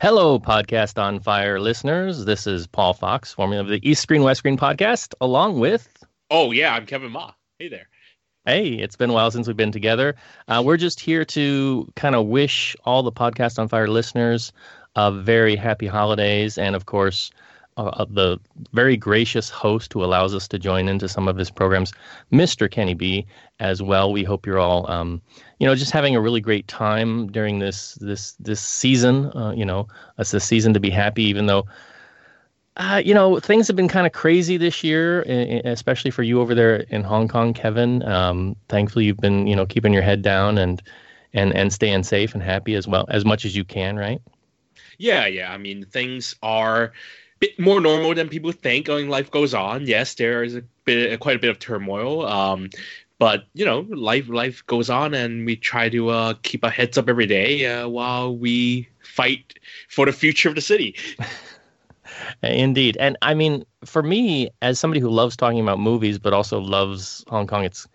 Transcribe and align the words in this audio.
Hello, 0.00 0.38
Podcast 0.38 0.96
on 1.02 1.18
Fire 1.18 1.58
listeners. 1.58 2.24
This 2.24 2.46
is 2.46 2.68
Paul 2.68 2.94
Fox, 2.94 3.32
formerly 3.32 3.58
of 3.58 3.66
the 3.66 3.80
East 3.82 4.00
Screen, 4.00 4.22
West 4.22 4.38
Screen 4.38 4.56
podcast, 4.56 5.12
along 5.20 5.58
with. 5.58 5.88
Oh, 6.30 6.52
yeah, 6.52 6.72
I'm 6.72 6.86
Kevin 6.86 7.10
Ma. 7.10 7.32
Hey 7.58 7.68
there. 7.68 7.88
Hey, 8.44 8.74
it's 8.74 8.94
been 8.94 9.10
a 9.10 9.12
while 9.12 9.32
since 9.32 9.48
we've 9.48 9.56
been 9.56 9.72
together. 9.72 10.14
Uh, 10.46 10.62
we're 10.64 10.76
just 10.76 11.00
here 11.00 11.24
to 11.24 11.92
kind 11.96 12.14
of 12.14 12.26
wish 12.26 12.76
all 12.84 13.02
the 13.02 13.10
Podcast 13.10 13.58
on 13.58 13.66
Fire 13.66 13.88
listeners 13.88 14.52
a 14.94 15.10
very 15.10 15.56
happy 15.56 15.88
holidays 15.88 16.58
and, 16.58 16.76
of 16.76 16.86
course, 16.86 17.32
uh, 17.78 17.90
uh, 17.94 18.06
the 18.10 18.40
very 18.72 18.96
gracious 18.96 19.48
host 19.48 19.92
who 19.92 20.02
allows 20.02 20.34
us 20.34 20.48
to 20.48 20.58
join 20.58 20.88
into 20.88 21.08
some 21.08 21.28
of 21.28 21.36
his 21.36 21.48
programs, 21.48 21.92
Mr. 22.32 22.68
Kenny 22.68 22.94
B, 22.94 23.24
as 23.60 23.80
well. 23.80 24.10
We 24.10 24.24
hope 24.24 24.46
you're 24.46 24.58
all, 24.58 24.90
um, 24.90 25.22
you 25.60 25.66
know, 25.66 25.76
just 25.76 25.92
having 25.92 26.16
a 26.16 26.20
really 26.20 26.40
great 26.40 26.66
time 26.66 27.30
during 27.30 27.60
this 27.60 27.94
this 27.94 28.32
this 28.40 28.60
season. 28.60 29.26
Uh, 29.26 29.52
you 29.56 29.64
know, 29.64 29.86
it's 30.18 30.34
a 30.34 30.40
season 30.40 30.74
to 30.74 30.80
be 30.80 30.90
happy, 30.90 31.22
even 31.24 31.46
though. 31.46 31.66
Uh, 32.76 33.02
you 33.04 33.12
know, 33.12 33.40
things 33.40 33.66
have 33.66 33.74
been 33.74 33.88
kind 33.88 34.06
of 34.06 34.12
crazy 34.12 34.56
this 34.56 34.84
year, 34.84 35.22
especially 35.64 36.12
for 36.12 36.22
you 36.22 36.40
over 36.40 36.54
there 36.54 36.76
in 36.90 37.02
Hong 37.02 37.26
Kong, 37.26 37.52
Kevin. 37.52 38.04
Um, 38.04 38.54
thankfully, 38.68 39.04
you've 39.04 39.16
been, 39.16 39.48
you 39.48 39.56
know, 39.56 39.66
keeping 39.66 39.92
your 39.92 40.02
head 40.02 40.22
down 40.22 40.58
and 40.58 40.80
and 41.32 41.52
and 41.54 41.72
staying 41.72 42.04
safe 42.04 42.34
and 42.34 42.42
happy 42.42 42.74
as 42.76 42.86
well 42.86 43.04
as 43.08 43.24
much 43.24 43.44
as 43.44 43.56
you 43.56 43.64
can, 43.64 43.96
right? 43.96 44.20
Yeah, 44.98 45.26
yeah. 45.26 45.52
I 45.52 45.58
mean, 45.58 45.84
things 45.84 46.34
are 46.42 46.92
bit 47.40 47.58
more 47.58 47.80
normal 47.80 48.14
than 48.14 48.28
people 48.28 48.52
think. 48.52 48.86
Going 48.86 49.08
life 49.08 49.30
goes 49.30 49.54
on. 49.54 49.86
Yes, 49.86 50.14
there 50.14 50.42
is 50.42 50.56
a 50.56 50.62
bit, 50.84 51.18
quite 51.20 51.36
a 51.36 51.38
bit 51.38 51.50
of 51.50 51.58
turmoil. 51.58 52.26
Um, 52.26 52.70
but 53.18 53.46
you 53.54 53.64
know, 53.64 53.80
life 53.90 54.28
life 54.28 54.64
goes 54.66 54.88
on, 54.88 55.14
and 55.14 55.44
we 55.44 55.56
try 55.56 55.88
to 55.88 56.08
uh, 56.10 56.34
keep 56.42 56.64
our 56.64 56.70
heads 56.70 56.96
up 56.96 57.08
every 57.08 57.26
day 57.26 57.66
uh, 57.66 57.88
while 57.88 58.36
we 58.36 58.88
fight 59.02 59.54
for 59.88 60.06
the 60.06 60.12
future 60.12 60.48
of 60.48 60.54
the 60.54 60.60
city. 60.60 60.94
Indeed, 62.42 62.96
and 62.98 63.16
I 63.22 63.34
mean, 63.34 63.64
for 63.84 64.02
me, 64.02 64.50
as 64.62 64.78
somebody 64.78 65.00
who 65.00 65.10
loves 65.10 65.36
talking 65.36 65.60
about 65.60 65.80
movies, 65.80 66.18
but 66.18 66.32
also 66.32 66.60
loves 66.60 67.24
Hong 67.28 67.46
Kong, 67.46 67.64
it's 67.64 67.86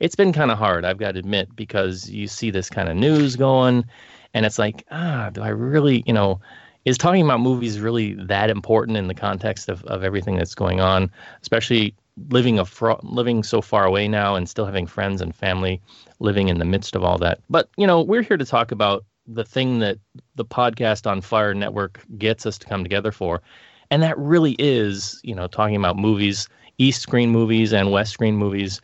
it's 0.00 0.14
been 0.14 0.32
kind 0.32 0.50
of 0.50 0.58
hard. 0.58 0.84
I've 0.84 0.98
got 0.98 1.12
to 1.12 1.18
admit 1.18 1.54
because 1.56 2.08
you 2.08 2.28
see 2.28 2.50
this 2.50 2.70
kind 2.70 2.88
of 2.88 2.96
news 2.96 3.34
going, 3.34 3.84
and 4.32 4.46
it's 4.46 4.58
like, 4.58 4.84
ah, 4.90 5.30
do 5.32 5.42
I 5.42 5.48
really, 5.48 6.04
you 6.06 6.12
know? 6.12 6.40
Is 6.88 6.96
talking 6.96 7.22
about 7.22 7.40
movies 7.40 7.80
really 7.80 8.14
that 8.14 8.48
important 8.48 8.96
in 8.96 9.08
the 9.08 9.14
context 9.14 9.68
of, 9.68 9.84
of 9.84 10.02
everything 10.02 10.36
that's 10.36 10.54
going 10.54 10.80
on, 10.80 11.10
especially 11.42 11.94
living 12.30 12.58
a 12.58 12.66
living 13.02 13.42
so 13.42 13.60
far 13.60 13.84
away 13.84 14.08
now 14.08 14.34
and 14.34 14.48
still 14.48 14.64
having 14.64 14.86
friends 14.86 15.20
and 15.20 15.34
family 15.34 15.80
living 16.18 16.48
in 16.48 16.58
the 16.58 16.64
midst 16.64 16.96
of 16.96 17.04
all 17.04 17.18
that. 17.18 17.40
But 17.50 17.68
you 17.76 17.86
know, 17.86 18.00
we're 18.00 18.22
here 18.22 18.38
to 18.38 18.44
talk 18.44 18.72
about 18.72 19.04
the 19.26 19.44
thing 19.44 19.80
that 19.80 19.98
the 20.36 20.46
podcast 20.46 21.06
on 21.06 21.20
Fire 21.20 21.52
Network 21.52 22.02
gets 22.16 22.46
us 22.46 22.56
to 22.58 22.66
come 22.66 22.82
together 22.82 23.12
for, 23.12 23.42
and 23.90 24.02
that 24.02 24.18
really 24.18 24.56
is 24.58 25.20
you 25.22 25.34
know 25.34 25.46
talking 25.46 25.76
about 25.76 25.98
movies, 25.98 26.48
East 26.78 27.02
Screen 27.02 27.30
movies 27.30 27.74
and 27.74 27.92
West 27.92 28.12
Screen 28.12 28.36
movies, 28.36 28.80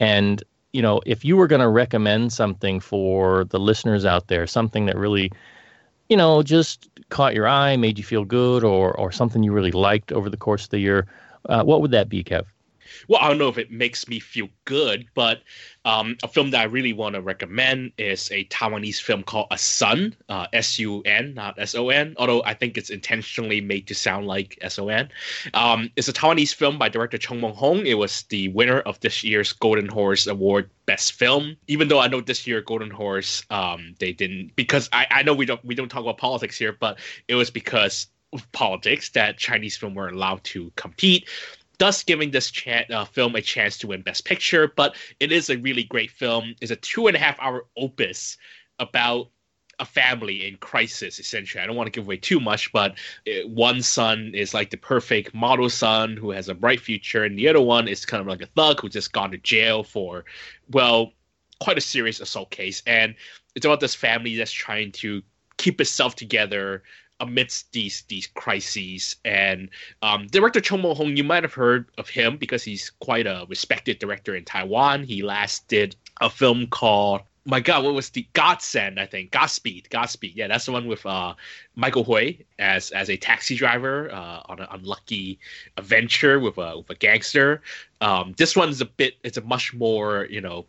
and 0.00 0.42
you 0.72 0.82
know 0.82 1.00
if 1.06 1.24
you 1.24 1.36
were 1.36 1.46
going 1.46 1.62
to 1.62 1.68
recommend 1.68 2.32
something 2.32 2.80
for 2.80 3.44
the 3.44 3.60
listeners 3.60 4.04
out 4.04 4.26
there, 4.26 4.44
something 4.44 4.86
that 4.86 4.96
really 4.96 5.30
you 6.08 6.16
know, 6.16 6.42
just 6.42 6.88
caught 7.08 7.34
your 7.34 7.46
eye, 7.48 7.76
made 7.76 7.98
you 7.98 8.04
feel 8.04 8.24
good, 8.24 8.64
or 8.64 8.92
or 8.98 9.12
something 9.12 9.42
you 9.42 9.52
really 9.52 9.72
liked 9.72 10.12
over 10.12 10.28
the 10.30 10.36
course 10.36 10.64
of 10.64 10.70
the 10.70 10.78
year, 10.78 11.06
uh, 11.48 11.62
what 11.62 11.80
would 11.82 11.90
that 11.92 12.08
be, 12.08 12.22
Kev? 12.24 12.44
Well, 13.08 13.20
I 13.20 13.28
don't 13.28 13.38
know 13.38 13.48
if 13.48 13.58
it 13.58 13.70
makes 13.70 14.08
me 14.08 14.20
feel 14.20 14.48
good, 14.64 15.06
but 15.14 15.42
um, 15.84 16.16
a 16.22 16.28
film 16.28 16.50
that 16.50 16.60
I 16.60 16.64
really 16.64 16.92
want 16.92 17.14
to 17.14 17.20
recommend 17.20 17.92
is 17.98 18.30
a 18.30 18.44
Taiwanese 18.46 19.00
film 19.00 19.22
called 19.22 19.48
A 19.50 19.58
Sun, 19.58 20.16
uh, 20.28 20.46
S 20.52 20.78
U 20.78 21.02
N, 21.02 21.34
not 21.34 21.58
S 21.58 21.74
O 21.74 21.90
N, 21.90 22.14
although 22.18 22.42
I 22.44 22.54
think 22.54 22.78
it's 22.78 22.90
intentionally 22.90 23.60
made 23.60 23.86
to 23.88 23.94
sound 23.94 24.26
like 24.26 24.58
S 24.62 24.78
O 24.78 24.88
N. 24.88 25.08
Um, 25.52 25.90
it's 25.96 26.08
a 26.08 26.12
Taiwanese 26.12 26.54
film 26.54 26.78
by 26.78 26.88
director 26.88 27.18
Chung 27.18 27.40
Mong 27.40 27.54
Hong. 27.54 27.86
It 27.86 27.98
was 27.98 28.22
the 28.24 28.48
winner 28.48 28.80
of 28.80 28.98
this 29.00 29.22
year's 29.22 29.52
Golden 29.52 29.88
Horse 29.88 30.26
Award 30.26 30.70
Best 30.86 31.12
Film. 31.12 31.56
Even 31.66 31.88
though 31.88 32.00
I 32.00 32.08
know 32.08 32.20
this 32.20 32.46
year 32.46 32.60
Golden 32.60 32.90
Horse, 32.90 33.42
um, 33.50 33.94
they 33.98 34.12
didn't 34.12 34.56
because 34.56 34.88
I, 34.92 35.06
I 35.10 35.22
know 35.22 35.34
we 35.34 35.46
don't 35.46 35.64
we 35.64 35.74
don't 35.74 35.88
talk 35.88 36.02
about 36.02 36.18
politics 36.18 36.58
here, 36.58 36.72
but 36.72 36.98
it 37.28 37.34
was 37.34 37.50
because 37.50 38.08
of 38.32 38.50
politics 38.52 39.10
that 39.10 39.38
Chinese 39.38 39.76
film 39.76 39.94
were 39.94 40.08
allowed 40.08 40.42
to 40.44 40.72
compete 40.76 41.28
thus 41.78 42.02
giving 42.02 42.30
this 42.30 42.52
uh, 42.90 43.04
film 43.04 43.34
a 43.34 43.40
chance 43.40 43.78
to 43.78 43.86
win 43.86 44.02
Best 44.02 44.24
Picture. 44.24 44.72
But 44.74 44.96
it 45.20 45.32
is 45.32 45.50
a 45.50 45.58
really 45.58 45.84
great 45.84 46.10
film. 46.10 46.54
It's 46.60 46.70
a 46.70 46.76
two 46.76 47.06
and 47.06 47.16
a 47.16 47.20
half 47.20 47.38
hour 47.40 47.66
opus 47.76 48.36
about 48.78 49.28
a 49.80 49.84
family 49.84 50.46
in 50.46 50.56
crisis 50.58 51.18
essentially 51.18 51.60
i 51.60 51.66
don't 51.66 51.76
want 51.76 51.86
to 51.86 51.90
give 51.90 52.06
away 52.06 52.16
too 52.16 52.38
much 52.38 52.72
but 52.72 52.92
uh, 53.26 53.46
one 53.48 53.82
son 53.82 54.30
is 54.32 54.54
like 54.54 54.70
the 54.70 54.76
perfect 54.76 55.34
model 55.34 55.68
son 55.68 56.16
who 56.16 56.30
has 56.30 56.48
a 56.48 56.54
bright 56.54 56.80
future 56.80 57.24
and 57.24 57.38
the 57.38 57.48
other 57.48 57.60
one 57.60 57.88
is 57.88 58.06
kind 58.06 58.20
of 58.20 58.26
like 58.26 58.40
a 58.40 58.46
thug 58.46 58.80
who 58.80 58.88
just 58.88 59.12
gone 59.12 59.30
to 59.30 59.38
jail 59.38 59.82
for 59.82 60.24
well 60.70 61.12
quite 61.60 61.78
a 61.78 61.80
serious 61.80 62.20
assault 62.20 62.50
case 62.50 62.82
and 62.86 63.14
it's 63.54 63.66
about 63.66 63.80
this 63.80 63.94
family 63.94 64.36
that's 64.36 64.52
trying 64.52 64.92
to 64.92 65.22
keep 65.56 65.80
itself 65.80 66.14
together 66.14 66.82
amidst 67.20 67.72
these 67.72 68.02
these 68.08 68.26
crises. 68.26 69.16
And 69.24 69.70
um, 70.02 70.26
director 70.28 70.60
Chung 70.60 70.82
Mong 70.82 70.96
Hong, 70.96 71.16
you 71.16 71.24
might 71.24 71.42
have 71.42 71.54
heard 71.54 71.86
of 71.98 72.08
him 72.08 72.36
because 72.36 72.62
he's 72.62 72.90
quite 73.00 73.26
a 73.26 73.46
respected 73.48 73.98
director 73.98 74.34
in 74.34 74.44
Taiwan. 74.44 75.04
He 75.04 75.22
last 75.22 75.68
did 75.68 75.96
a 76.20 76.30
film 76.30 76.66
called 76.66 77.22
my 77.46 77.60
God, 77.60 77.84
what 77.84 77.94
was 77.94 78.10
the 78.10 78.26
Godsend? 78.32 78.98
I 78.98 79.06
think 79.06 79.30
Godspeed, 79.30 79.90
Godspeed. 79.90 80.34
Yeah, 80.34 80.48
that's 80.48 80.64
the 80.64 80.72
one 80.72 80.86
with 80.86 81.04
uh, 81.04 81.34
Michael 81.74 82.04
Hui 82.04 82.32
as 82.58 82.90
as 82.92 83.10
a 83.10 83.16
taxi 83.16 83.54
driver 83.54 84.10
uh, 84.12 84.40
on 84.46 84.60
an 84.60 84.66
unlucky 84.70 85.38
adventure 85.76 86.40
with 86.40 86.56
a 86.56 86.78
with 86.78 86.90
a 86.90 86.94
gangster. 86.94 87.60
Um, 88.00 88.34
this 88.38 88.56
one's 88.56 88.80
a 88.80 88.86
bit. 88.86 89.14
It's 89.24 89.36
a 89.36 89.42
much 89.42 89.74
more 89.74 90.26
you 90.30 90.40
know 90.40 90.64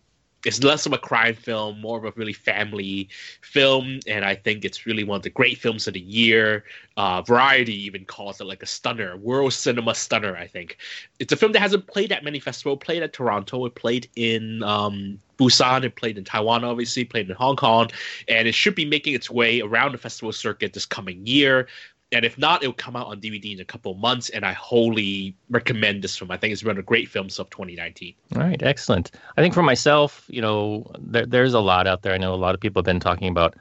it's 0.46 0.64
less 0.64 0.86
of 0.86 0.94
a 0.94 0.98
crime 0.98 1.36
film, 1.36 1.82
more 1.82 1.98
of 1.98 2.06
a 2.06 2.12
really 2.16 2.34
family 2.34 3.10
film, 3.42 4.00
and 4.08 4.24
I 4.24 4.36
think 4.36 4.64
it's 4.64 4.86
really 4.86 5.04
one 5.04 5.18
of 5.18 5.24
the 5.24 5.30
great 5.30 5.58
films 5.58 5.88
of 5.88 5.94
the 5.96 6.00
year. 6.00 6.64
Uh, 6.98 7.22
Variety 7.24 7.74
even 7.86 8.06
calls 8.06 8.40
it 8.40 8.46
like 8.46 8.64
a 8.64 8.68
stunner, 8.68 9.18
world 9.18 9.54
cinema 9.54 9.96
stunner. 9.96 10.38
I 10.38 10.48
think 10.48 10.78
it's 11.20 11.34
a 11.34 11.36
film 11.36 11.52
that 11.54 11.60
hasn't 11.60 11.88
played 11.88 12.12
at 12.12 12.24
many 12.24 12.40
festivals. 12.40 12.80
Played 12.82 13.04
at 13.04 13.14
Toronto, 13.14 13.66
it 13.66 13.76
played 13.76 14.08
in 14.16 14.64
um, 14.64 15.20
Busan, 15.38 15.84
it 15.84 15.96
played 15.96 16.18
in 16.18 16.24
Taiwan, 16.24 16.64
obviously, 16.64 17.04
played 17.04 17.30
in 17.30 17.36
Hong 17.36 17.56
Kong, 17.56 17.90
and 18.28 18.48
it 18.48 18.54
should 18.54 18.76
be 18.76 18.86
making 18.86 19.14
its 19.14 19.30
way 19.30 19.62
around 19.62 19.94
the 19.94 19.98
festival 19.98 20.32
circuit 20.32 20.74
this 20.74 20.86
coming 20.86 21.26
year 21.26 21.68
and 22.12 22.24
if 22.24 22.38
not, 22.38 22.62
it'll 22.62 22.74
come 22.74 22.96
out 22.96 23.08
on 23.08 23.20
DVD 23.20 23.54
in 23.54 23.60
a 23.60 23.66
couple 23.66 23.92
of 23.92 23.98
months. 23.98 24.30
And 24.30 24.46
I 24.46 24.54
wholly 24.54 25.36
recommend 25.50 26.04
this 26.04 26.18
film. 26.18 26.32
I 26.32 26.38
think 26.38 26.54
it's 26.54 26.64
one 26.64 26.72
of 26.72 26.78
the 26.78 26.84
great 26.84 27.10
films 27.10 27.40
of 27.40 27.50
2019. 27.50 28.14
All 28.36 28.42
right, 28.42 28.62
excellent. 28.62 29.12
I 29.38 29.42
think 29.42 29.54
for 29.54 29.64
myself, 29.64 30.26
you 30.28 30.42
know, 30.42 30.92
there, 31.00 31.26
there's 31.26 31.54
a 31.54 31.60
lot 31.60 31.88
out 31.88 32.04
there. 32.04 32.14
I 32.14 32.18
know 32.18 32.34
a 32.34 32.36
lot 32.36 32.54
of 32.54 32.62
people 32.62 32.80
have 32.80 32.86
been 32.86 33.00
talking 33.00 33.28
about 33.30 33.56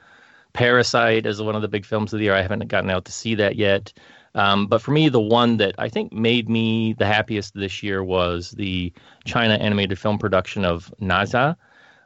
Parasite 0.53 1.25
as 1.25 1.41
one 1.41 1.55
of 1.55 1.61
the 1.61 1.67
big 1.67 1.85
films 1.85 2.13
of 2.13 2.19
the 2.19 2.25
year. 2.25 2.35
I 2.35 2.41
haven't 2.41 2.67
gotten 2.67 2.89
out 2.89 3.05
to 3.05 3.11
see 3.11 3.35
that 3.35 3.55
yet. 3.55 3.91
Um, 4.35 4.67
but 4.67 4.81
for 4.81 4.91
me, 4.91 5.09
the 5.09 5.19
one 5.19 5.57
that 5.57 5.75
I 5.77 5.89
think 5.89 6.13
made 6.13 6.49
me 6.49 6.93
the 6.93 7.05
happiest 7.05 7.55
this 7.55 7.81
year 7.81 8.03
was 8.03 8.51
the 8.51 8.93
China 9.23 9.55
animated 9.55 9.97
film 9.97 10.17
production 10.17 10.65
of 10.65 10.93
Ne 10.99 11.25
Zha, 11.25 11.57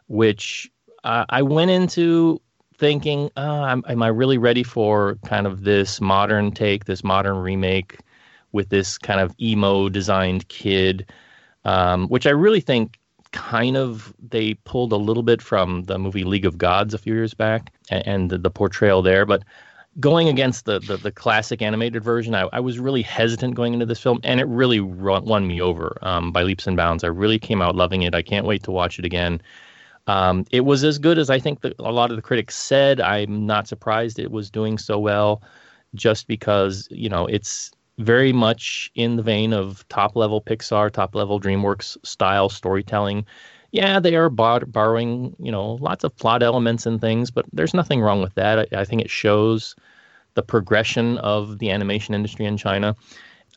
which 0.07 0.71
uh, 1.03 1.25
I 1.29 1.41
went 1.41 1.71
into 1.71 2.39
thinking, 2.79 3.29
am, 3.35 3.83
am 3.87 4.01
I 4.01 4.07
really 4.07 4.37
ready 4.37 4.63
for 4.63 5.17
kind 5.25 5.45
of 5.45 5.63
this 5.63 5.99
modern 5.99 6.51
take, 6.51 6.85
this 6.85 7.03
modern 7.03 7.37
remake 7.37 7.99
with 8.53 8.69
this 8.69 8.97
kind 8.97 9.19
of 9.19 9.35
emo 9.39 9.89
designed 9.89 10.47
kid, 10.47 11.11
um, 11.65 12.07
which 12.07 12.25
I 12.25 12.31
really 12.31 12.61
think 12.61 12.97
kind 13.31 13.77
of 13.77 14.13
they 14.17 14.55
pulled 14.63 14.91
a 14.91 14.97
little 14.97 15.21
bit 15.21 15.41
from 15.41 15.83
the 15.83 15.99
movie 15.99 16.23
League 16.23 16.45
of 16.45 16.57
Gods 16.57 16.93
a 16.93 16.97
few 16.97 17.13
years 17.13 17.33
back 17.33 17.71
and, 17.91 18.07
and 18.07 18.29
the, 18.31 18.37
the, 18.39 18.49
portrayal 18.49 19.03
there. 19.03 19.25
But 19.25 19.43
going 19.99 20.29
against 20.29 20.65
the, 20.65 20.79
the, 20.79 20.97
the 20.97 21.11
classic 21.11 21.61
animated 21.61 22.03
version, 22.03 22.33
I, 22.33 22.47
I, 22.53 22.59
was 22.59 22.79
really 22.79 23.03
hesitant 23.03 23.53
going 23.53 23.73
into 23.73 23.85
this 23.85 23.99
film, 23.99 24.19
and 24.23 24.39
it 24.39 24.47
really 24.47 24.79
run, 24.79 25.25
won 25.25 25.45
me 25.45 25.61
over 25.61 25.97
um, 26.01 26.31
by 26.31 26.41
leaps 26.41 26.65
and 26.65 26.77
bounds. 26.77 27.03
I 27.03 27.07
really 27.07 27.37
came 27.37 27.61
out 27.61 27.75
loving 27.75 28.01
it. 28.01 28.15
I 28.15 28.23
can't 28.23 28.47
wait 28.47 28.63
to 28.63 28.71
watch 28.71 28.97
it 28.97 29.05
again. 29.05 29.41
Um, 30.07 30.45
it 30.51 30.61
was 30.61 30.83
as 30.83 30.97
good 30.97 31.17
as 31.17 31.29
I 31.29 31.39
think 31.39 31.61
the, 31.61 31.73
a 31.79 31.91
lot 31.91 32.09
of 32.09 32.15
the 32.15 32.21
critics 32.21 32.55
said. 32.55 32.99
I'm 32.99 33.45
not 33.45 33.67
surprised 33.67 34.19
it 34.19 34.31
was 34.31 34.49
doing 34.49 34.77
so 34.77 34.99
well, 34.99 35.41
just 35.95 36.27
because 36.27 36.87
you 36.91 37.09
know 37.09 37.25
it's 37.27 37.71
very 37.99 38.33
much 38.33 38.91
in 38.95 39.17
the 39.17 39.23
vein 39.23 39.53
of 39.53 39.87
top 39.89 40.15
level 40.15 40.41
Pixar, 40.41 40.91
top 40.91 41.15
level 41.15 41.39
DreamWorks 41.39 41.97
style 42.05 42.49
storytelling. 42.49 43.25
Yeah, 43.71 43.99
they 43.99 44.15
are 44.15 44.29
bar- 44.29 44.65
borrowing 44.65 45.35
you 45.39 45.51
know 45.51 45.73
lots 45.73 46.03
of 46.03 46.15
plot 46.15 46.41
elements 46.41 46.85
and 46.85 46.99
things, 46.99 47.29
but 47.29 47.45
there's 47.53 47.73
nothing 47.73 48.01
wrong 48.01 48.21
with 48.21 48.33
that. 48.35 48.59
I, 48.73 48.81
I 48.81 48.85
think 48.85 49.01
it 49.01 49.09
shows 49.09 49.75
the 50.33 50.43
progression 50.43 51.17
of 51.19 51.59
the 51.59 51.69
animation 51.71 52.13
industry 52.13 52.45
in 52.45 52.57
China 52.57 52.95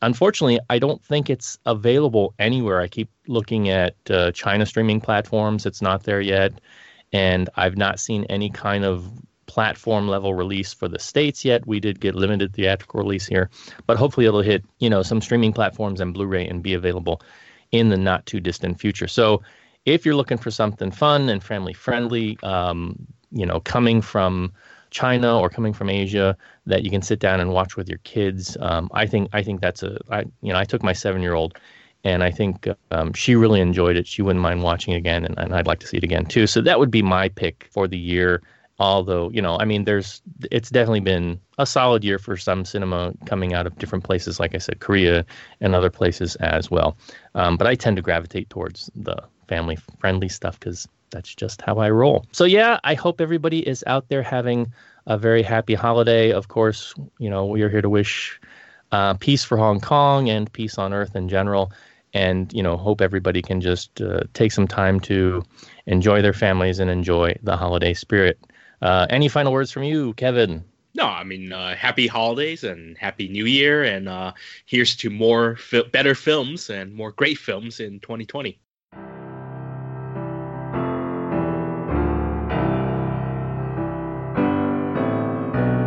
unfortunately, 0.03 0.59
I 0.69 0.79
don't 0.79 1.03
think 1.03 1.29
it's 1.29 1.57
available 1.65 2.33
anywhere. 2.39 2.81
I 2.81 2.87
keep 2.87 3.09
looking 3.27 3.69
at 3.69 3.95
uh, 4.09 4.31
China 4.31 4.65
streaming 4.65 5.01
platforms; 5.01 5.65
it's 5.65 5.81
not 5.81 6.03
there 6.03 6.21
yet, 6.21 6.53
and 7.11 7.49
I've 7.55 7.77
not 7.77 7.99
seen 7.99 8.25
any 8.25 8.49
kind 8.49 8.85
of 8.85 9.09
platform 9.45 10.07
level 10.07 10.33
release 10.33 10.73
for 10.73 10.87
the 10.87 10.99
states 10.99 11.43
yet. 11.45 11.67
We 11.67 11.79
did 11.79 11.99
get 11.99 12.15
limited 12.15 12.53
theatrical 12.53 12.99
release 12.99 13.25
here, 13.25 13.49
but 13.87 13.97
hopefully 13.97 14.25
it'll 14.25 14.41
hit 14.41 14.63
you 14.79 14.89
know 14.89 15.03
some 15.03 15.21
streaming 15.21 15.53
platforms 15.53 16.01
and 16.01 16.13
Blu-ray 16.13 16.47
and 16.47 16.61
be 16.61 16.73
available 16.73 17.21
in 17.71 17.89
the 17.89 17.97
not 17.97 18.25
too 18.25 18.39
distant 18.39 18.79
future. 18.79 19.07
So 19.07 19.41
if 19.85 20.05
you're 20.05 20.15
looking 20.15 20.37
for 20.37 20.51
something 20.51 20.91
fun 20.91 21.29
and 21.29 21.43
family 21.43 21.73
friendly, 21.73 22.37
um, 22.43 23.07
you 23.31 23.45
know, 23.45 23.59
coming 23.59 24.01
from 24.01 24.53
China 24.93 25.39
or 25.39 25.49
coming 25.49 25.73
from 25.73 25.89
Asia 25.89 26.37
that 26.65 26.83
you 26.83 26.89
can 26.89 27.01
sit 27.01 27.19
down 27.19 27.41
and 27.41 27.51
watch 27.51 27.75
with 27.75 27.89
your 27.89 27.97
kids, 27.99 28.55
um, 28.61 28.89
I 28.93 29.05
think 29.05 29.29
I 29.33 29.43
think 29.43 29.59
that's 29.59 29.83
a 29.83 29.97
I 30.09 30.21
you 30.41 30.53
know 30.53 30.57
I 30.57 30.63
took 30.63 30.83
my 30.83 30.93
seven 30.93 31.21
year 31.21 31.33
old 31.33 31.57
and 32.05 32.23
I 32.23 32.31
think 32.31 32.67
um, 32.91 33.13
she 33.13 33.35
really 33.35 33.61
enjoyed 33.61 33.95
it. 33.95 34.07
She 34.07 34.21
wouldn't 34.21 34.41
mind 34.41 34.61
watching 34.61 34.93
it 34.93 34.97
again, 34.97 35.25
and, 35.25 35.37
and 35.37 35.55
I'd 35.55 35.67
like 35.67 35.79
to 35.79 35.87
see 35.87 35.97
it 35.97 36.03
again 36.03 36.25
too. 36.25 36.47
So 36.47 36.61
that 36.61 36.79
would 36.79 36.91
be 36.91 37.01
my 37.01 37.29
pick 37.29 37.67
for 37.71 37.87
the 37.87 37.97
year. 37.97 38.41
Although 38.79 39.29
you 39.31 39.41
know, 39.41 39.57
I 39.59 39.65
mean, 39.65 39.85
there's 39.85 40.21
it's 40.51 40.69
definitely 40.69 41.01
been 41.01 41.39
a 41.57 41.65
solid 41.65 42.03
year 42.03 42.19
for 42.19 42.37
some 42.37 42.65
cinema 42.65 43.13
coming 43.25 43.53
out 43.53 43.65
of 43.67 43.77
different 43.77 44.03
places, 44.03 44.39
like 44.39 44.55
I 44.55 44.57
said, 44.59 44.79
Korea 44.79 45.25
and 45.61 45.75
other 45.75 45.89
places 45.89 46.35
as 46.37 46.69
well. 46.69 46.97
Um, 47.35 47.57
but 47.57 47.67
I 47.67 47.75
tend 47.75 47.95
to 47.97 48.01
gravitate 48.01 48.49
towards 48.49 48.91
the 48.95 49.17
family 49.47 49.77
friendly 49.99 50.29
stuff 50.29 50.59
because 50.59 50.87
that's 51.13 51.33
just 51.33 51.61
how 51.61 51.77
I 51.77 51.89
roll. 51.89 52.25
So 52.33 52.43
yeah, 52.43 52.79
I 52.83 52.95
hope 52.95 53.21
everybody 53.21 53.65
is 53.65 53.83
out 53.87 54.09
there 54.09 54.23
having 54.23 54.73
a 55.05 55.17
very 55.17 55.43
happy 55.43 55.75
holiday. 55.75 56.31
Of 56.31 56.47
course, 56.49 56.93
you 57.19 57.29
know, 57.29 57.45
we 57.45 57.61
are 57.61 57.69
here 57.69 57.81
to 57.81 57.89
wish 57.89 58.41
uh, 58.91 59.13
peace 59.13 59.43
for 59.43 59.57
Hong 59.57 59.79
Kong 59.79 60.29
and 60.29 60.51
peace 60.51 60.77
on 60.77 60.93
Earth 60.93 61.15
in 61.15 61.29
general. 61.29 61.71
And 62.15 62.53
you 62.53 62.61
know 62.61 62.77
hope 62.77 63.01
everybody 63.01 63.41
can 63.41 63.59
just 63.59 63.99
uh, 63.99 64.21
take 64.33 64.51
some 64.51 64.67
time 64.67 64.99
to 65.01 65.43
enjoy 65.87 66.21
their 66.21 66.33
families 66.33 66.79
and 66.79 66.89
enjoy 66.91 67.35
the 67.41 67.57
holiday 67.57 67.95
spirit. 67.95 68.37
Uh, 68.83 69.07
any 69.09 69.27
final 69.27 69.51
words 69.51 69.71
from 69.71 69.83
you 69.83 70.13
kevin? 70.13 70.63
No 70.93 71.07
i 71.07 71.23
mean 71.23 71.51
uh, 71.51 71.75
happy 71.75 72.05
holidays 72.05 72.63
and 72.63 72.95
happy 72.99 73.27
new 73.29 73.45
year. 73.45 73.81
And 73.81 74.07
uh, 74.07 74.33
here's 74.67 74.95
to 74.97 75.09
more 75.09 75.55
fi- 75.55 75.89
better 75.91 76.13
films 76.13 76.69
and 76.69 76.93
more 76.93 77.11
great 77.13 77.39
films 77.39 77.79
in 77.79 77.99
2020 77.99 78.59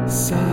welcome 0.07 0.46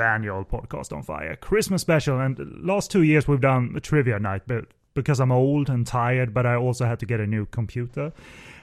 annual 0.00 0.44
podcast 0.44 0.92
on 0.92 1.02
fire 1.02 1.36
Christmas 1.36 1.82
special. 1.82 2.20
And 2.20 2.38
last 2.64 2.90
two 2.90 3.02
years 3.02 3.26
we've 3.26 3.40
done 3.40 3.72
a 3.76 3.80
trivia 3.80 4.18
night, 4.18 4.42
but 4.46 4.66
because 4.94 5.20
I'm 5.20 5.30
old 5.30 5.68
and 5.68 5.86
tired, 5.86 6.34
but 6.34 6.46
I 6.46 6.56
also 6.56 6.86
had 6.86 6.98
to 7.00 7.06
get 7.06 7.20
a 7.20 7.26
new 7.26 7.46
computer 7.46 8.12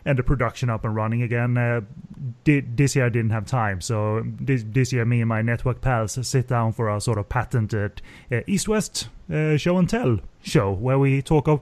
and 0.05 0.19
the 0.19 0.23
production 0.23 0.69
up 0.69 0.83
and 0.83 0.95
running 0.95 1.21
again. 1.21 1.57
Uh, 1.57 1.81
this 2.43 2.95
year 2.95 3.05
I 3.05 3.09
didn't 3.09 3.31
have 3.31 3.45
time, 3.45 3.79
so 3.79 4.23
this, 4.25 4.65
this, 4.67 4.91
year 4.91 5.05
me 5.05 5.21
and 5.21 5.29
my 5.29 5.41
network 5.41 5.79
pals 5.79 6.19
sit 6.27 6.49
down 6.49 6.73
for 6.73 6.89
a 6.89 6.99
sort 6.99 7.17
of 7.17 7.29
patented 7.29 8.01
uh, 8.31 8.41
East 8.47 8.67
West 8.67 9.07
uh, 9.31 9.55
show 9.55 9.77
and 9.77 9.89
tell 9.89 10.19
show 10.41 10.73
where 10.73 10.99
we 10.99 11.21
talk 11.21 11.47
of 11.47 11.61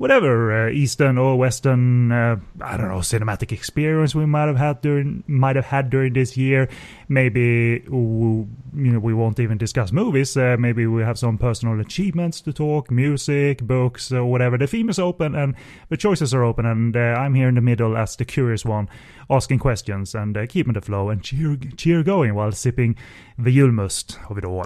whatever 0.00 0.66
uh, 0.66 0.70
Eastern 0.70 1.18
or 1.18 1.36
Western, 1.36 2.10
uh, 2.10 2.36
I 2.62 2.78
don't 2.78 2.88
know, 2.88 3.00
cinematic 3.00 3.52
experience 3.52 4.14
we 4.14 4.24
might 4.24 4.46
have 4.46 4.56
had 4.56 4.80
during 4.80 5.22
might 5.26 5.56
have 5.56 5.66
had 5.66 5.90
during 5.90 6.14
this 6.14 6.38
year. 6.38 6.70
Maybe 7.10 7.84
you 7.86 8.48
know 8.72 8.98
we 8.98 9.12
won't 9.12 9.38
even 9.38 9.58
discuss 9.58 9.92
movies. 9.92 10.38
Uh, 10.38 10.56
maybe 10.58 10.86
we 10.86 11.02
have 11.02 11.18
some 11.18 11.36
personal 11.36 11.78
achievements 11.80 12.40
to 12.40 12.52
talk, 12.52 12.90
music, 12.90 13.62
books, 13.62 14.10
or 14.10 14.24
whatever. 14.24 14.56
The 14.56 14.66
theme 14.66 14.88
is 14.88 14.98
open 14.98 15.34
and 15.34 15.54
the 15.90 15.98
choices 15.98 16.32
are 16.32 16.44
open, 16.44 16.64
and 16.64 16.96
uh, 16.96 17.20
I'm 17.20 17.34
here 17.34 17.48
in 17.48 17.56
the 17.56 17.60
middle 17.60 17.94
as 17.94 18.16
the 18.16 18.24
curious 18.24 18.64
one, 18.64 18.88
asking 19.28 19.58
questions 19.58 20.14
and 20.14 20.34
uh, 20.34 20.46
keeping 20.46 20.72
the 20.72 20.80
flow 20.80 21.10
and 21.10 21.22
cheer 21.22 21.58
cheer 21.76 22.02
going 22.02 22.34
while 22.34 22.52
sipping 22.52 22.96
the 23.38 23.54
Julmust 23.54 24.16
of 24.30 24.38
it 24.38 24.46
all. 24.46 24.64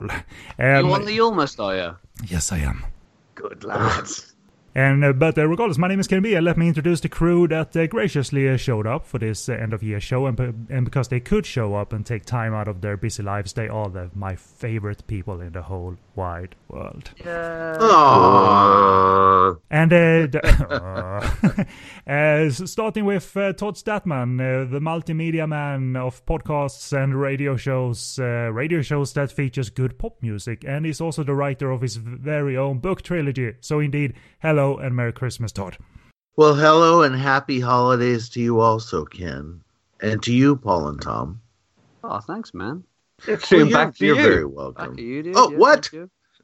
Um, 0.60 0.84
you 0.84 0.86
want 0.86 1.06
the 1.06 1.18
Julmust, 1.18 1.58
are 1.58 1.74
you? 1.74 1.96
Yes, 2.28 2.52
I 2.52 2.58
am. 2.58 2.84
Good 3.34 3.64
lads. 3.64 4.33
And 4.74 5.04
uh, 5.04 5.12
but 5.12 5.38
uh, 5.38 5.46
regardless, 5.46 5.78
my 5.78 5.86
name 5.86 6.00
is 6.00 6.08
Ken 6.08 6.20
B, 6.20 6.34
and 6.34 6.44
let 6.44 6.56
me 6.56 6.66
introduce 6.66 7.00
the 7.00 7.08
crew 7.08 7.46
that 7.46 7.76
uh, 7.76 7.86
graciously 7.86 8.48
uh, 8.48 8.56
showed 8.56 8.88
up 8.88 9.06
for 9.06 9.20
this 9.20 9.48
end 9.48 9.72
of 9.72 9.84
year 9.84 10.00
show, 10.00 10.26
and 10.26 10.66
and 10.68 10.84
because 10.84 11.06
they 11.08 11.20
could 11.20 11.46
show 11.46 11.76
up 11.76 11.92
and 11.92 12.04
take 12.04 12.24
time 12.24 12.52
out 12.52 12.66
of 12.66 12.80
their 12.80 12.96
busy 12.96 13.22
lives, 13.22 13.52
they 13.52 13.68
are 13.68 13.88
the, 13.88 14.10
my 14.16 14.34
favorite 14.34 15.06
people 15.06 15.40
in 15.40 15.52
the 15.52 15.62
whole 15.62 15.96
wide 16.16 16.56
world. 16.68 17.10
Yeah. 17.24 17.76
Aww. 17.80 19.60
And 19.70 19.92
uh, 22.08 22.50
starting 22.66 23.04
with 23.04 23.36
uh, 23.36 23.52
Todd 23.52 23.76
Stadtman, 23.76 24.40
uh, 24.40 24.64
the 24.68 24.80
multimedia 24.80 25.48
man 25.48 25.94
of 25.94 26.26
podcasts 26.26 26.92
and 26.92 27.20
radio 27.20 27.56
shows, 27.56 28.18
uh, 28.18 28.50
radio 28.52 28.82
shows 28.82 29.12
that 29.12 29.30
features 29.30 29.70
good 29.70 29.98
pop 29.98 30.20
music, 30.20 30.64
and 30.66 30.84
he's 30.84 31.00
also 31.00 31.22
the 31.22 31.34
writer 31.34 31.70
of 31.70 31.80
his 31.80 31.94
very 31.94 32.56
own 32.56 32.78
book 32.80 33.02
trilogy. 33.02 33.54
So 33.60 33.78
indeed, 33.78 34.14
hello 34.42 34.63
and 34.72 34.96
Merry 34.96 35.12
Christmas, 35.12 35.52
Todd. 35.52 35.76
Well, 36.36 36.54
hello 36.54 37.02
and 37.02 37.14
happy 37.14 37.60
holidays 37.60 38.28
to 38.30 38.40
you 38.40 38.60
also, 38.60 39.04
Ken, 39.04 39.60
and 40.00 40.22
to 40.24 40.32
you, 40.32 40.56
Paul 40.56 40.88
and 40.88 41.00
Tom. 41.00 41.40
Oh, 42.02 42.18
thanks, 42.20 42.52
man. 42.52 42.82
It's 43.28 43.50
well, 43.50 43.70
back 43.70 43.94
to 43.96 44.06
you're 44.06 44.16
you. 44.16 44.22
very 44.22 44.44
welcome. 44.44 44.88
Back 44.88 44.96
to 44.96 45.02
you, 45.02 45.22
dude. 45.22 45.36
Oh, 45.36 45.50
yeah, 45.50 45.58
what? 45.58 45.90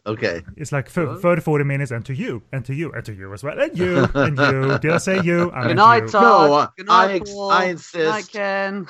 Okay. 0.07 0.43
It's 0.57 0.73
like 0.73 0.89
30, 0.89 1.41
40 1.41 1.65
minutes, 1.65 1.91
and 1.91 2.05
to 2.07 2.15
you, 2.15 2.43
and 2.53 2.65
to 2.65 2.75
you, 2.75 2.93
and 2.93 3.05
to 3.05 3.13
you 3.13 3.33
as 3.35 3.43
well, 3.43 3.59
and 3.59 3.77
you, 3.77 4.09
and 4.15 4.39
you. 4.39 4.79
Did 4.79 4.93
I 4.93 4.99
say 4.99 5.21
you? 5.23 5.51
I 5.53 5.69
Good 5.69 5.77
night, 5.77 6.03
you. 6.05 6.09
Todd. 6.11 6.51
No, 6.51 6.55
uh, 6.55 6.69
Good 6.77 6.87
night, 6.87 7.11
I, 7.11 7.15
ex- 7.15 7.35
I 7.37 7.65
insist. 7.65 8.33
Good 8.33 8.43
night, 8.43 8.87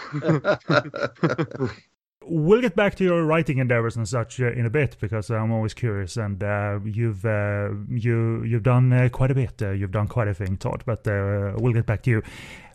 Ken. 0.69 1.71
we'll 2.25 2.61
get 2.61 2.77
back 2.77 2.95
to 2.97 3.05
your 3.05 3.25
writing 3.25 3.59
endeavors 3.59 3.97
and 3.97 4.09
such 4.09 4.41
uh, 4.41 4.53
in 4.53 4.67
a 4.67 4.71
bit 4.71 4.97
because 5.01 5.31
I'm 5.31 5.53
always 5.53 5.75
curious, 5.75 6.17
and 6.17 6.43
uh, 6.43 6.79
you've 6.85 7.25
uh, 7.25 7.71
you 7.89 8.43
you've 8.45 8.63
done 8.63 8.93
uh, 8.93 9.09
quite 9.11 9.31
a 9.31 9.35
bit. 9.35 9.61
Uh, 9.63 9.71
you've 9.71 9.93
done 9.93 10.09
quite 10.09 10.29
a 10.29 10.35
thing, 10.35 10.57
Todd. 10.57 10.83
But 10.85 11.07
we'll 11.07 11.73
get 11.73 11.87
back 11.87 12.03
to 12.03 12.11
you. 12.11 12.23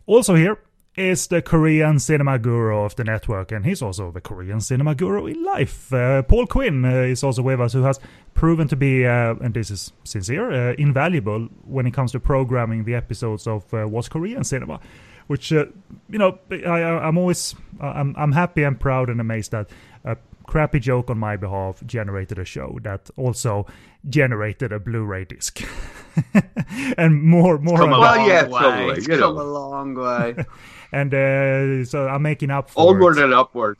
Also 0.07 0.35
here 0.35 0.59
is 0.95 1.27
the 1.27 1.41
Korean 1.41 1.99
cinema 1.99 2.39
guru 2.39 2.77
of 2.77 2.95
the 2.95 3.03
network, 3.03 3.51
and 3.51 3.65
he's 3.65 3.81
also 3.81 4.11
the 4.11 4.21
Korean 4.21 4.61
cinema 4.61 4.95
guru 4.95 5.25
in 5.25 5.43
life. 5.43 5.91
Uh, 5.91 6.21
Paul 6.21 6.47
Quinn 6.47 6.85
uh, 6.85 7.01
is 7.01 7.23
also 7.23 7.41
with 7.41 7.59
us, 7.59 7.73
who 7.73 7.83
has 7.83 7.99
proven 8.33 8.67
to 8.69 8.75
be, 8.75 9.05
uh, 9.05 9.35
and 9.41 9.53
this 9.53 9.71
is 9.71 9.91
sincere, 10.05 10.51
uh, 10.51 10.73
invaluable 10.77 11.49
when 11.65 11.85
it 11.85 11.93
comes 11.93 12.11
to 12.13 12.19
programming 12.19 12.85
the 12.85 12.95
episodes 12.95 13.45
of 13.45 13.71
uh, 13.73 13.85
What's 13.85 14.07
Korean 14.07 14.43
Cinema. 14.43 14.79
Which 15.27 15.51
uh, 15.51 15.65
you 16.09 16.19
know, 16.19 16.39
I, 16.51 17.07
am 17.07 17.17
always, 17.17 17.55
I'm, 17.79 18.15
I'm 18.17 18.31
happy 18.31 18.63
and 18.63 18.79
proud 18.79 19.09
and 19.09 19.19
amazed 19.19 19.51
that 19.51 19.69
a 20.03 20.17
crappy 20.45 20.79
joke 20.79 21.09
on 21.09 21.17
my 21.17 21.35
behalf 21.35 21.81
generated 21.85 22.37
a 22.39 22.45
show 22.45 22.77
that 22.83 23.09
also 23.17 23.65
generated 24.07 24.71
a 24.71 24.79
Blu-ray 24.79 25.25
disc. 25.25 25.61
and 26.97 27.23
more, 27.23 27.57
more. 27.57 27.77
Come 27.77 27.93
a 27.93 27.97
long 27.97 28.27
yeah, 28.27 28.47
way. 28.47 28.59
Totally, 28.61 28.93
it's 28.97 29.07
come 29.07 29.19
know. 29.19 29.41
a 29.41 29.43
long 29.43 29.95
way. 29.95 30.35
and 30.91 31.13
uh, 31.13 31.85
so 31.85 32.07
I'm 32.07 32.21
making 32.21 32.51
up 32.51 32.69
for 32.69 32.87
onward 32.87 33.17
it. 33.17 33.25
and 33.25 33.33
upward. 33.33 33.77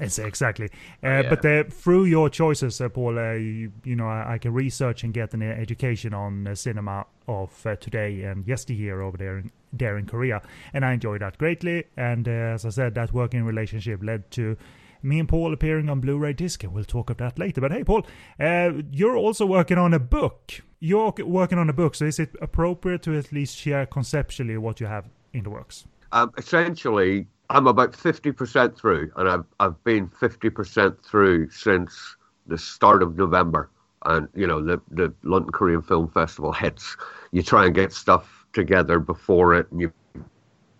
Yes, 0.00 0.18
exactly. 0.18 0.70
Uh, 1.02 1.06
oh, 1.06 1.20
yeah. 1.20 1.28
But 1.30 1.44
uh, 1.44 1.64
through 1.70 2.06
your 2.06 2.28
choices, 2.28 2.80
uh, 2.80 2.88
Paul, 2.88 3.16
uh, 3.16 3.32
you, 3.32 3.70
you, 3.84 3.94
know, 3.94 4.08
I, 4.08 4.34
I, 4.34 4.38
can 4.38 4.52
research 4.52 5.04
and 5.04 5.14
get 5.14 5.34
an 5.34 5.42
education 5.42 6.12
on 6.12 6.48
uh, 6.48 6.56
cinema 6.56 7.06
of 7.28 7.66
uh, 7.66 7.76
today 7.76 8.22
and 8.22 8.46
yesteryear 8.46 9.00
over 9.00 9.16
there 9.16 9.38
in, 9.38 9.50
there 9.72 9.96
in 9.98 10.06
Korea, 10.06 10.42
and 10.72 10.84
I 10.84 10.92
enjoyed 10.92 11.20
that 11.22 11.38
greatly. 11.38 11.84
And 11.96 12.28
as 12.28 12.64
I 12.64 12.70
said, 12.70 12.94
that 12.94 13.12
working 13.12 13.44
relationship 13.44 14.02
led 14.02 14.30
to 14.32 14.56
me 15.02 15.18
and 15.20 15.28
Paul 15.28 15.52
appearing 15.52 15.88
on 15.90 16.00
Blu-ray 16.00 16.32
disc, 16.32 16.64
and 16.64 16.72
we'll 16.72 16.84
talk 16.84 17.10
of 17.10 17.18
that 17.18 17.38
later. 17.38 17.60
But 17.60 17.72
hey, 17.72 17.84
Paul, 17.84 18.06
you're 18.38 19.16
also 19.16 19.44
working 19.44 19.76
on 19.76 19.92
a 19.92 19.98
book. 19.98 20.62
You're 20.80 21.12
working 21.18 21.58
on 21.58 21.68
a 21.68 21.74
book, 21.74 21.94
so 21.94 22.06
is 22.06 22.18
it 22.18 22.34
appropriate 22.40 23.02
to 23.02 23.16
at 23.16 23.30
least 23.30 23.56
share 23.56 23.86
conceptually 23.86 24.56
what 24.56 24.80
you 24.80 24.86
have 24.86 25.06
in 25.32 25.44
the 25.44 25.50
works? 25.50 25.84
Um, 26.12 26.32
essentially, 26.38 27.26
I'm 27.50 27.66
about 27.66 27.92
50% 27.92 28.76
through, 28.76 29.10
and 29.16 29.28
I've, 29.28 29.44
I've 29.60 29.82
been 29.84 30.08
50% 30.08 31.02
through 31.02 31.50
since 31.50 32.16
the 32.46 32.58
start 32.58 33.02
of 33.02 33.16
November. 33.16 33.70
And, 34.04 34.28
you 34.34 34.46
know, 34.46 34.62
the, 34.62 34.80
the 34.90 35.12
London 35.22 35.52
Korean 35.52 35.82
Film 35.82 36.08
Festival 36.08 36.52
hits. 36.52 36.96
You 37.32 37.42
try 37.42 37.66
and 37.66 37.74
get 37.74 37.92
stuff 37.92 38.46
together 38.52 38.98
before 38.98 39.54
it, 39.54 39.70
and 39.70 39.80
you've 39.80 39.92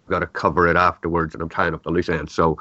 got 0.09 0.21
to 0.21 0.26
cover 0.26 0.69
it 0.69 0.76
afterwards, 0.76 1.35
and 1.35 1.43
I'm 1.43 1.49
tying 1.49 1.75
up 1.75 1.83
the 1.83 1.90
loose 1.90 2.09
ends. 2.09 2.35
So 2.35 2.59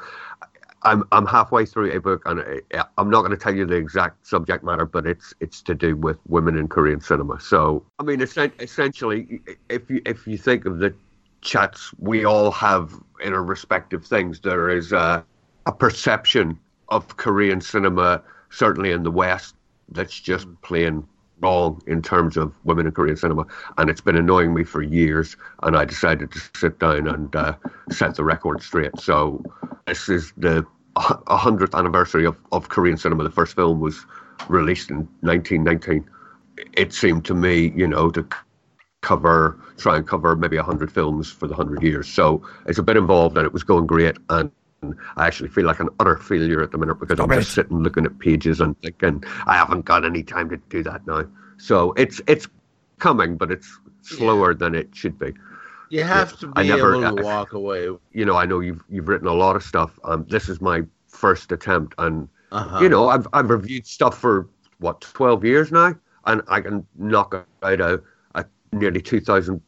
I'm, 0.82 1.04
I'm 1.12 1.26
halfway 1.26 1.64
through 1.66 1.92
a 1.92 2.00
book, 2.00 2.22
and 2.26 2.40
uh, 2.40 2.78
uh, 2.78 2.84
I'm 2.98 3.10
not 3.10 3.20
going 3.20 3.30
to 3.30 3.36
tell 3.36 3.54
you 3.54 3.66
the 3.66 3.76
exact 3.76 4.26
subject 4.26 4.64
matter, 4.64 4.84
but 4.84 5.06
it's 5.06 5.34
it's 5.40 5.62
to 5.62 5.74
do 5.74 5.96
with 5.96 6.18
women 6.28 6.58
in 6.58 6.68
Korean 6.68 7.00
cinema. 7.00 7.40
So, 7.40 7.84
I 7.98 8.02
mean, 8.02 8.20
essentially, 8.20 9.40
if 9.68 9.88
you 9.88 10.02
if 10.04 10.26
you 10.26 10.36
think 10.36 10.66
of 10.66 10.78
the 10.78 10.94
chats 11.40 11.92
we 11.98 12.24
all 12.24 12.50
have 12.50 12.92
in 13.22 13.32
our 13.32 13.42
respective 13.42 14.04
things, 14.04 14.40
there 14.40 14.68
is 14.68 14.92
a, 14.92 15.24
a 15.66 15.72
perception 15.72 16.58
of 16.88 17.16
Korean 17.16 17.60
cinema, 17.60 18.22
certainly 18.50 18.90
in 18.90 19.02
the 19.02 19.10
West, 19.10 19.54
that's 19.90 20.18
just 20.18 20.48
plain 20.62 21.06
wrong 21.40 21.82
in 21.86 22.00
terms 22.00 22.36
of 22.36 22.54
women 22.64 22.86
in 22.86 22.92
Korean 22.92 23.16
cinema, 23.16 23.44
and 23.78 23.90
it's 23.90 24.00
been 24.00 24.16
annoying 24.16 24.54
me 24.54 24.64
for 24.64 24.82
years. 24.82 25.36
And 25.62 25.76
I 25.76 25.84
decided 25.84 26.32
to 26.32 26.40
sit 26.56 26.78
down 26.78 27.06
and 27.08 27.34
uh, 27.34 27.54
set 27.90 28.14
the 28.14 28.24
record 28.24 28.62
straight. 28.62 28.98
So 28.98 29.42
this 29.86 30.08
is 30.08 30.32
the 30.36 30.66
hundredth 30.96 31.74
anniversary 31.74 32.24
of, 32.24 32.36
of 32.52 32.68
Korean 32.68 32.96
cinema. 32.96 33.24
The 33.24 33.30
first 33.30 33.54
film 33.54 33.80
was 33.80 34.06
released 34.48 34.90
in 34.90 35.08
1919. 35.20 36.08
It 36.76 36.92
seemed 36.92 37.24
to 37.26 37.34
me, 37.34 37.72
you 37.74 37.86
know, 37.88 38.10
to 38.10 38.26
cover, 39.00 39.58
try 39.76 39.96
and 39.96 40.06
cover 40.06 40.34
maybe 40.36 40.56
100 40.56 40.90
films 40.90 41.30
for 41.30 41.46
the 41.46 41.54
100 41.54 41.82
years. 41.82 42.08
So 42.08 42.42
it's 42.66 42.78
a 42.78 42.82
bit 42.82 42.96
involved 42.96 43.36
and 43.36 43.44
it 43.44 43.52
was 43.52 43.62
going 43.64 43.86
great. 43.86 44.16
And 44.30 44.50
I 45.16 45.26
actually 45.26 45.48
feel 45.48 45.64
like 45.64 45.80
an 45.80 45.88
utter 46.00 46.16
failure 46.16 46.62
at 46.62 46.70
the 46.70 46.78
minute 46.78 46.96
because 47.00 47.16
Stop 47.16 47.30
I'm 47.30 47.38
it. 47.38 47.42
just 47.42 47.54
sitting 47.54 47.82
looking 47.82 48.04
at 48.04 48.18
pages 48.18 48.60
and 48.60 48.80
thinking, 48.82 49.24
I 49.46 49.54
haven't 49.56 49.84
got 49.84 50.04
any 50.04 50.22
time 50.22 50.48
to 50.50 50.56
do 50.68 50.82
that 50.82 51.06
now. 51.06 51.26
So 51.58 51.92
it's 51.92 52.20
it's 52.26 52.46
coming, 52.98 53.36
but 53.36 53.50
it's 53.50 53.78
slower 54.02 54.52
yeah. 54.52 54.58
than 54.58 54.74
it 54.74 54.94
should 54.94 55.18
be. 55.18 55.32
You 55.90 56.02
have 56.02 56.32
yeah. 56.32 56.36
to 56.38 56.46
be 56.48 56.68
never, 56.68 56.94
able 56.96 57.16
to 57.16 57.22
I, 57.22 57.24
walk 57.24 57.52
away. 57.52 57.88
You 58.12 58.24
know, 58.24 58.36
I 58.36 58.46
know 58.46 58.60
you've 58.60 58.82
you've 58.88 59.08
written 59.08 59.28
a 59.28 59.34
lot 59.34 59.56
of 59.56 59.62
stuff. 59.62 59.98
Um, 60.04 60.26
this 60.28 60.48
is 60.48 60.60
my 60.60 60.82
first 61.06 61.52
attempt, 61.52 61.94
and 61.98 62.28
uh-huh. 62.52 62.80
you 62.80 62.88
know, 62.88 63.08
I've 63.08 63.26
I've 63.32 63.50
reviewed 63.50 63.86
stuff 63.86 64.18
for 64.18 64.48
what 64.78 65.00
twelve 65.00 65.44
years 65.44 65.70
now, 65.70 65.94
and 66.26 66.42
I 66.48 66.60
can 66.60 66.86
knock 66.96 67.46
out 67.62 67.80
a 67.80 68.02
nearly 68.74 69.00
2,000 69.00 69.60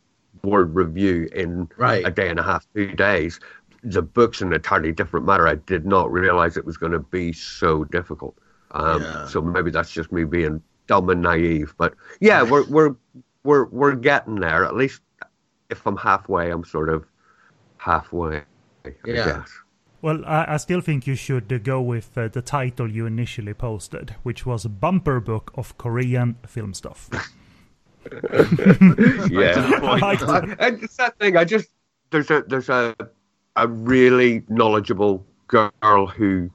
word 0.42 0.74
review 0.74 1.28
in 1.34 1.68
right. 1.76 2.06
a 2.06 2.10
day 2.10 2.28
and 2.28 2.38
a 2.38 2.42
half, 2.42 2.66
two 2.74 2.92
days. 2.92 3.40
The 3.90 4.02
book's 4.02 4.40
an 4.40 4.52
entirely 4.52 4.92
different 4.92 5.26
matter. 5.26 5.46
I 5.46 5.54
did 5.54 5.86
not 5.86 6.10
realize 6.10 6.56
it 6.56 6.64
was 6.64 6.76
going 6.76 6.92
to 6.92 6.98
be 6.98 7.32
so 7.32 7.84
difficult. 7.84 8.36
Um, 8.72 9.02
yeah. 9.02 9.26
So 9.26 9.40
maybe 9.40 9.70
that's 9.70 9.92
just 9.92 10.12
me 10.12 10.24
being 10.24 10.62
dumb 10.86 11.08
and 11.10 11.22
naive. 11.22 11.74
But 11.78 11.94
yeah, 12.20 12.42
we're 12.42 12.66
we're 12.68 12.96
we're 13.44 13.66
we're 13.66 13.94
getting 13.94 14.36
there. 14.36 14.64
At 14.64 14.76
least 14.76 15.00
if 15.70 15.86
I'm 15.86 15.96
halfway, 15.96 16.50
I'm 16.50 16.64
sort 16.64 16.88
of 16.88 17.04
halfway. 17.78 18.42
I 18.84 18.94
yeah. 19.04 19.24
Guess. 19.24 19.50
Well, 20.02 20.24
I, 20.26 20.44
I, 20.54 20.56
still 20.58 20.80
think 20.82 21.06
you 21.06 21.16
should 21.16 21.64
go 21.64 21.80
with 21.80 22.16
uh, 22.16 22.28
the 22.28 22.42
title 22.42 22.88
you 22.88 23.06
initially 23.06 23.54
posted, 23.54 24.14
which 24.22 24.44
was 24.44 24.64
a 24.64 24.68
bumper 24.68 25.20
book 25.20 25.50
of 25.56 25.76
Korean 25.78 26.36
film 26.46 26.74
stuff. 26.74 27.08
yeah, 29.32 30.54
and 30.60 30.82
it's 30.82 30.96
that 30.96 31.14
thing. 31.18 31.36
I 31.36 31.44
just 31.44 31.70
there's 32.10 32.30
a 32.30 32.44
there's 32.46 32.68
a 32.68 32.94
a 33.56 33.66
really 33.68 34.42
knowledgeable 34.48 35.24
girl 35.48 36.06
who 36.06 36.50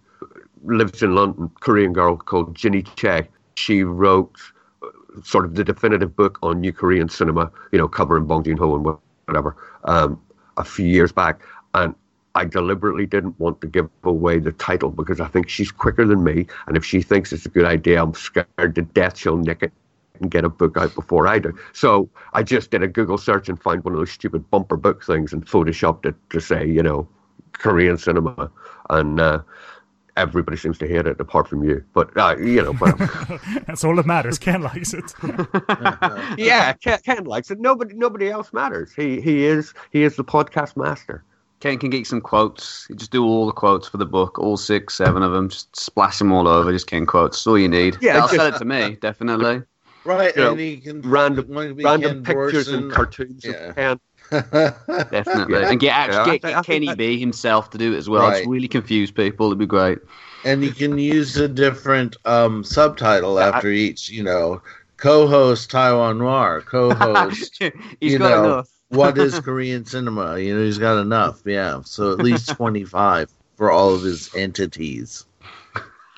lives 0.63 1.01
in 1.01 1.15
London, 1.15 1.49
Korean 1.59 1.93
girl 1.93 2.17
called 2.17 2.55
Jinhee 2.55 2.87
Choi. 2.95 3.27
She 3.55 3.83
wrote 3.83 4.35
uh, 4.83 4.87
sort 5.23 5.45
of 5.45 5.55
the 5.55 5.63
definitive 5.63 6.15
book 6.15 6.37
on 6.43 6.61
new 6.61 6.71
Korean 6.71 7.09
cinema, 7.09 7.51
you 7.71 7.79
know, 7.79 7.87
covering 7.87 8.25
Bong 8.25 8.43
Joon 8.43 8.57
Ho 8.57 8.75
and 8.75 8.97
whatever, 9.25 9.55
um, 9.85 10.21
a 10.57 10.63
few 10.63 10.85
years 10.85 11.11
back. 11.11 11.41
And 11.73 11.95
I 12.35 12.45
deliberately 12.45 13.05
didn't 13.05 13.39
want 13.39 13.59
to 13.61 13.67
give 13.67 13.89
away 14.03 14.39
the 14.39 14.51
title 14.53 14.89
because 14.89 15.19
I 15.19 15.27
think 15.27 15.49
she's 15.49 15.71
quicker 15.71 16.05
than 16.05 16.23
me. 16.23 16.47
And 16.67 16.77
if 16.77 16.85
she 16.85 17.01
thinks 17.01 17.33
it's 17.33 17.45
a 17.45 17.49
good 17.49 17.65
idea, 17.65 18.01
I'm 18.01 18.13
scared 18.13 18.75
to 18.75 18.81
death 18.81 19.17
she'll 19.17 19.37
nick 19.37 19.63
it 19.63 19.73
and 20.21 20.31
get 20.31 20.45
a 20.45 20.49
book 20.49 20.77
out 20.77 20.93
before 20.95 21.27
I 21.27 21.39
do. 21.39 21.57
So 21.73 22.09
I 22.33 22.43
just 22.43 22.71
did 22.71 22.83
a 22.83 22.87
Google 22.87 23.17
search 23.17 23.49
and 23.49 23.61
found 23.61 23.83
one 23.83 23.93
of 23.93 23.99
those 23.99 24.11
stupid 24.11 24.49
bumper 24.49 24.77
book 24.77 25.03
things 25.03 25.33
and 25.33 25.45
photoshopped 25.45 26.05
it 26.05 26.15
to 26.29 26.39
say, 26.39 26.65
you 26.65 26.83
know, 26.83 27.07
Korean 27.53 27.97
cinema. 27.97 28.49
And 28.89 29.19
uh, 29.19 29.41
everybody 30.17 30.57
seems 30.57 30.77
to 30.79 30.87
hate 30.87 31.07
it 31.07 31.19
apart 31.19 31.47
from 31.47 31.63
you. 31.63 31.83
But, 31.93 32.15
uh, 32.17 32.37
you 32.37 32.61
know, 32.61 32.73
but, 32.73 32.97
that's 33.67 33.83
all 33.83 33.95
that 33.95 34.05
matters. 34.05 34.37
Ken 34.37 34.61
likes 34.61 34.93
it. 34.93 35.13
yeah, 36.37 36.73
Ken, 36.73 36.99
Ken 37.03 37.23
likes 37.25 37.51
it. 37.51 37.59
Nobody, 37.59 37.95
nobody 37.95 38.29
else 38.29 38.53
matters. 38.53 38.93
He, 38.93 39.19
he 39.21 39.45
is, 39.45 39.73
he 39.91 40.03
is 40.03 40.15
the 40.15 40.23
podcast 40.23 40.77
master. 40.77 41.23
Ken 41.61 41.77
can 41.77 41.91
get 41.91 42.07
some 42.07 42.21
quotes. 42.21 42.87
You 42.89 42.95
just 42.95 43.11
do 43.11 43.23
all 43.23 43.45
the 43.45 43.51
quotes 43.51 43.87
for 43.87 43.97
the 43.97 44.05
book, 44.05 44.39
all 44.39 44.57
six, 44.57 44.95
seven 44.95 45.21
of 45.21 45.31
them. 45.31 45.49
Just 45.49 45.75
splash 45.75 46.17
them 46.17 46.31
all 46.31 46.47
over. 46.47 46.71
Just 46.71 46.87
Ken 46.87 47.05
quotes. 47.05 47.45
All 47.45 47.57
you 47.57 47.69
need. 47.69 47.97
Yeah, 48.01 48.17
I'll 48.17 48.27
sell 48.27 48.47
it 48.47 48.57
to 48.57 48.65
me, 48.65 48.95
definitely. 48.95 49.61
Right, 50.03 50.35
you 50.35 50.47
and 50.47 50.57
know, 50.57 50.63
he 50.63 50.77
can 50.77 51.01
random 51.01 51.47
random 51.49 52.23
pictures 52.23 52.67
and 52.69 52.91
cartoons 52.91 53.45
yeah. 53.45 53.73
Ken. 53.73 53.99
Definitely, 54.31 55.59
yeah. 55.59 55.69
and 55.69 55.79
get 55.79 55.93
actually 55.93 56.39
yeah, 56.43 56.53
get, 56.53 56.65
Kenny 56.65 56.95
B 56.95 57.19
himself 57.19 57.69
to 57.71 57.77
do 57.77 57.93
it 57.93 57.97
as 57.97 58.09
well. 58.09 58.21
Right. 58.21 58.39
It's 58.39 58.47
really 58.47 58.67
confuse 58.67 59.11
people. 59.11 59.47
It'd 59.47 59.59
be 59.59 59.65
great. 59.65 59.99
And 60.45 60.63
you 60.63 60.71
can 60.71 60.97
use 60.97 61.35
a 61.37 61.47
different 61.47 62.15
um, 62.25 62.63
subtitle 62.63 63.39
after 63.39 63.67
I, 63.67 63.73
each. 63.73 64.09
You 64.09 64.23
know, 64.23 64.61
co-host 64.97 65.69
Taiwan 65.69 66.19
Noir, 66.19 66.61
co-host. 66.61 67.61
you 68.01 68.17
know, 68.17 68.43
enough. 68.43 68.69
what 68.89 69.17
is 69.17 69.39
Korean 69.39 69.85
cinema? 69.85 70.39
You 70.39 70.55
know, 70.55 70.63
he's 70.63 70.77
got 70.77 70.99
enough. 70.99 71.41
Yeah, 71.45 71.81
so 71.83 72.13
at 72.13 72.19
least 72.19 72.49
twenty-five 72.49 73.29
for 73.57 73.69
all 73.69 73.93
of 73.93 74.01
his 74.01 74.33
entities. 74.33 75.25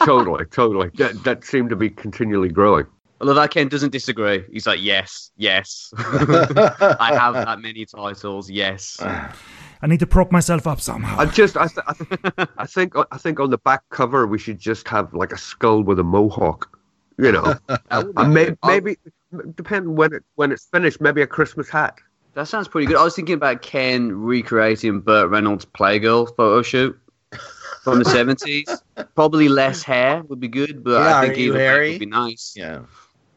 totally, 0.06 0.46
totally. 0.46 0.92
That 0.96 1.24
that 1.24 1.44
seemed 1.44 1.72
to 1.72 1.76
be 1.76 1.90
continually 1.90 2.50
growing. 2.50 2.86
Although 3.28 3.48
Ken 3.48 3.68
doesn't 3.70 3.92
disagree. 3.92 4.44
He's 4.52 4.68
like, 4.68 4.82
yes, 4.82 5.32
yes. 5.38 5.94
I 5.98 7.12
have 7.18 7.34
that 7.36 7.60
many 7.62 7.86
titles. 7.86 8.50
Yes. 8.50 8.98
I 9.02 9.88
need 9.88 10.00
to 10.00 10.08
prop 10.08 10.32
myself 10.32 10.68
up 10.68 10.82
somehow. 10.82 11.20
I 11.20 11.26
just, 11.26 11.58
I, 11.58 11.68
th- 11.68 11.86
I, 11.88 11.94
th- 11.94 12.50
I 12.58 12.66
think, 12.66 12.94
I 13.12 13.18
think 13.18 13.40
on 13.40 13.50
the 13.50 13.58
back 13.58 13.84
cover 13.90 14.28
we 14.28 14.40
should 14.40 14.60
just 14.60 14.88
have 14.88 15.14
like 15.14 15.32
a 15.32 15.38
skull 15.38 15.84
with 15.84 16.00
a 16.00 16.04
mohawk. 16.04 16.80
You 17.18 17.32
know, 17.32 17.56
and 17.92 18.34
maybe, 18.34 18.58
maybe 18.66 18.98
depending 19.56 19.96
when 19.96 20.14
it 20.14 20.24
when 20.34 20.52
it's 20.52 20.66
finished, 20.66 21.00
maybe 21.00 21.22
a 21.22 21.28
Christmas 21.28 21.70
hat. 21.70 22.00
That 22.34 22.48
sounds 22.48 22.68
pretty 22.68 22.88
good. 22.88 22.98
I 22.98 23.04
was 23.04 23.16
thinking 23.16 23.36
about 23.36 23.62
Ken 23.62 24.12
recreating 24.12 25.00
Burt 25.00 25.30
Reynolds' 25.30 25.64
Playgirl 25.64 26.36
photo 26.36 26.64
shoot 26.64 27.00
from 27.84 28.00
the 28.00 28.06
seventies. 28.06 28.66
Probably 29.14 29.48
less 29.48 29.84
hair 29.84 30.24
would 30.24 30.40
be 30.40 30.48
good, 30.48 30.84
but 30.84 31.04
yeah, 31.04 31.20
I 31.20 31.26
think 31.28 31.38
either 31.38 31.82
would 31.82 32.00
be 32.00 32.06
nice. 32.08 32.54
Yeah. 32.56 32.82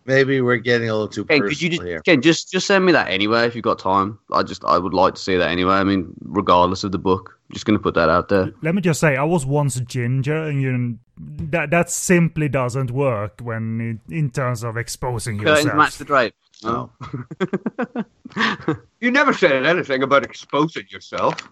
Maybe 0.07 0.41
we're 0.41 0.57
getting 0.57 0.89
a 0.89 0.93
little 0.93 1.09
too 1.09 1.25
Ken, 1.25 1.41
could 1.41 1.61
you 1.61 1.71
just, 1.71 1.83
here. 1.83 2.01
Ken, 2.01 2.23
just 2.23 2.51
just 2.51 2.67
send 2.67 2.85
me 2.85 2.93
that 2.93 3.09
anyway 3.09 3.47
if 3.47 3.55
you've 3.55 3.65
got 3.65 3.79
time. 3.79 4.19
I 4.33 4.43
just 4.43 4.65
I 4.65 4.79
would 4.79 4.95
like 4.95 5.15
to 5.15 5.21
see 5.21 5.37
that 5.37 5.51
anyway. 5.51 5.75
I 5.75 5.85
mean, 5.85 6.15
regardless 6.21 6.85
of 6.85 6.93
the 6.93 6.99
book, 6.99 7.39
I'm 7.49 7.55
just 7.55 7.67
going 7.67 7.79
to 7.79 7.83
put 7.83 7.95
that 7.95 8.09
out 8.09 8.29
there. 8.29 8.53
Let 8.63 8.75
me 8.75 8.83
just 8.83 9.01
say, 9.01 9.17
I 9.17 9.25
was 9.25 9.45
once 9.45 9.81
ginger, 9.81 10.37
and 10.37 10.63
you 10.63 10.99
that 11.19 11.71
that 11.71 11.91
simply 11.91 12.49
doesn't 12.49 12.91
work 12.91 13.41
when 13.43 14.01
it, 14.09 14.15
in 14.15 14.31
terms 14.31 14.63
of 14.63 14.77
exposing 14.77 15.39
Curtains 15.39 15.65
yourself. 15.65 15.77
match 15.77 15.99
the 15.99 16.05
drape. 16.05 16.35
No. 16.63 16.91
Oh. 17.01 18.77
you 19.01 19.11
never 19.11 19.33
said 19.33 19.67
anything 19.67 20.03
about 20.03 20.25
exposing 20.25 20.85
yourself. 20.89 21.49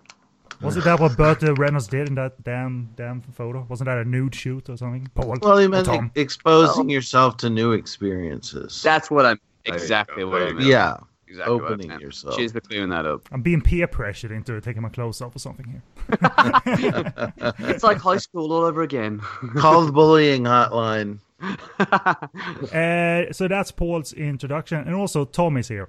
Wasn't 0.61 0.85
that 0.85 1.01
what 1.01 1.17
Burt 1.17 1.43
Reynolds 1.59 1.87
did 1.87 2.09
in 2.09 2.15
that 2.17 2.43
damn 2.43 2.91
damn 2.97 3.21
photo? 3.21 3.67
Wasn't 3.69 3.87
that 3.87 3.99
a 3.99 4.05
nude 4.05 4.35
shoot 4.35 4.69
or 4.69 4.77
something? 4.77 5.09
Paul, 5.15 5.37
well, 5.43 5.59
he 5.59 5.69
meant 5.69 5.89
e- 5.89 6.21
exposing 6.21 6.89
yourself 6.89 7.37
to 7.39 7.51
new 7.51 7.73
experiences. 7.73 8.83
That's 8.83 9.11
what 9.11 9.27
I'm 9.27 9.41
exactly 9.65 10.25
what 10.25 10.43
I 10.43 10.53
meant. 10.53 10.67
Yeah. 10.67 10.97
Exactly 11.27 11.55
opening 11.55 12.01
yourself. 12.01 12.37
Cheers 12.37 12.53
for 12.53 12.61
clearing 12.61 12.91
that 12.91 13.07
up. 13.07 13.29
I'm 13.33 13.43
being 13.43 13.61
peer 13.61 13.89
pressured 13.89 14.31
into 14.31 14.61
taking 14.61 14.83
my 14.83 14.89
clothes 14.89 15.21
off 15.21 15.35
or 15.35 15.41
something 15.41 15.67
here. 15.67 15.83
it's 17.59 17.83
like 17.83 17.97
high 17.99 18.19
school 18.19 18.53
all 18.53 18.65
over 18.65 18.83
again. 18.83 19.19
Call 19.57 19.85
the 19.85 19.91
bullying 19.91 20.45
hotline. 20.45 21.19
uh, 21.81 23.33
so 23.33 23.49
that's 23.49 23.73
Paul's 23.73 24.13
introduction, 24.13 24.79
and 24.79 24.95
also 24.95 25.25
Tom 25.25 25.57
is 25.57 25.67
here. 25.69 25.89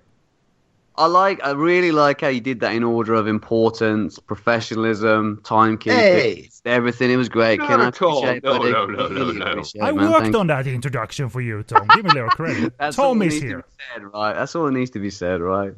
I 0.98 1.08
like, 1.08 1.44
I 1.44 1.52
really 1.52 1.92
like 1.92 2.22
how 2.22 2.30
you 2.30 2.40
did 2.40 2.62
that 2.62 2.74
in 2.74 2.84
order 2.84 3.16
of 3.16 3.28
importance, 3.28 4.18
professionalism, 4.18 5.42
timekeeping, 5.44 5.92
hey. 5.92 6.50
everything. 6.64 7.12
It 7.12 7.18
was 7.18 7.28
great. 7.28 7.60
Not 7.60 7.68
Can 7.68 7.82
I 7.82 7.88
appreciate 7.90 8.44
no, 8.44 8.58
no, 8.58 8.86
no, 8.86 9.08
no, 9.08 9.32
no, 9.32 9.54
no. 9.56 9.64
I 9.82 9.92
man. 9.92 10.10
worked 10.10 10.24
Thank 10.24 10.36
on 10.38 10.48
that 10.48 10.68
introduction 10.68 11.28
for 11.28 11.42
you, 11.42 11.64
Tom. 11.64 11.86
Give 11.94 12.06
me 12.06 12.12
a 12.12 12.14
little 12.14 12.30
credit. 12.30 12.74
Tom 12.92 13.22
is 13.22 13.42
here. 13.42 13.66
Said, 13.94 14.04
right? 14.14 14.34
That's 14.34 14.56
all 14.56 14.66
that 14.66 14.72
needs 14.72 14.92
to 14.92 15.00
be 15.00 15.10
said, 15.10 15.42
right? 15.42 15.74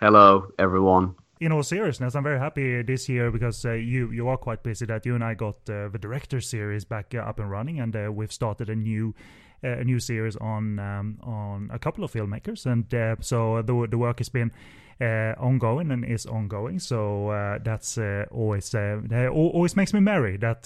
Hello, 0.00 0.52
everyone. 0.58 1.14
in 1.40 1.50
all 1.50 1.62
seriousness, 1.62 2.14
I'm 2.14 2.22
very 2.22 2.38
happy 2.38 2.82
this 2.82 3.08
year 3.08 3.30
because 3.30 3.64
uh, 3.64 3.72
you 3.72 4.10
you 4.12 4.28
are 4.28 4.36
quite 4.36 4.62
busy. 4.62 4.86
That 4.86 5.06
you 5.06 5.14
and 5.14 5.24
I 5.24 5.34
got 5.34 5.56
uh, 5.68 5.88
the 5.88 5.98
director 5.98 6.40
series 6.40 6.84
back 6.84 7.14
uh, 7.14 7.18
up 7.18 7.38
and 7.38 7.50
running, 7.50 7.80
and 7.80 7.96
uh, 7.96 8.12
we've 8.12 8.32
started 8.32 8.68
a 8.68 8.76
new 8.76 9.14
a 9.62 9.84
new 9.84 10.00
series 10.00 10.36
on 10.36 10.78
um, 10.78 11.18
on 11.22 11.70
a 11.72 11.78
couple 11.78 12.04
of 12.04 12.12
filmmakers, 12.12 12.66
and 12.66 12.92
uh, 12.94 13.16
so 13.20 13.62
the 13.62 13.86
the 13.90 13.98
work 13.98 14.18
has 14.18 14.28
been. 14.28 14.52
ongoing 15.00 15.90
and 15.90 16.04
is 16.04 16.26
ongoing, 16.26 16.78
so 16.78 17.58
that's 17.64 17.98
always 18.30 18.74
always 18.74 19.74
makes 19.76 19.92
me 19.92 20.00
merry 20.00 20.36
that 20.36 20.62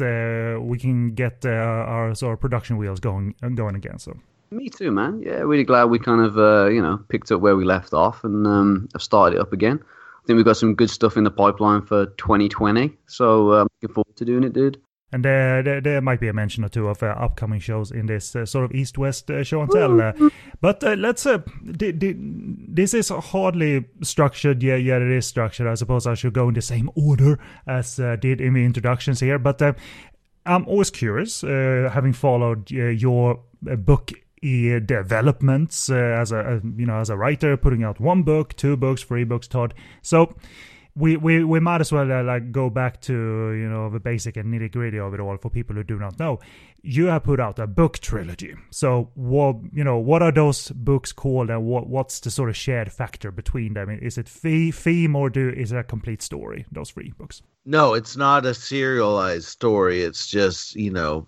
we 0.61 0.79
can 0.79 1.15
get 1.15 1.47
our 1.47 2.15
sort 2.15 2.35
of 2.35 2.41
production 2.41 2.77
wheels 2.77 3.01
going 3.01 3.35
going 3.55 3.77
again. 3.77 3.99
So 3.99 4.13
me 4.51 4.69
too, 4.69 4.91
man. 4.91 5.23
Yeah, 5.25 5.41
really 5.41 5.65
glad 5.65 5.85
we 5.85 5.99
kind 5.99 6.21
of 6.21 6.39
uh, 6.39 6.69
you 6.69 6.83
know 6.83 6.99
picked 7.09 7.31
up 7.33 7.41
where 7.41 7.57
we 7.57 7.65
left 7.65 7.93
off 7.93 8.25
and 8.25 8.47
um, 8.47 8.89
have 8.93 9.03
started 9.03 9.37
it 9.37 9.41
up 9.41 9.53
again. 9.53 9.81
I 9.83 10.27
think 10.27 10.37
we've 10.37 10.45
got 10.45 10.57
some 10.57 10.75
good 10.75 10.91
stuff 10.91 11.17
in 11.17 11.25
the 11.25 11.31
pipeline 11.31 11.83
for 11.83 12.07
2020, 12.07 12.93
so 13.07 13.51
uh, 13.51 13.67
looking 13.83 13.95
forward 13.95 14.17
to 14.17 14.25
doing 14.25 14.45
it, 14.45 14.53
dude. 14.53 14.81
And 15.13 15.25
uh, 15.25 15.63
there, 15.63 15.81
there 15.81 16.01
might 16.01 16.19
be 16.19 16.27
a 16.27 16.33
mention 16.33 16.65
or 16.65 16.69
two 16.69 16.89
of 16.89 17.01
uh, 17.03 17.07
upcoming 17.07 17.61
shows 17.61 17.93
in 17.93 18.07
this 18.07 18.35
uh, 18.35 18.45
sort 18.45 18.65
of 18.65 18.75
east-west 18.75 19.31
uh, 19.31 19.45
show 19.45 19.63
and 19.63 19.71
tell. 19.71 20.01
Uh, 20.01 20.13
but 20.61 20.83
uh, 20.83 20.95
let's. 20.95 21.25
D- 21.25 21.93
this 21.97 22.93
is 22.93 23.09
hardly 23.11 23.85
structured. 24.03 24.63
Yeah, 24.63 24.77
yeah, 24.77 24.97
it 24.97 25.11
is 25.11 25.27
structured. 25.27 25.69
I 25.69 25.75
suppose 25.75 26.07
I 26.07 26.15
should 26.15 26.33
go 26.33 26.49
in 26.49 26.55
the 26.55 26.63
same 26.63 26.91
order 26.97 27.39
as 27.67 27.97
did 27.97 28.41
in 28.41 28.55
the 28.55 28.65
introductions 28.65 29.21
here. 29.21 29.39
But 29.39 29.63
I'm 30.45 30.67
always 30.67 30.91
curious, 30.91 31.43
having 31.43 32.13
followed 32.13 32.71
your 32.71 33.41
book 33.61 34.13
developments 34.43 35.91
uh, 35.91 35.95
as 35.95 36.33
a 36.33 36.61
you 36.77 36.87
know 36.87 36.99
as 36.99 37.11
a 37.11 37.17
writer, 37.17 37.57
putting 37.57 37.83
out 37.83 38.01
one 38.01 38.23
book, 38.23 38.55
two 38.57 38.77
books, 38.77 39.03
three 39.03 39.25
books, 39.25 39.49
Todd. 39.49 39.75
So 40.03 40.35
we, 40.97 41.19
we, 41.19 41.45
we 41.45 41.61
might 41.61 41.83
as 41.83 41.93
well 41.93 42.11
uh, 42.11 42.23
like 42.25 42.51
go 42.51 42.71
back 42.71 43.03
to 43.03 43.13
you 43.13 43.69
know 43.69 43.91
the 43.91 44.01
basic 44.01 44.37
and 44.39 44.53
nitty 44.53 44.73
gritty 44.73 44.99
of 44.99 45.13
it 45.13 45.21
all 45.21 45.37
for 45.37 45.51
people 45.51 45.77
who 45.77 45.85
do 45.85 45.99
not 45.99 46.19
know. 46.19 46.41
You 46.83 47.07
have 47.07 47.25
put 47.25 47.39
out 47.39 47.59
a 47.59 47.67
book 47.67 47.99
trilogy. 47.99 48.55
So 48.71 49.11
what 49.15 49.57
you 49.75 49.85
know 49.85 49.99
what 49.99 50.23
are 50.23 50.33
those 50.33 50.71
books 50.71 51.13
called 51.13 51.51
and 51.51 51.65
what 51.67 51.87
what's 51.89 52.21
the 52.21 52.31
sort 52.31 52.49
of 52.49 52.57
shared 52.57 52.91
factor 52.91 53.31
between 53.31 53.75
them? 53.75 53.91
Is 53.91 54.17
it 54.17 54.29
fee, 54.29 54.71
theme 54.71 55.15
or 55.15 55.29
do 55.29 55.51
is 55.51 55.71
it 55.71 55.79
a 55.79 55.85
complete 55.85 56.23
story? 56.23 56.65
Those 56.73 56.91
three 56.91 57.13
books. 57.19 57.43
No, 57.67 57.93
it's 57.93 58.17
not 58.17 58.47
a 58.47 58.55
serialized 58.55 59.49
story. 59.49 60.03
It's 60.03 60.27
just 60.27 60.77
you 60.77 60.91
know 60.91 61.27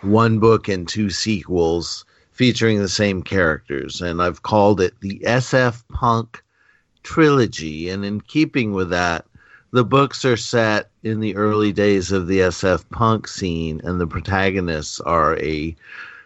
one 0.00 0.38
book 0.38 0.66
and 0.68 0.88
two 0.88 1.10
sequels 1.10 2.06
featuring 2.32 2.78
the 2.78 2.88
same 2.88 3.22
characters, 3.22 4.00
and 4.00 4.22
I've 4.22 4.42
called 4.42 4.80
it 4.80 4.94
the 5.02 5.18
SF 5.26 5.86
Punk 5.88 6.42
trilogy. 7.02 7.88
And 7.88 8.04
in 8.04 8.20
keeping 8.20 8.72
with 8.72 8.90
that, 8.90 9.26
the 9.72 9.84
books 9.84 10.24
are 10.24 10.36
set 10.36 10.90
in 11.02 11.20
the 11.20 11.36
early 11.36 11.72
days 11.72 12.12
of 12.12 12.26
the 12.26 12.40
SF 12.40 12.88
punk 12.90 13.28
scene, 13.28 13.80
and 13.84 14.00
the 14.00 14.06
protagonists 14.06 15.00
are 15.00 15.38
a 15.38 15.74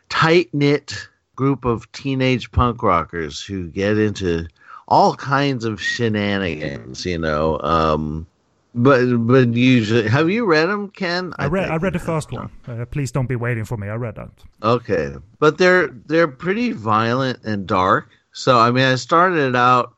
tight 0.09 0.49
knit 0.53 1.09
group 1.37 1.65
of 1.65 1.91
teenage 1.93 2.51
punk 2.53 2.83
rockers 2.83 3.43
who 3.43 3.69
get 3.69 3.99
into 3.99 4.47
all 4.89 5.15
kinds 5.15 5.65
of 5.65 5.81
shenanigans, 5.81 7.05
you 7.05 7.19
know. 7.19 7.61
Um, 7.61 8.27
but 8.75 9.05
but 9.27 9.49
usually, 9.55 10.09
have 10.09 10.31
you 10.31 10.47
read 10.47 10.67
them, 10.67 10.91
Ken? 10.91 11.33
I, 11.39 11.45
I 11.45 11.47
read 11.49 11.71
I 11.71 11.77
read 11.77 11.93
the 11.93 11.99
first 11.99 12.33
one. 12.33 12.51
Uh, 12.67 12.85
please 12.87 13.13
don't 13.13 13.29
be 13.29 13.37
waiting 13.37 13.65
for 13.65 13.77
me. 13.77 13.89
I 13.89 13.95
read 13.95 14.17
that. 14.17 14.31
Okay, 14.63 15.15
but 15.39 15.59
they're 15.59 15.89
they're 16.07 16.29
pretty 16.29 16.73
violent 16.73 17.41
and 17.45 17.67
dark. 17.67 18.09
So 18.33 18.59
I 18.59 18.71
mean, 18.71 18.85
I 18.85 18.97
started 18.97 19.55
out. 19.55 19.95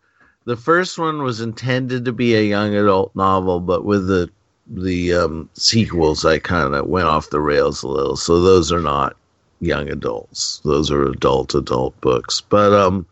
The 0.47 0.57
first 0.57 0.97
one 0.97 1.23
was 1.23 1.41
intended 1.41 2.05
to 2.05 2.12
be 2.12 2.35
a 2.37 2.43
young 2.43 2.75
adult 2.75 3.15
novel, 3.17 3.61
but 3.61 3.85
with 3.85 4.07
the 4.07 4.31
the 4.69 5.12
um, 5.12 5.50
sequels, 5.55 6.25
I 6.25 6.38
kind 6.38 6.75
of 6.75 6.87
went 6.87 7.07
off 7.07 7.31
the 7.31 7.41
rails 7.41 7.83
a 7.83 7.88
little. 7.88 8.17
So 8.17 8.41
those 8.41 8.73
are 8.73 8.81
not 8.81 9.17
young 9.61 9.91
adults; 9.91 10.61
those 10.65 10.88
are 10.91 11.03
adult 11.03 11.55
adult 11.55 12.01
books. 12.01 12.40
But 12.40 12.73
um, 12.73 13.07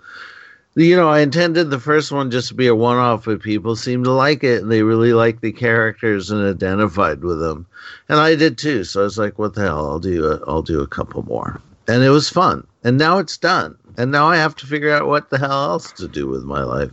you 0.77 0.95
know, 0.97 1.09
I 1.09 1.21
intended 1.21 1.71
the 1.71 1.81
first 1.81 2.13
one 2.13 2.31
just 2.31 2.49
to 2.49 2.55
be 2.55 2.69
a 2.69 2.75
one 2.75 2.99
off, 2.99 3.25
but 3.25 3.43
people 3.43 3.75
seemed 3.75 4.05
to 4.05 4.13
like 4.13 4.45
it 4.45 4.63
and 4.63 4.71
they 4.71 4.83
really 4.83 5.13
liked 5.13 5.43
the 5.43 5.53
characters 5.53 6.31
and 6.31 6.45
identified 6.45 7.23
with 7.23 7.41
them. 7.41 7.67
And 8.09 8.19
I 8.19 8.35
did 8.35 8.59
too. 8.59 8.85
So 8.85 9.01
I 9.01 9.05
was 9.05 9.19
like, 9.19 9.39
what 9.39 9.55
the 9.55 9.63
hell? 9.63 9.91
I'll 9.91 10.01
do 10.01 10.25
a, 10.25 10.41
I'll 10.49 10.63
do 10.63 10.81
a 10.81 10.87
couple 10.87 11.25
more. 11.25 11.61
And 11.87 12.03
it 12.03 12.11
was 12.11 12.29
fun. 12.29 12.67
And 12.83 12.99
now 12.99 13.19
it's 13.19 13.37
done. 13.37 13.77
And 13.97 14.11
now 14.11 14.27
I 14.27 14.37
have 14.37 14.57
to 14.57 14.67
figure 14.67 14.91
out 14.91 15.07
what 15.07 15.31
the 15.31 15.39
hell 15.39 15.71
else 15.71 15.93
to 15.93 16.09
do 16.09 16.27
with 16.27 16.45
my 16.45 16.63
life. 16.63 16.91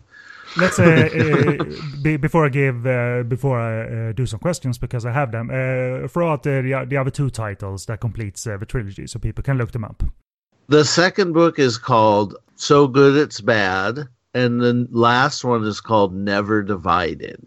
Let's 0.58 0.80
uh, 0.80 0.84
uh, 1.60 1.64
be, 2.02 2.18
before 2.18 2.46
I 2.46 2.50
give 2.50 2.86
uh, 2.86 3.24
before 3.24 3.60
I 3.60 4.10
uh, 4.10 4.12
do 4.12 4.26
some 4.26 4.40
questions 4.40 4.78
because 4.78 5.06
I 5.06 5.12
have 5.12 5.32
them. 5.32 5.50
Uh, 5.50 6.08
throw 6.08 6.32
out 6.32 6.44
the, 6.44 6.86
the 6.88 6.98
other 6.98 7.12
two 7.12 7.30
titles 7.30 7.86
that 7.86 8.02
completes 8.02 8.46
uh, 8.46 8.58
the 8.58 8.66
trilogy 8.66 9.08
so 9.08 9.20
people 9.20 9.44
can 9.44 9.58
look 9.58 9.72
them 9.72 9.86
up. 9.86 10.04
The 10.68 10.86
second 10.86 11.34
book 11.34 11.60
is 11.60 11.78
called 11.78 12.36
So 12.56 12.88
Good 12.88 13.16
It's 13.16 13.42
Bad, 13.42 14.08
and 14.34 14.62
the 14.62 14.88
last 14.92 15.44
one 15.44 15.64
is 15.66 15.82
called 15.82 16.14
Never 16.14 16.64
Divided. 16.64 17.46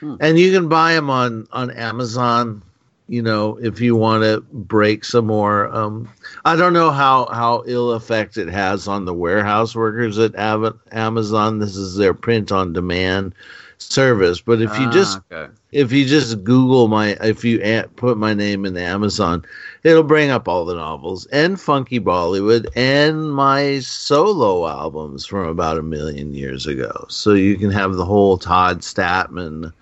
Hmm. 0.00 0.16
And 0.20 0.38
you 0.38 0.52
can 0.52 0.68
buy 0.68 0.94
them 0.94 1.10
on 1.10 1.46
on 1.52 1.70
Amazon. 1.70 2.62
You 3.06 3.22
know, 3.22 3.58
if 3.58 3.80
you 3.80 3.96
want 3.96 4.24
to 4.24 4.40
break 4.52 5.04
some 5.04 5.26
more. 5.26 5.68
Um, 5.74 6.08
I 6.44 6.56
don't 6.56 6.72
know 6.72 6.90
how 6.90 7.26
how 7.26 7.62
ill 7.66 7.92
effect 7.92 8.38
it 8.38 8.48
has 8.48 8.88
on 8.88 9.04
the 9.04 9.14
warehouse 9.14 9.74
workers 9.74 10.18
at 10.18 10.34
Amazon. 10.36 11.58
This 11.58 11.76
is 11.76 11.96
their 11.96 12.14
print 12.14 12.50
on 12.50 12.72
demand 12.72 13.34
service. 13.78 14.40
But 14.40 14.62
if 14.62 14.70
you 14.78 14.86
ah, 14.86 14.90
just 14.90 15.20
okay. 15.30 15.52
if 15.72 15.92
you 15.92 16.04
just 16.04 16.42
Google 16.44 16.88
my 16.88 17.16
if 17.20 17.44
you 17.44 17.60
put 17.96 18.18
my 18.18 18.34
name 18.34 18.64
in 18.64 18.76
Amazon, 18.76 19.44
it'll 19.82 20.02
bring 20.02 20.30
up 20.30 20.48
all 20.48 20.64
the 20.64 20.74
novels 20.74 21.26
and 21.26 21.60
Funky 21.60 22.00
Bollywood 22.00 22.66
and 22.76 23.32
my 23.32 23.80
solo 23.80 24.66
albums 24.66 25.26
from 25.26 25.48
about 25.48 25.78
a 25.78 25.82
million 25.82 26.34
years 26.34 26.66
ago. 26.66 27.06
So 27.08 27.34
you 27.34 27.56
can 27.56 27.70
have 27.70 27.94
the 27.94 28.04
whole 28.04 28.38
Todd 28.38 28.80
Stadtman 28.80 29.72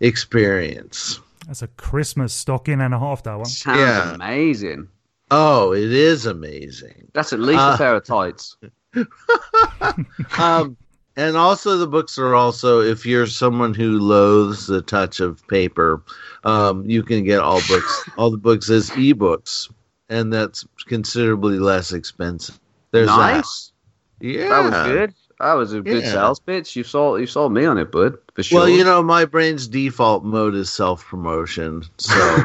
experience. 0.00 1.20
That's 1.46 1.62
a 1.62 1.68
Christmas 1.68 2.32
stocking 2.32 2.80
and 2.80 2.94
a 2.94 2.98
half. 2.98 3.22
That 3.24 3.36
one 3.36 3.46
sounds 3.46 3.78
yeah. 3.78 4.14
amazing. 4.14 4.88
Oh, 5.30 5.72
it 5.72 5.92
is 5.92 6.26
amazing. 6.26 7.08
That's 7.12 7.32
at 7.32 7.40
least 7.40 7.60
uh, 7.60 7.72
a 7.74 7.78
pair 7.78 7.94
of 7.94 8.04
tights. 8.04 8.56
um, 10.38 10.76
and 11.16 11.36
also 11.36 11.76
the 11.76 11.86
books 11.86 12.18
are 12.18 12.34
also 12.34 12.80
if 12.80 13.06
you're 13.06 13.26
someone 13.26 13.74
who 13.74 13.98
loathes 13.98 14.66
the 14.66 14.82
touch 14.82 15.20
of 15.20 15.46
paper 15.48 16.02
um, 16.44 16.88
you 16.88 17.02
can 17.02 17.24
get 17.24 17.40
all 17.40 17.60
books 17.68 18.08
all 18.16 18.30
the 18.30 18.36
books 18.36 18.70
as 18.70 18.90
ebooks 18.90 19.72
and 20.08 20.32
that's 20.32 20.66
considerably 20.86 21.58
less 21.58 21.92
expensive 21.92 22.58
there's 22.90 23.06
nice 23.08 23.72
that. 24.20 24.26
yeah 24.26 24.48
that 24.48 24.70
was 24.70 24.92
good 24.92 25.14
that 25.44 25.54
was 25.54 25.72
a 25.72 25.80
good 25.80 26.02
yeah. 26.02 26.12
sales 26.12 26.40
pitch 26.40 26.74
you 26.74 26.82
sold 26.82 27.20
you 27.20 27.26
sold 27.26 27.52
me 27.52 27.64
on 27.64 27.78
it 27.78 27.92
bud 27.92 28.16
for 28.34 28.42
sure 28.42 28.60
well 28.60 28.68
you 28.68 28.82
know 28.82 29.02
my 29.02 29.24
brain's 29.24 29.68
default 29.68 30.24
mode 30.24 30.54
is 30.54 30.72
self-promotion 30.72 31.82
so 31.98 32.14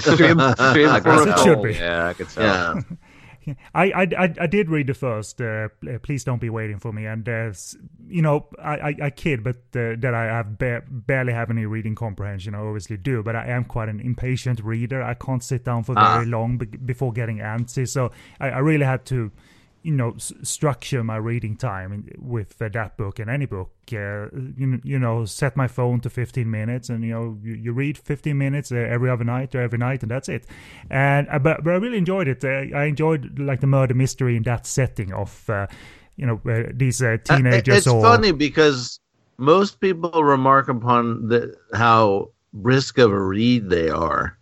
stream, 0.00 0.38
stream 0.38 0.38
it 0.38 1.38
should 1.38 1.62
be 1.62 1.72
yeah 1.74 2.08
i 2.08 2.12
could 2.12 2.28
tell 2.28 2.44
yeah 2.44 2.80
I, 3.74 3.84
I, 3.92 4.34
I 4.40 4.46
did 4.46 4.70
read 4.70 4.86
the 4.86 4.94
first. 4.94 5.40
Uh, 5.40 5.68
Please 6.02 6.24
don't 6.24 6.40
be 6.40 6.50
waiting 6.50 6.78
for 6.78 6.92
me, 6.92 7.06
and 7.06 7.28
uh, 7.28 7.52
you 8.08 8.22
know 8.22 8.46
I, 8.58 8.76
I, 8.76 8.96
I 9.02 9.10
kid, 9.10 9.42
but 9.42 9.56
uh, 9.74 9.96
that 9.98 10.12
I 10.14 10.24
have 10.26 10.58
ba- 10.58 10.84
barely 10.88 11.32
have 11.32 11.50
any 11.50 11.66
reading 11.66 11.94
comprehension. 11.94 12.54
I 12.54 12.58
obviously 12.58 12.96
do, 12.96 13.22
but 13.22 13.34
I 13.34 13.46
am 13.46 13.64
quite 13.64 13.88
an 13.88 14.00
impatient 14.00 14.60
reader. 14.62 15.02
I 15.02 15.14
can't 15.14 15.42
sit 15.42 15.64
down 15.64 15.84
for 15.84 15.94
very 15.94 16.04
ah. 16.04 16.24
long 16.26 16.58
be- 16.58 16.66
before 16.66 17.12
getting 17.12 17.38
antsy. 17.38 17.88
So 17.88 18.12
I, 18.38 18.50
I 18.50 18.58
really 18.58 18.86
had 18.86 19.04
to 19.06 19.32
you 19.82 19.92
know 19.92 20.12
s- 20.12 20.32
structure 20.42 21.02
my 21.02 21.16
reading 21.16 21.56
time 21.56 22.08
with 22.18 22.60
uh, 22.62 22.68
that 22.68 22.96
book 22.96 23.18
and 23.18 23.28
any 23.28 23.46
book 23.46 23.70
uh, 23.92 24.26
you, 24.56 24.80
you 24.84 24.98
know 24.98 25.24
set 25.24 25.56
my 25.56 25.66
phone 25.66 26.00
to 26.00 26.10
15 26.10 26.50
minutes 26.50 26.88
and 26.88 27.04
you 27.04 27.10
know 27.10 27.38
you, 27.42 27.54
you 27.54 27.72
read 27.72 27.98
15 27.98 28.36
minutes 28.36 28.70
uh, 28.72 28.76
every 28.76 29.10
other 29.10 29.24
night 29.24 29.54
or 29.54 29.60
every 29.60 29.78
night 29.78 30.02
and 30.02 30.10
that's 30.10 30.28
it. 30.28 30.46
And 30.90 31.28
uh, 31.28 31.38
but, 31.38 31.64
but 31.64 31.72
i 31.72 31.76
really 31.76 31.98
enjoyed 31.98 32.28
it. 32.28 32.44
Uh, 32.44 32.76
i 32.76 32.84
enjoyed 32.84 33.38
like 33.38 33.60
the 33.60 33.66
murder 33.66 33.94
mystery 33.94 34.36
in 34.36 34.44
that 34.44 34.66
setting 34.66 35.12
of 35.12 35.48
uh, 35.50 35.66
you 36.16 36.26
know 36.26 36.40
these 36.72 36.98
teenagers 37.24 37.78
it's 37.78 37.86
or... 37.86 38.02
funny 38.02 38.32
because 38.32 39.00
most 39.38 39.80
people 39.80 40.22
remark 40.22 40.68
upon 40.68 41.28
the, 41.28 41.56
how 41.74 42.30
brisk 42.52 42.98
of 42.98 43.10
a 43.10 43.20
read 43.20 43.68
they 43.68 43.88
are. 43.88 44.38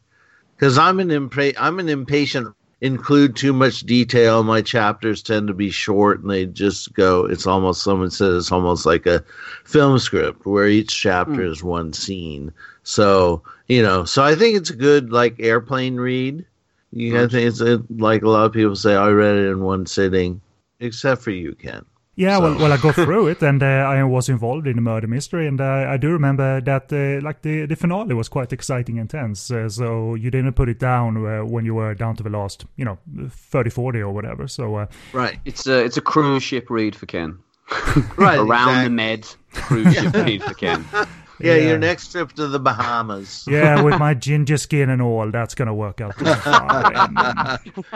Because 0.57 0.77
i'm 0.77 1.01
an 1.01 1.09
impa- 1.09 1.57
i'm 1.59 1.79
an 1.79 1.89
impatient 1.89 2.55
include 2.81 3.37
too 3.37 3.53
much 3.53 3.81
detail. 3.81 4.43
My 4.43 4.63
chapters 4.63 5.23
tend 5.23 5.49
to 5.49 5.55
be 5.55 5.71
short 5.71 6.21
and 6.21 6.31
they 6.31 6.47
just 6.47 6.93
go, 6.95 7.27
it's 7.27 7.47
almost, 7.47 7.83
someone 7.83 8.11
says 8.11 8.45
it's 8.45 8.53
almost 8.53 8.87
like 8.87 9.07
a 9.07 9.25
film 9.65 9.99
script 9.99 10.47
where 10.47 10.67
each 10.67 10.97
chapter 10.97 11.33
mm. 11.33 11.51
is 11.51 11.63
one 11.63 11.93
scene. 11.93 12.53
So, 12.83 13.43
you 13.69 13.83
know, 13.83 14.05
so 14.05 14.25
I 14.25 14.35
think 14.35 14.57
it's 14.57 14.71
a 14.71 14.77
good, 14.77 15.13
like, 15.13 15.37
airplane 15.39 15.97
read. 15.97 16.45
You 16.93 17.23
I 17.23 17.29
think 17.29 17.47
it's 17.47 17.61
like 18.01 18.23
a 18.23 18.29
lot 18.29 18.47
of 18.47 18.53
people 18.53 18.75
say, 18.75 18.97
I 18.97 19.11
read 19.11 19.37
it 19.37 19.49
in 19.49 19.61
one 19.61 19.87
sitting, 19.87 20.41
except 20.81 21.23
for 21.23 21.31
you, 21.31 21.55
Ken. 21.55 21.85
Yeah, 22.21 22.37
so. 22.37 22.43
well, 22.43 22.59
well, 22.59 22.73
I 22.73 22.77
got 22.77 22.95
through 23.07 23.29
it, 23.29 23.43
and 23.43 23.63
uh, 23.63 23.67
I 23.67 24.05
was 24.05 24.29
involved 24.29 24.67
in 24.67 24.77
the 24.77 24.83
murder 24.83 25.07
mystery, 25.07 25.47
and 25.47 25.59
uh, 25.59 25.87
I 25.89 25.97
do 25.97 26.11
remember 26.11 26.61
that, 26.61 26.93
uh, 26.93 27.25
like 27.25 27.41
the 27.41 27.65
the 27.65 27.77
finale 27.77 28.15
was 28.15 28.29
quite 28.29 28.53
exciting 28.53 28.99
and 28.99 29.09
tense. 29.09 29.51
Uh, 29.51 29.71
so 29.71 30.15
you 30.17 30.31
didn't 30.31 30.53
put 30.53 30.69
it 30.69 30.79
down 30.79 31.17
uh, 31.17 31.47
when 31.47 31.65
you 31.65 31.75
were 31.75 31.95
down 31.95 32.17
to 32.17 32.23
the 32.23 32.29
last, 32.29 32.67
you 32.77 32.85
know, 32.85 32.99
30, 33.31 33.71
40 33.71 34.01
or 34.01 34.13
whatever. 34.13 34.47
So 34.49 34.75
uh, 34.77 34.87
right, 35.15 35.39
it's 35.47 35.67
a 35.67 35.83
it's 35.83 35.97
a 35.97 36.03
cruise 36.03 36.43
ship 36.43 36.69
read 36.69 36.95
for 36.95 37.07
Ken. 37.07 37.39
right, 38.19 38.39
around 38.39 38.69
exactly. 38.69 38.85
the 38.85 38.91
med 38.91 39.27
cruise 39.53 39.95
ship 39.95 40.15
read 40.15 40.43
for 40.43 40.53
Ken. 40.53 40.85
Yeah, 40.93 41.07
yeah, 41.41 41.55
your 41.57 41.79
next 41.79 42.13
trip 42.13 42.33
to 42.33 42.49
the 42.49 42.61
Bahamas. 42.61 43.47
Yeah, 43.49 43.81
with 43.81 43.99
my 43.99 44.13
ginger 44.13 44.59
skin 44.59 44.91
and 44.91 45.01
all, 45.01 45.31
that's 45.31 45.55
gonna 45.55 45.75
work 45.75 46.03
out. 46.03 46.15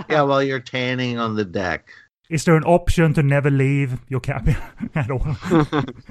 yeah, 0.08 0.22
while 0.22 0.42
you're 0.42 0.60
tanning 0.60 1.18
on 1.18 1.36
the 1.36 1.44
deck. 1.44 1.90
Is 2.30 2.44
there 2.44 2.56
an 2.56 2.64
option 2.64 3.12
to 3.14 3.22
never 3.22 3.50
leave 3.50 4.00
your 4.08 4.20
cabin 4.20 4.56
at 4.94 5.10
all? 5.10 5.36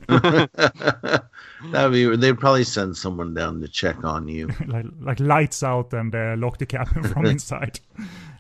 That'd 1.71 1.91
be. 1.91 2.15
They'd 2.15 2.39
probably 2.39 2.63
send 2.63 2.95
someone 2.95 3.33
down 3.33 3.61
to 3.61 3.67
check 3.67 4.03
on 4.03 4.27
you, 4.27 4.47
like, 4.67 4.85
like 5.01 5.19
lights 5.19 5.63
out 5.63 5.91
and 5.93 6.13
uh, 6.13 6.35
lock 6.37 6.59
the 6.59 6.67
cabin 6.67 7.03
from 7.03 7.25
inside. 7.25 7.79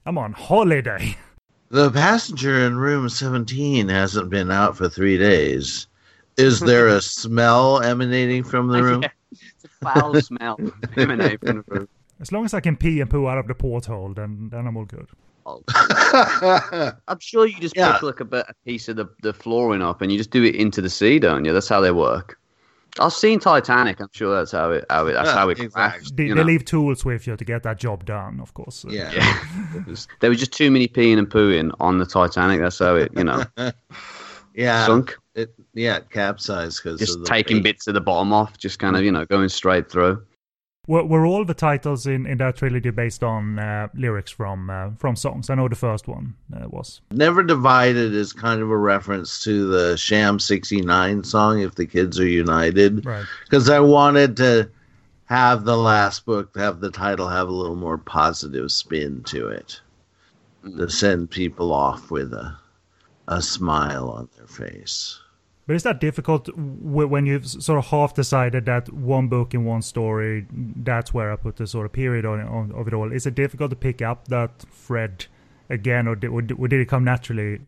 I'm 0.05 0.17
on 0.17 0.33
holiday. 0.33 1.17
The 1.69 1.89
passenger 1.89 2.65
in 2.65 2.77
room 2.77 3.09
17 3.09 3.89
hasn't 3.89 4.29
been 4.29 4.51
out 4.51 4.77
for 4.77 4.87
three 4.87 5.17
days. 5.17 5.87
Is 6.37 6.59
there 6.59 6.87
a 6.87 7.01
smell 7.01 7.81
emanating 7.81 8.43
from 8.43 8.67
the 8.67 8.83
room? 8.83 9.01
Yeah, 9.01 9.09
it's 9.31 9.65
a 9.65 9.67
foul 9.67 10.21
smell 10.21 10.59
emanating 10.95 11.39
from 11.39 11.57
the 11.57 11.63
room. 11.67 11.89
As 12.19 12.31
long 12.31 12.45
as 12.45 12.53
I 12.53 12.59
can 12.59 12.77
pee 12.77 13.01
and 13.01 13.09
poo 13.09 13.27
out 13.27 13.39
of 13.39 13.47
the 13.47 13.55
porthole, 13.55 14.13
then 14.13 14.49
then 14.51 14.67
I'm 14.67 14.77
all 14.77 14.85
good. 14.85 15.07
I'm 17.07 17.19
sure 17.19 17.45
you 17.45 17.59
just 17.59 17.75
yeah. 17.75 17.93
pick 17.93 18.03
like 18.03 18.19
a, 18.19 18.25
bit, 18.25 18.45
a 18.47 18.53
piece 18.65 18.87
of 18.87 18.95
the, 18.95 19.07
the 19.21 19.33
flooring 19.33 19.81
up 19.81 20.01
and 20.01 20.11
you 20.11 20.17
just 20.17 20.31
do 20.31 20.43
it 20.43 20.55
into 20.55 20.81
the 20.81 20.89
sea, 20.89 21.19
don't 21.19 21.45
you? 21.45 21.53
That's 21.53 21.69
how 21.69 21.81
they 21.81 21.91
work. 21.91 22.39
I've 22.99 23.13
seen 23.13 23.39
Titanic. 23.39 23.99
I'm 23.99 24.09
sure 24.11 24.35
that's 24.35 24.51
how 24.51 24.71
it 24.71 24.85
how 24.89 25.07
it 25.07 25.13
that's 25.13 25.29
yeah, 25.29 25.33
how 25.33 25.49
it 25.49 25.59
exactly. 25.59 26.27
They, 26.27 26.33
they 26.33 26.43
leave 26.43 26.63
tools 26.63 27.03
with 27.03 27.25
you 27.25 27.35
to 27.35 27.43
get 27.43 27.63
that 27.63 27.79
job 27.79 28.05
done, 28.05 28.39
of 28.39 28.53
course. 28.53 28.85
Yeah, 28.87 29.11
yeah. 29.11 29.95
there 30.19 30.29
was 30.29 30.37
just 30.37 30.53
too 30.53 30.69
many 30.69 30.87
peeing 30.87 31.17
and 31.17 31.27
pooing 31.27 31.71
on 31.79 31.97
the 31.97 32.05
Titanic. 32.05 32.59
That's 32.59 32.77
how 32.77 32.95
it, 32.95 33.11
you 33.15 33.23
know, 33.23 33.43
yeah, 34.53 34.85
sunk. 34.85 35.17
It, 35.33 35.55
yeah, 35.73 36.01
capsized 36.11 36.83
because 36.83 36.99
just 36.99 37.25
taking 37.25 37.57
paint. 37.57 37.63
bits 37.63 37.87
of 37.87 37.95
the 37.95 38.01
bottom 38.01 38.31
off, 38.31 38.59
just 38.59 38.77
kind 38.77 38.95
of 38.95 39.03
you 39.03 39.11
know 39.11 39.25
going 39.25 39.49
straight 39.49 39.89
through. 39.89 40.23
Were, 40.85 41.05
were 41.05 41.25
all 41.25 41.45
the 41.45 41.53
titles 41.53 42.05
in, 42.05 42.25
in 42.25 42.39
that 42.39 42.57
trilogy 42.57 42.89
based 42.89 43.23
on 43.23 43.57
uh, 43.57 43.87
lyrics 43.95 44.31
from 44.31 44.69
uh, 44.69 44.89
from 44.97 45.15
songs? 45.15 45.49
I 45.49 45.55
know 45.55 45.69
the 45.69 45.77
first 45.77 46.09
one 46.09 46.35
uh, 46.53 46.67
was. 46.67 46.99
Never 47.11 47.41
Divided 47.41 48.13
is 48.13 48.33
kind 48.33 48.61
of 48.61 48.69
a 48.69 48.75
reference 48.75 49.41
to 49.45 49.65
the 49.67 49.95
Sham 49.95 50.39
69 50.39 51.23
song, 51.23 51.61
If 51.61 51.75
the 51.75 51.85
Kids 51.85 52.19
Are 52.19 52.27
United. 52.27 53.05
Right. 53.05 53.25
Because 53.45 53.69
I 53.69 53.79
wanted 53.79 54.35
to 54.37 54.69
have 55.25 55.63
the 55.63 55.77
last 55.77 56.25
book, 56.25 56.57
have 56.57 56.81
the 56.81 56.91
title 56.91 57.29
have 57.29 57.47
a 57.47 57.53
little 57.53 57.77
more 57.77 57.97
positive 57.97 58.69
spin 58.69 59.23
to 59.27 59.47
it. 59.47 59.79
To 60.65 60.89
send 60.89 61.29
people 61.29 61.71
off 61.71 62.11
with 62.11 62.33
a, 62.33 62.57
a 63.29 63.41
smile 63.41 64.09
on 64.09 64.29
their 64.35 64.47
face. 64.47 65.19
But 65.73 65.77
is 65.77 65.83
that 65.85 65.99
difficult 65.99 66.55
when 66.55 67.25
you've 67.25 67.47
sort 67.47 67.79
of 67.79 67.85
half 67.85 68.13
decided 68.13 68.65
that 68.65 68.93
one 68.93 69.27
book 69.27 69.55
in 69.55 69.65
one 69.65 69.81
story, 69.81 70.45
that's 70.51 71.15
where 71.15 71.33
I 71.33 71.35
put 71.35 71.55
the 71.55 71.65
sort 71.65 71.87
of 71.87 71.93
period 71.93 72.27
on, 72.27 72.41
on 72.41 72.71
of 72.73 72.87
it 72.87 72.93
all? 72.93 73.11
Is 73.11 73.25
it 73.25 73.33
difficult 73.33 73.71
to 73.71 73.75
pick 73.75 73.99
up 73.99 74.27
that 74.27 74.59
thread 74.71 75.25
again, 75.71 76.07
or 76.07 76.15
did, 76.15 76.29
or 76.29 76.43
did 76.43 76.73
it 76.73 76.87
come 76.87 77.03
naturally 77.03 77.61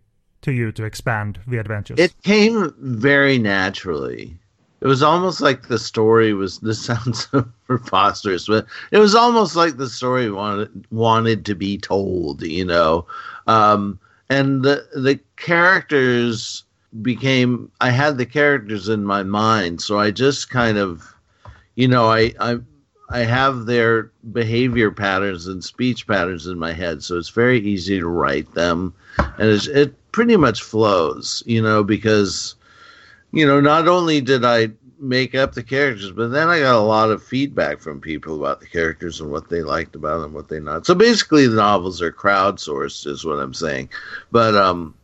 to 0.43 0.51
you 0.51 0.71
to 0.73 0.83
expand 0.83 1.39
the 1.47 1.57
adventures? 1.57 1.97
It 1.97 2.13
came 2.21 2.75
very 2.77 3.39
naturally. 3.39 4.37
It 4.81 4.85
was 4.85 5.01
almost 5.01 5.41
like 5.41 5.67
the 5.67 5.79
story 5.79 6.31
was. 6.35 6.59
This 6.61 6.85
sounds 6.85 7.27
so 7.31 7.49
preposterous, 7.65 8.45
but 8.45 8.67
it 8.91 8.99
was 8.99 9.15
almost 9.15 9.55
like 9.55 9.77
the 9.77 9.89
story 9.89 10.29
wanted 10.29 10.85
wanted 10.91 11.43
to 11.45 11.55
be 11.55 11.79
told. 11.79 12.43
You 12.43 12.65
know, 12.65 13.07
um, 13.47 13.99
and 14.29 14.61
the 14.61 14.87
the 14.93 15.19
characters 15.37 16.65
became 17.01 17.71
I 17.81 17.89
had 17.89 18.17
the 18.17 18.25
characters 18.25 18.89
in 18.89 19.05
my 19.05 19.23
mind, 19.23 19.81
so 19.81 19.99
I 19.99 20.11
just 20.11 20.49
kind 20.49 20.77
of, 20.77 21.15
you 21.75 21.87
know, 21.87 22.05
I 22.05 22.33
I 22.39 22.59
I 23.09 23.19
have 23.19 23.65
their 23.65 24.11
behavior 24.31 24.91
patterns 24.91 25.47
and 25.47 25.63
speech 25.63 26.07
patterns 26.07 26.47
in 26.47 26.57
my 26.57 26.73
head, 26.73 27.03
so 27.03 27.17
it's 27.17 27.29
very 27.29 27.59
easy 27.59 27.99
to 27.99 28.07
write 28.07 28.53
them, 28.53 28.93
and 29.17 29.49
it 29.49 30.11
pretty 30.11 30.37
much 30.37 30.63
flows, 30.63 31.43
you 31.45 31.61
know, 31.61 31.83
because, 31.83 32.55
you 33.31 33.45
know, 33.45 33.59
not 33.59 33.87
only 33.87 34.21
did 34.21 34.45
I 34.45 34.69
make 34.97 35.35
up 35.35 35.53
the 35.53 35.63
characters, 35.63 36.11
but 36.11 36.29
then 36.29 36.47
I 36.47 36.59
got 36.59 36.75
a 36.75 36.79
lot 36.79 37.11
of 37.11 37.21
feedback 37.21 37.79
from 37.81 37.99
people 37.99 38.37
about 38.39 38.61
the 38.61 38.65
characters 38.65 39.19
and 39.19 39.29
what 39.29 39.49
they 39.49 39.61
liked 39.61 39.95
about 39.95 40.21
them, 40.21 40.33
what 40.33 40.47
they 40.47 40.59
not. 40.59 40.85
So 40.85 40.95
basically, 40.95 41.47
the 41.47 41.57
novels 41.57 42.01
are 42.01 42.13
crowdsourced, 42.13 43.05
is 43.05 43.25
what 43.25 43.39
I'm 43.39 43.53
saying, 43.53 43.89
but 44.31 44.55
um 44.55 44.95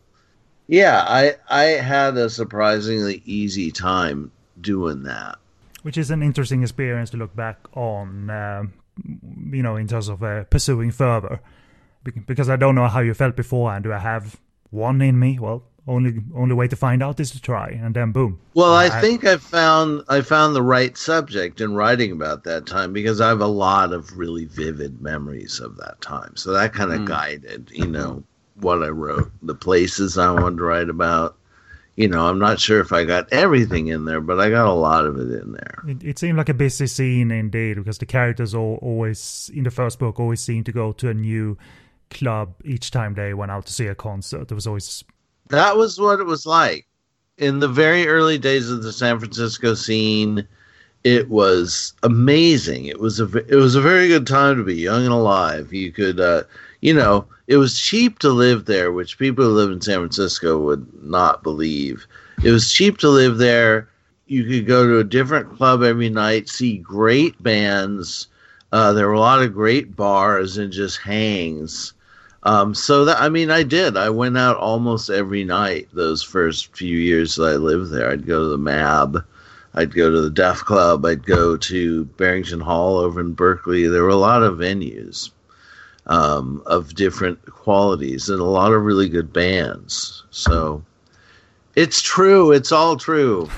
yeah, 0.66 1.04
I 1.06 1.34
I 1.48 1.62
had 1.64 2.16
a 2.16 2.30
surprisingly 2.30 3.22
easy 3.24 3.70
time 3.70 4.30
doing 4.60 5.02
that. 5.04 5.38
Which 5.82 5.98
is 5.98 6.10
an 6.10 6.22
interesting 6.22 6.62
experience 6.62 7.10
to 7.10 7.16
look 7.16 7.34
back 7.34 7.58
on, 7.74 8.30
uh, 8.30 8.64
you 9.50 9.62
know, 9.62 9.76
in 9.76 9.88
terms 9.88 10.08
of 10.08 10.22
uh, 10.22 10.44
pursuing 10.44 10.90
further. 10.92 11.40
Because 12.26 12.48
I 12.48 12.56
don't 12.56 12.74
know 12.74 12.88
how 12.88 13.00
you 13.00 13.14
felt 13.14 13.36
beforehand. 13.36 13.84
Do 13.84 13.92
I 13.92 13.98
have 13.98 14.40
one 14.70 15.00
in 15.00 15.18
me? 15.18 15.38
Well, 15.38 15.62
only 15.86 16.20
only 16.34 16.54
way 16.54 16.68
to 16.68 16.76
find 16.76 17.02
out 17.02 17.18
is 17.18 17.32
to 17.32 17.40
try, 17.40 17.68
and 17.68 17.94
then 17.94 18.12
boom. 18.12 18.38
Well, 18.54 18.72
I, 18.72 18.86
I 18.86 19.00
think 19.00 19.24
I 19.24 19.36
found 19.36 20.04
I 20.08 20.20
found 20.20 20.54
the 20.54 20.62
right 20.62 20.96
subject 20.96 21.60
in 21.60 21.74
writing 21.74 22.12
about 22.12 22.44
that 22.44 22.66
time 22.66 22.92
because 22.92 23.20
I 23.20 23.28
have 23.28 23.40
a 23.40 23.46
lot 23.46 23.92
of 23.92 24.16
really 24.16 24.44
vivid 24.44 25.00
memories 25.00 25.60
of 25.60 25.76
that 25.78 26.00
time. 26.00 26.36
So 26.36 26.52
that 26.52 26.72
kind 26.72 26.92
of 26.92 27.00
mm. 27.00 27.06
guided, 27.06 27.70
you 27.72 27.86
know, 27.86 28.22
what 28.56 28.82
I 28.82 28.88
wrote, 28.88 29.30
the 29.42 29.54
places 29.54 30.18
I 30.18 30.30
wanted 30.30 30.58
to 30.58 30.64
write 30.64 30.88
about. 30.88 31.36
You 31.94 32.08
know, 32.08 32.26
I'm 32.26 32.38
not 32.38 32.58
sure 32.58 32.80
if 32.80 32.90
I 32.90 33.04
got 33.04 33.30
everything 33.32 33.88
in 33.88 34.06
there, 34.06 34.20
but 34.20 34.40
I 34.40 34.48
got 34.48 34.66
a 34.66 34.72
lot 34.72 35.04
of 35.04 35.18
it 35.18 35.42
in 35.42 35.52
there. 35.52 35.82
It, 35.86 36.02
it 36.02 36.18
seemed 36.18 36.38
like 36.38 36.48
a 36.48 36.54
busy 36.54 36.86
scene 36.86 37.30
indeed, 37.30 37.76
because 37.76 37.98
the 37.98 38.06
characters 38.06 38.54
all, 38.54 38.78
always 38.80 39.50
in 39.52 39.64
the 39.64 39.70
first 39.70 39.98
book 39.98 40.18
always 40.18 40.40
seemed 40.40 40.64
to 40.66 40.72
go 40.72 40.92
to 40.92 41.10
a 41.10 41.14
new 41.14 41.58
club 42.08 42.54
each 42.64 42.90
time 42.90 43.14
they 43.14 43.34
went 43.34 43.50
out 43.50 43.66
to 43.66 43.72
see 43.72 43.86
a 43.86 43.94
concert. 43.94 44.48
There 44.48 44.54
was 44.54 44.66
always 44.66 45.04
that 45.48 45.76
was 45.76 46.00
what 46.00 46.20
it 46.20 46.24
was 46.24 46.46
like 46.46 46.86
in 47.36 47.58
the 47.58 47.68
very 47.68 48.06
early 48.06 48.38
days 48.38 48.70
of 48.70 48.82
the 48.82 48.92
San 48.92 49.18
Francisco 49.18 49.74
scene. 49.74 50.46
It 51.04 51.28
was 51.28 51.92
amazing. 52.02 52.86
It 52.86 53.00
was 53.00 53.20
a 53.20 53.26
it 53.48 53.56
was 53.56 53.74
a 53.74 53.80
very 53.80 54.08
good 54.08 54.26
time 54.26 54.56
to 54.56 54.64
be 54.64 54.76
young 54.76 55.02
and 55.02 55.12
alive. 55.12 55.72
You 55.72 55.90
could, 55.92 56.20
uh, 56.20 56.44
you 56.82 56.92
know, 56.92 57.24
it 57.46 57.56
was 57.56 57.80
cheap 57.80 58.18
to 58.18 58.28
live 58.28 58.66
there, 58.66 58.92
which 58.92 59.18
people 59.18 59.44
who 59.44 59.52
live 59.52 59.70
in 59.70 59.80
San 59.80 59.98
Francisco 59.98 60.58
would 60.58 60.86
not 61.02 61.42
believe. 61.42 62.06
It 62.42 62.50
was 62.50 62.72
cheap 62.72 62.98
to 62.98 63.08
live 63.08 63.38
there. 63.38 63.88
You 64.26 64.44
could 64.44 64.66
go 64.66 64.86
to 64.86 64.98
a 64.98 65.04
different 65.04 65.56
club 65.56 65.82
every 65.82 66.10
night, 66.10 66.48
see 66.48 66.78
great 66.78 67.40
bands. 67.40 68.26
Uh, 68.72 68.92
there 68.92 69.06
were 69.06 69.14
a 69.14 69.20
lot 69.20 69.42
of 69.42 69.54
great 69.54 69.94
bars 69.94 70.58
and 70.58 70.72
just 70.72 70.98
hangs. 70.98 71.94
Um, 72.42 72.74
so 72.74 73.04
that 73.04 73.20
I 73.20 73.28
mean, 73.28 73.52
I 73.52 73.62
did. 73.62 73.96
I 73.96 74.10
went 74.10 74.36
out 74.36 74.56
almost 74.56 75.08
every 75.08 75.44
night 75.44 75.88
those 75.92 76.24
first 76.24 76.76
few 76.76 76.98
years 76.98 77.36
that 77.36 77.44
I 77.44 77.56
lived 77.56 77.92
there. 77.92 78.10
I'd 78.10 78.26
go 78.26 78.42
to 78.42 78.48
the 78.48 78.58
Mab, 78.58 79.24
I'd 79.74 79.94
go 79.94 80.10
to 80.10 80.20
the 80.20 80.30
Deaf 80.30 80.58
Club, 80.58 81.06
I'd 81.06 81.24
go 81.24 81.56
to 81.56 82.04
Barrington 82.16 82.60
Hall 82.60 82.96
over 82.96 83.20
in 83.20 83.34
Berkeley. 83.34 83.86
There 83.86 84.02
were 84.02 84.08
a 84.08 84.16
lot 84.16 84.42
of 84.42 84.58
venues 84.58 85.30
um, 86.06 86.62
of 86.66 86.94
different 86.94 87.44
qualities 87.46 88.28
and 88.28 88.40
a 88.40 88.44
lot 88.44 88.72
of 88.72 88.82
really 88.82 89.08
good 89.08 89.32
bands. 89.32 90.24
So 90.30 90.82
it's 91.74 92.02
true. 92.02 92.52
It's 92.52 92.72
all 92.72 92.96
true. 92.96 93.48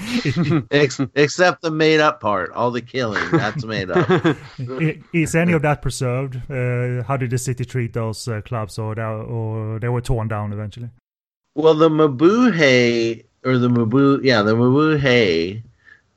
Ex- 0.70 1.00
except 1.14 1.62
the 1.62 1.70
made 1.70 2.00
up 2.00 2.20
part. 2.20 2.52
All 2.52 2.70
the 2.70 2.82
killing. 2.82 3.24
That's 3.32 3.64
made 3.64 3.90
up. 3.90 4.36
Is 5.12 5.34
any 5.34 5.52
of 5.52 5.62
that 5.62 5.80
preserved? 5.80 6.36
Uh, 6.50 7.02
how 7.04 7.16
did 7.16 7.30
the 7.30 7.38
city 7.38 7.64
treat 7.64 7.92
those 7.92 8.28
uh, 8.28 8.40
clubs, 8.42 8.78
or, 8.78 8.98
or 9.00 9.78
they 9.78 9.88
were 9.88 10.02
torn 10.02 10.28
down 10.28 10.52
eventually? 10.52 10.90
Well, 11.54 11.74
the 11.74 11.88
Mabuhay, 11.88 13.24
or 13.44 13.58
the 13.58 13.68
Mabu, 13.68 14.22
yeah, 14.24 14.42
the 14.42 14.54
Mabuhay 14.54 15.62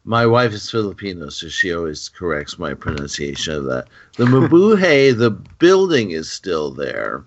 my 0.08 0.26
wife 0.26 0.54
is 0.54 0.72
Filipino, 0.72 1.28
so 1.28 1.50
she 1.50 1.74
always 1.74 2.08
corrects 2.08 2.58
my 2.58 2.74
pronunciation 2.74 3.54
of 3.54 3.66
that. 3.66 3.90
The 4.16 4.24
Mabuhay, 4.24 5.16
the 5.18 5.32
building 5.32 6.12
is 6.12 6.32
still 6.32 6.72
there, 6.72 7.26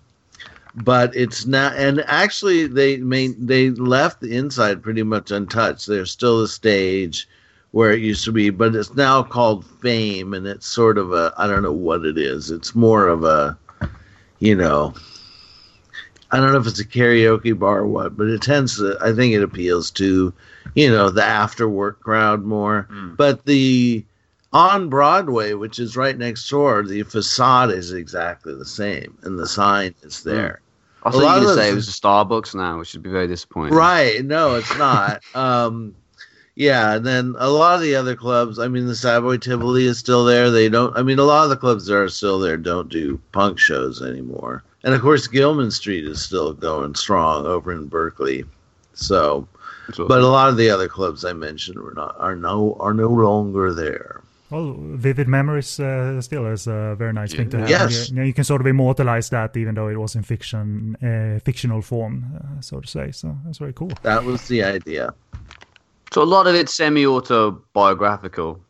but 0.74 1.14
it's 1.14 1.44
not. 1.44 1.76
And 1.76 2.02
actually, 2.06 2.66
they 2.66 2.96
they 2.96 3.70
left 3.70 4.22
the 4.22 4.34
inside 4.34 4.82
pretty 4.82 5.02
much 5.02 5.30
untouched. 5.30 5.86
There's 5.86 6.10
still 6.10 6.42
a 6.42 6.48
stage 6.48 7.28
where 7.72 7.92
it 7.92 8.00
used 8.00 8.24
to 8.24 8.32
be, 8.32 8.48
but 8.48 8.74
it's 8.74 8.94
now 8.94 9.22
called 9.22 9.66
Fame, 9.82 10.32
and 10.32 10.46
it's 10.46 10.66
sort 10.66 10.96
of 10.96 11.12
a 11.12 11.34
I 11.36 11.46
don't 11.46 11.62
know 11.62 11.72
what 11.72 12.06
it 12.06 12.16
is. 12.16 12.50
It's 12.50 12.74
more 12.74 13.08
of 13.08 13.24
a, 13.24 13.58
you 14.38 14.56
know, 14.56 14.94
I 16.30 16.38
don't 16.38 16.52
know 16.52 16.60
if 16.60 16.66
it's 16.66 16.80
a 16.80 16.86
karaoke 16.86 17.56
bar 17.58 17.80
or 17.80 17.86
what, 17.86 18.16
but 18.16 18.28
it 18.28 18.40
tends 18.40 18.78
to. 18.78 18.96
I 19.02 19.12
think 19.12 19.34
it 19.34 19.42
appeals 19.42 19.90
to, 19.92 20.32
you 20.74 20.90
know, 20.90 21.10
the 21.10 21.24
after 21.24 21.68
work 21.68 22.00
crowd 22.00 22.42
more. 22.42 22.88
Mm. 22.90 23.16
But 23.16 23.44
the 23.44 24.04
on 24.52 24.88
Broadway, 24.88 25.54
which 25.54 25.78
is 25.78 25.96
right 25.96 26.16
next 26.16 26.48
door, 26.48 26.82
the 26.82 27.02
facade 27.04 27.70
is 27.70 27.92
exactly 27.92 28.54
the 28.54 28.64
same, 28.64 29.16
and 29.22 29.38
the 29.38 29.46
sign 29.46 29.94
is 30.02 30.22
hmm. 30.22 30.30
there. 30.30 30.60
Mm. 30.60 30.66
I 31.02 31.10
thought 31.12 31.40
you 31.40 31.46
were 31.46 31.54
say 31.54 31.70
it 31.70 31.74
was 31.74 31.88
a 31.88 31.92
Starbucks 31.92 32.54
now, 32.54 32.78
which 32.78 32.92
would 32.92 33.02
be 33.02 33.10
very 33.10 33.26
disappointing. 33.26 33.74
Right? 33.74 34.24
No, 34.24 34.56
it's 34.56 34.76
not. 34.78 35.22
um, 35.34 35.94
yeah, 36.56 36.96
and 36.96 37.06
then 37.06 37.36
a 37.38 37.48
lot 37.48 37.76
of 37.76 37.80
the 37.80 37.94
other 37.94 38.14
clubs. 38.14 38.58
I 38.58 38.68
mean, 38.68 38.86
the 38.86 38.94
Savoy 38.94 39.38
Tivoli 39.38 39.86
is 39.86 39.98
still 39.98 40.24
there. 40.24 40.50
They 40.50 40.68
don't. 40.68 40.94
I 40.96 41.02
mean, 41.02 41.18
a 41.18 41.24
lot 41.24 41.44
of 41.44 41.50
the 41.50 41.56
clubs 41.56 41.86
that 41.86 41.96
are 41.96 42.08
still 42.08 42.38
there 42.38 42.58
don't 42.58 42.90
do 42.90 43.18
punk 43.32 43.58
shows 43.58 44.02
anymore. 44.02 44.62
And 44.82 44.92
of 44.92 45.00
course, 45.00 45.26
Gilman 45.26 45.70
Street 45.70 46.04
is 46.04 46.22
still 46.22 46.52
going 46.52 46.94
strong 46.96 47.46
over 47.46 47.72
in 47.72 47.86
Berkeley. 47.86 48.44
So, 48.94 49.46
but 49.96 50.20
a 50.20 50.26
lot 50.26 50.48
of 50.48 50.56
the 50.56 50.70
other 50.70 50.88
clubs 50.88 51.24
I 51.24 51.32
mentioned 51.32 51.78
are 51.78 51.94
not 51.94 52.16
are 52.18 52.36
no 52.36 52.76
are 52.80 52.94
no 52.94 53.08
longer 53.08 53.72
there. 53.72 54.22
Well, 54.50 54.74
vivid 54.76 55.28
memories 55.28 55.78
uh, 55.78 56.20
still 56.20 56.46
is 56.46 56.66
a 56.66 56.96
very 56.98 57.12
nice 57.12 57.32
yeah. 57.32 57.36
thing 57.38 57.50
to 57.50 57.58
have. 57.58 57.70
Yes, 57.70 58.10
you, 58.10 58.22
you, 58.24 58.34
can 58.34 58.42
sort 58.42 58.60
of 58.60 58.66
immortalize 58.66 59.30
that, 59.30 59.56
even 59.56 59.76
though 59.76 59.86
it 59.86 59.96
was 59.96 60.16
in 60.16 60.24
fiction, 60.24 60.96
uh, 60.96 61.38
fictional 61.44 61.82
form, 61.82 62.24
uh, 62.36 62.60
so 62.60 62.80
to 62.80 62.86
say. 62.88 63.12
So 63.12 63.36
that's 63.44 63.58
very 63.58 63.72
cool. 63.72 63.92
That 64.02 64.24
was 64.24 64.48
the 64.48 64.64
idea. 64.64 65.14
So 66.12 66.22
a 66.22 66.24
lot 66.24 66.48
of 66.48 66.56
it's 66.56 66.74
semi-autobiographical, 66.74 68.60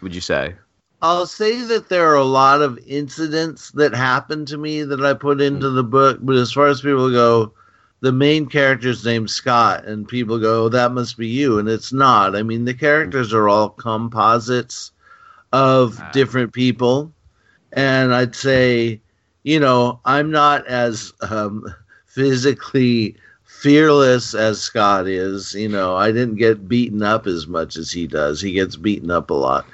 would 0.00 0.14
you 0.14 0.22
say? 0.22 0.54
I'll 1.02 1.26
say 1.26 1.60
that 1.60 1.90
there 1.90 2.10
are 2.10 2.16
a 2.16 2.24
lot 2.24 2.62
of 2.62 2.78
incidents 2.86 3.70
that 3.72 3.94
happened 3.94 4.48
to 4.48 4.56
me 4.56 4.82
that 4.82 5.04
I 5.04 5.12
put 5.12 5.42
into 5.42 5.68
the 5.68 5.84
book, 5.84 6.18
but 6.22 6.36
as 6.36 6.52
far 6.52 6.68
as 6.68 6.80
people 6.80 7.10
go, 7.10 7.52
the 8.00 8.12
main 8.12 8.46
character's 8.46 9.04
named 9.04 9.30
Scott, 9.30 9.84
and 9.84 10.06
people 10.06 10.38
go, 10.38 10.64
oh, 10.64 10.68
"That 10.68 10.92
must 10.92 11.16
be 11.16 11.26
you," 11.26 11.58
and 11.58 11.68
it's 11.68 11.92
not. 11.92 12.36
I 12.36 12.42
mean, 12.42 12.64
the 12.64 12.74
characters 12.74 13.32
are 13.32 13.48
all 13.48 13.70
composites 13.70 14.92
of 15.52 16.00
different 16.12 16.52
people, 16.52 17.12
and 17.72 18.14
I'd 18.14 18.36
say, 18.36 19.00
you 19.42 19.58
know, 19.58 20.00
I'm 20.04 20.30
not 20.30 20.66
as 20.66 21.12
um, 21.22 21.66
physically 22.06 23.16
fearless 23.44 24.34
as 24.34 24.60
Scott 24.60 25.08
is, 25.08 25.54
you 25.54 25.68
know, 25.68 25.96
I 25.96 26.12
didn't 26.12 26.36
get 26.36 26.68
beaten 26.68 27.02
up 27.02 27.26
as 27.26 27.48
much 27.48 27.76
as 27.76 27.90
he 27.90 28.06
does. 28.06 28.40
He 28.40 28.52
gets 28.52 28.76
beaten 28.76 29.10
up 29.10 29.30
a 29.30 29.34
lot. 29.34 29.66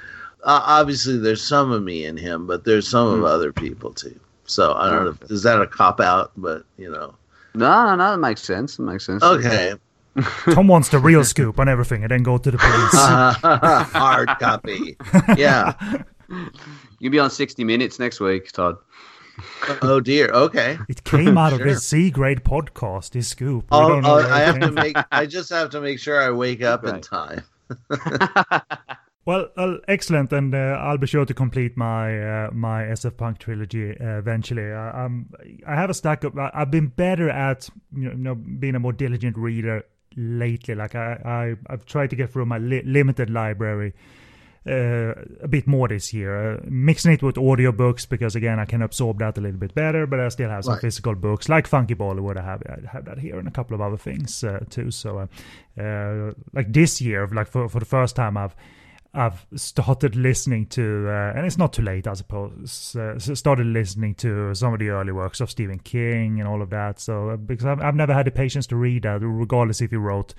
Uh, 0.43 0.61
obviously, 0.65 1.17
there's 1.17 1.43
some 1.43 1.71
of 1.71 1.83
me 1.83 2.05
in 2.05 2.17
him, 2.17 2.47
but 2.47 2.63
there's 2.63 2.87
some 2.87 3.07
mm. 3.07 3.13
of 3.13 3.19
hmm. 3.19 3.25
other 3.25 3.51
people 3.51 3.93
too. 3.93 4.19
So 4.45 4.73
I 4.73 4.89
don't 4.89 5.05
know. 5.05 5.17
Is 5.29 5.43
that 5.43 5.61
a 5.61 5.67
cop 5.67 5.99
out? 5.99 6.31
But 6.37 6.65
you 6.77 6.91
know, 6.91 7.15
no, 7.55 7.85
no, 7.85 7.95
no. 7.95 8.11
That 8.11 8.17
makes 8.19 8.41
sense. 8.41 8.79
It 8.79 8.83
makes 8.83 9.05
sense. 9.05 9.23
Okay. 9.23 9.73
Tom 10.51 10.67
wants 10.67 10.89
the 10.89 10.99
real 10.99 11.23
scoop 11.23 11.59
on 11.59 11.67
everything, 11.67 12.03
and 12.03 12.11
then 12.11 12.23
go 12.23 12.37
to 12.37 12.51
the 12.51 12.57
police. 12.57 12.93
hard 13.91 14.29
copy. 14.39 14.95
Yeah. 15.37 15.73
You'll 16.99 17.11
be 17.11 17.19
on 17.19 17.29
60 17.29 17.63
Minutes 17.63 17.99
next 17.99 18.19
week, 18.19 18.51
Todd 18.51 18.77
oh 19.81 19.99
dear. 19.99 20.29
Okay. 20.29 20.77
It 20.87 21.03
came 21.03 21.37
out 21.37 21.51
sure. 21.51 21.59
of 21.59 21.65
this 21.65 21.85
C 21.85 22.09
grade 22.11 22.43
podcast. 22.43 23.11
This 23.11 23.27
scoop. 23.29 23.65
Oh, 23.71 24.01
oh 24.03 24.29
I 24.29 24.39
have 24.39 24.59
to 24.59 24.71
make. 24.71 24.97
I 25.11 25.25
just 25.25 25.49
have 25.49 25.69
to 25.71 25.81
make 25.81 25.99
sure 25.99 26.21
I 26.21 26.31
wake 26.31 26.61
up 26.61 26.83
right. 26.83 26.95
in 26.95 27.01
time. 27.01 27.43
Well, 29.25 29.49
uh, 29.57 29.77
excellent, 29.87 30.31
and 30.33 30.53
uh, 30.53 30.77
I'll 30.79 30.97
be 30.97 31.07
sure 31.07 31.25
to 31.25 31.33
complete 31.33 31.75
my 31.75 32.45
uh, 32.45 32.51
my 32.51 32.83
SF 32.83 33.17
Punk 33.17 33.39
trilogy 33.39 33.91
uh, 33.99 34.19
eventually. 34.19 34.71
I, 34.71 35.05
um, 35.05 35.29
I 35.67 35.75
have 35.75 35.89
a 35.89 35.95
stack 35.95 36.23
of. 36.23 36.37
I've 36.37 36.71
been 36.71 36.87
better 36.87 37.29
at 37.29 37.69
you 37.95 38.13
know 38.13 38.35
being 38.35 38.75
a 38.75 38.79
more 38.79 38.93
diligent 38.93 39.37
reader 39.37 39.83
lately. 40.15 40.75
Like 40.75 40.93
I, 40.93 41.13
I 41.25 41.73
I've 41.73 41.85
tried 41.85 42.11
to 42.11 42.15
get 42.15 42.31
through 42.31 42.45
my 42.45 42.59
li- 42.59 42.83
limited 42.85 43.29
library 43.31 43.93
uh, 44.67 45.13
a 45.41 45.47
bit 45.47 45.67
more 45.67 45.87
this 45.87 46.13
year. 46.13 46.53
Uh, 46.53 46.59
mixing 46.65 47.11
it 47.11 47.23
with 47.23 47.35
audiobooks 47.35 48.07
because 48.07 48.35
again 48.35 48.59
I 48.59 48.65
can 48.65 48.81
absorb 48.81 49.19
that 49.19 49.37
a 49.37 49.41
little 49.41 49.59
bit 49.59 49.73
better, 49.73 50.07
but 50.07 50.19
I 50.19 50.29
still 50.29 50.49
have 50.49 50.65
some 50.65 50.73
right. 50.73 50.81
physical 50.81 51.15
books 51.15 51.49
like 51.49 51.67
Funky 51.67 51.95
Bollywood. 51.95 52.37
I 52.37 52.43
have 52.43 52.63
I 52.67 52.87
have 52.91 53.05
that 53.05 53.19
here 53.19 53.37
and 53.39 53.47
a 53.47 53.51
couple 53.51 53.75
of 53.75 53.81
other 53.81 53.97
things 53.97 54.43
uh, 54.43 54.59
too. 54.69 54.91
So 54.91 55.19
uh, 55.19 55.81
uh, 55.81 56.33
like 56.53 56.71
this 56.73 57.01
year, 57.01 57.27
like 57.27 57.47
for 57.47 57.69
for 57.69 57.79
the 57.79 57.85
first 57.85 58.15
time, 58.15 58.37
I've 58.37 58.55
I've 59.15 59.45
started 59.55 60.15
listening 60.15 60.67
to, 60.67 61.07
uh, 61.07 61.33
and 61.35 61.45
it's 61.45 61.57
not 61.57 61.73
too 61.73 61.81
late, 61.81 62.07
I 62.07 62.13
suppose. 62.13 62.95
Uh, 62.95 63.17
started 63.17 63.67
listening 63.67 64.15
to 64.15 64.53
some 64.53 64.73
of 64.73 64.79
the 64.79 64.89
early 64.89 65.11
works 65.11 65.39
of 65.39 65.49
Stephen 65.49 65.79
King 65.79 66.39
and 66.39 66.47
all 66.47 66.61
of 66.61 66.69
that. 66.71 66.99
So 66.99 67.29
uh, 67.29 67.37
because 67.37 67.65
I've, 67.65 67.81
I've 67.81 67.95
never 67.95 68.13
had 68.13 68.27
the 68.27 68.31
patience 68.31 68.67
to 68.67 68.75
read 68.75 69.03
that, 69.03 69.21
regardless 69.21 69.81
if 69.81 69.91
he 69.91 69.97
wrote 69.97 70.33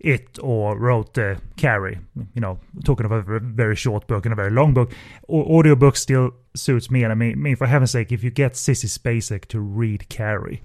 it 0.00 0.38
or 0.42 0.78
wrote 0.78 1.18
uh, 1.18 1.36
Carrie. 1.56 1.98
You 2.34 2.40
know, 2.40 2.58
talking 2.84 3.06
of 3.06 3.12
a 3.12 3.40
very 3.40 3.76
short 3.76 4.06
book 4.06 4.24
and 4.24 4.32
a 4.32 4.36
very 4.36 4.50
long 4.50 4.74
book. 4.74 4.92
Audiobook 5.28 5.96
still 5.96 6.30
suits 6.54 6.90
me. 6.90 7.02
And 7.02 7.12
I 7.12 7.14
mean, 7.14 7.40
mean, 7.40 7.56
for 7.56 7.66
heaven's 7.66 7.90
sake, 7.90 8.12
if 8.12 8.24
you 8.24 8.30
get 8.30 8.52
Sissy 8.52 8.86
Spacek 8.86 9.46
to 9.46 9.60
read 9.60 10.08
Carrie, 10.08 10.62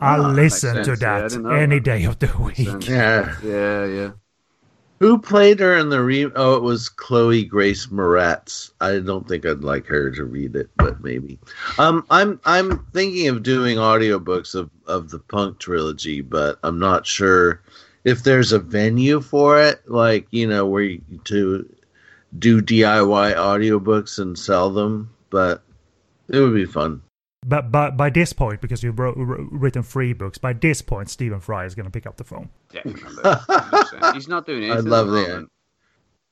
I'll 0.00 0.26
oh, 0.26 0.30
listen 0.30 0.82
to 0.84 0.96
that 0.96 1.32
yeah, 1.32 1.58
any 1.58 1.78
that. 1.78 1.84
day 1.84 2.04
of 2.04 2.18
the 2.18 2.34
week. 2.40 2.88
Yeah, 2.88 3.36
yeah, 3.42 3.84
yeah. 3.84 4.10
Who 4.98 5.18
played 5.18 5.60
her 5.60 5.76
in 5.76 5.90
the 5.90 6.02
re? 6.02 6.30
Oh, 6.34 6.54
it 6.54 6.62
was 6.62 6.88
Chloe 6.88 7.44
Grace 7.44 7.88
Moretz. 7.88 8.70
I 8.80 8.98
don't 8.98 9.28
think 9.28 9.44
I'd 9.44 9.62
like 9.62 9.86
her 9.86 10.10
to 10.12 10.24
read 10.24 10.56
it, 10.56 10.70
but 10.76 11.02
maybe. 11.02 11.38
Um, 11.78 12.06
I'm 12.08 12.40
I'm 12.44 12.86
thinking 12.94 13.28
of 13.28 13.42
doing 13.42 13.76
audiobooks 13.76 14.54
of 14.54 14.70
of 14.86 15.10
the 15.10 15.18
Punk 15.18 15.58
trilogy, 15.58 16.22
but 16.22 16.58
I'm 16.62 16.78
not 16.78 17.06
sure 17.06 17.60
if 18.04 18.22
there's 18.22 18.52
a 18.52 18.58
venue 18.58 19.20
for 19.20 19.60
it, 19.60 19.82
like 19.86 20.28
you 20.30 20.46
know, 20.46 20.64
where 20.64 20.84
you 20.84 21.02
to 21.24 21.68
do 22.38 22.62
DIY 22.62 23.34
audiobooks 23.34 24.18
and 24.18 24.38
sell 24.38 24.70
them, 24.70 25.10
but 25.28 25.62
it 26.28 26.40
would 26.40 26.54
be 26.54 26.64
fun. 26.64 27.02
But 27.48 27.70
by, 27.70 27.90
by 27.90 28.10
this 28.10 28.32
point, 28.32 28.60
because 28.60 28.82
you've 28.82 28.98
wrote, 28.98 29.14
written 29.16 29.84
three 29.84 30.12
books, 30.12 30.36
by 30.36 30.52
this 30.52 30.82
point, 30.82 31.08
Stephen 31.08 31.38
Fry 31.38 31.64
is 31.64 31.76
going 31.76 31.86
to 31.86 31.90
pick 31.90 32.04
up 32.04 32.16
the 32.16 32.24
phone. 32.24 32.50
Definitely. 32.72 34.14
He's 34.14 34.26
not 34.26 34.46
doing 34.46 34.64
anything. 34.70 34.78
I 34.78 34.80
love 34.80 35.10
that. 35.10 35.46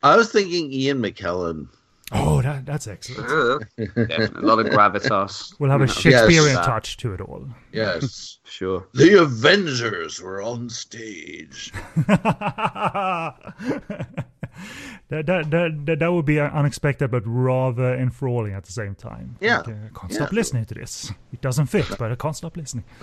I 0.03 0.16
was 0.16 0.33
thinking 0.33 0.72
Ian 0.72 1.00
McKellen. 1.00 1.68
Oh, 2.12 2.42
that, 2.42 2.66
that's 2.66 2.87
excellent. 2.87 3.64
Definitely. 3.77 4.42
A 4.42 4.46
lot 4.46 4.59
of 4.59 4.66
gravitas. 4.66 5.55
We'll 5.59 5.70
have 5.70 5.81
a 5.81 5.87
Shakespearean 5.87 6.57
yes. 6.57 6.66
touch 6.66 6.96
to 6.98 7.14
it 7.14 7.20
all. 7.20 7.46
Yes. 7.72 8.38
sure. 8.44 8.87
The 8.92 9.22
Avengers 9.22 10.20
were 10.20 10.42
on 10.42 10.68
stage. 10.68 11.72
that, 15.09 15.27
that, 15.27 15.51
that, 15.51 15.99
that 15.99 16.12
would 16.12 16.25
be 16.25 16.40
unexpected, 16.40 17.11
but 17.11 17.23
rather 17.27 17.95
enthralling 17.95 18.55
at 18.55 18.64
the 18.64 18.73
same 18.73 18.95
time. 18.95 19.37
Yeah. 19.40 19.59
Like, 19.59 19.69
uh, 19.69 19.73
I 19.73 19.99
can't 19.99 20.12
stop 20.12 20.33
listening 20.33 20.64
to 20.67 20.75
this. 20.75 21.12
It 21.33 21.40
doesn't 21.40 21.67
fit, 21.67 21.87
but 21.99 22.12
I 22.12 22.14
can't 22.14 22.37
stop 22.37 22.57
listening. 22.57 22.85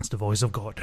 it's 0.00 0.08
the 0.08 0.16
voice 0.16 0.42
of 0.42 0.52
God. 0.52 0.82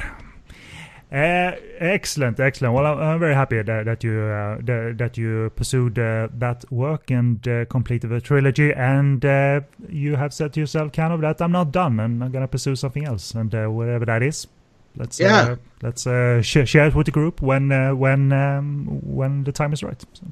Uh, 1.12 1.56
excellent, 1.80 2.38
excellent. 2.38 2.72
Well, 2.72 2.86
I'm, 2.86 2.98
I'm 3.00 3.18
very 3.18 3.34
happy 3.34 3.60
that, 3.60 3.84
that 3.84 4.04
you 4.04 4.12
uh, 4.12 4.58
that, 4.62 4.94
that, 4.98 5.18
you 5.18 5.50
pursued 5.56 5.98
uh, 5.98 6.28
that 6.38 6.64
work 6.70 7.10
and 7.10 7.46
uh, 7.48 7.64
completed 7.64 8.10
the 8.10 8.20
trilogy, 8.20 8.72
and 8.72 9.24
uh, 9.24 9.62
you 9.88 10.14
have 10.14 10.32
said 10.32 10.52
to 10.52 10.60
yourself, 10.60 10.92
kind 10.92 11.12
of, 11.12 11.20
that 11.22 11.42
I'm 11.42 11.50
not 11.50 11.72
done, 11.72 11.98
and 11.98 12.22
I'm 12.22 12.30
gonna 12.30 12.46
pursue 12.46 12.76
something 12.76 13.04
else, 13.04 13.34
and 13.34 13.52
uh, 13.52 13.66
whatever 13.66 14.04
that 14.04 14.22
is, 14.22 14.46
let's 14.96 15.18
yeah. 15.20 15.56
let's 15.82 16.02
sh- 16.02 16.68
share 16.68 16.86
it 16.86 16.94
with 16.94 17.06
the 17.06 17.12
group 17.12 17.40
when 17.42 17.70
when 17.98 18.32
um, 18.32 18.86
when 19.02 19.44
the 19.44 19.52
time 19.52 19.72
is 19.72 19.82
right. 19.82 20.02
So. 20.12 20.26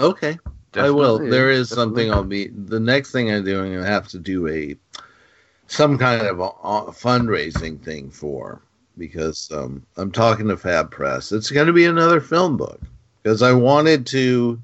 Okay, 0.00 0.38
Definitely, 0.74 0.88
I 0.88 1.06
will. 1.06 1.18
There 1.30 1.50
is 1.50 1.68
Definitely. 1.68 1.92
something 1.92 2.12
I'll 2.12 2.24
be. 2.24 2.48
The 2.48 2.80
next 2.80 3.12
thing 3.12 3.30
I'm 3.30 3.44
doing, 3.44 3.78
I 3.78 3.86
have 3.86 4.08
to 4.08 4.18
do 4.18 4.48
a 4.48 4.76
some 5.68 5.96
kind 5.96 6.26
of 6.26 6.40
a, 6.40 6.42
a 6.42 6.92
fundraising 6.92 7.80
thing 7.80 8.10
for 8.10 8.60
because 8.98 9.50
um, 9.52 9.86
I'm 9.96 10.10
talking 10.10 10.48
to 10.48 10.56
Fab 10.56 10.90
Press. 10.90 11.30
It's 11.30 11.50
going 11.50 11.68
to 11.68 11.72
be 11.72 11.84
another 11.84 12.20
film 12.20 12.56
book 12.56 12.80
because 13.22 13.40
I 13.40 13.52
wanted 13.52 14.04
to, 14.08 14.60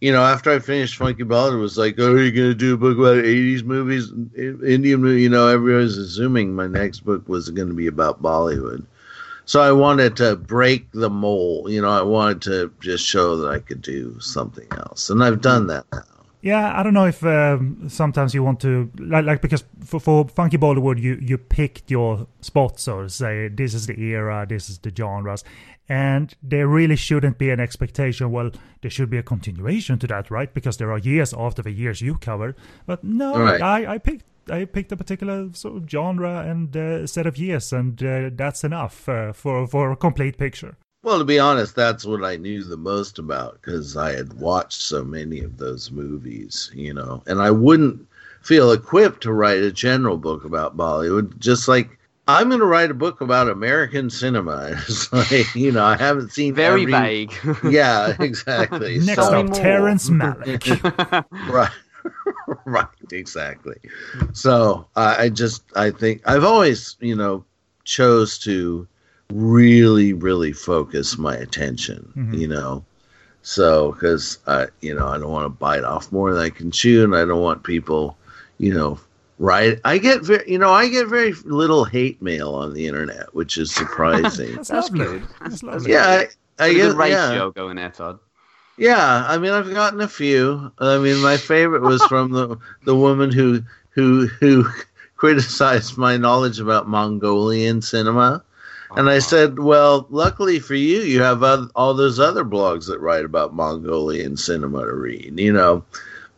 you 0.00 0.12
know, 0.12 0.22
after 0.22 0.50
I 0.50 0.58
finished 0.60 0.96
Funky 0.96 1.24
Bollywood, 1.24 1.54
it 1.54 1.58
was 1.58 1.76
like, 1.76 1.96
oh, 1.98 2.12
are 2.12 2.22
you 2.22 2.32
going 2.32 2.48
to 2.48 2.54
do 2.54 2.74
a 2.74 2.78
book 2.78 2.98
about 2.98 3.24
80s 3.24 3.62
movies, 3.62 4.12
Indian 4.36 5.02
movie? 5.02 5.22
You 5.22 5.28
know, 5.28 5.46
everybody 5.46 5.84
was 5.84 5.98
assuming 5.98 6.54
my 6.54 6.66
next 6.66 7.00
book 7.00 7.28
was 7.28 7.50
going 7.50 7.68
to 7.68 7.74
be 7.74 7.86
about 7.86 8.22
Bollywood. 8.22 8.84
So 9.50 9.60
I 9.60 9.72
wanted 9.72 10.16
to 10.18 10.36
break 10.36 10.92
the 10.92 11.10
mold. 11.10 11.72
You 11.72 11.82
know, 11.82 11.90
I 11.90 12.02
wanted 12.02 12.40
to 12.42 12.72
just 12.78 13.04
show 13.04 13.34
that 13.38 13.48
I 13.48 13.58
could 13.58 13.82
do 13.82 14.16
something 14.20 14.68
else. 14.70 15.10
And 15.10 15.24
I've 15.24 15.40
done 15.40 15.66
that 15.66 15.86
now. 15.92 16.04
Yeah, 16.40 16.78
I 16.78 16.84
don't 16.84 16.94
know 16.94 17.06
if 17.06 17.24
um, 17.24 17.88
sometimes 17.88 18.32
you 18.32 18.44
want 18.44 18.60
to 18.60 18.88
like, 18.96 19.24
like 19.24 19.42
because 19.42 19.64
for, 19.84 19.98
for 19.98 20.28
Funky 20.28 20.56
Bollywood 20.56 21.00
you 21.00 21.18
you 21.20 21.36
picked 21.36 21.90
your 21.90 22.28
spot 22.40 22.78
so 22.78 23.02
to 23.02 23.10
say 23.10 23.48
this 23.48 23.74
is 23.74 23.88
the 23.88 24.00
era, 24.00 24.46
this 24.48 24.70
is 24.70 24.78
the 24.78 24.92
genres, 24.96 25.42
and 25.88 26.32
there 26.44 26.68
really 26.68 26.94
shouldn't 26.94 27.36
be 27.36 27.50
an 27.50 27.58
expectation. 27.58 28.30
Well, 28.30 28.52
there 28.82 28.90
should 28.90 29.10
be 29.10 29.18
a 29.18 29.22
continuation 29.24 29.98
to 29.98 30.06
that, 30.06 30.30
right? 30.30 30.54
Because 30.54 30.76
there 30.76 30.92
are 30.92 30.98
years 30.98 31.34
after 31.34 31.60
the 31.60 31.72
years 31.72 32.00
you 32.00 32.14
covered. 32.14 32.54
But 32.86 33.02
no, 33.02 33.36
right. 33.36 33.60
I 33.60 33.94
I 33.94 33.98
picked 33.98 34.24
I 34.50 34.64
picked 34.64 34.92
a 34.92 34.96
particular 34.96 35.48
sort 35.52 35.76
of 35.76 35.88
genre 35.88 36.40
and 36.40 36.76
uh, 36.76 37.06
set 37.06 37.26
of 37.26 37.38
years, 37.38 37.72
and 37.72 38.02
uh, 38.02 38.30
that's 38.32 38.64
enough 38.64 39.08
uh, 39.08 39.32
for 39.32 39.66
for 39.66 39.92
a 39.92 39.96
complete 39.96 40.38
picture. 40.38 40.76
Well, 41.02 41.18
to 41.18 41.24
be 41.24 41.38
honest, 41.38 41.74
that's 41.74 42.04
what 42.04 42.24
I 42.24 42.36
knew 42.36 42.62
the 42.62 42.76
most 42.76 43.18
about 43.18 43.54
because 43.54 43.96
I 43.96 44.12
had 44.12 44.34
watched 44.34 44.82
so 44.82 45.02
many 45.02 45.40
of 45.40 45.56
those 45.56 45.90
movies, 45.90 46.70
you 46.74 46.92
know, 46.92 47.22
and 47.26 47.40
I 47.40 47.50
wouldn't 47.50 48.06
feel 48.42 48.70
equipped 48.72 49.22
to 49.22 49.32
write 49.32 49.62
a 49.62 49.72
general 49.72 50.18
book 50.18 50.44
about 50.44 50.76
Bollywood. 50.76 51.38
Just 51.38 51.68
like 51.68 51.98
I'm 52.28 52.48
going 52.48 52.60
to 52.60 52.66
write 52.66 52.90
a 52.90 52.94
book 52.94 53.22
about 53.22 53.48
American 53.48 54.10
cinema. 54.10 54.76
It's 54.88 55.12
like 55.12 55.54
you 55.54 55.72
know 55.72 55.84
I 55.84 55.96
haven't 55.96 56.32
seen 56.32 56.54
very 56.54 56.82
every... 56.82 56.92
vague. 56.92 57.34
yeah, 57.64 58.14
exactly. 58.20 58.98
Next 58.98 59.26
so, 59.26 59.40
up, 59.40 59.52
Terrence 59.52 60.10
Malick. 60.10 60.68
right. 61.50 61.70
right, 62.66 62.86
exactly. 63.12 63.76
So 64.32 64.86
uh, 64.96 65.16
I 65.18 65.28
just 65.28 65.62
I 65.76 65.90
think 65.90 66.22
I've 66.26 66.44
always 66.44 66.96
you 67.00 67.16
know 67.16 67.44
chose 67.84 68.38
to 68.40 68.86
really 69.32 70.12
really 70.12 70.52
focus 70.52 71.18
my 71.18 71.36
attention. 71.36 72.12
Mm-hmm. 72.16 72.34
You 72.34 72.48
know, 72.48 72.84
so 73.42 73.92
because 73.92 74.38
I 74.46 74.68
you 74.80 74.94
know 74.94 75.08
I 75.08 75.18
don't 75.18 75.30
want 75.30 75.44
to 75.44 75.50
bite 75.50 75.84
off 75.84 76.12
more 76.12 76.32
than 76.32 76.42
I 76.42 76.50
can 76.50 76.70
chew, 76.70 77.04
and 77.04 77.14
I 77.14 77.24
don't 77.24 77.42
want 77.42 77.62
people 77.64 78.16
you 78.60 78.74
know 78.74 79.00
right 79.38 79.80
i 79.84 79.96
get 79.96 80.22
very 80.22 80.44
you 80.46 80.58
know 80.58 80.70
i 80.70 80.86
get 80.86 81.08
very 81.08 81.32
little 81.44 81.84
hate 81.84 82.20
mail 82.20 82.54
on 82.54 82.74
the 82.74 82.86
internet 82.86 83.34
which 83.34 83.56
is 83.56 83.74
surprising 83.74 84.54
that's, 84.54 84.68
that's 84.68 84.90
good 84.90 85.26
that's 85.40 85.62
lovely. 85.62 85.92
yeah 85.92 86.24
i, 86.58 86.64
I 86.64 86.74
get 86.74 86.94
ratio 86.94 87.46
yeah. 87.46 87.50
going 87.54 87.76
there 87.76 87.90
todd 87.90 88.20
yeah 88.80 89.24
i 89.28 89.38
mean 89.38 89.52
i've 89.52 89.72
gotten 89.72 90.00
a 90.00 90.08
few 90.08 90.72
i 90.78 90.98
mean 90.98 91.20
my 91.22 91.36
favorite 91.36 91.82
was 91.82 92.02
from 92.04 92.32
the 92.32 92.58
the 92.84 92.94
woman 92.94 93.30
who 93.30 93.62
who 93.90 94.26
who 94.26 94.64
criticized 95.16 95.96
my 95.96 96.16
knowledge 96.16 96.58
about 96.58 96.88
mongolian 96.88 97.82
cinema 97.82 98.42
and 98.96 99.08
I 99.08 99.18
uh-huh. 99.18 99.20
said, 99.20 99.58
well, 99.60 100.06
luckily 100.10 100.58
for 100.58 100.74
you, 100.74 101.02
you 101.02 101.22
have 101.22 101.44
all 101.76 101.94
those 101.94 102.18
other 102.18 102.44
blogs 102.44 102.88
that 102.88 102.98
write 102.98 103.24
about 103.24 103.54
Mongolian 103.54 104.36
cinema 104.36 104.84
to 104.84 104.92
read, 104.92 105.38
you 105.38 105.52
know. 105.52 105.84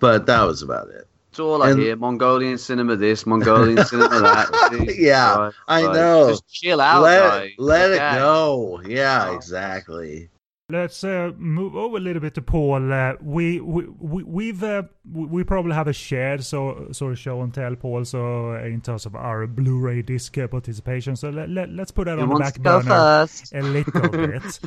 But 0.01 0.27
that 0.27 0.43
was 0.43 0.61
about 0.61 0.89
it. 0.91 1.07
It's 1.31 1.41
all 1.41 1.63
I 1.63 1.71
and, 1.71 1.81
hear. 1.81 1.97
Mongolian 1.97 2.59
cinema 2.59 2.95
this, 2.97 3.25
Mongolian 3.25 3.83
cinema 3.87 4.21
that. 4.21 4.95
yeah, 4.99 5.35
right, 5.35 5.55
I 5.67 5.85
right. 5.85 5.95
know. 5.95 6.29
Just 6.29 6.47
chill 6.49 6.79
out. 6.79 7.03
Let, 7.03 7.59
let 7.59 7.91
it 7.93 8.19
go. 8.19 8.83
Yeah, 8.87 9.29
oh. 9.31 9.35
exactly. 9.35 10.29
Let's 10.71 11.05
uh, 11.05 11.33
move 11.37 11.77
over 11.77 11.99
a 11.99 12.01
little 12.01 12.21
bit 12.21 12.35
to 12.35 12.43
Paul. 12.43 12.93
Uh, 12.93 13.15
we 13.21 13.61
we 13.61 13.85
we 13.99 14.23
we've 14.23 14.63
uh, 14.63 14.85
we 15.13 15.45
probably 15.45 15.75
have 15.75 15.89
a 15.89 15.93
shared 15.93 16.45
so 16.45 16.89
sort 16.93 17.13
of 17.13 17.19
show 17.19 17.43
and 17.43 17.53
tell, 17.53 17.75
Paul. 17.75 18.05
So 18.05 18.53
uh, 18.53 18.65
in 18.65 18.81
terms 18.81 19.05
of 19.05 19.15
our 19.15 19.47
Blu-ray 19.47 20.03
disc 20.03 20.35
participation, 20.51 21.15
so 21.17 21.31
let, 21.31 21.51
let 21.51 21.69
us 21.79 21.91
put 21.91 22.07
that 22.07 22.17
you 22.17 22.23
on 22.23 22.29
the 22.31 22.37
back 22.37 22.59
burner 22.61 23.27
a 23.53 23.63
little 23.63 24.09
bit. 24.09 24.61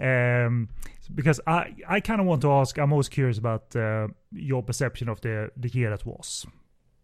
um, 0.00 0.68
because 1.14 1.40
I 1.46 1.74
I 1.88 2.00
kind 2.00 2.20
of 2.20 2.26
want 2.26 2.42
to 2.42 2.52
ask. 2.52 2.78
I'm 2.78 2.92
always 2.92 3.08
curious 3.08 3.38
about 3.38 3.74
uh, 3.74 4.08
your 4.32 4.62
perception 4.62 5.08
of 5.08 5.20
the 5.22 5.50
the 5.56 5.70
year 5.70 5.90
that 5.90 6.06
was 6.06 6.46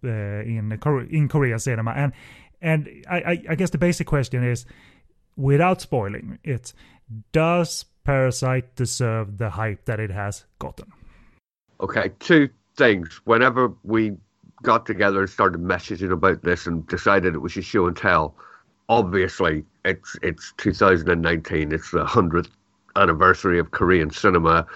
uh, 0.04 0.08
in 0.08 0.78
in 1.10 1.28
Korean 1.28 1.58
cinema, 1.58 1.92
and 1.92 2.12
and 2.60 2.88
I, 3.10 3.42
I 3.48 3.54
guess 3.56 3.70
the 3.70 3.78
basic 3.78 4.06
question 4.06 4.44
is, 4.44 4.64
without 5.36 5.80
spoiling 5.80 6.38
it, 6.44 6.72
does 7.32 7.86
Parasite 8.04 8.76
deserve 8.76 9.38
the 9.38 9.50
hype 9.50 9.84
that 9.86 9.98
it 9.98 10.10
has 10.10 10.44
gotten? 10.58 10.92
Okay, 11.80 12.12
two 12.20 12.48
things. 12.76 13.20
Whenever 13.24 13.72
we 13.82 14.16
got 14.62 14.86
together 14.86 15.20
and 15.20 15.30
started 15.30 15.60
messaging 15.60 16.12
about 16.12 16.42
this 16.42 16.66
and 16.66 16.86
decided 16.86 17.34
it 17.34 17.38
was 17.38 17.56
a 17.56 17.62
show 17.62 17.86
and 17.86 17.96
tell, 17.96 18.34
obviously 18.88 19.64
it's 19.84 20.16
it's 20.22 20.52
2019. 20.58 21.72
It's 21.72 21.90
the 21.90 22.04
hundredth 22.04 22.50
anniversary 22.96 23.58
of 23.58 23.70
Korean 23.70 24.10
cinema, 24.10 24.66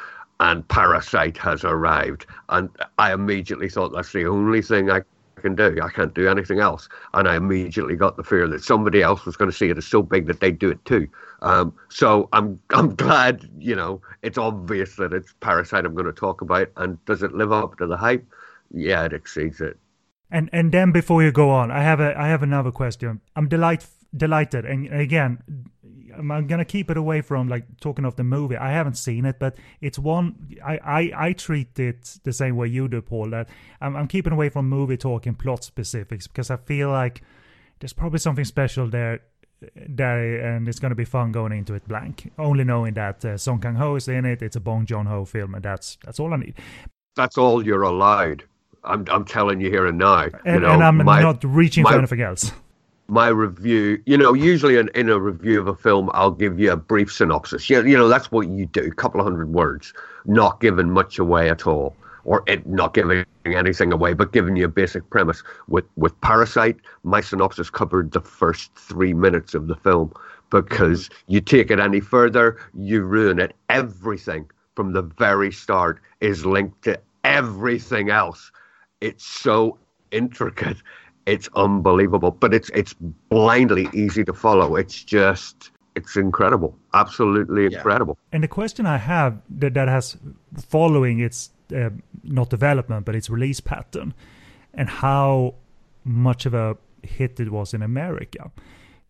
and 0.40 0.66
Parasite 0.68 1.36
has 1.38 1.64
arrived. 1.64 2.26
And 2.48 2.70
I 2.98 3.12
immediately 3.12 3.68
thought 3.68 3.92
that's 3.92 4.12
the 4.12 4.26
only 4.26 4.62
thing 4.62 4.90
I 4.90 5.02
can 5.38 5.54
do. 5.54 5.78
I 5.82 5.88
can't 5.88 6.14
do 6.14 6.28
anything 6.28 6.60
else. 6.60 6.88
And 7.14 7.26
I 7.26 7.36
immediately 7.36 7.96
got 7.96 8.16
the 8.16 8.24
fear 8.24 8.46
that 8.48 8.62
somebody 8.62 9.02
else 9.02 9.24
was 9.24 9.36
going 9.36 9.50
to 9.50 9.56
see 9.56 9.70
it 9.70 9.78
as 9.78 9.86
so 9.86 10.02
big 10.02 10.26
that 10.26 10.40
they'd 10.40 10.58
do 10.58 10.70
it 10.70 10.84
too. 10.84 11.08
Um, 11.40 11.74
so 11.88 12.28
I'm 12.32 12.60
I'm 12.70 12.94
glad, 12.94 13.48
you 13.58 13.74
know, 13.74 14.02
it's 14.22 14.38
obvious 14.38 14.96
that 14.96 15.12
it's 15.12 15.34
Parasite 15.40 15.84
I'm 15.84 15.94
going 15.94 16.06
to 16.06 16.12
talk 16.12 16.42
about. 16.42 16.68
And 16.76 17.02
does 17.06 17.22
it 17.22 17.32
live 17.32 17.52
up 17.52 17.78
to 17.78 17.86
the 17.86 17.96
hype? 17.96 18.26
Yeah, 18.70 19.04
it 19.04 19.12
exceeds 19.12 19.60
it. 19.60 19.78
And 20.30 20.50
and 20.52 20.72
then 20.72 20.92
before 20.92 21.22
you 21.22 21.32
go 21.32 21.50
on, 21.50 21.70
I 21.70 21.82
have 21.82 22.00
a 22.00 22.18
I 22.18 22.28
have 22.28 22.42
another 22.42 22.70
question. 22.70 23.20
I'm 23.34 23.48
delight 23.48 23.86
delighted, 24.16 24.64
and 24.64 24.92
again, 24.92 25.42
I'm 26.16 26.46
gonna 26.46 26.64
keep 26.64 26.90
it 26.90 26.96
away 26.96 27.20
from 27.20 27.48
like 27.48 27.64
talking 27.80 28.04
of 28.04 28.16
the 28.16 28.24
movie. 28.24 28.56
I 28.56 28.72
haven't 28.72 28.96
seen 28.96 29.24
it, 29.24 29.38
but 29.38 29.56
it's 29.80 29.98
one 29.98 30.56
I 30.64 30.78
I, 30.78 31.12
I 31.28 31.32
treat 31.32 31.78
it 31.78 32.18
the 32.24 32.32
same 32.32 32.56
way 32.56 32.68
you 32.68 32.88
do, 32.88 33.02
Paul. 33.02 33.30
That 33.30 33.48
I'm, 33.80 33.96
I'm 33.96 34.08
keeping 34.08 34.32
away 34.32 34.48
from 34.48 34.68
movie 34.68 34.96
talk 34.96 35.26
and 35.26 35.38
plot 35.38 35.64
specifics 35.64 36.26
because 36.26 36.50
I 36.50 36.56
feel 36.56 36.90
like 36.90 37.22
there's 37.80 37.92
probably 37.92 38.18
something 38.18 38.44
special 38.44 38.88
there 38.88 39.20
there 39.74 40.54
and 40.54 40.68
it's 40.68 40.78
going 40.78 40.90
to 40.90 40.96
be 40.96 41.04
fun 41.04 41.32
going 41.32 41.52
into 41.52 41.74
it 41.74 41.86
blank 41.88 42.32
only 42.38 42.62
knowing 42.62 42.94
that 42.94 43.24
uh, 43.24 43.36
song 43.36 43.60
kang 43.60 43.74
ho 43.74 43.96
is 43.96 44.06
in 44.06 44.24
it 44.24 44.40
it's 44.40 44.54
a 44.54 44.60
bong 44.60 44.86
joon 44.86 45.06
ho 45.06 45.24
film 45.24 45.54
and 45.54 45.64
that's 45.64 45.98
that's 46.04 46.20
all 46.20 46.32
i 46.32 46.36
need 46.36 46.54
that's 47.16 47.36
all 47.36 47.64
you're 47.64 47.82
allowed 47.82 48.44
i'm, 48.84 49.04
I'm 49.10 49.24
telling 49.24 49.60
you 49.60 49.68
here 49.68 49.86
and 49.86 49.98
now 49.98 50.28
and, 50.44 50.54
you 50.54 50.60
know, 50.60 50.70
and 50.70 50.84
i'm 50.84 50.96
my, 50.98 51.22
not 51.22 51.42
reaching 51.42 51.82
my, 51.82 51.90
for 51.90 51.98
anything 51.98 52.20
else 52.20 52.52
my 53.08 53.28
review, 53.28 54.02
you 54.04 54.18
know, 54.18 54.34
usually 54.34 54.76
in, 54.76 54.90
in 54.94 55.08
a 55.08 55.18
review 55.18 55.58
of 55.58 55.66
a 55.66 55.74
film, 55.74 56.10
I'll 56.12 56.30
give 56.30 56.60
you 56.60 56.70
a 56.70 56.76
brief 56.76 57.10
synopsis. 57.10 57.68
You, 57.70 57.84
you 57.84 57.96
know, 57.96 58.08
that's 58.08 58.30
what 58.30 58.48
you 58.48 58.66
do, 58.66 58.82
a 58.82 58.90
couple 58.90 59.20
of 59.20 59.26
hundred 59.26 59.52
words, 59.52 59.94
not 60.26 60.60
giving 60.60 60.90
much 60.90 61.18
away 61.18 61.48
at 61.48 61.66
all, 61.66 61.96
or 62.24 62.44
it, 62.46 62.66
not 62.66 62.92
giving 62.92 63.24
anything 63.46 63.92
away, 63.92 64.12
but 64.12 64.32
giving 64.32 64.56
you 64.56 64.66
a 64.66 64.68
basic 64.68 65.08
premise. 65.08 65.42
With 65.68 65.86
with 65.96 66.20
Parasite, 66.20 66.76
my 67.02 67.22
synopsis 67.22 67.70
covered 67.70 68.12
the 68.12 68.20
first 68.20 68.74
three 68.74 69.14
minutes 69.14 69.54
of 69.54 69.68
the 69.68 69.76
film 69.76 70.12
because 70.50 71.08
mm-hmm. 71.08 71.32
you 71.32 71.40
take 71.40 71.70
it 71.70 71.80
any 71.80 72.00
further, 72.00 72.58
you 72.74 73.02
ruin 73.02 73.38
it. 73.38 73.56
Everything 73.70 74.50
from 74.76 74.92
the 74.92 75.02
very 75.02 75.50
start 75.50 75.98
is 76.20 76.44
linked 76.44 76.82
to 76.82 77.00
everything 77.24 78.10
else. 78.10 78.52
It's 79.00 79.24
so 79.24 79.78
intricate 80.10 80.76
it's 81.28 81.48
unbelievable. 81.54 82.30
But 82.30 82.54
it's 82.54 82.70
it's 82.70 82.94
blindly 83.28 83.88
easy 83.92 84.24
to 84.24 84.32
follow. 84.32 84.76
It's 84.76 85.04
just 85.04 85.70
it's 85.94 86.16
incredible, 86.16 86.76
absolutely 86.94 87.66
incredible. 87.66 88.16
And 88.32 88.42
the 88.42 88.48
question 88.48 88.86
I 88.86 88.96
have 88.96 89.40
that 89.58 89.74
that 89.74 89.88
has 89.88 90.16
following 90.56 91.20
its 91.20 91.50
uh, 91.74 91.90
not 92.22 92.50
development 92.50 93.04
but 93.04 93.14
its 93.14 93.28
release 93.30 93.60
pattern, 93.60 94.14
and 94.74 94.88
how 94.88 95.54
much 96.04 96.46
of 96.46 96.54
a 96.54 96.76
hit 97.02 97.40
it 97.40 97.50
was 97.50 97.74
in 97.74 97.82
America. 97.82 98.50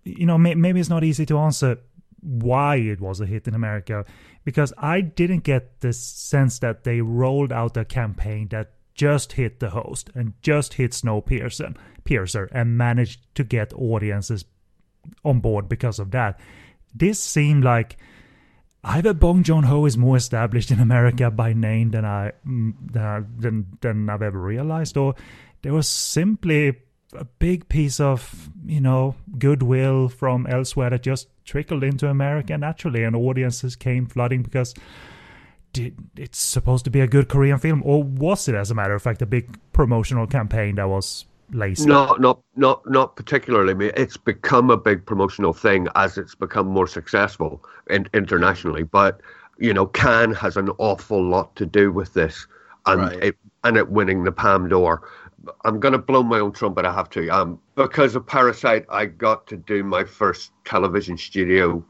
You 0.05 0.27
know, 0.27 0.39
may, 0.39 0.55
maybe 0.55 0.81
it's 0.81 0.89
not 0.89 1.05
easy 1.05 1.27
to 1.27 1.39
answer 1.39 1.79
why 2.21 2.77
it 2.77 3.01
was 3.01 3.21
a 3.21 3.27
hit 3.27 3.47
in 3.47 3.55
America 3.55 4.05
because 4.45 4.73
I 4.79 5.01
didn't 5.03 5.45
get 5.45 5.81
the 5.81 5.93
sense 5.93 6.59
that 6.61 6.85
they 6.85 7.01
rolled 7.01 7.53
out 7.53 7.77
a 7.77 7.85
campaign 7.85 8.49
that 8.49 8.73
just 8.99 9.33
hit 9.35 9.61
the 9.61 9.71
host 9.71 10.11
and 10.15 10.35
just 10.43 10.75
hit 10.75 10.91
Snowpiercer 10.91 11.75
Piercer 12.05 12.49
and 12.53 12.77
managed 12.77 13.21
to 13.37 13.45
get 13.45 13.73
audiences 13.73 14.45
on 15.25 15.41
board 15.41 15.69
because 15.69 15.99
of 15.99 16.11
that. 16.11 16.41
This 16.95 17.23
seemed 17.23 17.65
like 17.65 17.97
either 18.83 19.15
Bong 19.15 19.45
Joon 19.45 19.65
Ho 19.65 19.85
is 19.85 19.97
more 19.97 20.17
established 20.17 20.71
in 20.71 20.81
America 20.81 21.31
by 21.31 21.53
name 21.53 21.91
than 21.91 22.05
I 22.05 22.33
mm, 22.47 22.75
than 23.41 23.67
than 23.81 24.11
I've 24.11 24.23
ever 24.23 24.41
realized, 24.41 24.97
or 24.97 25.15
there 25.63 25.73
was 25.73 25.87
simply 25.87 26.79
a 27.15 27.25
big 27.25 27.69
piece 27.69 28.01
of 28.01 28.51
you 28.67 28.81
know 28.81 29.15
goodwill 29.39 30.09
from 30.09 30.47
elsewhere 30.47 30.91
that 30.91 31.03
just 31.03 31.29
trickled 31.45 31.85
into 31.85 32.09
America 32.09 32.59
naturally, 32.59 33.05
and 33.05 33.15
audiences 33.15 33.77
came 33.77 34.07
flooding 34.07 34.43
because 34.43 34.75
did, 35.73 35.97
it's 36.17 36.39
supposed 36.39 36.85
to 36.85 36.91
be 36.91 37.01
a 37.01 37.07
good 37.07 37.29
Korean 37.29 37.59
film, 37.59 37.83
or 37.85 38.03
was 38.03 38.49
it, 38.49 38.55
as 38.55 38.71
a 38.71 38.75
matter 38.75 38.95
of 38.95 39.03
fact, 39.03 39.23
a 39.23 39.27
big 39.27 39.59
promotional 39.73 40.27
campaign 40.27 40.77
that 40.77 40.89
was 40.89 41.27
lazy? 41.53 41.87
No, 41.87 42.15
not 42.19 42.41
not 42.57 42.89
not 42.91 43.17
particularly. 43.17 43.73
I 43.73 43.75
mean, 43.75 43.91
it's 43.97 44.17
become 44.17 44.71
a 44.71 44.77
big 44.77 45.05
promotional 45.05 45.53
thing 45.53 45.89
as 45.95 46.19
it's 46.19 46.35
become 46.35 46.67
more 46.67 46.87
successful 46.87 47.65
in, 47.91 48.09
internationally. 48.15 48.83
But 48.83 49.21
you 49.59 49.75
know, 49.75 49.87
Cannes 49.87 50.35
has 50.35 50.57
an 50.57 50.71
awful 50.79 51.23
lot 51.23 51.55
to 51.57 51.67
do 51.67 51.93
with 51.93 52.15
this, 52.15 52.47
and 52.87 53.01
right. 53.03 53.25
it 53.25 53.37
and 53.65 53.77
it 53.77 53.91
winning 53.91 54.25
the 54.25 54.33
Palme 54.33 54.69
d'Or. 54.69 55.03
I'm 55.65 55.81
going 55.81 55.93
to 55.93 55.99
blow 55.99 56.23
my 56.23 56.41
own 56.41 56.53
trumpet. 56.53 56.85
I 56.85 56.93
have 56.93 57.09
to. 57.11 57.29
Um, 57.29 57.61
because 57.75 58.15
of 58.15 58.27
Parasite, 58.27 58.85
I 58.91 59.07
got 59.07 59.47
to 59.47 59.57
do 59.57 59.83
my 59.83 60.05
first 60.05 60.51
television 60.65 61.17
studio 61.17 61.83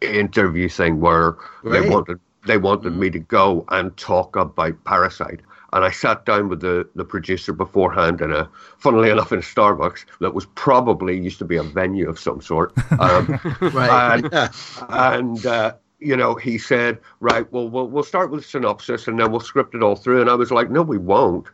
interview 0.00 0.68
thing 0.68 1.00
where 1.00 1.36
they 1.62 1.88
wanted 1.88 2.18
they 2.46 2.58
wanted 2.58 2.96
me 2.96 3.10
to 3.10 3.18
go 3.18 3.64
and 3.68 3.96
talk 3.96 4.36
about 4.36 4.84
Parasite. 4.84 5.40
and 5.72 5.84
I 5.84 5.90
sat 5.90 6.24
down 6.24 6.48
with 6.48 6.60
the, 6.60 6.88
the 6.94 7.04
producer 7.04 7.52
beforehand 7.52 8.20
in 8.20 8.32
a, 8.32 8.48
funnily 8.78 9.10
enough, 9.10 9.32
in 9.32 9.38
a 9.38 9.42
Starbucks 9.42 10.04
that 10.20 10.34
was 10.34 10.46
probably 10.54 11.18
used 11.18 11.38
to 11.38 11.44
be 11.44 11.56
a 11.56 11.62
venue 11.62 12.08
of 12.08 12.18
some 12.18 12.40
sort. 12.40 12.72
Um, 12.98 13.38
right. 13.60 14.24
And, 14.32 14.50
and 14.88 15.46
uh, 15.46 15.74
you 15.98 16.16
know, 16.16 16.34
he 16.34 16.58
said, 16.58 16.98
right, 17.20 17.50
well, 17.52 17.68
well, 17.68 17.88
we'll 17.88 18.04
start 18.04 18.30
with 18.30 18.44
synopsis 18.44 19.06
and 19.06 19.18
then 19.18 19.30
we'll 19.30 19.40
script 19.40 19.74
it 19.74 19.82
all 19.82 19.96
through. 19.96 20.20
And 20.20 20.30
I 20.30 20.34
was 20.34 20.50
like, 20.50 20.70
no, 20.70 20.82
we 20.82 20.98
won't. 20.98 21.46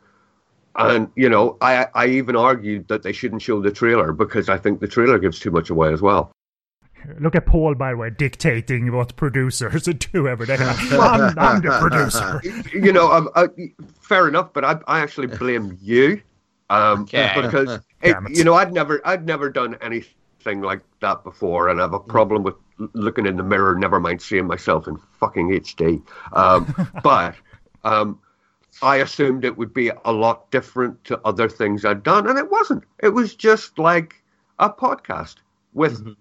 And, 0.77 1.11
you 1.17 1.29
know, 1.29 1.59
I, 1.61 1.87
I 1.95 2.07
even 2.07 2.37
argued 2.37 2.89
that 2.89 3.03
they 3.03 3.13
shouldn't 3.13 3.43
show 3.43 3.61
the 3.61 3.71
trailer 3.71 4.13
because 4.13 4.49
I 4.49 4.57
think 4.57 4.81
the 4.81 4.89
trailer 4.89 5.19
gives 5.19 5.39
too 5.39 5.51
much 5.51 5.69
away 5.69 5.93
as 5.93 6.01
well. 6.01 6.33
Look 7.19 7.35
at 7.35 7.47
Paul, 7.47 7.75
by 7.75 7.91
the 7.91 7.97
way, 7.97 8.11
dictating 8.11 8.93
what 8.93 9.17
producers 9.17 9.83
do 10.13 10.29
every 10.29 10.47
day. 10.47 10.57
I'm, 10.57 11.39
I'm 11.39 11.61
the 11.61 11.77
producer. 11.81 12.41
You 12.73 12.93
know, 12.93 13.11
um, 13.13 13.29
uh, 13.35 13.49
fair 14.01 14.29
enough, 14.29 14.53
but 14.53 14.65
I, 14.65 14.79
I 14.87 15.01
actually 15.01 15.27
blame 15.27 15.79
you 15.81 16.23
um, 16.71 17.03
okay. 17.03 17.33
because 17.43 17.81
it, 18.01 18.17
you 18.31 18.45
know 18.45 18.55
I'd 18.55 18.73
never 18.73 19.01
I'd 19.07 19.27
never 19.27 19.51
done 19.51 19.77
anything 19.81 20.63
like 20.63 20.81
that 21.01 21.23
before, 21.23 21.69
and 21.69 21.81
I 21.81 21.85
have 21.85 21.93
a 21.93 22.01
problem 22.01 22.43
with 22.43 22.55
looking 22.95 23.27
in 23.27 23.37
the 23.37 23.43
mirror. 23.43 23.77
Never 23.77 24.01
mind 24.01 24.23
seeing 24.23 24.47
myself 24.47 24.89
in 24.89 24.97
fucking 25.21 25.51
HD. 25.51 26.03
Um, 26.33 26.91
but 27.03 27.37
um, 27.85 28.19
I 28.81 28.97
assumed 28.97 29.45
it 29.45 29.57
would 29.57 29.75
be 29.75 29.91
a 30.05 30.13
lot 30.13 30.51
different 30.51 31.05
to 31.05 31.21
other 31.25 31.49
things 31.49 31.85
I'd 31.85 32.03
done, 32.03 32.29
and 32.29 32.39
it 32.39 32.51
wasn't. 32.51 32.85
It 33.03 33.11
was 33.11 33.35
just 33.35 33.79
like 33.79 34.23
a 34.59 34.71
podcast 34.71 35.37
with. 35.75 36.01
Mm-hmm 36.01 36.13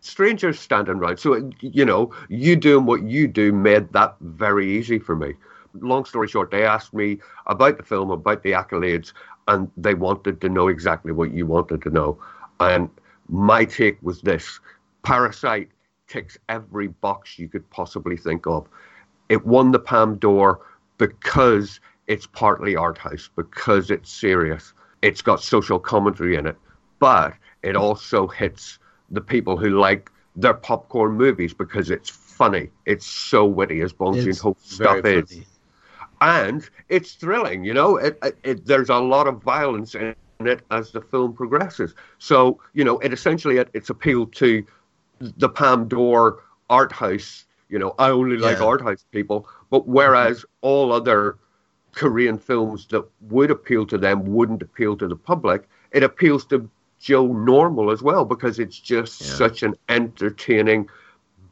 strangers 0.00 0.58
standing 0.58 0.96
around. 0.96 1.18
So, 1.18 1.34
uh, 1.34 1.50
you 1.60 1.84
know, 1.84 2.12
you 2.28 2.56
doing 2.56 2.86
what 2.86 3.02
you 3.02 3.28
do 3.28 3.52
made 3.52 3.92
that 3.92 4.16
very 4.20 4.78
easy 4.78 4.98
for 4.98 5.16
me. 5.16 5.34
Long 5.74 6.04
story 6.04 6.28
short, 6.28 6.50
they 6.50 6.64
asked 6.64 6.92
me 6.92 7.18
about 7.46 7.76
the 7.76 7.84
film, 7.84 8.10
about 8.10 8.42
the 8.42 8.52
accolades, 8.52 9.12
and 9.46 9.70
they 9.76 9.94
wanted 9.94 10.40
to 10.40 10.48
know 10.48 10.68
exactly 10.68 11.12
what 11.12 11.32
you 11.32 11.46
wanted 11.46 11.82
to 11.82 11.90
know. 11.90 12.18
And 12.58 12.90
my 13.28 13.64
take 13.64 13.98
was 14.02 14.20
this 14.22 14.58
Parasite 15.02 15.68
ticks 16.08 16.36
every 16.48 16.88
box 16.88 17.38
you 17.38 17.48
could 17.48 17.68
possibly 17.70 18.16
think 18.16 18.46
of. 18.46 18.66
It 19.28 19.46
won 19.46 19.70
the 19.70 19.78
Palme 19.78 20.16
d'Or 20.16 20.60
because 20.98 21.80
it's 22.08 22.26
partly 22.26 22.74
art 22.74 22.98
house, 22.98 23.30
because 23.36 23.90
it's 23.90 24.10
serious. 24.10 24.74
It's 25.02 25.22
got 25.22 25.40
social 25.40 25.78
commentary 25.78 26.36
in 26.36 26.46
it, 26.46 26.56
but 26.98 27.34
it 27.62 27.76
also 27.76 28.26
hits 28.26 28.79
the 29.10 29.20
people 29.20 29.56
who 29.56 29.78
like 29.78 30.10
their 30.36 30.54
popcorn 30.54 31.12
movies 31.12 31.52
because 31.52 31.90
it's 31.90 32.10
funny. 32.10 32.70
It's 32.86 33.06
so 33.06 33.44
witty 33.44 33.80
as 33.80 33.92
Bong 33.92 34.14
Joon 34.14 34.36
Ho 34.36 34.56
stuff 34.62 35.04
is. 35.04 35.40
And 36.20 36.68
it's 36.88 37.14
thrilling, 37.14 37.64
you 37.64 37.74
know. 37.74 37.96
It, 37.96 38.18
it, 38.22 38.38
it, 38.42 38.66
there's 38.66 38.90
a 38.90 38.96
lot 38.96 39.26
of 39.26 39.42
violence 39.42 39.94
in 39.94 40.14
it 40.40 40.62
as 40.70 40.92
the 40.92 41.00
film 41.00 41.32
progresses. 41.32 41.94
So, 42.18 42.60
you 42.74 42.84
know, 42.84 42.98
it 42.98 43.12
essentially 43.12 43.58
it's 43.74 43.90
appealed 43.90 44.34
to 44.34 44.64
the 45.18 45.48
d'Or 45.88 46.42
art 46.68 46.92
house. 46.92 47.44
You 47.68 47.78
know, 47.78 47.94
I 47.98 48.10
only 48.10 48.36
like 48.36 48.58
yeah. 48.58 48.64
art 48.64 48.82
house 48.82 49.04
people, 49.12 49.48
but 49.70 49.86
whereas 49.86 50.44
all 50.60 50.92
other 50.92 51.38
Korean 51.92 52.38
films 52.38 52.86
that 52.86 53.04
would 53.22 53.50
appeal 53.50 53.86
to 53.86 53.98
them 53.98 54.24
wouldn't 54.24 54.62
appeal 54.62 54.96
to 54.96 55.06
the 55.06 55.16
public, 55.16 55.68
it 55.92 56.02
appeals 56.02 56.44
to 56.46 56.68
Joe 57.00 57.26
Normal 57.26 57.90
as 57.90 58.02
well 58.02 58.24
because 58.24 58.58
it's 58.58 58.78
just 58.78 59.20
yeah. 59.20 59.26
such 59.26 59.62
an 59.62 59.74
entertaining 59.88 60.88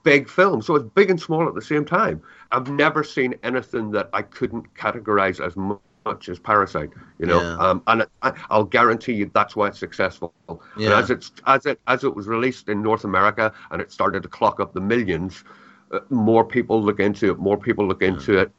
big 0.04 0.28
film. 0.28 0.62
So 0.62 0.76
it's 0.76 0.88
big 0.94 1.10
and 1.10 1.20
small 1.20 1.48
at 1.48 1.54
the 1.54 1.62
same 1.62 1.84
time. 1.84 2.22
I've 2.52 2.70
never 2.70 3.02
seen 3.02 3.34
anything 3.42 3.90
that 3.92 4.10
I 4.12 4.22
couldn't 4.22 4.72
categorize 4.74 5.44
as 5.44 5.56
much 5.56 6.28
as 6.28 6.38
Parasite. 6.38 6.90
You 7.18 7.26
know, 7.26 7.40
yeah. 7.40 7.56
um, 7.58 7.82
and 7.86 8.06
I, 8.22 8.32
will 8.50 8.64
guarantee 8.64 9.14
you 9.14 9.30
that's 9.34 9.56
why 9.56 9.68
it's 9.68 9.78
successful. 9.78 10.34
Yeah. 10.48 10.86
And 10.86 10.94
as 10.94 11.10
it's 11.10 11.32
as 11.46 11.66
it 11.66 11.80
as 11.86 12.04
it 12.04 12.14
was 12.14 12.26
released 12.26 12.68
in 12.68 12.82
North 12.82 13.04
America 13.04 13.52
and 13.70 13.80
it 13.80 13.90
started 13.90 14.22
to 14.22 14.28
clock 14.28 14.60
up 14.60 14.74
the 14.74 14.80
millions, 14.80 15.44
uh, 15.92 16.00
more 16.10 16.44
people 16.44 16.82
look 16.82 17.00
into 17.00 17.30
it. 17.30 17.38
More 17.38 17.56
people 17.56 17.86
look 17.86 18.02
into 18.02 18.34
yeah. 18.34 18.40
it. 18.42 18.52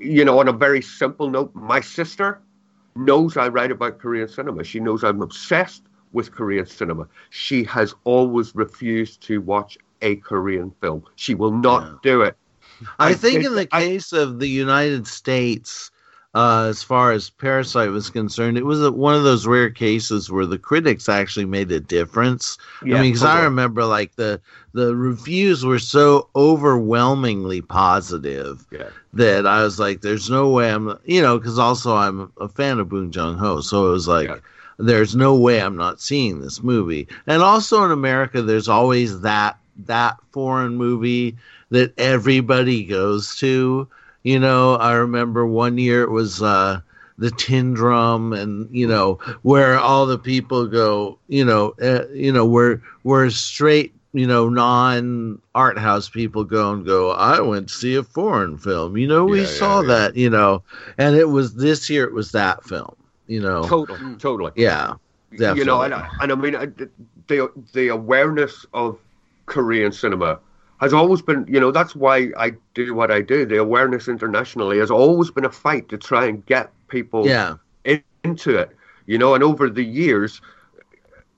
You 0.00 0.24
know, 0.24 0.38
on 0.40 0.48
a 0.48 0.52
very 0.52 0.82
simple 0.82 1.30
note, 1.30 1.54
my 1.54 1.80
sister 1.80 2.40
knows 2.96 3.36
I 3.36 3.48
write 3.48 3.70
about 3.70 3.98
Korean 3.98 4.28
cinema. 4.28 4.64
She 4.64 4.80
knows 4.80 5.02
I'm 5.02 5.22
obsessed 5.22 5.82
with 6.14 6.32
Korean 6.32 6.64
cinema. 6.64 7.06
She 7.28 7.64
has 7.64 7.94
always 8.04 8.54
refused 8.54 9.20
to 9.22 9.42
watch 9.42 9.76
a 10.00 10.16
Korean 10.16 10.72
film. 10.80 11.04
She 11.16 11.34
will 11.34 11.52
not 11.52 11.82
yeah. 11.82 11.96
do 12.02 12.22
it. 12.22 12.36
I, 12.98 13.10
I 13.10 13.14
think 13.14 13.44
in 13.44 13.54
the 13.54 13.68
I, 13.72 13.82
case 13.82 14.12
of 14.12 14.38
the 14.38 14.48
United 14.48 15.06
States, 15.06 15.90
uh, 16.34 16.66
as 16.68 16.82
far 16.82 17.12
as 17.12 17.30
Parasite 17.30 17.90
was 17.90 18.10
concerned, 18.10 18.58
it 18.58 18.64
was 18.64 18.82
a, 18.82 18.90
one 18.90 19.14
of 19.14 19.22
those 19.22 19.46
rare 19.46 19.70
cases 19.70 20.30
where 20.30 20.46
the 20.46 20.58
critics 20.58 21.08
actually 21.08 21.46
made 21.46 21.70
a 21.70 21.78
difference. 21.78 22.58
Yeah, 22.84 22.96
I 22.96 23.02
mean, 23.02 23.12
because 23.12 23.24
I 23.24 23.42
remember 23.42 23.84
like 23.84 24.16
the 24.16 24.40
the 24.72 24.96
reviews 24.96 25.64
were 25.64 25.78
so 25.78 26.28
overwhelmingly 26.34 27.60
positive 27.62 28.66
yeah. 28.72 28.88
that 29.12 29.46
I 29.46 29.62
was 29.62 29.78
like, 29.78 30.00
"There's 30.00 30.28
no 30.28 30.50
way 30.50 30.72
I'm," 30.72 30.98
you 31.04 31.22
know, 31.22 31.38
because 31.38 31.58
also 31.58 31.94
I'm 31.94 32.32
a 32.40 32.48
fan 32.48 32.80
of 32.80 32.88
Bong 32.88 33.12
Joon 33.12 33.38
Ho, 33.38 33.60
so 33.60 33.86
it 33.86 33.90
was 33.90 34.08
like. 34.08 34.28
Yeah 34.28 34.38
there's 34.78 35.14
no 35.14 35.36
way 35.36 35.60
I'm 35.60 35.76
not 35.76 36.00
seeing 36.00 36.40
this 36.40 36.62
movie. 36.62 37.08
And 37.26 37.42
also 37.42 37.84
in 37.84 37.90
America, 37.90 38.42
there's 38.42 38.68
always 38.68 39.20
that 39.20 39.58
that 39.86 40.16
foreign 40.30 40.76
movie 40.76 41.36
that 41.70 41.92
everybody 41.98 42.84
goes 42.84 43.36
to. 43.36 43.88
You 44.22 44.38
know, 44.38 44.76
I 44.76 44.92
remember 44.94 45.46
one 45.46 45.78
year 45.78 46.02
it 46.02 46.10
was 46.10 46.42
uh, 46.42 46.80
the 47.18 47.30
Tin 47.30 47.74
Drum, 47.74 48.32
and 48.32 48.68
you 48.74 48.86
know 48.86 49.14
where 49.42 49.78
all 49.78 50.06
the 50.06 50.18
people 50.18 50.66
go. 50.66 51.18
You 51.28 51.44
know, 51.44 51.74
uh, 51.82 52.06
you 52.12 52.32
know 52.32 52.46
where 52.46 52.82
where 53.02 53.28
straight 53.30 53.94
you 54.14 54.28
know, 54.28 54.48
non 54.48 55.40
art 55.56 55.76
house 55.76 56.08
people 56.08 56.44
go 56.44 56.72
and 56.72 56.86
go, 56.86 57.10
I 57.10 57.40
went 57.40 57.68
to 57.68 57.74
see 57.74 57.96
a 57.96 58.04
foreign 58.04 58.56
film. 58.56 58.96
You 58.96 59.08
know, 59.08 59.24
we 59.24 59.40
yeah, 59.40 59.46
saw 59.46 59.80
yeah, 59.80 59.88
yeah. 59.88 59.88
that, 59.88 60.16
you 60.16 60.30
know, 60.30 60.62
and 60.96 61.16
it 61.16 61.30
was 61.30 61.56
this 61.56 61.90
year, 61.90 62.04
it 62.04 62.14
was 62.14 62.30
that 62.30 62.62
film 62.62 62.94
you 63.26 63.40
know 63.40 63.62
totally 63.64 63.98
mm. 63.98 64.18
totally 64.18 64.52
yeah 64.56 64.94
definitely. 65.30 65.60
you 65.60 65.64
know 65.64 65.82
and, 65.82 65.94
I, 65.94 66.08
and 66.20 66.32
I 66.32 66.34
mean 66.34 66.52
the 67.26 67.50
the 67.72 67.88
awareness 67.88 68.66
of 68.74 68.98
Korean 69.46 69.92
cinema 69.92 70.38
has 70.80 70.92
always 70.92 71.22
been 71.22 71.46
you 71.48 71.60
know 71.60 71.70
that's 71.70 71.94
why 71.94 72.30
I 72.36 72.52
do 72.74 72.94
what 72.94 73.10
I 73.10 73.20
do 73.20 73.46
the 73.46 73.58
awareness 73.58 74.08
internationally 74.08 74.78
has 74.78 74.90
always 74.90 75.30
been 75.30 75.44
a 75.44 75.50
fight 75.50 75.88
to 75.88 75.98
try 75.98 76.26
and 76.26 76.44
get 76.46 76.70
people 76.88 77.26
yeah. 77.26 77.56
in, 77.84 78.02
into 78.22 78.56
it 78.56 78.70
you 79.06 79.18
know 79.18 79.34
and 79.34 79.42
over 79.42 79.70
the 79.70 79.84
years 79.84 80.40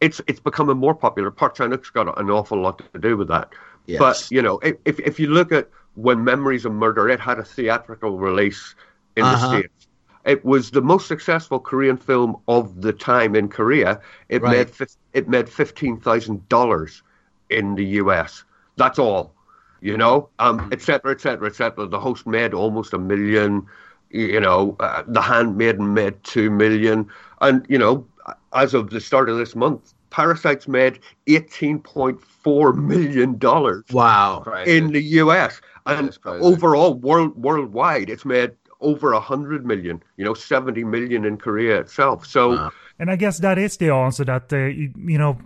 it's 0.00 0.20
it's 0.26 0.40
becoming 0.40 0.76
more 0.76 0.94
popular 0.94 1.30
Park 1.30 1.56
Chan-wook's 1.56 1.90
got 1.90 2.18
an 2.18 2.30
awful 2.30 2.60
lot 2.60 2.82
to 2.92 2.98
do 2.98 3.16
with 3.16 3.28
that 3.28 3.52
yes. 3.86 3.98
but 3.98 4.28
you 4.30 4.42
know 4.42 4.58
if 4.62 4.98
if 5.00 5.20
you 5.20 5.28
look 5.28 5.52
at 5.52 5.68
when 5.94 6.22
Memories 6.24 6.64
of 6.64 6.72
Murder 6.72 7.08
it 7.08 7.20
had 7.20 7.38
a 7.38 7.44
theatrical 7.44 8.18
release 8.18 8.74
in 9.16 9.24
uh-huh. 9.24 9.48
the 9.48 9.58
states 9.58 9.85
it 10.26 10.44
was 10.44 10.72
the 10.72 10.82
most 10.82 11.06
successful 11.06 11.60
Korean 11.60 11.96
film 11.96 12.36
of 12.48 12.82
the 12.82 12.92
time 12.92 13.34
in 13.34 13.48
Korea. 13.48 14.00
It 14.28 14.42
right. 14.42 14.68
made 14.78 14.88
it 15.14 15.28
made 15.28 15.48
fifteen 15.48 15.98
thousand 15.98 16.46
dollars 16.48 17.02
in 17.48 17.76
the 17.76 17.84
U.S. 18.02 18.44
That's 18.76 18.98
all, 18.98 19.32
you 19.80 19.96
know, 19.96 20.28
um, 20.40 20.68
et 20.72 20.82
cetera, 20.82 21.12
et 21.12 21.20
cetera, 21.20 21.46
et 21.46 21.54
cetera. 21.54 21.86
The 21.86 22.00
host 22.00 22.26
made 22.26 22.52
almost 22.52 22.92
a 22.92 22.98
million. 22.98 23.66
You 24.10 24.40
know, 24.40 24.76
uh, 24.80 25.02
The 25.06 25.20
Handmaiden 25.20 25.94
made 25.94 26.22
two 26.22 26.50
million, 26.50 27.08
and 27.40 27.64
you 27.68 27.78
know, 27.78 28.06
as 28.52 28.74
of 28.74 28.90
the 28.90 29.00
start 29.00 29.28
of 29.28 29.36
this 29.36 29.56
month, 29.56 29.94
Parasites 30.10 30.68
made 30.68 31.00
eighteen 31.26 31.80
point 31.80 32.20
four 32.20 32.72
million 32.72 33.38
dollars. 33.38 33.84
Wow! 33.92 34.42
In 34.66 34.92
the 34.92 35.02
U.S. 35.02 35.60
and 35.86 36.16
overall, 36.26 36.94
world 36.94 37.36
worldwide, 37.36 38.08
it's 38.10 38.24
made 38.24 38.52
over 38.86 39.12
a 39.12 39.20
hundred 39.20 39.66
million. 39.66 40.02
You 40.16 40.24
know, 40.24 40.34
seventy 40.34 40.84
million 40.84 41.24
in 41.24 41.36
Korea 41.36 41.80
itself. 41.80 42.26
So, 42.26 42.50
wow. 42.50 42.72
and 42.98 43.10
I 43.10 43.16
guess 43.16 43.38
that 43.38 43.58
is 43.58 43.76
the 43.76 43.90
answer 43.90 44.24
that 44.24 44.52
uh, 44.52 44.56
you, 44.56 44.92
you, 44.96 45.18
know 45.18 45.38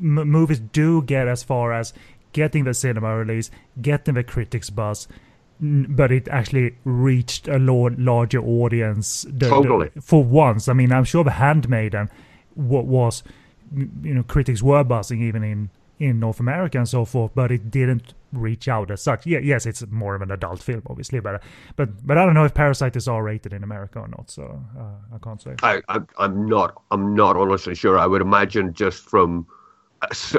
m- 0.00 0.28
movies 0.28 0.60
do 0.60 1.02
get 1.02 1.28
as 1.28 1.42
far 1.42 1.72
as 1.72 1.92
getting 2.32 2.64
the 2.64 2.74
cinema 2.74 3.16
release, 3.16 3.50
getting 3.80 4.14
the 4.14 4.24
critics 4.24 4.70
buzz. 4.70 5.08
But 5.60 6.10
it 6.10 6.26
actually 6.28 6.74
reached 6.84 7.46
a 7.46 7.58
larger 7.58 8.40
audience. 8.40 9.24
The, 9.28 9.48
totally. 9.48 9.90
The, 9.94 10.00
for 10.00 10.24
once, 10.24 10.68
I 10.68 10.72
mean, 10.72 10.90
I'm 10.90 11.04
sure 11.04 11.22
the 11.22 11.30
Handmaiden 11.30 12.08
what 12.54 12.86
was, 12.86 13.22
you 13.74 14.14
know, 14.14 14.22
critics 14.22 14.62
were 14.62 14.84
buzzing 14.84 15.22
even 15.22 15.42
in 15.42 15.70
in 15.98 16.18
North 16.18 16.40
America 16.40 16.78
and 16.78 16.88
so 16.88 17.04
forth, 17.04 17.32
but 17.34 17.52
it 17.52 17.70
didn't 17.70 18.14
reach 18.32 18.66
out 18.66 18.90
as 18.90 19.02
such. 19.02 19.26
Yeah, 19.26 19.38
yes, 19.38 19.66
it's 19.66 19.84
more 19.90 20.14
of 20.14 20.22
an 20.22 20.30
adult 20.30 20.62
film, 20.62 20.82
obviously, 20.88 21.20
but 21.20 21.42
but 21.76 22.06
but 22.06 22.18
I 22.18 22.24
don't 22.24 22.34
know 22.34 22.44
if 22.44 22.54
Parasite 22.54 22.96
is 22.96 23.06
R 23.06 23.22
rated 23.22 23.52
in 23.52 23.62
America 23.62 24.00
or 24.00 24.08
not, 24.08 24.30
so 24.30 24.60
uh, 24.78 25.14
I 25.14 25.18
can't 25.18 25.40
say. 25.40 25.54
I, 25.62 25.80
I 25.88 26.24
am 26.24 26.46
not 26.46 26.82
I'm 26.90 27.14
not 27.14 27.36
honestly 27.36 27.74
sure. 27.74 27.98
I 27.98 28.06
would 28.06 28.22
imagine 28.22 28.72
just 28.72 29.04
from 29.04 29.46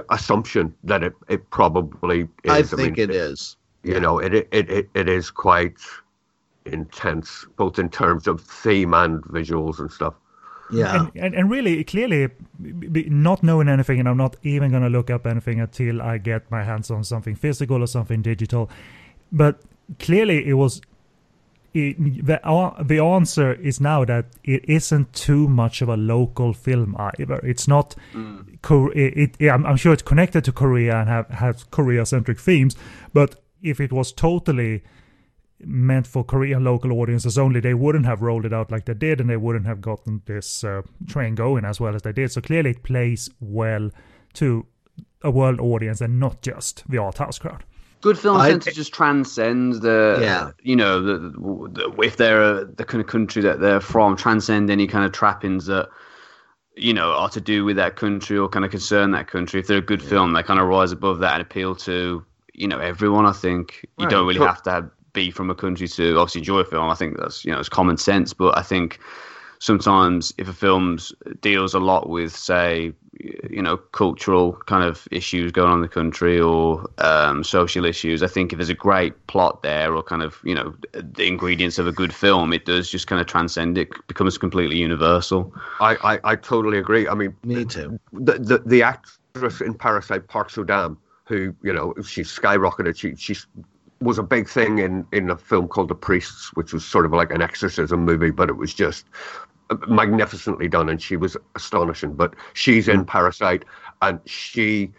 assumption 0.10 0.74
that 0.84 1.04
it 1.04 1.14
it 1.30 1.50
probably 1.50 2.28
is. 2.44 2.52
I 2.52 2.64
think 2.64 3.00
I 3.00 3.02
mean, 3.02 3.10
it 3.10 3.16
is. 3.16 3.58
You 3.84 4.00
know, 4.00 4.20
it, 4.20 4.34
it 4.34 4.48
it 4.52 4.90
it 4.94 5.10
is 5.10 5.30
quite 5.30 5.78
intense, 6.66 7.46
both 7.58 7.80
in 7.80 7.90
terms 7.90 8.28
of 8.28 8.42
theme 8.42 8.94
and 8.94 9.22
visuals 9.24 9.80
and 9.80 9.92
stuff. 9.92 10.14
Yeah, 10.74 10.96
and, 10.96 11.12
and, 11.16 11.36
and 11.36 11.50
really, 11.52 11.84
clearly, 11.84 12.30
not 12.60 13.44
knowing 13.44 13.70
anything, 13.70 14.00
and 14.00 14.10
I'm 14.10 14.18
not 14.18 14.36
even 14.44 14.72
going 14.72 14.84
to 14.84 14.90
look 14.90 15.10
up 15.10 15.26
anything 15.26 15.60
until 15.60 16.02
I 16.02 16.18
get 16.18 16.50
my 16.52 16.64
hands 16.64 16.92
on 16.92 17.04
something 17.04 17.36
physical 17.36 17.82
or 17.84 17.88
something 17.88 18.22
digital. 18.22 18.70
But 19.32 19.62
clearly, 20.00 20.48
it 20.48 20.54
was 20.54 20.82
it, 21.74 22.26
the 22.26 22.46
uh, 22.48 22.84
the 22.84 23.00
answer 23.00 23.54
is 23.54 23.82
now 23.82 24.06
that 24.06 24.26
it 24.44 24.64
isn't 24.70 25.14
too 25.14 25.48
much 25.48 25.82
of 25.82 25.90
a 25.90 25.98
local 25.98 26.54
film 26.54 26.96
either. 27.18 27.40
It's 27.44 27.68
not. 27.68 27.96
Mm. 28.14 28.48
It, 28.96 29.36
it, 29.40 29.50
I'm, 29.50 29.66
I'm, 29.66 29.76
sure 29.76 29.92
it's 29.92 30.04
connected 30.04 30.44
to 30.46 30.52
Korea 30.52 31.00
and 31.00 31.10
have 31.10 31.28
has 31.30 31.64
Korea 31.66 32.06
centric 32.06 32.40
themes, 32.40 32.76
but 33.12 33.42
if 33.62 33.80
it 33.80 33.92
was 33.92 34.12
totally 34.12 34.84
meant 35.66 36.08
for 36.08 36.24
Korean 36.24 36.64
local 36.64 36.92
audiences 36.94 37.38
only, 37.38 37.60
they 37.60 37.74
wouldn't 37.74 38.06
have 38.06 38.22
rolled 38.22 38.46
it 38.46 38.54
out 38.54 38.72
like 38.72 38.86
they 38.86 38.94
did, 38.94 39.22
and 39.22 39.30
they 39.30 39.38
wouldn't 39.38 39.66
have 39.66 39.82
gotten 39.82 40.22
this 40.26 40.64
uh, 40.64 40.82
train 41.08 41.36
going 41.36 41.66
as 41.66 41.80
well 41.80 41.96
as 41.96 42.02
they 42.02 42.12
did. 42.12 42.32
So 42.32 42.42
clearly, 42.42 42.72
it 42.72 42.84
plays 42.84 43.30
well 43.40 43.90
to 44.34 44.66
a 45.22 45.32
world 45.32 45.60
audience 45.60 46.02
and 46.02 46.20
not 46.20 46.42
just 46.42 46.84
the 46.90 46.98
art 46.98 47.18
house 47.18 47.40
crowd. 47.40 47.64
Good 48.02 48.20
films 48.20 48.42
I, 48.42 48.50
tend 48.50 48.64
to 48.64 48.72
just 48.72 48.94
transcend 48.94 49.82
the, 49.82 50.18
yeah. 50.20 50.52
you 50.62 50.76
know, 50.76 51.02
the, 51.02 51.20
the, 51.20 51.96
if 52.02 52.18
they're 52.18 52.66
the 52.66 52.84
kind 52.84 53.00
of 53.00 53.08
country 53.08 53.42
that 53.44 53.62
they're 53.62 53.80
from, 53.80 54.18
transcend 54.18 54.70
any 54.70 54.88
kind 54.88 55.06
of 55.06 55.14
trappings 55.14 55.68
that, 55.68 55.88
you 56.76 56.94
know, 56.94 57.14
are 57.14 57.30
to 57.30 57.40
do 57.40 57.64
with 57.64 57.78
that 57.78 57.96
country 57.96 58.38
or 58.38 58.50
kind 58.50 58.66
of 58.66 58.72
concern 58.72 59.12
that 59.12 59.28
country. 59.28 59.62
If 59.62 59.68
they're 59.68 59.78
a 59.78 59.82
good 59.82 60.02
yeah. 60.02 60.10
film, 60.10 60.34
they 60.34 60.44
kind 60.44 60.60
of 60.60 60.68
rise 60.68 60.92
above 60.92 61.20
that 61.20 61.36
and 61.36 61.42
appeal 61.42 61.76
to, 61.76 62.26
you 62.54 62.68
know, 62.68 62.80
everyone. 62.80 63.26
I 63.26 63.32
think 63.32 63.86
you 63.98 64.06
right. 64.06 64.12
don't 64.12 64.28
really 64.28 64.46
have 64.46 64.62
to 64.64 64.72
have, 64.72 64.90
be 65.14 65.32
from 65.32 65.50
a 65.50 65.56
country 65.56 65.88
to 65.88 66.18
obviously 66.18 66.42
enjoy 66.42 66.60
a 66.60 66.66
film. 66.66 66.90
I 66.90 66.96
think 66.96 67.18
that's, 67.18 67.46
you 67.46 67.52
know, 67.52 67.60
it's 67.60 67.70
common 67.70 67.98
sense, 67.98 68.34
but 68.34 68.58
I 68.58 68.62
think 68.62 69.00
sometimes 69.60 70.34
if 70.38 70.50
a 70.50 70.54
film 70.54 71.00
deals 71.42 71.74
a 71.74 71.80
lot 71.80 72.10
with, 72.10 72.36
say, 72.36 72.92
you 73.50 73.62
know, 73.62 73.78
cultural 73.78 74.54
kind 74.66 74.84
of 74.84 75.08
issues 75.12 75.52
going 75.52 75.70
on 75.70 75.78
in 75.78 75.82
the 75.82 75.88
country 75.88 76.42
or 76.42 76.90
um, 76.98 77.44
social 77.44 77.86
issues, 77.86 78.22
I 78.24 78.28
think 78.28 78.52
if 78.52 78.58
there's 78.58 78.70
a 78.70 78.74
great 78.74 79.28
plot 79.28 79.64
there 79.64 79.96
or 79.96 80.04
kind 80.04 80.22
of, 80.22 80.40
you 80.44 80.56
know, 80.56 80.76
the 80.92 81.28
ingredients 81.28 81.78
of 81.78 81.88
a 81.88 81.94
good 81.94 82.14
film, 82.14 82.52
it 82.52 82.66
does 82.66 82.90
just 82.90 83.08
kind 83.08 83.22
of 83.22 83.28
transcend 83.28 83.78
it, 83.78 83.90
becomes 84.08 84.38
completely 84.38 84.78
universal. 84.78 85.54
I, 85.80 85.96
I, 86.04 86.32
I 86.32 86.36
totally 86.36 86.80
agree. 86.80 87.08
I 87.08 87.14
mean, 87.14 87.34
me 87.46 87.64
too. 87.64 88.00
The, 88.12 88.40
the, 88.40 88.64
the 88.66 88.84
actress 88.84 89.62
in 89.62 89.76
Parasite, 89.76 90.28
Park 90.28 90.50
Seo-dam, 90.50 90.98
who, 91.26 91.56
you 91.62 91.72
know, 91.72 91.94
she's 92.04 92.28
skyrocketed. 92.28 92.98
She, 92.98 93.16
she's 93.16 93.48
was 94.04 94.18
a 94.18 94.24
big 94.24 94.48
thing 94.48 94.80
in 94.80 95.06
in 95.12 95.30
a 95.30 95.38
film 95.38 95.68
called 95.68 95.90
The 95.90 95.96
Priests, 95.96 96.52
which 96.56 96.74
was 96.74 96.86
sort 96.86 97.06
of 97.06 97.12
like 97.12 97.32
an 97.32 97.42
exorcism 97.42 98.04
movie, 98.06 98.32
but 98.32 98.50
it 98.50 98.58
was 98.58 98.74
just 98.74 99.06
magnificently 99.88 100.68
done, 100.68 100.90
and 100.90 101.02
she 101.02 101.18
was 101.18 101.38
astonishing. 101.56 102.14
But 102.14 102.36
she's 102.54 102.88
in 102.88 103.06
mm. 103.06 103.08
Parasite, 103.08 103.66
and 104.02 104.20
she, 104.26 104.92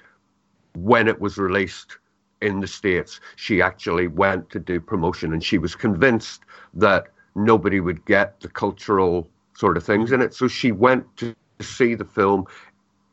when 0.75 1.09
it 1.09 1.21
was 1.21 1.39
released 1.39 1.99
in 2.41 2.61
the 2.61 2.67
states, 2.67 3.21
she 3.37 3.63
actually 3.63 4.07
went 4.07 4.51
to 4.51 4.59
do 4.59 4.81
promotion, 4.81 5.33
and 5.33 5.43
she 5.43 5.59
was 5.59 5.75
convinced 5.75 6.43
that 6.75 7.09
nobody 7.35 7.81
would 7.81 8.05
get 8.05 8.41
the 8.41 8.49
cultural 8.49 9.29
sort 9.55 9.77
of 9.77 9.85
things 9.85 10.13
in 10.13 10.21
it. 10.21 10.35
So 10.35 10.49
she 10.49 10.73
went 10.73 11.05
to 11.19 11.35
see 11.61 11.95
the 11.95 12.05
film 12.05 12.47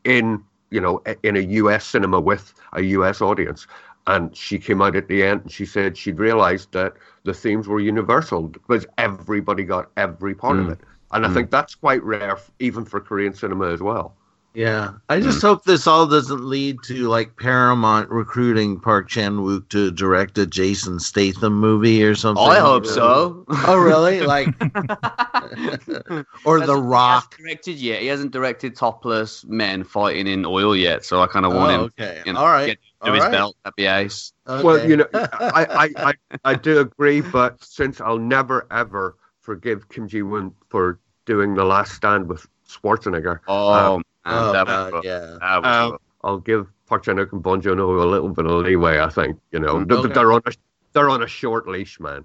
in 0.04 0.42
you 0.70 0.80
know 0.80 1.02
in 1.22 1.36
a 1.36 1.40
U.S. 1.40 1.86
cinema 1.86 2.20
with 2.20 2.54
a 2.72 2.82
U.S. 2.82 3.20
audience. 3.20 3.66
And 4.06 4.36
she 4.36 4.58
came 4.58 4.82
out 4.82 4.96
at 4.96 5.08
the 5.08 5.22
end 5.22 5.42
and 5.42 5.52
she 5.52 5.64
said 5.64 5.96
she'd 5.96 6.18
realized 6.18 6.72
that 6.72 6.94
the 7.24 7.32
themes 7.32 7.68
were 7.68 7.80
universal 7.80 8.48
because 8.48 8.84
everybody 8.98 9.62
got 9.62 9.90
every 9.96 10.34
part 10.34 10.56
mm. 10.56 10.62
of 10.62 10.70
it. 10.70 10.80
And 11.12 11.24
I 11.24 11.28
mm. 11.28 11.34
think 11.34 11.50
that's 11.50 11.74
quite 11.74 12.02
rare, 12.02 12.38
even 12.58 12.84
for 12.84 13.00
Korean 13.00 13.34
cinema 13.34 13.70
as 13.70 13.80
well. 13.80 14.16
Yeah, 14.54 14.92
I 15.08 15.20
just 15.20 15.38
mm. 15.38 15.42
hope 15.42 15.64
this 15.64 15.86
all 15.86 16.06
doesn't 16.06 16.44
lead 16.44 16.78
to 16.84 17.08
like 17.08 17.36
Paramount 17.38 18.10
recruiting 18.10 18.78
Park 18.78 19.08
Chan 19.08 19.36
Wook 19.38 19.68
to 19.70 19.90
direct 19.90 20.36
a 20.36 20.46
Jason 20.46 21.00
Statham 21.00 21.54
movie 21.54 22.04
or 22.04 22.14
something. 22.14 22.44
I 22.44 22.58
hope 22.58 22.84
so. 22.86 23.46
Oh, 23.64 23.78
really? 23.78 24.20
Like, 24.20 24.48
or 26.44 26.60
The 26.60 26.76
Rock? 26.76 27.36
directed 27.38 27.76
yet? 27.76 28.00
He 28.02 28.08
hasn't 28.08 28.32
directed 28.32 28.74
topless 28.74 29.44
men 29.44 29.84
fighting 29.84 30.26
in 30.26 30.44
oil 30.44 30.74
yet, 30.74 31.04
so 31.04 31.22
I 31.22 31.28
kind 31.28 31.46
of 31.46 31.54
want 31.54 31.70
oh, 31.70 31.74
him. 31.74 31.92
Okay, 31.98 32.22
you 32.26 32.32
know, 32.32 32.40
all 32.40 32.48
right. 32.48 32.66
Get 32.66 32.78
to 33.02 33.08
all 33.08 33.14
his 33.14 33.22
right. 33.22 33.32
belt. 33.32 33.56
That'd 33.64 33.76
be 33.76 33.86
ace. 33.86 34.32
Okay. 34.48 34.62
Well, 34.62 34.88
you 34.88 34.96
know, 34.96 35.06
I, 35.14 35.66
I, 35.96 36.08
I, 36.08 36.12
I 36.44 36.54
do 36.54 36.80
agree, 36.80 37.20
but 37.20 37.62
since 37.62 38.00
I'll 38.00 38.18
never 38.18 38.66
ever 38.70 39.16
forgive 39.40 39.88
Kim 39.88 40.08
Ji 40.08 40.22
Woon 40.22 40.52
for 40.68 40.98
doing 41.24 41.54
the 41.54 41.64
last 41.64 41.92
stand 41.92 42.28
with 42.28 42.46
Schwarzenegger. 42.68 43.40
Oh, 43.46 43.72
um, 43.72 44.02
oh 44.24 44.52
that 44.52 44.66
God, 44.66 45.04
yeah. 45.04 45.36
That 45.40 45.64
um, 45.64 45.98
I'll 46.22 46.38
give 46.38 46.66
Park 46.86 47.04
Chan 47.04 47.16
Wook 47.16 47.32
and 47.32 47.42
Bong 47.42 47.60
Joon 47.60 47.78
Ho 47.78 48.02
a 48.02 48.04
little 48.04 48.28
bit 48.28 48.46
of 48.46 48.52
leeway. 48.64 49.00
I 49.00 49.08
think 49.08 49.38
you 49.50 49.58
know 49.58 49.84
okay. 49.90 50.12
they're 50.12 50.32
on 50.32 50.42
a 50.46 50.52
they're 50.92 51.10
on 51.10 51.22
a 51.22 51.26
short 51.26 51.68
leash, 51.68 51.98
man. 52.00 52.24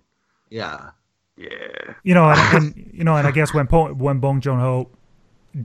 Yeah, 0.50 0.92
yeah. 1.36 1.94
You 2.04 2.14
know, 2.14 2.30
and, 2.30 2.56
and 2.56 2.90
you 2.94 3.04
know, 3.04 3.16
and 3.16 3.28
I 3.28 3.32
guess 3.32 3.54
when 3.54 3.66
when 3.68 4.20
Bong 4.20 4.42
Joon 4.42 4.60
Ho 4.60 4.90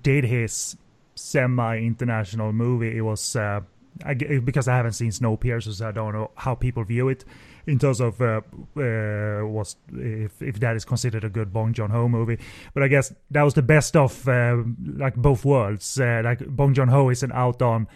did 0.01 0.25
his 0.25 0.77
semi-international 1.15 2.53
movie, 2.53 2.97
it 2.97 3.03
was 3.03 3.37
uh, 3.37 3.61
I, 4.05 4.15
because 4.15 4.69
I 4.69 4.77
haven't 4.77 4.93
seen 4.93 5.11
Snowpiercer, 5.11 5.73
so 5.73 5.89
I 5.89 5.93
don't 5.93 6.13
know 6.13 6.31
how 6.37 6.55
people 6.55 6.85
view 6.85 7.09
it 7.09 7.25
in 7.67 7.79
terms 7.79 8.01
of 8.01 8.21
uh, 8.21 8.41
uh, 8.77 9.47
was 9.47 9.77
if 9.93 10.41
if 10.43 10.61
that 10.61 10.77
is 10.77 10.85
considered 10.85 11.25
a 11.25 11.29
good 11.29 11.53
Bong 11.53 11.73
Joon 11.73 11.91
Ho 11.91 12.09
movie. 12.09 12.39
But 12.75 12.83
I 12.83 12.89
guess 12.89 13.13
that 13.31 13.43
was 13.43 13.55
the 13.55 13.63
best 13.63 13.97
of 13.97 14.29
uh, 14.29 14.59
like 14.97 15.17
both 15.17 15.45
worlds. 15.45 15.99
Uh, 15.99 16.23
like 16.25 16.47
Bong 16.47 16.75
Joon 16.75 16.89
Ho 16.89 17.09
isn't 17.11 17.33
out 17.33 17.63
on 17.63 17.89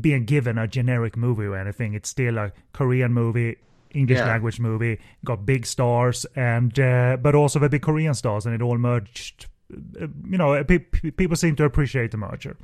being 0.00 0.24
given 0.24 0.58
a 0.58 0.66
generic 0.66 1.16
movie 1.16 1.44
or 1.44 1.56
anything. 1.56 1.94
It's 1.94 2.08
still 2.08 2.38
a 2.38 2.52
Korean 2.72 3.12
movie. 3.12 3.56
English 3.92 4.18
yeah. 4.18 4.26
language 4.26 4.60
movie 4.60 5.00
got 5.24 5.46
big 5.46 5.64
stars 5.64 6.26
and 6.36 6.78
uh, 6.78 7.16
but 7.16 7.34
also 7.34 7.58
the 7.58 7.68
big 7.68 7.80
Korean 7.80 8.12
stars 8.12 8.44
and 8.44 8.54
it 8.54 8.60
all 8.60 8.76
merged. 8.76 9.46
Uh, 9.72 10.08
you 10.28 10.36
know, 10.36 10.62
pe- 10.64 10.78
people 10.78 11.36
seem 11.36 11.56
to 11.56 11.64
appreciate 11.64 12.10
the 12.10 12.18
merger. 12.18 12.56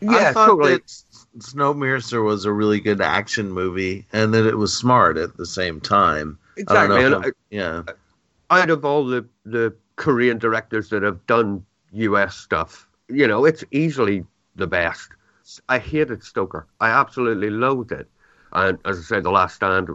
Yeah, 0.00 0.10
I 0.10 0.32
thought 0.32 0.46
totally. 0.46 0.74
that 0.74 1.02
Snowpiercer 1.38 2.24
was 2.24 2.44
a 2.44 2.52
really 2.52 2.80
good 2.80 3.00
action 3.00 3.50
movie, 3.50 4.06
and 4.12 4.34
that 4.34 4.46
it 4.46 4.56
was 4.56 4.76
smart 4.76 5.16
at 5.16 5.36
the 5.36 5.46
same 5.46 5.80
time. 5.80 6.38
Exactly. 6.56 7.04
I 7.04 7.30
yeah. 7.50 7.82
Out 8.50 8.70
of 8.70 8.84
all 8.84 9.04
the 9.06 9.26
the 9.44 9.74
Korean 9.96 10.38
directors 10.38 10.88
that 10.90 11.02
have 11.02 11.26
done 11.26 11.64
U.S. 11.92 12.36
stuff, 12.36 12.88
you 13.08 13.26
know, 13.26 13.44
it's 13.44 13.64
easily 13.70 14.24
the 14.56 14.66
best. 14.66 15.10
I 15.68 15.78
hated 15.78 16.22
Stoker. 16.22 16.66
I 16.80 16.90
absolutely 16.90 17.50
loathed 17.50 17.92
it. 17.92 18.08
And 18.52 18.78
as 18.84 18.98
I 18.98 19.02
said, 19.02 19.24
The 19.24 19.30
Last 19.30 19.56
Stand. 19.56 19.88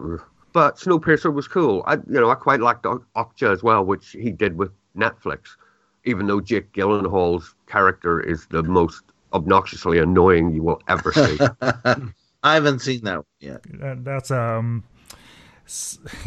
But 0.52 0.76
Snowpiercer 0.76 1.32
was 1.32 1.48
cool. 1.48 1.82
I, 1.86 1.94
you 1.94 2.20
know, 2.20 2.30
I 2.30 2.34
quite 2.34 2.60
liked 2.60 2.84
Okja 2.84 3.52
as 3.52 3.62
well, 3.62 3.84
which 3.84 4.10
he 4.10 4.30
did 4.30 4.56
with 4.56 4.72
Netflix. 4.96 5.56
Even 6.04 6.26
though 6.26 6.40
Jake 6.40 6.72
Gyllenhaal's 6.72 7.54
character 7.66 8.20
is 8.20 8.46
the 8.46 8.62
most 8.62 9.04
obnoxiously 9.34 9.98
annoying 9.98 10.54
you 10.54 10.62
will 10.62 10.80
ever 10.88 11.12
see. 11.12 11.38
I 12.42 12.54
haven't 12.54 12.80
seen 12.80 13.04
that 13.04 13.24
yet. 13.40 13.62
That's 14.04 14.30
um, 14.30 14.84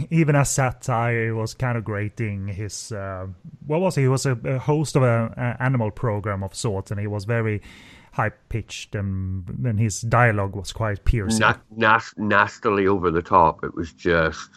even 0.10 0.36
as 0.36 0.50
satire, 0.50 1.34
was 1.36 1.54
kind 1.54 1.78
of 1.78 1.84
grating. 1.84 2.48
His 2.48 2.92
uh, 2.92 3.28
what 3.66 3.82
was 3.82 3.96
he? 3.96 4.04
He 4.04 4.08
was 4.08 4.26
a, 4.26 4.32
a 4.44 4.60
host 4.60 4.96
of 4.96 5.04
an 5.04 5.34
animal 5.60 5.92
program 5.92 6.44
of 6.44 6.56
sorts, 6.56 6.92
and 6.92 7.00
he 7.00 7.08
was 7.08 7.26
very 7.26 7.62
high 8.14 8.30
pitched, 8.50 8.96
and 8.96 9.46
then 9.48 9.78
his 9.78 10.02
dialogue 10.02 10.56
was 10.56 10.74
quite 10.74 11.06
piercing. 11.06 11.40
Na- 11.40 11.58
nas- 11.76 12.16
nastily 12.18 12.88
over 12.88 13.12
the 13.12 13.22
top. 13.22 13.64
It 13.64 13.76
was 13.76 13.94
just. 13.94 14.50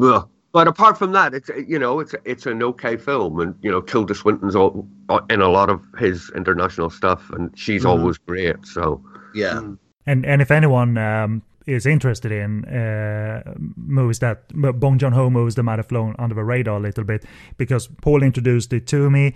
Ugh. 0.00 0.28
But 0.52 0.68
apart 0.68 0.98
from 0.98 1.12
that, 1.12 1.32
it's 1.32 1.50
you 1.66 1.78
know 1.78 1.98
it's 1.98 2.14
it's 2.24 2.44
an 2.44 2.62
okay 2.62 2.98
film, 2.98 3.40
and 3.40 3.54
you 3.62 3.70
know 3.70 3.80
Tilda 3.80 4.14
Swinton's 4.14 4.54
all, 4.54 4.86
in 5.30 5.40
a 5.40 5.48
lot 5.48 5.70
of 5.70 5.82
his 5.98 6.30
international 6.36 6.90
stuff, 6.90 7.30
and 7.30 7.50
she's 7.58 7.82
mm-hmm. 7.82 8.00
always 8.00 8.18
great. 8.18 8.56
So 8.66 9.02
yeah, 9.34 9.54
mm. 9.54 9.78
and 10.06 10.26
and 10.26 10.42
if 10.42 10.50
anyone 10.50 10.98
um, 10.98 11.42
is 11.66 11.86
interested 11.86 12.32
in 12.32 12.66
uh, 12.66 13.54
movies 13.76 14.18
that 14.18 14.48
Bong 14.52 14.98
Joon 14.98 15.12
Ho 15.12 15.30
movies 15.30 15.54
that 15.54 15.62
might 15.62 15.78
have 15.78 15.86
flown 15.86 16.14
under 16.18 16.34
the 16.34 16.44
radar 16.44 16.76
a 16.76 16.80
little 16.80 17.04
bit, 17.04 17.24
because 17.56 17.88
Paul 18.02 18.22
introduced 18.22 18.74
it 18.74 18.86
to 18.88 19.08
me, 19.08 19.34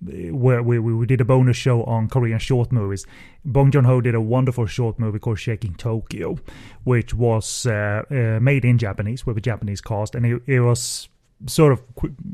where 0.00 0.62
we, 0.62 0.78
we 0.78 1.06
did 1.06 1.20
a 1.20 1.24
bonus 1.24 1.56
show 1.56 1.82
on 1.84 2.08
Korean 2.08 2.38
short 2.38 2.72
movies. 2.72 3.06
Bong 3.44 3.70
Joon 3.70 3.84
Ho 3.84 4.00
did 4.00 4.14
a 4.14 4.20
wonderful 4.20 4.66
short 4.66 4.98
movie 4.98 5.18
called 5.18 5.38
Shaking 5.38 5.74
Tokyo, 5.74 6.36
which 6.84 7.14
was 7.14 7.66
uh, 7.66 8.02
uh, 8.10 8.40
made 8.40 8.64
in 8.64 8.78
Japanese 8.78 9.24
with 9.26 9.38
a 9.38 9.40
Japanese 9.40 9.80
cast, 9.80 10.14
and 10.14 10.26
it, 10.26 10.42
it 10.46 10.60
was 10.60 11.08
sort 11.46 11.72
of 11.72 11.82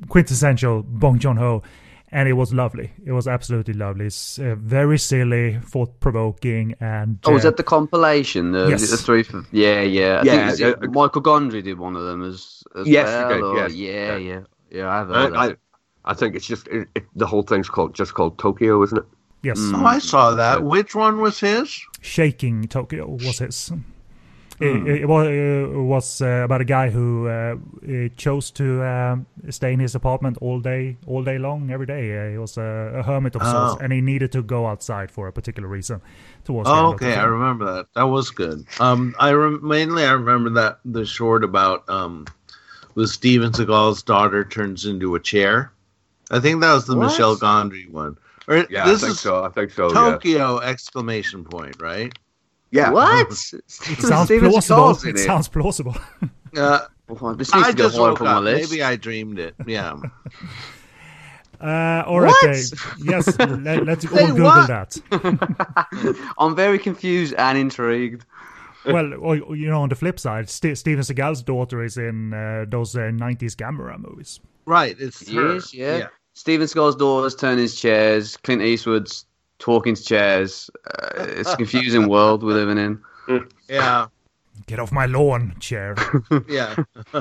quintessential 0.08 0.82
Bong 0.82 1.18
Joon 1.18 1.36
Ho, 1.36 1.62
and 2.10 2.28
it 2.28 2.34
was 2.34 2.52
lovely. 2.52 2.92
It 3.04 3.12
was 3.12 3.26
absolutely 3.26 3.74
lovely. 3.74 4.06
It's 4.06 4.38
uh, 4.38 4.54
very 4.58 4.98
silly, 4.98 5.58
thought 5.62 5.98
provoking, 6.00 6.74
and 6.80 7.18
oh, 7.24 7.32
was 7.32 7.42
that 7.42 7.56
the 7.56 7.62
compilation? 7.62 8.52
The, 8.52 8.68
yes. 8.68 8.90
the 8.90 8.96
three. 8.96 9.24
Yeah, 9.50 9.82
yeah, 9.82 10.20
I 10.20 10.24
yeah. 10.24 10.52
Think, 10.52 10.92
Michael 10.92 11.22
Gondry 11.22 11.62
did 11.62 11.78
one 11.78 11.96
of 11.96 12.04
them 12.04 12.22
as, 12.22 12.62
as 12.74 12.86
yes, 12.86 13.06
well. 13.06 13.28
Did, 13.28 13.42
or, 13.42 13.56
yes. 13.56 13.74
yeah, 13.74 14.16
yeah. 14.16 14.40
Yeah, 14.70 14.88
I've 14.88 15.08
heard 15.08 15.34
I, 15.34 15.56
I, 16.04 16.12
I, 16.12 16.14
think 16.14 16.34
it's 16.34 16.46
just 16.46 16.68
it, 16.68 16.88
it, 16.94 17.04
the 17.14 17.26
whole 17.26 17.42
thing's 17.42 17.68
called 17.68 17.94
just 17.94 18.14
called 18.14 18.38
Tokyo, 18.38 18.82
isn't 18.82 18.98
it? 18.98 19.04
Yes. 19.42 19.58
Mm. 19.58 19.82
Oh, 19.82 19.86
I 19.86 19.98
saw 19.98 20.34
that. 20.34 20.62
Which 20.62 20.94
one 20.94 21.20
was 21.20 21.40
his? 21.40 21.80
Shaking 22.00 22.68
Tokyo 22.68 23.08
was 23.08 23.38
his. 23.38 23.72
It, 24.60 25.02
it, 25.02 25.08
was, 25.08 25.26
it 25.26 25.76
was 25.76 26.22
uh, 26.22 26.42
about 26.44 26.60
a 26.60 26.64
guy 26.64 26.90
who 26.90 27.26
uh, 27.26 27.56
chose 28.16 28.52
to 28.52 28.80
uh, 28.82 29.16
stay 29.50 29.72
in 29.72 29.80
his 29.80 29.96
apartment 29.96 30.38
all 30.40 30.60
day, 30.60 30.96
all 31.06 31.24
day 31.24 31.38
long, 31.38 31.70
every 31.72 31.86
day. 31.86 32.30
he 32.30 32.38
was 32.38 32.56
a, 32.56 32.62
a 32.62 33.02
hermit 33.02 33.34
of 33.34 33.42
sorts, 33.42 33.74
oh. 33.74 33.78
and 33.80 33.92
he 33.92 34.00
needed 34.00 34.30
to 34.32 34.42
go 34.42 34.66
outside 34.66 35.10
for 35.10 35.26
a 35.26 35.32
particular 35.32 35.68
reason. 35.68 36.00
Towards 36.44 36.68
oh, 36.68 36.92
okay, 36.92 37.14
I 37.14 37.24
remember 37.24 37.74
that. 37.74 37.86
That 37.94 38.04
was 38.04 38.30
good. 38.30 38.64
Um, 38.78 39.16
I 39.18 39.32
rem- 39.32 39.66
mainly 39.66 40.04
I 40.04 40.12
remember 40.12 40.50
that 40.50 40.78
the 40.84 41.06
short 41.06 41.42
about 41.42 41.88
um, 41.88 42.26
with 42.94 43.10
Steven 43.10 43.52
Seagal's 43.52 44.02
daughter 44.02 44.44
turns 44.44 44.86
into 44.86 45.16
a 45.16 45.20
chair. 45.20 45.72
I 46.32 46.40
think 46.40 46.60
that 46.62 46.72
was 46.72 46.86
the 46.86 46.96
what? 46.96 47.06
Michel 47.06 47.36
Gondry 47.36 47.90
one. 47.90 48.16
Or, 48.48 48.66
yeah, 48.68 48.90
I 48.90 48.96
think 48.96 49.16
so. 49.16 49.44
I 49.44 49.50
think 49.50 49.70
so. 49.70 49.90
Tokyo 49.90 50.60
yeah. 50.60 50.68
exclamation 50.68 51.44
point, 51.44 51.80
right? 51.80 52.12
Yeah. 52.70 52.90
What? 52.90 53.30
it 53.52 53.70
sounds 53.70 54.28
plausible. 54.28 54.90
It, 54.90 55.16
it, 55.16 55.18
sounds 55.18 55.48
plausible. 55.48 55.96
uh, 56.56 56.86
I 57.52 57.72
just 57.72 57.98
woke 57.98 58.20
up. 58.22 58.42
Maybe 58.42 58.82
I 58.82 58.96
dreamed 58.96 59.38
it. 59.38 59.54
Yeah. 59.66 59.96
Uh, 61.60 62.02
all 62.08 62.18
right, 62.18 62.32
yes, 63.04 63.38
let, 63.38 63.88
us 63.88 64.04
all 64.10 64.26
Google 64.26 64.46
what? 64.46 64.66
that. 64.66 64.98
I'm 66.36 66.56
very 66.56 66.76
confused 66.76 67.34
and 67.34 67.56
intrigued. 67.56 68.24
Well, 68.84 69.36
you 69.36 69.70
know, 69.70 69.82
on 69.82 69.88
the 69.88 69.94
flip 69.94 70.18
side, 70.18 70.50
St- 70.50 70.76
Steven 70.76 71.04
Seagal's 71.04 71.40
daughter 71.40 71.84
is 71.84 71.96
in 71.96 72.34
uh, 72.34 72.64
those 72.68 72.96
uh, 72.96 73.12
'90s 73.12 73.54
Gamera 73.54 73.96
movies. 73.96 74.40
Right, 74.66 74.96
it's 74.98 75.30
her. 75.32 75.54
Is, 75.54 75.72
yeah. 75.72 75.98
yeah. 75.98 76.06
Steven 76.34 76.66
Seagal's 76.66 76.96
daughter's 76.96 77.34
turning 77.34 77.68
chairs. 77.68 78.36
Clint 78.38 78.62
Eastwood's 78.62 79.26
talking 79.58 79.94
to 79.94 80.02
chairs. 80.02 80.70
Uh, 80.86 81.24
it's 81.28 81.52
a 81.52 81.56
confusing 81.56 82.08
world 82.08 82.42
we're 82.42 82.54
living 82.54 82.78
in. 82.78 83.00
Yeah. 83.68 84.08
Get 84.66 84.80
off 84.80 84.92
my 84.92 85.06
lawn, 85.06 85.54
chair. 85.58 85.96
yeah. 86.48 86.74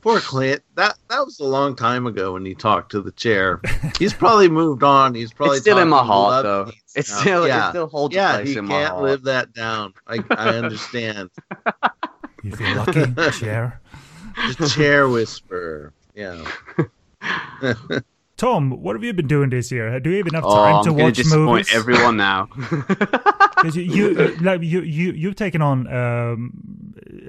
Poor 0.00 0.20
Clint. 0.20 0.62
That 0.76 0.96
that 1.08 1.24
was 1.24 1.40
a 1.40 1.44
long 1.44 1.74
time 1.74 2.06
ago 2.06 2.34
when 2.34 2.44
he 2.44 2.54
talked 2.54 2.92
to 2.92 3.00
the 3.00 3.10
chair. 3.10 3.60
He's 3.98 4.12
probably 4.12 4.48
moved 4.48 4.84
on. 4.84 5.16
He's 5.16 5.32
probably 5.32 5.56
it's 5.56 5.64
still 5.64 5.78
in 5.78 5.88
my 5.88 6.04
heart 6.04 6.44
though. 6.44 6.70
It's 6.94 7.10
now. 7.10 7.20
still 7.20 7.48
yeah. 7.48 7.66
it 7.66 7.70
still 7.70 7.88
holds 7.88 8.14
yeah, 8.14 8.36
place 8.36 8.56
in 8.56 8.66
my 8.66 8.74
heart. 8.74 8.84
he 8.84 8.88
can't 8.90 9.02
live 9.02 9.22
that 9.24 9.52
down. 9.54 9.94
I 10.06 10.22
I 10.30 10.50
understand. 10.50 11.30
You 12.44 12.54
feel 12.54 12.76
lucky, 12.76 13.12
chair. 13.32 13.80
The 14.58 14.68
chair 14.68 15.08
whisperer. 15.08 15.92
Yeah. 16.18 16.44
Tom, 18.36 18.70
what 18.82 18.96
have 18.96 19.04
you 19.04 19.12
been 19.12 19.28
doing 19.28 19.50
this 19.50 19.70
year? 19.70 20.00
Do 20.00 20.10
you 20.10 20.18
even 20.18 20.34
have 20.34 20.44
oh, 20.44 20.54
time 20.54 20.76
oh, 20.76 20.84
to 20.84 20.92
watch 20.92 21.24
movies? 21.24 21.72
Everyone 21.72 22.16
now, 22.28 22.48
because 22.56 23.76
you, 23.76 23.82
you, 23.82 24.36
like 24.40 24.62
you 24.62 24.82
you 24.82 25.12
you've 25.12 25.36
taken 25.36 25.62
on 25.62 25.86
um, 25.92 26.52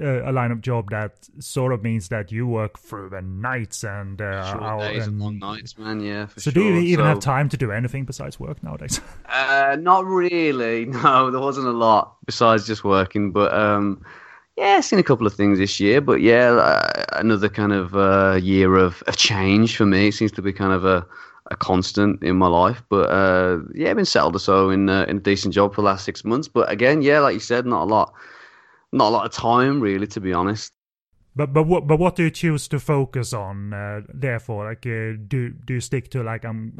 a, 0.01 0.29
a 0.29 0.31
line 0.31 0.51
of 0.51 0.61
job 0.61 0.89
that 0.89 1.29
sort 1.39 1.71
of 1.71 1.83
means 1.83 2.09
that 2.09 2.31
you 2.31 2.47
work 2.47 2.79
through 2.79 3.09
the 3.09 3.21
nights 3.21 3.83
and 3.83 4.21
uh, 4.21 4.51
Short 4.51 4.81
days 4.81 5.03
and, 5.03 5.13
and 5.13 5.21
long 5.21 5.39
nights, 5.39 5.77
man. 5.77 5.99
Yeah. 5.99 6.27
so 6.37 6.49
sure. 6.49 6.53
do 6.53 6.63
you 6.63 6.79
even 6.79 7.05
so, 7.05 7.09
have 7.09 7.19
time 7.19 7.49
to 7.49 7.57
do 7.57 7.71
anything 7.71 8.05
besides 8.05 8.39
work 8.39 8.63
nowadays? 8.63 8.99
uh, 9.27 9.77
not 9.79 10.05
really. 10.05 10.85
No, 10.85 11.29
there 11.31 11.41
wasn't 11.41 11.67
a 11.67 11.71
lot 11.71 12.15
besides 12.25 12.65
just 12.65 12.83
working, 12.83 13.31
but 13.31 13.53
um, 13.53 14.03
yeah, 14.60 14.82
seen 14.82 14.99
a 14.99 15.03
couple 15.03 15.26
of 15.26 15.34
things 15.34 15.57
this 15.57 15.80
year, 15.80 16.01
but 16.01 16.20
yeah, 16.20 16.51
uh, 16.51 17.05
another 17.14 17.47
kind 17.47 17.72
of 17.72 17.95
uh, 17.95 18.38
year 18.41 18.76
of, 18.76 19.01
a 19.07 19.14
change 19.14 19.78
for 19.78 19.86
me. 19.86 20.10
It 20.10 20.14
seems 20.14 20.34
to 20.34 20.41
be 20.41 20.51
kind 20.51 20.74
of 20.74 20.84
a, 20.84 21.05
a 21.49 21.55
constant 21.55 22.22
in 22.22 22.36
my 22.36 22.47
life. 22.47 22.84
But 22.89 23.10
uh, 23.10 23.60
yeah, 23.74 23.91
I've 23.91 23.95
been 23.95 24.05
settled 24.05 24.36
or 24.36 24.39
so 24.39 24.70
in, 24.70 24.89
uh, 24.89 25.05
in 25.07 25.18
a 25.18 25.22
decent 25.22 25.53
job 25.53 25.74
for 25.74 25.82
the 25.82 25.86
last 25.86 26.03
six 26.03 26.26
months. 26.26 26.49
But 26.49 26.70
again, 26.70 27.01
yeah, 27.01 27.20
like 27.20 27.36
you 27.36 27.39
said, 27.39 27.66
not 27.66 27.84
a 27.84 27.86
lot, 27.86 28.14
not 28.91 29.07
a 29.07 29.12
lot 29.12 29.26
of 29.26 29.32
time 29.32 29.80
really, 29.80 30.07
to 30.07 30.20
be 30.20 30.34
honest. 30.34 30.74
But 31.36 31.53
but 31.53 31.64
what 31.64 31.88
but 31.88 31.99
what 31.99 32.18
do 32.18 32.24
you 32.24 32.32
choose 32.32 32.68
to 32.68 32.80
focus 32.80 33.32
on? 33.32 33.74
Uh, 33.74 34.01
therefore, 34.14 34.66
like, 34.66 34.86
uh, 34.86 35.16
do 35.28 35.51
do 35.51 35.76
you 35.76 35.80
stick 35.80 36.10
to 36.10 36.22
like 36.22 36.43
um 36.43 36.74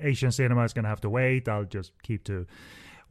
Asian 0.00 0.32
cinema 0.32 0.64
is 0.64 0.72
gonna 0.72 0.88
have 0.88 1.02
to 1.02 1.10
wait? 1.10 1.48
I'll 1.48 1.64
just 1.64 1.92
keep 2.02 2.24
to 2.24 2.46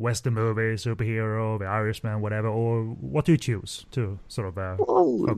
Western 0.03 0.33
movie, 0.33 0.75
superhero, 0.75 1.57
The 1.57 1.65
Irishman, 1.65 2.21
whatever, 2.21 2.49
or 2.49 2.83
what 2.83 3.25
do 3.25 3.31
you 3.31 3.37
choose 3.37 3.85
to 3.91 4.19
sort 4.27 4.49
of 4.49 4.57
uh, 4.57 4.75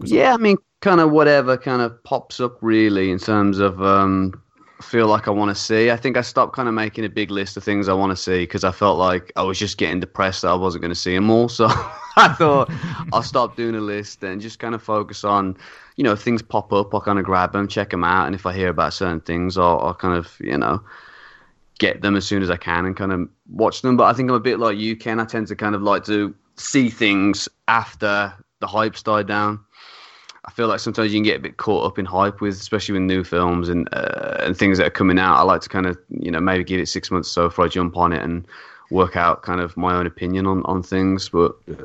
yeah, 0.05 0.33
on? 0.33 0.33
I 0.33 0.37
mean, 0.37 0.57
kind 0.81 0.99
of 0.99 1.11
whatever 1.11 1.55
kind 1.55 1.81
of 1.81 2.03
pops 2.03 2.39
up 2.39 2.57
really 2.61 3.11
in 3.11 3.19
terms 3.19 3.59
of 3.59 3.81
um, 3.81 4.33
feel 4.81 5.07
like 5.07 5.27
I 5.27 5.31
want 5.31 5.55
to 5.55 5.55
see. 5.55 5.91
I 5.91 5.97
think 5.97 6.17
I 6.17 6.21
stopped 6.21 6.53
kind 6.55 6.67
of 6.67 6.73
making 6.73 7.05
a 7.05 7.09
big 7.09 7.31
list 7.31 7.57
of 7.57 7.63
things 7.63 7.87
I 7.87 7.93
want 7.93 8.11
to 8.11 8.15
see 8.15 8.39
because 8.39 8.63
I 8.63 8.71
felt 8.71 8.97
like 8.97 9.31
I 9.35 9.43
was 9.43 9.59
just 9.59 9.77
getting 9.77 9.99
depressed 9.99 10.41
that 10.41 10.49
I 10.49 10.55
wasn't 10.55 10.81
going 10.81 10.93
to 10.93 10.99
see 10.99 11.15
them 11.15 11.29
all. 11.29 11.49
So 11.55 11.67
I 12.17 12.29
thought 12.33 12.71
I'll 13.11 13.23
stop 13.23 13.57
doing 13.57 13.75
a 13.75 13.81
list 13.81 14.23
and 14.23 14.39
just 14.39 14.59
kind 14.59 14.73
of 14.73 14.81
focus 14.81 15.25
on, 15.25 15.57
you 15.97 16.03
know, 16.03 16.15
things 16.15 16.41
pop 16.41 16.71
up, 16.71 16.93
I'll 16.93 17.01
kind 17.01 17.19
of 17.19 17.25
grab 17.25 17.51
them, 17.51 17.67
check 17.67 17.89
them 17.89 18.05
out, 18.05 18.25
and 18.25 18.33
if 18.33 18.45
I 18.45 18.53
hear 18.53 18.69
about 18.69 18.93
certain 18.93 19.19
things, 19.19 19.57
I'll, 19.57 19.79
I'll 19.81 19.93
kind 19.93 20.17
of, 20.17 20.33
you 20.39 20.57
know, 20.57 20.81
get 21.79 22.01
them 22.01 22.15
as 22.15 22.25
soon 22.25 22.41
as 22.41 22.49
I 22.49 22.57
can 22.57 22.85
and 22.85 22.95
kind 22.95 23.11
of 23.11 23.29
watch 23.49 23.81
them. 23.81 23.97
But 23.97 24.05
I 24.05 24.13
think 24.13 24.29
I'm 24.29 24.35
a 24.35 24.39
bit 24.39 24.59
like 24.59 24.77
you, 24.77 24.95
Ken. 24.95 25.19
I 25.19 25.25
tend 25.25 25.47
to 25.47 25.55
kind 25.55 25.75
of 25.75 25.81
like 25.81 26.03
to 26.05 26.33
see 26.55 26.89
things 26.89 27.49
after 27.67 28.33
the 28.59 28.67
hype's 28.67 29.03
died 29.03 29.27
down. 29.27 29.59
I 30.45 30.51
feel 30.51 30.67
like 30.67 30.79
sometimes 30.79 31.11
you 31.11 31.17
can 31.17 31.23
get 31.23 31.37
a 31.37 31.41
bit 31.41 31.57
caught 31.57 31.85
up 31.85 31.97
in 31.97 32.05
hype 32.05 32.39
with, 32.39 32.53
especially 32.53 32.93
with 32.93 33.01
new 33.01 33.23
films 33.23 33.67
and 33.67 33.89
uh, 33.91 34.37
and 34.41 34.55
things 34.55 34.77
that 34.77 34.87
are 34.87 34.91
coming 34.91 35.17
out. 35.17 35.37
I 35.37 35.41
like 35.41 35.61
to 35.61 35.69
kind 35.69 35.87
of 35.87 35.97
you 36.09 36.29
know 36.29 36.39
maybe 36.39 36.63
give 36.63 36.79
it 36.79 36.87
six 36.87 37.09
months 37.09 37.29
or 37.29 37.31
so 37.31 37.47
before 37.49 37.65
I 37.65 37.67
jump 37.67 37.97
on 37.97 38.13
it 38.13 38.21
and 38.21 38.47
work 38.91 39.15
out 39.15 39.41
kind 39.41 39.59
of 39.59 39.75
my 39.75 39.95
own 39.95 40.05
opinion 40.05 40.45
on 40.45 40.63
on 40.65 40.83
things. 40.83 41.29
But 41.29 41.55
yeah, 41.67 41.75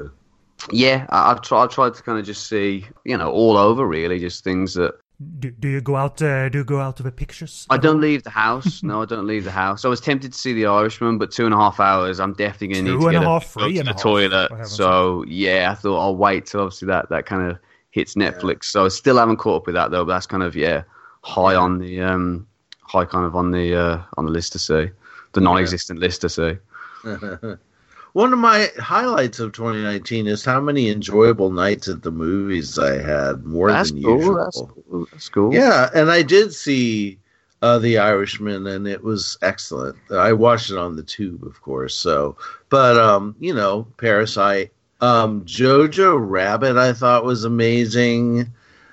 yeah 0.71 1.07
I, 1.09 1.31
have 1.31 1.41
tried, 1.41 1.65
I've 1.65 1.71
tried 1.71 1.95
to 1.95 2.03
kind 2.03 2.19
of 2.19 2.27
just 2.27 2.49
see 2.49 2.87
you 3.05 3.17
know 3.17 3.31
all 3.31 3.57
over 3.57 3.87
really, 3.87 4.19
just 4.19 4.45
things 4.45 4.75
that 4.75 4.95
do, 5.21 5.51
do 5.51 5.69
you 5.69 5.81
go 5.83 5.97
out? 5.97 6.21
Uh, 6.23 6.49
do 6.49 6.59
you 6.59 6.65
go 6.65 6.81
out 6.81 6.97
to 6.97 7.03
the 7.03 7.13
pictures? 7.13 7.67
I 7.69 7.77
don't 7.77 8.01
leave 8.01 8.23
the 8.23 8.31
house. 8.31 8.83
No, 8.83 9.03
I 9.03 9.05
don't 9.05 9.27
leave 9.27 9.45
the 9.45 9.51
house. 9.51 9.85
I 9.85 9.89
was 9.89 10.01
tempted 10.01 10.33
to 10.33 10.39
see 10.39 10.55
The 10.55 10.67
Irishman, 10.67 11.19
but 11.19 11.31
two 11.31 11.45
and 11.45 11.53
a 11.53 11.59
half 11.59 11.79
hours. 11.79 12.21
I'm 12.21 12.33
definitely 12.33 12.69
going 12.69 12.85
to 12.87 12.93
need 12.93 13.05
to 13.05 13.11
get 13.11 13.23
a, 13.23 13.27
half, 13.27 13.55
go 13.55 13.69
to 13.69 13.83
the 13.83 13.85
half, 13.85 14.01
toilet. 14.01 14.67
So 14.67 15.25
yeah, 15.29 15.71
I 15.71 15.75
thought 15.75 15.99
I'll 15.99 16.17
wait 16.17 16.47
till 16.47 16.61
obviously 16.61 16.87
that 16.87 17.11
that 17.11 17.27
kind 17.27 17.51
of 17.51 17.59
hits 17.91 18.15
Netflix. 18.15 18.49
Yeah. 18.49 18.71
So 18.71 18.85
I 18.87 18.89
still 18.89 19.19
haven't 19.19 19.37
caught 19.37 19.63
up 19.63 19.67
with 19.67 19.75
that 19.75 19.91
though. 19.91 20.05
But 20.05 20.15
that's 20.15 20.27
kind 20.27 20.43
of 20.43 20.57
yeah 20.57 20.85
high 21.23 21.55
on 21.55 21.79
the 21.79 22.01
um 22.01 22.47
high 22.83 23.05
kind 23.05 23.27
of 23.27 23.37
on 23.37 23.51
the 23.51 23.75
uh 23.75 24.03
on 24.17 24.25
the 24.25 24.33
list 24.33 24.53
to 24.53 24.59
see, 24.59 24.91
the 25.33 25.41
non-existent 25.41 25.99
yeah. 25.99 26.07
list 26.07 26.21
to 26.23 26.29
see. 26.31 26.57
One 28.13 28.33
of 28.33 28.39
my 28.39 28.69
highlights 28.79 29.39
of 29.39 29.53
2019 29.53 30.27
is 30.27 30.45
how 30.45 30.61
many 30.61 30.91
enjoyable 30.91 31.51
nights 31.51 31.89
at 31.89 32.03
the 32.03 32.11
movies 32.11 32.79
I 32.79 33.01
had, 33.01 33.45
more 33.45 33.71
that's 33.71 33.93
than 33.93 34.03
cool, 34.03 34.17
usual. 34.17 34.37
That's 34.37 34.61
cool. 34.61 35.07
That's 35.13 35.29
cool. 35.29 35.55
Yeah, 35.55 35.91
and 35.95 36.11
I 36.11 36.23
did 36.23 36.53
see 36.53 37.19
uh, 37.63 37.79
The 37.79 37.99
Irishman, 37.99 38.67
and 38.67 38.89
it 38.89 39.05
was 39.05 39.39
excellent. 39.43 39.97
I 40.11 40.33
watched 40.33 40.71
it 40.71 40.79
on 40.79 40.97
the 40.97 41.03
tube, 41.03 41.45
of 41.45 41.61
course. 41.63 41.95
So, 41.95 42.37
but 42.69 42.97
um, 42.97 43.37
you 43.39 43.55
know, 43.55 43.87
Parasite, 43.97 44.73
um, 45.01 45.45
Jojo 45.45 46.19
Rabbit, 46.21 46.77
I 46.77 46.93
thought 46.93 47.25
was 47.25 47.45
amazing. 47.45 48.53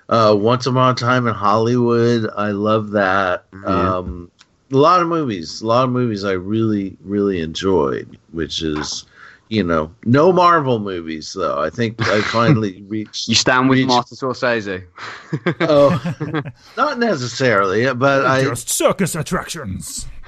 Uh, 0.09 0.36
Once 0.38 0.65
Upon 0.65 0.93
a 0.93 0.95
Time 0.95 1.28
in 1.28 1.34
Hollywood, 1.34 2.30
I 2.36 2.51
love 2.51 2.91
that. 2.91 3.45
Yeah. 3.51 3.95
Um, 3.97 4.32
a 4.72 4.78
lot 4.78 5.01
of 5.01 5.07
movies, 5.07 5.61
a 5.61 5.68
lot 5.68 5.86
of 5.86 5.91
movies 5.91 6.24
I 6.24 6.34
really, 6.34 6.97
really 7.03 7.39
enjoyed, 7.41 8.18
which 8.32 8.61
is, 8.61 9.05
you 9.49 9.63
know, 9.63 9.93
no 10.03 10.32
Marvel 10.32 10.80
movies 10.80 11.34
though. 11.34 11.61
I 11.61 11.70
think 11.70 12.01
I 12.07 12.22
finally 12.32 12.84
reached. 12.88 13.28
you 13.28 13.36
stand 13.36 13.70
with 13.70 13.80
reached, 13.80 13.88
Martin 13.88 14.18
Scorsese? 14.18 14.86
oh, 15.61 16.43
not 16.76 16.99
necessarily, 16.99 17.93
but 17.93 18.26
I 18.26 18.43
just 18.43 18.70
circus 18.70 19.15
attractions. 19.15 20.07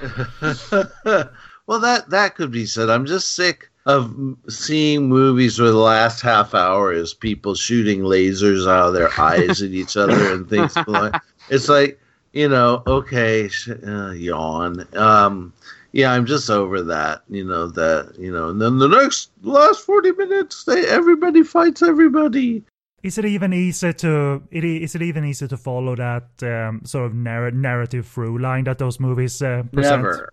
well, 0.92 1.80
that 1.80 2.06
that 2.08 2.34
could 2.34 2.50
be 2.50 2.66
said. 2.66 2.88
I'm 2.88 3.06
just 3.06 3.34
sick 3.34 3.70
of 3.86 4.14
seeing 4.48 5.08
movies 5.08 5.58
where 5.58 5.70
the 5.70 5.76
last 5.76 6.20
half 6.20 6.54
hour 6.54 6.92
is 6.92 7.14
people 7.14 7.54
shooting 7.54 8.00
lasers 8.00 8.68
out 8.68 8.88
of 8.88 8.94
their 8.94 9.10
eyes 9.18 9.62
at 9.62 9.70
each 9.70 9.96
other 9.96 10.32
and 10.32 10.48
things 10.48 10.76
like. 10.86 11.14
It's 11.48 11.68
like 11.68 11.98
you 12.32 12.48
know, 12.48 12.82
okay, 12.86 13.50
uh, 13.86 14.10
yawn. 14.10 14.86
Um, 14.94 15.52
yeah, 15.92 16.12
I'm 16.12 16.26
just 16.26 16.48
over 16.48 16.82
that. 16.82 17.22
You 17.28 17.44
know 17.44 17.68
that. 17.68 18.14
You 18.18 18.32
know, 18.32 18.50
and 18.50 18.60
then 18.60 18.78
the 18.78 18.88
next 18.88 19.30
last 19.42 19.80
forty 19.80 20.12
minutes, 20.12 20.64
they 20.64 20.86
everybody 20.86 21.42
fights 21.42 21.82
everybody. 21.82 22.62
Is 23.02 23.16
it 23.16 23.24
even 23.24 23.52
easier 23.52 23.92
to 23.94 24.42
it, 24.50 24.64
is 24.64 24.94
it 24.94 25.02
even 25.02 25.24
easier 25.24 25.48
to 25.48 25.56
follow 25.56 25.96
that 25.96 26.28
um, 26.42 26.82
sort 26.84 27.06
of 27.06 27.14
narr- 27.14 27.50
narrative 27.50 28.06
through 28.06 28.38
line 28.38 28.64
that 28.64 28.78
those 28.78 29.00
movies 29.00 29.40
uh, 29.40 29.62
present? 29.72 30.02
Never, 30.02 30.32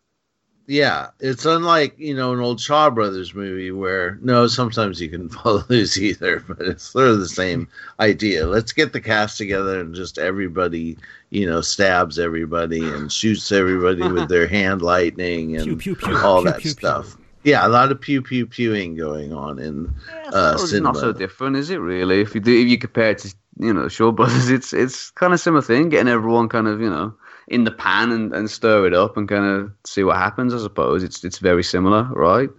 Yeah, 0.69 1.11
it's 1.21 1.45
unlike 1.45 1.97
you 1.97 2.13
know 2.13 2.33
an 2.33 2.41
old 2.41 2.59
Shaw 2.59 2.89
Brothers 2.89 3.33
movie 3.33 3.71
where 3.71 4.19
no, 4.21 4.47
sometimes 4.47 4.99
you 4.99 5.07
can 5.07 5.29
follow 5.29 5.59
those 5.59 5.97
either, 5.97 6.43
but 6.45 6.59
it's 6.59 6.83
sort 6.83 7.07
of 7.07 7.19
the 7.19 7.29
same 7.29 7.69
idea. 8.01 8.45
Let's 8.45 8.73
get 8.73 8.91
the 8.91 8.99
cast 8.99 9.37
together 9.37 9.79
and 9.79 9.95
just 9.95 10.17
everybody, 10.17 10.97
you 11.29 11.45
know, 11.45 11.61
stabs 11.61 12.19
everybody 12.19 12.83
and 12.83 13.09
shoots 13.09 13.49
everybody 13.53 14.11
with 14.11 14.27
their 14.27 14.45
hand 14.59 14.81
lightning 14.81 15.55
and 15.55 15.65
pew, 15.65 15.77
pew, 15.77 15.95
pew, 15.95 16.17
all 16.17 16.43
that 16.43 16.61
stuff. 16.61 17.15
Yeah, 17.45 17.65
a 17.65 17.69
lot 17.69 17.89
of 17.89 18.01
pew 18.01 18.21
pew 18.21 18.45
pewing 18.45 18.95
going 18.97 19.31
on 19.31 19.59
in 19.59 19.93
yeah, 20.09 20.29
uh, 20.33 20.57
cinema. 20.57 20.91
Not 20.91 20.99
so 20.99 21.13
different, 21.13 21.55
is 21.55 21.69
it? 21.69 21.77
Really, 21.77 22.19
if 22.19 22.35
you 22.35 22.41
do, 22.41 22.53
if 22.53 22.67
you 22.67 22.77
compare 22.77 23.11
it 23.11 23.19
to 23.19 23.33
you 23.57 23.73
know 23.73 23.87
Shaw 23.87 24.11
Brothers, 24.11 24.49
it's 24.49 24.73
it's 24.73 25.11
kind 25.11 25.33
of 25.33 25.39
similar 25.39 25.61
thing, 25.61 25.87
getting 25.87 26.11
everyone 26.11 26.49
kind 26.49 26.67
of 26.67 26.81
you 26.81 26.89
know 26.89 27.15
in 27.47 27.63
the 27.63 27.71
pan 27.71 28.11
and, 28.11 28.33
and 28.33 28.49
stir 28.49 28.87
it 28.87 28.93
up 28.93 29.17
and 29.17 29.27
kind 29.27 29.45
of 29.45 29.71
see 29.85 30.03
what 30.03 30.17
happens. 30.17 30.53
I 30.53 30.59
suppose 30.59 31.03
it's 31.03 31.23
it's 31.23 31.39
very 31.39 31.63
similar, 31.63 32.03
right? 32.11 32.49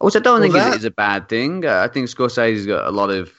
Which 0.00 0.16
I 0.16 0.18
don't 0.18 0.40
well, 0.40 0.42
think 0.42 0.54
that... 0.54 0.70
is, 0.70 0.80
is, 0.80 0.84
a 0.84 0.90
bad 0.90 1.28
thing. 1.28 1.64
I 1.66 1.88
think 1.88 2.08
Scorsese's 2.08 2.66
got 2.66 2.86
a 2.86 2.90
lot 2.90 3.10
of 3.10 3.32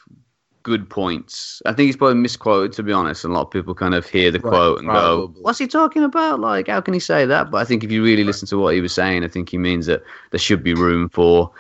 good 0.64 0.90
points. 0.90 1.62
I 1.68 1.74
think 1.74 1.86
he's 1.86 1.96
probably 1.96 2.16
misquoted, 2.16 2.74
to 2.74 2.84
be 2.84 2.92
honest. 2.92 3.24
And 3.24 3.32
a 3.32 3.36
lot 3.36 3.44
of 3.44 3.52
people 3.52 3.76
kind 3.76 3.94
of 3.94 4.08
hear 4.08 4.32
the 4.32 4.40
right, 4.40 4.50
quote 4.50 4.80
and 4.80 4.88
probably. 4.88 5.28
go, 5.28 5.42
"What's 5.42 5.60
he 5.60 5.68
talking 5.68 6.04
about? 6.04 6.40
Like, 6.40 6.68
how 6.68 6.82
can 6.82 6.94
he 6.94 7.00
say 7.00 7.26
that?" 7.26 7.52
But 7.52 7.60
I 7.60 7.66
think 7.66 7.84
if 7.84 7.92
you 7.92 8.04
really 8.04 8.24
right. 8.24 8.28
listen 8.28 8.48
to 8.48 8.58
what 8.58 8.74
he 8.74 8.82
was 8.82 8.94
saying, 8.94 9.24
I 9.24 9.28
think 9.28 9.50
he 9.50 9.58
means 9.58 9.86
that 9.86 10.04
there 10.32 10.40
should 10.40 10.64
be 10.64 10.74
room 10.74 11.10
for 11.10 11.52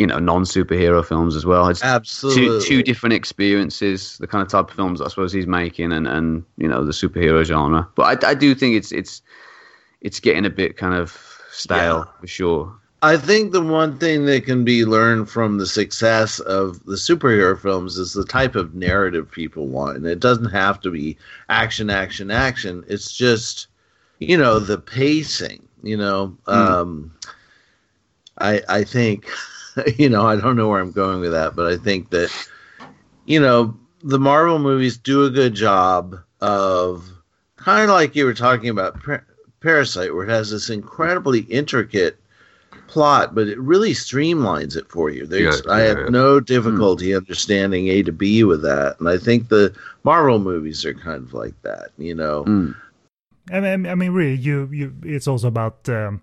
you 0.00 0.06
know 0.06 0.18
non 0.18 0.44
superhero 0.44 1.04
films 1.04 1.36
as 1.36 1.44
well. 1.44 1.68
It's 1.68 1.84
Absolutely, 1.84 2.60
two, 2.60 2.66
two 2.66 2.82
different 2.82 3.12
experiences, 3.12 4.16
the 4.16 4.26
kind 4.26 4.40
of 4.40 4.48
type 4.48 4.70
of 4.70 4.74
films 4.74 5.02
I 5.02 5.08
suppose 5.08 5.30
he's 5.30 5.46
making, 5.46 5.92
and 5.92 6.08
and 6.08 6.42
you 6.56 6.66
know 6.66 6.86
the 6.86 6.92
superhero 6.92 7.44
genre. 7.44 7.86
But 7.94 8.24
I, 8.24 8.30
I 8.30 8.34
do 8.34 8.54
think 8.54 8.76
it's 8.76 8.92
it's 8.92 9.20
it's 10.00 10.18
getting 10.18 10.46
a 10.46 10.50
bit 10.50 10.78
kind 10.78 10.94
of 10.94 11.38
stale 11.52 12.06
yeah. 12.06 12.20
for 12.20 12.26
sure. 12.26 12.74
I 13.02 13.18
think 13.18 13.52
the 13.52 13.62
one 13.62 13.98
thing 13.98 14.24
that 14.24 14.46
can 14.46 14.64
be 14.64 14.86
learned 14.86 15.28
from 15.28 15.58
the 15.58 15.66
success 15.66 16.38
of 16.40 16.82
the 16.86 16.96
superhero 16.96 17.60
films 17.60 17.98
is 17.98 18.14
the 18.14 18.24
type 18.24 18.54
of 18.54 18.74
narrative 18.74 19.30
people 19.30 19.66
want. 19.68 19.96
And 19.96 20.06
it 20.06 20.20
doesn't 20.20 20.50
have 20.50 20.80
to 20.82 20.90
be 20.90 21.16
action, 21.48 21.88
action, 21.88 22.30
action. 22.30 22.84
It's 22.88 23.10
just, 23.12 23.68
you 24.18 24.36
know, 24.36 24.58
the 24.58 24.76
pacing, 24.76 25.66
you 25.82 25.96
know. 25.96 26.36
Mm. 26.46 26.54
Um, 26.54 27.14
I 28.36 28.62
I 28.68 28.84
think 28.84 29.26
you 29.98 30.08
know, 30.08 30.26
I 30.26 30.36
don't 30.36 30.56
know 30.56 30.68
where 30.68 30.80
I'm 30.80 30.92
going 30.92 31.20
with 31.20 31.32
that, 31.32 31.56
but 31.56 31.66
I 31.66 31.76
think 31.76 32.10
that, 32.10 32.30
you 33.26 33.40
know, 33.40 33.76
the 34.02 34.18
Marvel 34.18 34.58
movies 34.58 34.96
do 34.96 35.24
a 35.24 35.30
good 35.30 35.54
job 35.54 36.16
of 36.40 37.08
kind 37.56 37.90
of 37.90 37.94
like 37.94 38.16
you 38.16 38.24
were 38.24 38.34
talking 38.34 38.68
about 38.68 38.98
Parasite, 39.60 40.14
where 40.14 40.24
it 40.24 40.30
has 40.30 40.50
this 40.50 40.70
incredibly 40.70 41.40
intricate 41.40 42.18
plot, 42.86 43.34
but 43.34 43.46
it 43.46 43.58
really 43.58 43.92
streamlines 43.92 44.76
it 44.76 44.90
for 44.90 45.10
you. 45.10 45.26
There's, 45.26 45.62
yeah, 45.66 45.72
I 45.72 45.80
have 45.80 45.98
yeah. 45.98 46.08
no 46.08 46.40
difficulty 46.40 47.12
hmm. 47.12 47.18
understanding 47.18 47.88
A 47.88 48.02
to 48.02 48.12
B 48.12 48.42
with 48.44 48.62
that, 48.62 48.96
and 48.98 49.08
I 49.08 49.18
think 49.18 49.48
the 49.48 49.74
Marvel 50.02 50.38
movies 50.38 50.84
are 50.84 50.94
kind 50.94 51.22
of 51.22 51.34
like 51.34 51.60
that. 51.62 51.90
You 51.98 52.14
know, 52.14 52.44
mm. 52.44 52.74
I 53.52 53.60
mean, 53.60 53.86
I 53.86 53.94
mean, 53.94 54.12
really, 54.12 54.36
you, 54.36 54.68
you, 54.72 54.94
it's 55.02 55.28
also 55.28 55.48
about. 55.48 55.88
Um, 55.88 56.20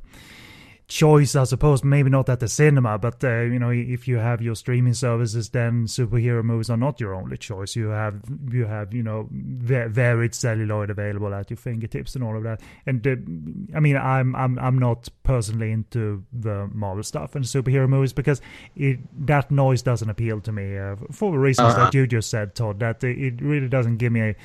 choice, 0.87 1.35
I 1.35 1.43
suppose. 1.43 1.83
Maybe 1.83 2.09
not 2.09 2.29
at 2.29 2.39
the 2.39 2.47
cinema, 2.47 2.97
but 2.97 3.23
uh, 3.23 3.41
you 3.41 3.59
know, 3.59 3.69
if 3.69 4.07
you 4.07 4.17
have 4.17 4.41
your 4.41 4.55
streaming 4.55 4.93
services, 4.93 5.49
then 5.49 5.85
superhero 5.85 6.43
movies 6.43 6.69
are 6.69 6.77
not 6.77 6.99
your 6.99 7.13
only 7.13 7.37
choice. 7.37 7.75
You 7.75 7.89
have 7.89 8.21
you 8.51 8.65
have 8.65 8.93
you 8.93 9.03
know 9.03 9.27
varied 9.31 10.33
celluloid 10.33 10.89
available 10.89 11.33
at 11.33 11.49
your 11.49 11.57
fingertips 11.57 12.15
and 12.15 12.23
all 12.23 12.37
of 12.37 12.43
that. 12.43 12.61
And 12.85 13.05
uh, 13.05 13.77
I 13.77 13.79
mean, 13.79 13.97
I'm 13.97 14.35
I'm 14.35 14.57
I'm 14.59 14.79
not 14.79 15.09
personally 15.23 15.71
into 15.71 16.23
the 16.31 16.69
Marvel 16.73 17.03
stuff 17.03 17.35
and 17.35 17.43
superhero 17.43 17.87
movies 17.87 18.13
because 18.13 18.41
it, 18.75 18.99
that 19.27 19.51
noise 19.51 19.81
doesn't 19.81 20.09
appeal 20.09 20.39
to 20.41 20.51
me 20.51 20.77
uh, 20.77 20.95
for 21.11 21.31
the 21.31 21.39
reasons 21.39 21.73
uh-huh. 21.73 21.85
that 21.85 21.93
you 21.93 22.07
just 22.07 22.29
said, 22.29 22.55
Todd. 22.55 22.79
That 22.79 23.03
it 23.03 23.41
really 23.41 23.67
doesn't 23.67 23.97
give 23.97 24.11
me 24.13 24.21
a 24.21 24.35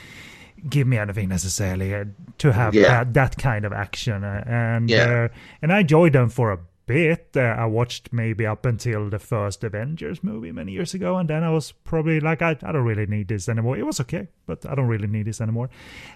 give 0.68 0.86
me 0.86 0.98
anything 0.98 1.28
necessarily 1.28 1.94
uh, 1.94 2.04
to 2.38 2.52
have 2.52 2.74
yeah. 2.74 3.04
that, 3.04 3.14
that 3.14 3.38
kind 3.38 3.64
of 3.64 3.72
action. 3.72 4.24
Uh, 4.24 4.44
and 4.46 4.90
yeah. 4.90 5.28
uh, 5.30 5.34
and 5.60 5.72
I 5.72 5.80
enjoyed 5.80 6.12
them 6.12 6.28
for 6.28 6.52
a 6.52 6.58
bit. 6.86 7.30
Uh, 7.36 7.40
I 7.40 7.66
watched 7.66 8.12
maybe 8.12 8.46
up 8.46 8.66
until 8.66 9.08
the 9.08 9.18
first 9.18 9.64
Avengers 9.64 10.22
movie 10.22 10.52
many 10.52 10.72
years 10.72 10.94
ago, 10.94 11.16
and 11.16 11.28
then 11.28 11.42
I 11.42 11.50
was 11.50 11.72
probably 11.72 12.20
like, 12.20 12.42
I, 12.42 12.50
I 12.62 12.72
don't 12.72 12.84
really 12.84 13.06
need 13.06 13.28
this 13.28 13.48
anymore. 13.48 13.76
It 13.76 13.86
was 13.86 14.00
okay, 14.00 14.28
but 14.46 14.66
I 14.66 14.74
don't 14.74 14.88
really 14.88 15.06
need 15.06 15.26
this 15.26 15.40
anymore. 15.40 15.70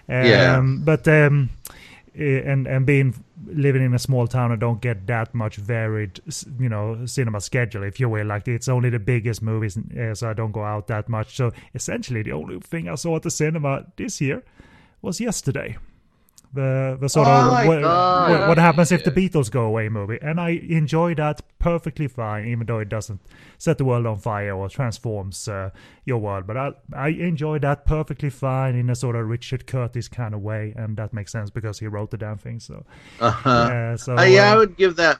Um, 0.09 0.25
yeah. 0.25 0.61
But 0.61 1.07
um, 1.07 1.49
and 2.17 2.67
and 2.67 2.85
being 2.85 3.13
living 3.45 3.83
in 3.83 3.93
a 3.93 3.99
small 3.99 4.27
town 4.27 4.51
and 4.51 4.59
don't 4.59 4.81
get 4.81 5.05
that 5.07 5.33
much 5.33 5.57
varied 5.57 6.19
you 6.59 6.69
know 6.69 7.05
cinema 7.05 7.39
schedule. 7.39 7.83
If 7.83 7.99
you 7.99 8.09
will 8.09 8.25
like 8.25 8.47
it's 8.47 8.67
only 8.67 8.89
the 8.89 8.99
biggest 8.99 9.41
movies 9.41 9.77
uh, 9.77 10.15
so 10.15 10.29
i 10.29 10.33
don't 10.33 10.51
go 10.51 10.63
out 10.63 10.87
that 10.87 11.09
much. 11.09 11.35
So 11.35 11.51
essentially 11.73 12.23
the 12.23 12.31
only 12.31 12.59
thing 12.59 12.89
i 12.89 12.95
saw 12.95 13.15
at 13.17 13.23
the 13.23 13.31
cinema 13.31 13.85
this 13.95 14.19
year 14.21 14.43
was 15.01 15.19
yesterday 15.19 15.77
the 16.53 16.97
the 16.99 17.09
sort 17.09 17.27
oh 17.27 17.31
of 17.31 17.67
what, 17.67 17.81
what, 17.81 18.47
what, 18.47 18.57
happens 18.57 18.91
if 18.91 19.03
the 19.03 19.11
Beatles 19.11 19.51
go 19.51 19.65
away 19.65 19.89
movie, 19.89 20.17
and 20.21 20.39
I 20.39 20.49
enjoy 20.49 21.15
that 21.15 21.41
perfectly 21.59 22.07
fine, 22.07 22.47
even 22.47 22.65
though 22.65 22.79
it 22.79 22.89
doesn't 22.89 23.21
set 23.57 23.77
the 23.77 23.85
world 23.85 24.05
on 24.05 24.17
fire 24.17 24.55
or 24.55 24.69
transforms 24.69 25.47
uh, 25.47 25.71
your 26.05 26.19
world. 26.19 26.47
But 26.47 26.57
I 26.57 26.71
I 26.93 27.09
enjoy 27.09 27.59
that 27.59 27.85
perfectly 27.85 28.29
fine 28.29 28.75
in 28.75 28.89
a 28.89 28.95
sort 28.95 29.15
of 29.15 29.27
Richard 29.27 29.67
Curtis 29.67 30.07
kind 30.07 30.33
of 30.33 30.41
way, 30.41 30.73
and 30.75 30.97
that 30.97 31.13
makes 31.13 31.31
sense 31.31 31.49
because 31.49 31.79
he 31.79 31.87
wrote 31.87 32.11
the 32.11 32.17
damn 32.17 32.37
thing. 32.37 32.59
So, 32.59 32.85
uh-huh. 33.19 33.67
yeah, 33.69 33.95
so 33.95 34.17
uh, 34.17 34.23
yeah, 34.23 34.51
I 34.51 34.55
uh, 34.55 34.57
would 34.59 34.77
give 34.77 34.95
that. 34.97 35.19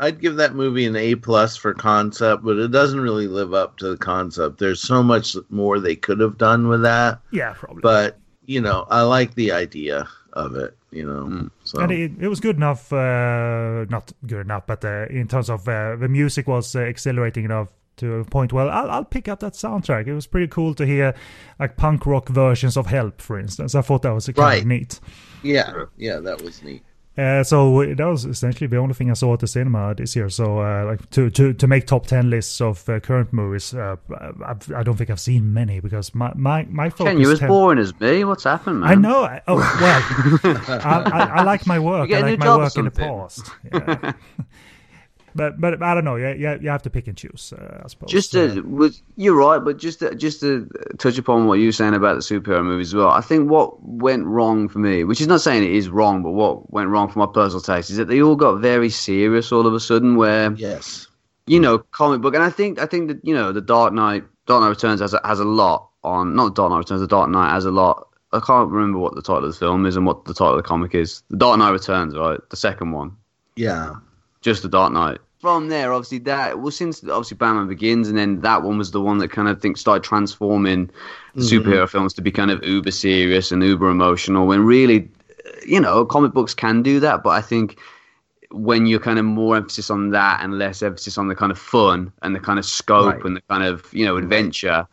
I'd 0.00 0.20
give 0.20 0.36
that 0.36 0.56
movie 0.56 0.86
an 0.86 0.96
A 0.96 1.14
plus 1.14 1.56
for 1.56 1.72
concept, 1.72 2.42
but 2.42 2.56
it 2.56 2.72
doesn't 2.72 2.98
really 2.98 3.28
live 3.28 3.54
up 3.54 3.76
to 3.78 3.88
the 3.88 3.96
concept. 3.96 4.58
There's 4.58 4.80
so 4.80 5.04
much 5.04 5.36
more 5.50 5.78
they 5.78 5.94
could 5.94 6.18
have 6.18 6.36
done 6.36 6.66
with 6.66 6.82
that. 6.82 7.20
Yeah, 7.30 7.54
probably. 7.56 7.82
But 7.82 8.18
you 8.44 8.60
know, 8.60 8.86
I 8.90 9.02
like 9.02 9.34
the 9.34 9.52
idea 9.52 10.08
of 10.32 10.56
it. 10.56 10.76
You 10.90 11.06
know, 11.06 11.24
mm. 11.24 11.50
so. 11.64 11.80
and 11.80 11.92
it, 11.92 12.12
it 12.20 12.28
was 12.28 12.40
good 12.40 12.56
enough. 12.56 12.92
Uh, 12.92 13.84
not 13.88 14.12
good 14.26 14.46
enough, 14.46 14.66
but 14.66 14.84
uh, 14.84 15.06
in 15.10 15.28
terms 15.28 15.50
of 15.50 15.68
uh, 15.68 15.96
the 15.96 16.08
music 16.08 16.46
was 16.46 16.74
uh, 16.74 16.80
accelerating 16.80 17.44
enough 17.44 17.68
to 17.98 18.14
a 18.14 18.24
point 18.24 18.52
Well, 18.52 18.70
I'll, 18.70 18.90
I'll 18.90 19.04
pick 19.04 19.28
up 19.28 19.40
that 19.40 19.52
soundtrack. 19.52 20.06
It 20.06 20.14
was 20.14 20.26
pretty 20.26 20.48
cool 20.48 20.74
to 20.74 20.86
hear 20.86 21.14
like 21.58 21.76
punk 21.76 22.06
rock 22.06 22.28
versions 22.28 22.76
of 22.76 22.86
Help, 22.86 23.20
for 23.20 23.38
instance. 23.38 23.74
I 23.74 23.82
thought 23.82 24.02
that 24.02 24.14
was 24.14 24.26
kind 24.26 24.38
right. 24.38 24.60
of 24.62 24.66
neat. 24.66 25.00
Yeah, 25.42 25.84
yeah, 25.96 26.18
that 26.20 26.40
was 26.42 26.62
neat. 26.62 26.82
Uh, 27.18 27.42
so 27.42 27.84
that 27.84 28.04
was 28.04 28.24
essentially 28.24 28.68
the 28.68 28.76
only 28.76 28.94
thing 28.94 29.10
I 29.10 29.14
saw 29.14 29.34
at 29.34 29.40
the 29.40 29.48
cinema 29.48 29.92
this 29.92 30.14
year. 30.14 30.28
So, 30.28 30.60
uh, 30.60 30.84
like 30.84 31.10
to, 31.10 31.28
to 31.30 31.52
to 31.52 31.66
make 31.66 31.84
top 31.86 32.06
ten 32.06 32.30
lists 32.30 32.60
of 32.60 32.88
uh, 32.88 33.00
current 33.00 33.32
movies, 33.32 33.74
uh, 33.74 33.96
I've, 34.46 34.70
I 34.72 34.84
do 34.84 34.92
not 34.92 34.98
think 34.98 35.10
I've 35.10 35.18
seen 35.18 35.52
many 35.52 35.80
because 35.80 36.14
my 36.14 36.32
my 36.36 36.64
my 36.70 36.90
focus. 36.90 37.06
Ken, 37.06 37.18
you 37.20 37.32
as 37.32 37.40
ten... 37.40 37.48
boring 37.48 37.80
as 37.80 37.98
me. 37.98 38.22
What's 38.22 38.44
happened, 38.44 38.80
man? 38.80 38.90
I 38.90 38.94
know. 38.94 39.40
oh 39.48 39.56
well, 39.56 40.02
I, 40.68 41.02
I, 41.12 41.40
I, 41.40 41.42
like 41.42 41.66
my 41.66 41.80
work. 41.80 42.12
I 42.12 42.20
like 42.20 42.38
my 42.38 42.56
work 42.56 42.76
in 42.76 42.84
the 42.84 42.90
past. 42.92 43.50
Yeah. 43.64 44.12
but 45.38 45.60
but 45.60 45.82
I 45.82 45.94
don't 45.94 46.04
know. 46.04 46.16
You, 46.16 46.28
you, 46.30 46.58
you 46.60 46.68
have 46.68 46.82
to 46.82 46.90
pick 46.90 47.06
and 47.06 47.16
choose, 47.16 47.54
uh, 47.56 47.82
I 47.84 47.88
suppose. 47.88 48.10
Just 48.10 48.32
to, 48.32 48.82
uh, 48.82 48.90
you're 49.16 49.36
right, 49.36 49.58
but 49.64 49.78
just 49.78 50.00
to, 50.00 50.14
just 50.14 50.40
to 50.40 50.68
touch 50.98 51.16
upon 51.16 51.46
what 51.46 51.60
you 51.60 51.66
were 51.66 51.72
saying 51.72 51.94
about 51.94 52.14
the 52.14 52.20
superhero 52.20 52.64
movies 52.64 52.88
as 52.88 52.94
well. 52.96 53.08
I 53.08 53.20
think 53.20 53.48
what 53.48 53.82
went 53.82 54.26
wrong 54.26 54.68
for 54.68 54.80
me, 54.80 55.04
which 55.04 55.20
is 55.20 55.28
not 55.28 55.40
saying 55.40 55.62
it 55.62 55.70
is 55.70 55.88
wrong, 55.88 56.22
but 56.22 56.32
what 56.32 56.70
went 56.72 56.90
wrong 56.90 57.08
for 57.08 57.20
my 57.20 57.26
personal 57.32 57.60
taste 57.60 57.88
is 57.90 57.96
that 57.96 58.08
they 58.08 58.20
all 58.20 58.36
got 58.36 58.60
very 58.60 58.90
serious 58.90 59.52
all 59.52 59.66
of 59.66 59.74
a 59.74 59.80
sudden. 59.80 60.16
Where 60.16 60.52
yes, 60.52 61.06
you 61.46 61.60
know, 61.60 61.78
comic 61.78 62.20
book, 62.20 62.34
and 62.34 62.42
I 62.42 62.50
think 62.50 62.80
I 62.80 62.86
think 62.86 63.08
that 63.08 63.20
you 63.22 63.34
know 63.34 63.52
the 63.52 63.60
Dark 63.60 63.92
Knight, 63.92 64.24
Dark 64.46 64.62
Knight 64.62 64.68
Returns 64.70 65.00
has 65.00 65.14
a, 65.14 65.20
has 65.24 65.40
a 65.40 65.44
lot 65.44 65.88
on 66.02 66.34
not 66.34 66.54
Dark 66.56 66.70
Knight 66.70 66.78
Returns, 66.78 67.00
the 67.00 67.06
Dark 67.06 67.30
Knight 67.30 67.52
has 67.52 67.64
a 67.64 67.70
lot. 67.70 68.08
I 68.32 68.40
can't 68.40 68.68
remember 68.70 68.98
what 68.98 69.14
the 69.14 69.22
title 69.22 69.44
of 69.44 69.52
the 69.52 69.58
film 69.58 69.86
is 69.86 69.96
and 69.96 70.04
what 70.04 70.26
the 70.26 70.34
title 70.34 70.54
of 70.54 70.56
the 70.58 70.68
comic 70.68 70.94
is. 70.94 71.22
The 71.30 71.38
Dark 71.38 71.58
Knight 71.58 71.70
Returns, 71.70 72.14
right? 72.14 72.38
The 72.50 72.56
second 72.56 72.92
one. 72.92 73.16
Yeah. 73.56 73.94
Just 74.42 74.62
the 74.62 74.68
Dark 74.68 74.92
Knight 74.92 75.18
from 75.40 75.68
there, 75.68 75.92
obviously 75.92 76.18
that 76.18 76.58
well 76.60 76.70
since 76.70 77.02
obviously 77.04 77.36
Batman 77.36 77.68
Begins, 77.68 78.08
and 78.08 78.18
then 78.18 78.40
that 78.40 78.62
one 78.62 78.78
was 78.78 78.90
the 78.90 79.00
one 79.00 79.18
that 79.18 79.30
kind 79.30 79.48
of 79.48 79.60
think 79.60 79.76
started 79.76 80.02
transforming 80.02 80.88
mm-hmm. 80.88 81.40
superhero 81.40 81.88
films 81.88 82.12
to 82.14 82.22
be 82.22 82.30
kind 82.30 82.50
of 82.50 82.64
uber 82.64 82.90
serious 82.90 83.52
and 83.52 83.62
uber 83.62 83.88
emotional. 83.88 84.46
When 84.46 84.64
really, 84.64 85.08
you 85.66 85.80
know, 85.80 86.04
comic 86.04 86.32
books 86.32 86.54
can 86.54 86.82
do 86.82 87.00
that, 87.00 87.22
but 87.22 87.30
I 87.30 87.40
think 87.40 87.78
when 88.50 88.86
you're 88.86 89.00
kind 89.00 89.18
of 89.18 89.24
more 89.24 89.56
emphasis 89.56 89.90
on 89.90 90.10
that 90.10 90.42
and 90.42 90.58
less 90.58 90.82
emphasis 90.82 91.18
on 91.18 91.28
the 91.28 91.34
kind 91.34 91.52
of 91.52 91.58
fun 91.58 92.12
and 92.22 92.34
the 92.34 92.40
kind 92.40 92.58
of 92.58 92.64
scope 92.64 93.14
right. 93.14 93.24
and 93.24 93.36
the 93.36 93.42
kind 93.42 93.62
of 93.62 93.92
you 93.92 94.04
know 94.04 94.16
adventure. 94.16 94.86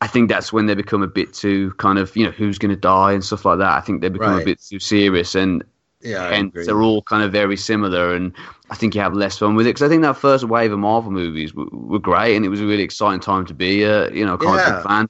I 0.00 0.06
think 0.06 0.28
that's 0.28 0.52
when 0.52 0.66
they 0.66 0.74
become 0.74 1.02
a 1.02 1.06
bit 1.06 1.32
too 1.32 1.72
kind 1.78 1.98
of 1.98 2.14
you 2.16 2.24
know 2.24 2.32
who's 2.32 2.58
going 2.58 2.74
to 2.74 2.80
die 2.80 3.12
and 3.12 3.24
stuff 3.24 3.44
like 3.44 3.58
that. 3.58 3.72
I 3.72 3.80
think 3.80 4.00
they 4.00 4.08
become 4.08 4.34
right. 4.34 4.42
a 4.42 4.44
bit 4.44 4.60
too 4.60 4.80
serious, 4.80 5.34
and 5.34 5.62
yeah, 6.04 6.28
hence 6.28 6.52
they're 6.66 6.82
all 6.82 7.02
kind 7.02 7.22
of 7.22 7.32
very 7.32 7.56
similar. 7.56 8.14
And 8.14 8.32
I 8.70 8.74
think 8.74 8.94
you 8.94 9.00
have 9.00 9.14
less 9.14 9.38
fun 9.38 9.54
with 9.54 9.66
it 9.66 9.70
because 9.70 9.82
I 9.82 9.88
think 9.88 10.02
that 10.02 10.16
first 10.16 10.44
wave 10.44 10.72
of 10.72 10.78
Marvel 10.78 11.10
movies 11.10 11.54
were, 11.54 11.66
were, 11.72 11.98
great, 11.98 12.36
and 12.36 12.44
it 12.44 12.48
was 12.48 12.60
a 12.60 12.66
really 12.66 12.82
exciting 12.82 13.20
time 13.20 13.46
to 13.46 13.54
be 13.54 13.82
a 13.82 14.10
you 14.10 14.24
know 14.24 14.36
comic 14.36 14.60
yeah. 14.60 14.72
book 14.72 14.86
fan. 14.86 15.08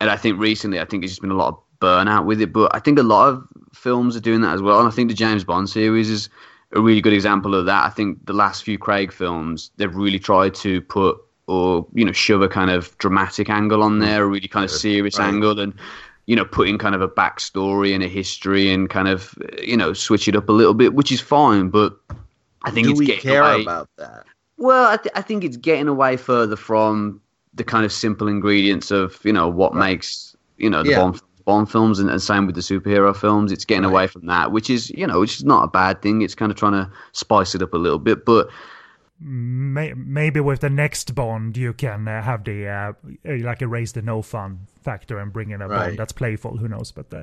And 0.00 0.10
I 0.10 0.16
think 0.16 0.38
recently, 0.38 0.78
I 0.78 0.84
think 0.84 1.02
it's 1.02 1.12
just 1.12 1.22
been 1.22 1.30
a 1.30 1.36
lot 1.36 1.48
of 1.48 1.58
burnout 1.80 2.26
with 2.26 2.40
it. 2.40 2.52
But 2.52 2.74
I 2.74 2.78
think 2.78 2.98
a 2.98 3.02
lot 3.02 3.30
of 3.30 3.48
films 3.74 4.16
are 4.16 4.20
doing 4.20 4.42
that 4.42 4.54
as 4.54 4.62
well, 4.62 4.78
and 4.78 4.88
I 4.88 4.90
think 4.90 5.08
the 5.08 5.14
James 5.14 5.44
Bond 5.44 5.68
series 5.70 6.10
is 6.10 6.28
a 6.72 6.80
really 6.80 7.00
good 7.00 7.12
example 7.12 7.54
of 7.54 7.66
that. 7.66 7.84
I 7.84 7.90
think 7.90 8.26
the 8.26 8.32
last 8.32 8.64
few 8.64 8.78
Craig 8.78 9.12
films, 9.12 9.70
they've 9.76 9.94
really 9.94 10.18
tried 10.18 10.54
to 10.56 10.80
put 10.82 11.18
or 11.46 11.86
you 11.94 12.04
know 12.04 12.12
shove 12.12 12.42
a 12.42 12.48
kind 12.48 12.70
of 12.70 12.96
dramatic 12.98 13.48
angle 13.48 13.82
on 13.82 13.94
hmm. 13.94 14.00
there, 14.00 14.24
a 14.24 14.26
really 14.26 14.48
kind 14.48 14.64
of 14.64 14.70
serious 14.70 15.18
right. 15.18 15.28
angle, 15.28 15.58
and 15.60 15.74
you 16.26 16.36
know 16.36 16.44
putting 16.44 16.76
kind 16.78 16.94
of 16.94 17.00
a 17.00 17.08
backstory 17.08 17.94
and 17.94 18.02
a 18.02 18.08
history 18.08 18.70
and 18.70 18.90
kind 18.90 19.08
of 19.08 19.34
you 19.62 19.76
know 19.76 19.92
switch 19.92 20.28
it 20.28 20.36
up 20.36 20.48
a 20.48 20.52
little 20.52 20.74
bit, 20.74 20.94
which 20.94 21.10
is 21.10 21.20
fine. 21.20 21.70
But 21.70 21.96
I 22.62 22.70
think 22.70 22.86
Do 22.86 22.90
it's 22.92 23.00
we 23.00 23.06
getting 23.06 23.22
care 23.22 23.42
away. 23.42 23.62
about 23.62 23.88
that? 23.96 24.24
Well, 24.58 24.90
I, 24.90 24.96
th- 24.96 25.12
I 25.14 25.22
think 25.22 25.44
it's 25.44 25.56
getting 25.56 25.88
away 25.88 26.16
further 26.16 26.56
from 26.56 27.20
the 27.54 27.64
kind 27.64 27.84
of 27.84 27.92
simple 27.92 28.28
ingredients 28.28 28.90
of 28.90 29.20
you 29.24 29.32
know 29.32 29.48
what 29.48 29.74
right. 29.74 29.90
makes 29.90 30.36
you 30.58 30.68
know 30.68 30.82
the 30.82 30.90
yeah. 30.90 30.98
Bond, 30.98 31.22
Bond 31.44 31.70
films 31.70 32.00
and, 32.00 32.10
and, 32.10 32.20
same 32.20 32.46
with 32.46 32.56
the 32.56 32.60
superhero 32.60 33.14
films. 33.14 33.52
It's 33.52 33.64
getting 33.64 33.84
right. 33.84 33.90
away 33.90 34.06
from 34.08 34.26
that, 34.26 34.50
which 34.50 34.68
is 34.68 34.90
you 34.90 35.06
know 35.06 35.20
which 35.20 35.36
is 35.36 35.44
not 35.44 35.64
a 35.64 35.68
bad 35.68 36.02
thing. 36.02 36.22
It's 36.22 36.34
kind 36.34 36.50
of 36.50 36.58
trying 36.58 36.72
to 36.72 36.90
spice 37.12 37.54
it 37.54 37.62
up 37.62 37.72
a 37.72 37.78
little 37.78 38.00
bit, 38.00 38.24
but 38.24 38.48
maybe 39.18 40.40
with 40.40 40.60
the 40.60 40.70
next 40.70 41.14
bond 41.14 41.56
you 41.56 41.72
can 41.72 42.06
uh, 42.06 42.22
have 42.22 42.44
the 42.44 42.66
uh, 42.66 42.92
like 43.24 43.62
erase 43.62 43.92
the 43.92 44.02
no 44.02 44.20
fun 44.20 44.66
factor 44.82 45.18
and 45.18 45.32
bring 45.32 45.50
in 45.50 45.62
a 45.62 45.68
right. 45.68 45.86
bond 45.86 45.98
that's 45.98 46.12
playful 46.12 46.56
who 46.56 46.68
knows 46.68 46.92
but 46.92 47.12
uh, 47.14 47.22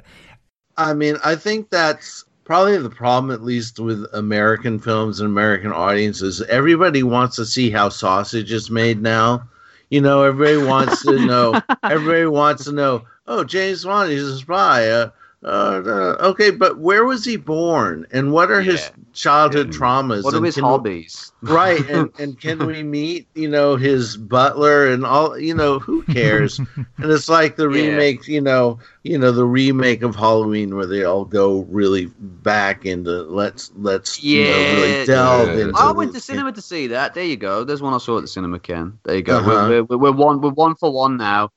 i 0.78 0.94
mean 0.94 1.18
i 1.24 1.36
think 1.36 1.70
that's 1.70 2.26
probably 2.46 2.78
the 2.78 2.90
problem 2.90 3.32
at 3.32 3.44
least 3.44 3.80
with 3.80 4.06
american 4.14 4.80
films 4.80 5.20
and 5.20 5.30
american 5.30 5.72
audiences 5.72 6.42
everybody 6.50 7.04
wants 7.04 7.36
to 7.36 7.46
see 7.46 7.70
how 7.70 7.90
sausage 7.90 8.52
is 8.52 8.72
made 8.72 9.00
now 9.00 9.48
you 9.92 10.02
know 10.02 10.24
everybody 10.24 10.66
wants 10.66 11.04
to 11.04 11.24
know 11.26 11.62
everybody 11.84 12.26
wants 12.26 12.64
to 12.64 12.72
know 12.72 13.04
oh 13.28 13.44
james 13.44 13.84
bond 13.84 14.12
is 14.12 14.28
a 14.28 14.38
spy 14.40 14.90
uh, 14.90 15.10
uh, 15.46 16.16
okay, 16.22 16.52
but 16.52 16.78
where 16.80 17.04
was 17.06 17.26
he 17.26 17.36
born, 17.36 18.08
and 18.12 18.32
what 18.32 18.50
are 18.50 18.62
yeah. 18.62 18.72
his 18.72 18.92
childhood 19.12 19.72
traumas? 19.72 20.24
What 20.24 20.34
are 20.34 20.44
his 20.44 20.56
hobbies? 20.56 21.34
We, 21.42 21.52
right, 21.52 21.90
and 21.90 22.10
and 22.20 22.40
can 22.40 22.66
we 22.66 22.82
meet, 22.82 23.28
you 23.36 23.50
know, 23.50 23.76
his 23.76 24.16
butler 24.16 24.88
and 24.88 25.06
all? 25.06 25.38
You 25.38 25.54
know, 25.54 25.80
who 25.80 26.04
cares? 26.04 26.60
and 26.76 26.88
it's 26.98 27.28
like 27.28 27.58
the 27.58 27.70
yeah. 27.70 27.90
remake, 27.90 28.28
you 28.28 28.40
know, 28.40 28.80
you 29.04 29.18
know, 29.18 29.32
the 29.32 29.46
remake 29.46 30.02
of 30.02 30.16
Halloween 30.16 30.76
where 30.76 30.86
they 30.86 31.04
all 31.04 31.26
go 31.26 31.64
really 31.70 32.06
back 32.20 32.86
into 32.86 33.24
let's 33.24 33.72
let's 33.76 34.24
yeah, 34.24 34.44
you 34.44 34.48
know, 34.48 34.82
really 34.82 35.06
delve 35.06 35.48
yeah. 35.50 35.64
into. 35.66 35.78
I 35.78 35.92
went 35.92 36.14
to 36.14 36.22
cinema 36.22 36.54
to 36.54 36.62
see 36.62 36.88
that. 36.88 37.14
There 37.14 37.26
you 37.26 37.38
go. 37.38 37.66
There's 37.66 37.82
one 37.82 37.94
I 37.94 37.98
saw 37.98 38.18
at 38.18 38.22
the 38.22 38.28
cinema, 38.28 38.60
Ken. 38.60 38.98
There 39.04 39.16
you 39.16 39.24
go. 39.24 39.40
Uh-huh. 39.40 39.68
We're, 39.70 39.84
we're, 39.84 39.98
we're 39.98 40.12
one 40.12 40.40
we're 40.40 40.52
one 40.52 40.76
for 40.76 40.92
one 40.92 41.18
now. 41.18 41.52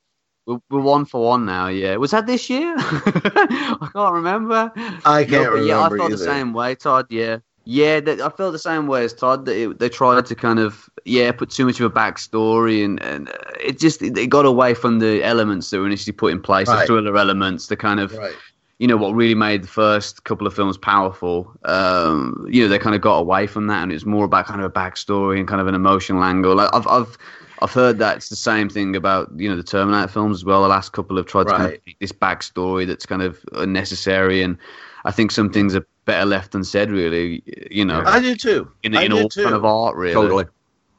We're, 0.47 0.59
we're 0.69 0.81
one 0.81 1.03
for 1.03 1.23
one 1.25 1.45
now. 1.45 1.67
Yeah, 1.67 1.97
was 1.97 2.11
that 2.11 2.25
this 2.25 2.49
year? 2.49 2.73
I 2.79 3.89
can't 3.93 4.13
remember. 4.13 4.71
I 5.05 5.25
can't 5.25 5.31
no, 5.31 5.51
remember. 5.51 5.67
Yeah, 5.67 5.81
I 5.81 5.89
felt 5.89 6.01
either. 6.01 6.09
the 6.15 6.17
same 6.17 6.53
way, 6.53 6.73
Todd. 6.73 7.07
Yeah, 7.09 7.39
yeah, 7.65 7.99
they, 7.99 8.13
I 8.21 8.29
felt 8.29 8.53
the 8.53 8.59
same 8.59 8.87
way 8.87 9.03
as 9.03 9.13
Todd. 9.13 9.45
That 9.45 9.57
it, 9.57 9.79
they 9.79 9.89
tried 9.89 10.25
to 10.25 10.35
kind 10.35 10.59
of 10.59 10.89
yeah 11.03 11.33
put 11.33 11.49
too 11.49 11.65
much 11.65 11.81
of 11.81 11.91
a 11.91 11.93
backstory, 11.93 12.83
and 12.83 13.01
and 13.03 13.29
it 13.59 13.77
just 13.77 14.01
it, 14.01 14.17
it 14.17 14.27
got 14.27 14.45
away 14.45 14.73
from 14.73 14.99
the 14.99 15.21
elements 15.21 15.69
that 15.69 15.79
were 15.79 15.85
initially 15.85 16.13
put 16.13 16.31
in 16.31 16.41
place, 16.41 16.69
right. 16.69 16.79
the 16.79 16.87
thriller 16.87 17.15
elements, 17.17 17.67
the 17.67 17.75
kind 17.75 17.99
of. 17.99 18.13
Right. 18.13 18.33
You 18.79 18.85
know 18.85 18.95
what 18.95 19.15
really 19.15 19.33
made 19.33 19.63
the 19.63 19.67
first 19.67 20.23
couple 20.23 20.45
of 20.45 20.53
films 20.53 20.77
powerful. 20.77 21.51
Um, 21.65 22.45
you 22.47 22.61
know 22.61 22.69
they 22.69 22.77
kind 22.77 22.95
of 22.95 23.01
got 23.01 23.17
away 23.17 23.47
from 23.47 23.65
that, 23.67 23.81
and 23.81 23.91
it 23.91 23.95
was 23.95 24.05
more 24.05 24.25
about 24.25 24.45
kind 24.45 24.61
of 24.61 24.67
a 24.67 24.71
backstory 24.71 25.39
and 25.39 25.47
kind 25.47 25.59
of 25.59 25.65
an 25.65 25.73
emotional 25.73 26.23
angle. 26.23 26.53
Like 26.55 26.69
I've, 26.73 26.85
I've 26.85 27.17
I've 27.61 27.71
heard 27.71 27.97
that 27.99 28.17
it's 28.17 28.29
the 28.29 28.35
same 28.35 28.69
thing 28.69 28.95
about 28.95 29.31
you 29.35 29.49
know 29.49 29.55
the 29.55 29.63
Terminator 29.63 30.07
films 30.07 30.37
as 30.37 30.45
well. 30.45 30.61
The 30.61 30.67
last 30.67 30.91
couple 30.91 31.17
have 31.17 31.25
tried 31.25 31.47
right. 31.47 31.51
to 31.51 31.57
kind 31.57 31.73
of 31.75 31.93
this 31.99 32.11
backstory 32.11 32.85
that's 32.85 33.05
kind 33.05 33.21
of 33.21 33.43
unnecessary, 33.53 34.41
and 34.41 34.57
I 35.05 35.11
think 35.11 35.31
some 35.31 35.51
things 35.51 35.75
are 35.75 35.85
better 36.05 36.25
left 36.25 36.53
unsaid. 36.55 36.91
Really, 36.91 37.43
you 37.71 37.85
know. 37.85 38.03
I 38.05 38.19
do 38.19 38.35
too. 38.35 38.71
In, 38.83 38.95
I 38.95 39.03
in 39.03 39.11
do 39.11 39.21
all 39.21 39.29
too. 39.29 39.43
kind 39.43 39.55
of 39.55 39.65
art, 39.65 39.95
really. 39.95 40.13
Totally. 40.13 40.45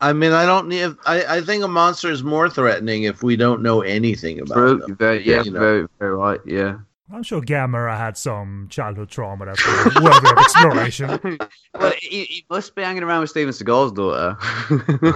I 0.01 0.13
mean, 0.13 0.33
I 0.33 0.47
don't 0.47 0.69
need. 0.69 0.95
I, 1.07 1.37
I 1.37 1.41
think 1.41 1.65
a 1.65 1.69
monster 1.69 2.11
is 2.11 2.23
more 2.23 2.49
threatening 2.49 3.05
if 3.05 3.23
we 3.23 3.37
don't 3.37 3.63
know 3.63 3.83
anything 3.83 4.41
about 4.41 4.55
True. 4.55 4.79
them. 4.79 4.97
Very, 4.97 5.27
yeah, 5.27 5.43
you 5.43 5.51
know? 5.51 5.59
very, 5.59 5.89
very 5.99 6.15
right. 6.15 6.41
Yeah. 6.47 6.79
I'm 7.13 7.23
sure 7.23 7.41
Gamera 7.41 7.97
had 7.97 8.19
some 8.19 8.67
childhood 8.71 9.09
trauma 9.09 9.47
that's 9.47 9.65
worthy 9.67 10.31
of 10.31 10.39
exploration. 10.39 11.39
well, 11.75 11.93
he, 12.01 12.25
he, 12.25 12.45
must 12.51 12.75
be 12.75 12.83
hanging 12.83 13.03
around 13.03 13.23
with 13.23 13.31
Steven 13.31 13.53
Seagal's 13.53 13.93
daughter. 13.93 14.37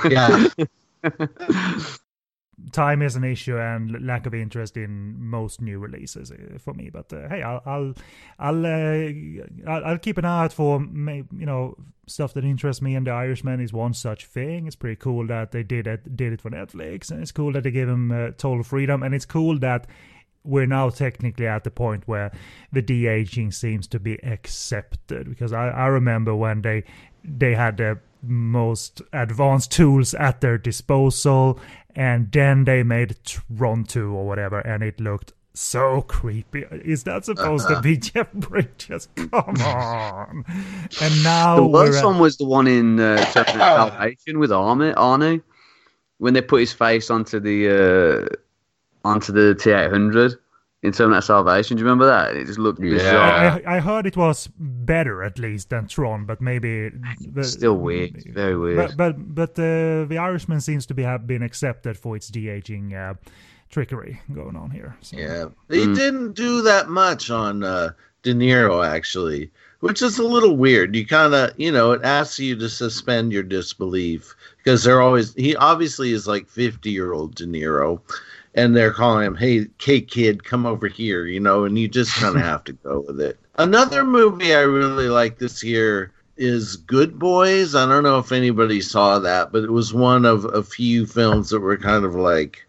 yeah. 0.08 0.46
time 2.70 3.02
is 3.02 3.16
an 3.16 3.24
issue 3.24 3.58
and 3.58 4.06
lack 4.06 4.26
of 4.26 4.34
interest 4.34 4.76
in 4.76 5.20
most 5.20 5.60
new 5.60 5.78
releases 5.78 6.30
uh, 6.30 6.58
for 6.58 6.74
me. 6.74 6.90
But 6.90 7.12
uh, 7.12 7.28
hey, 7.28 7.42
I'll 7.42 7.62
I'll 7.66 7.94
I'll, 8.38 8.66
uh, 8.66 9.70
I'll 9.70 9.98
keep 9.98 10.18
an 10.18 10.24
eye 10.24 10.44
out 10.44 10.52
for 10.52 10.80
you 10.80 11.46
know 11.46 11.76
stuff 12.06 12.34
that 12.34 12.44
interests 12.44 12.82
me. 12.82 12.94
And 12.94 13.06
The 13.06 13.10
Irishman 13.12 13.60
is 13.60 13.72
one 13.72 13.94
such 13.94 14.26
thing. 14.26 14.66
It's 14.66 14.76
pretty 14.76 14.96
cool 14.96 15.26
that 15.28 15.52
they 15.52 15.62
did 15.62 15.86
it 15.86 16.16
did 16.16 16.32
it 16.32 16.40
for 16.40 16.50
Netflix, 16.50 17.10
and 17.10 17.20
it's 17.20 17.32
cool 17.32 17.52
that 17.52 17.64
they 17.64 17.70
gave 17.70 17.88
him 17.88 18.12
uh, 18.12 18.30
total 18.36 18.62
freedom, 18.62 19.02
and 19.02 19.14
it's 19.14 19.26
cool 19.26 19.58
that. 19.60 19.86
We're 20.44 20.66
now 20.66 20.90
technically 20.90 21.46
at 21.46 21.62
the 21.62 21.70
point 21.70 22.08
where 22.08 22.32
the 22.72 22.82
de 22.82 23.06
aging 23.06 23.52
seems 23.52 23.86
to 23.86 24.00
be 24.00 24.14
accepted 24.24 25.28
because 25.28 25.52
I, 25.52 25.68
I 25.68 25.86
remember 25.86 26.34
when 26.34 26.62
they 26.62 26.82
they 27.22 27.54
had 27.54 27.76
the 27.76 28.00
most 28.22 29.02
advanced 29.12 29.72
tools 29.72 30.14
at 30.14 30.40
their 30.40 30.58
disposal 30.58 31.58
and 31.94 32.30
then 32.32 32.64
they 32.64 32.82
made 32.82 33.16
Tron 33.24 33.84
2 33.84 34.12
or 34.12 34.26
whatever 34.26 34.60
and 34.60 34.82
it 34.82 35.00
looked 35.00 35.32
so 35.54 36.02
creepy. 36.02 36.64
Is 36.70 37.04
that 37.04 37.24
supposed 37.24 37.66
uh-huh. 37.66 37.76
to 37.76 37.82
be 37.82 37.96
Jeff 37.98 38.32
Bridges? 38.32 39.08
Come 39.16 39.56
on. 39.62 40.44
And 41.00 41.22
now 41.22 41.56
the 41.56 41.66
worst 41.66 42.04
one 42.04 42.18
was 42.18 42.36
the 42.38 42.46
one 42.46 42.66
in 42.66 42.98
uh, 43.00 43.24
Salvation 43.32 44.38
with 44.38 44.50
Arnie. 44.50 44.94
Arnie 44.94 45.42
when 46.18 46.34
they 46.34 46.40
put 46.40 46.60
his 46.60 46.72
face 46.72 47.10
onto 47.10 47.40
the 47.40 47.68
uh, 47.68 48.36
onto 49.06 49.32
the 49.32 49.56
T800 49.60 50.36
in 50.82 50.92
Terminator 50.92 51.22
Salvation. 51.22 51.76
Do 51.76 51.80
you 51.80 51.84
remember 51.84 52.06
that? 52.06 52.36
It 52.36 52.46
just 52.46 52.58
looked 52.58 52.82
yeah. 52.82 52.90
bizarre. 52.90 53.62
I, 53.66 53.76
I, 53.76 53.80
heard 53.80 54.06
it 54.06 54.16
was 54.16 54.48
better 54.58 55.22
at 55.22 55.38
least 55.38 55.70
than 55.70 55.86
Tron, 55.86 56.24
but 56.24 56.40
maybe 56.40 56.90
but, 57.28 57.46
still 57.46 57.76
weird, 57.76 58.24
very 58.26 58.56
weird. 58.56 58.76
But 58.76 58.96
but, 58.96 59.34
but 59.34 59.50
uh, 59.58 60.04
the 60.06 60.18
Irishman 60.18 60.60
seems 60.60 60.86
to 60.86 60.94
be 60.94 61.02
have 61.02 61.26
been 61.26 61.42
accepted 61.42 61.96
for 61.96 62.16
its 62.16 62.28
de 62.28 62.48
aging 62.48 62.94
uh, 62.94 63.14
trickery 63.70 64.20
going 64.32 64.56
on 64.56 64.70
here. 64.70 64.96
So. 65.00 65.16
Yeah, 65.16 65.46
they 65.68 65.86
mm. 65.86 65.94
didn't 65.94 66.32
do 66.32 66.62
that 66.62 66.88
much 66.88 67.30
on 67.30 67.62
uh, 67.62 67.90
De 68.22 68.34
Niro 68.34 68.86
actually. 68.86 69.50
Which 69.80 70.00
is 70.00 70.16
a 70.20 70.22
little 70.22 70.56
weird. 70.56 70.94
You 70.94 71.04
kind 71.04 71.34
of, 71.34 71.58
you 71.58 71.72
know, 71.72 71.90
it 71.90 72.02
asks 72.04 72.38
you 72.38 72.54
to 72.54 72.68
suspend 72.68 73.32
your 73.32 73.42
disbelief 73.42 74.32
because 74.58 74.84
they're 74.84 75.00
always, 75.00 75.34
he 75.34 75.56
obviously 75.56 76.12
is 76.12 76.28
like 76.28 76.48
50 76.48 76.88
year 76.88 77.12
old 77.12 77.34
De 77.34 77.46
Niro 77.46 78.00
and 78.54 78.76
they're 78.76 78.92
calling 78.92 79.26
him, 79.26 79.34
"Hey, 79.34 79.66
K 79.78 80.00
kid, 80.00 80.44
come 80.44 80.66
over 80.66 80.88
here," 80.88 81.26
you 81.26 81.40
know, 81.40 81.64
and 81.64 81.78
you 81.78 81.88
just 81.88 82.14
kind 82.14 82.36
of 82.36 82.42
have 82.52 82.64
to 82.64 82.72
go 82.72 83.04
with 83.06 83.20
it. 83.20 83.38
Another 83.56 84.04
movie 84.04 84.54
I 84.54 84.60
really 84.60 85.08
like 85.08 85.38
this 85.38 85.62
year 85.62 86.12
is 86.36 86.76
Good 86.76 87.18
Boys. 87.18 87.74
I 87.74 87.86
don't 87.86 88.02
know 88.02 88.18
if 88.18 88.32
anybody 88.32 88.80
saw 88.80 89.18
that, 89.18 89.52
but 89.52 89.64
it 89.64 89.70
was 89.70 89.92
one 89.92 90.24
of 90.24 90.44
a 90.46 90.62
few 90.62 91.06
films 91.06 91.50
that 91.50 91.60
were 91.60 91.76
kind 91.76 92.04
of 92.04 92.14
like 92.14 92.66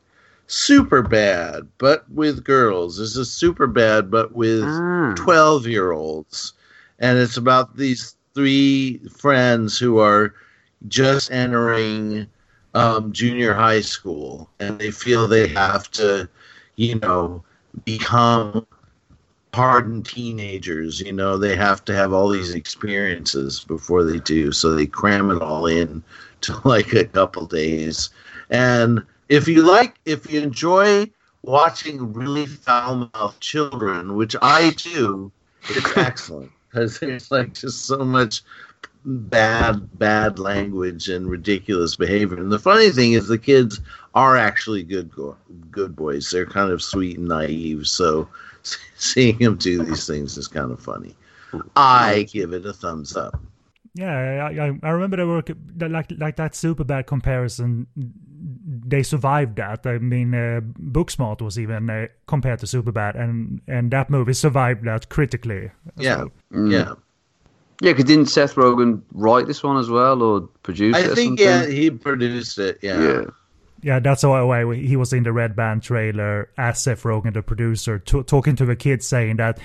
super 0.47 1.01
bad, 1.01 1.67
but 1.77 2.09
with 2.11 2.43
girls. 2.43 2.97
This 2.97 3.15
is 3.15 3.31
super 3.31 3.67
bad, 3.67 4.11
but 4.11 4.34
with 4.34 4.63
ah. 4.63 5.13
twelve 5.15 5.67
year 5.67 5.91
olds, 5.91 6.53
and 6.99 7.17
it's 7.17 7.38
about 7.38 7.77
these 7.77 8.15
three 8.34 8.99
friends 9.09 9.77
who 9.77 9.99
are 9.99 10.34
just 10.88 11.31
entering 11.31 12.27
um, 12.74 13.11
junior 13.11 13.53
high 13.53 13.82
school, 13.82 14.49
and 14.59 14.80
they 14.80 14.91
feel 14.91 15.28
they 15.28 15.47
have 15.47 15.89
to, 15.91 16.28
you 16.76 16.99
know, 16.99 17.43
become 17.86 18.65
hardened 19.53 20.05
teenagers. 20.05 20.99
You 20.99 21.13
know, 21.13 21.38
they 21.38 21.55
have 21.55 21.86
to 21.86 21.95
have 21.95 22.13
all 22.13 22.30
these 22.30 22.53
experiences 22.53 23.63
before 23.63 24.03
they 24.03 24.19
do, 24.19 24.51
so 24.51 24.74
they 24.74 24.86
cram 24.88 25.32
it 25.32 25.41
all 25.41 25.65
in 25.65 26.03
to 26.41 26.59
like 26.67 26.93
a 26.93 27.05
couple 27.05 27.45
days. 27.45 28.09
And 28.49 29.03
if 29.30 29.47
you 29.47 29.63
like, 29.63 29.95
if 30.05 30.32
you 30.32 30.41
enjoy 30.41 31.09
watching 31.43 32.13
really 32.13 32.45
foul 32.45 33.09
mouthed 33.13 33.39
children, 33.39 34.15
which 34.15 34.36
I 34.41 34.71
do, 34.71 35.32
it's 35.69 35.97
excellent 35.97 36.51
because 36.74 36.99
there's 36.99 37.32
like 37.32 37.53
just 37.53 37.86
so 37.86 38.03
much 38.03 38.41
bad 39.05 39.97
bad 39.99 40.39
language 40.39 41.09
and 41.09 41.29
ridiculous 41.29 41.95
behavior. 41.95 42.38
And 42.38 42.51
the 42.51 42.59
funny 42.59 42.89
thing 42.89 43.13
is, 43.13 43.27
the 43.27 43.38
kids 43.38 43.79
are 44.15 44.38
actually 44.38 44.84
good 44.84 45.13
go- 45.13 45.38
good 45.71 45.95
boys. 45.95 46.29
They're 46.29 46.45
kind 46.45 46.71
of 46.71 46.81
sweet 46.81 47.17
and 47.17 47.27
naive. 47.27 47.88
So 47.88 48.27
seeing 48.95 49.38
them 49.38 49.57
do 49.57 49.84
these 49.84 50.07
things 50.07 50.38
is 50.38 50.47
kind 50.47 50.71
of 50.71 50.81
funny. 50.81 51.15
I 51.75 52.27
give 52.31 52.53
it 52.53 52.65
a 52.65 52.73
thumbs 52.73 53.15
up. 53.15 53.39
Yeah, 53.95 54.49
I, 54.49 54.71
I 54.81 54.89
remember 54.89 55.17
they 55.17 55.23
were 55.23 55.43
like 55.88 56.11
like 56.17 56.36
that 56.38 56.55
super 56.55 56.84
bad 56.84 57.05
comparison. 57.05 57.86
They 57.95 59.03
survived 59.03 59.57
that. 59.57 59.86
I 59.86 59.99
mean, 59.99 60.34
uh, 60.34 60.61
Booksmart 60.61 61.41
was 61.41 61.59
even 61.59 61.89
uh, 61.89 62.07
compared 62.25 62.59
to 62.59 62.65
Superbad, 62.65 63.19
and 63.19 63.61
and 63.67 63.91
that 63.91 64.09
movie 64.09 64.34
survived 64.34 64.86
that 64.86 65.09
critically. 65.09 65.69
Yeah, 65.97 66.17
well. 66.17 66.31
mm. 66.51 66.71
yeah. 66.71 66.93
Yeah, 67.84 67.91
because 67.91 68.05
didn't 68.05 68.27
Seth 68.27 68.55
Rogen 68.55 69.01
write 69.11 69.45
this 69.45 69.61
one 69.61 69.75
as 69.77 69.89
well 69.89 70.21
or 70.23 70.41
produce 70.63 70.95
I 70.95 71.01
it? 71.01 71.11
I 71.11 71.15
think 71.15 71.38
yeah, 71.38 71.65
he 71.65 71.91
produced 71.91 72.57
it. 72.57 72.79
Yeah. 72.81 73.01
Yeah. 73.01 73.25
Yeah, 73.81 73.99
that's 73.99 74.23
why 74.23 74.73
he 74.75 74.95
was 74.95 75.11
in 75.11 75.23
the 75.23 75.34
Red 75.34 75.57
Band 75.57 75.84
trailer 75.84 76.49
as 76.57 76.81
Seth 76.81 77.03
Rogen, 77.03 77.34
the 77.34 77.41
producer, 77.41 77.99
t- 77.99 78.23
talking 78.23 78.55
to 78.55 78.65
the 78.65 78.77
kids, 78.77 79.05
saying 79.05 79.36
that 79.36 79.59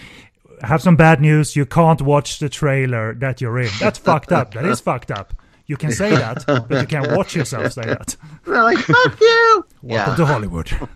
have 0.62 0.82
some 0.82 0.96
bad 0.96 1.20
news. 1.20 1.54
You 1.54 1.64
can't 1.64 2.02
watch 2.02 2.40
the 2.40 2.48
trailer 2.48 3.14
that 3.14 3.40
you're 3.40 3.60
in. 3.60 3.70
That's 3.78 4.00
fucked 4.00 4.32
up. 4.32 4.54
That 4.54 4.64
is 4.64 4.80
fucked 4.80 5.12
up. 5.12 5.32
You 5.66 5.76
can 5.76 5.92
say 5.92 6.10
that, 6.10 6.44
but 6.44 6.68
you 6.72 6.86
can't 6.88 7.16
watch 7.16 7.36
yourself 7.36 7.72
say 7.72 7.84
that. 7.84 8.16
They're 8.44 8.64
like, 8.64 8.78
fuck 8.78 9.20
you. 9.20 9.64
Welcome 9.82 10.10
yeah. 10.10 10.16
to 10.16 10.26
Hollywood 10.26 10.88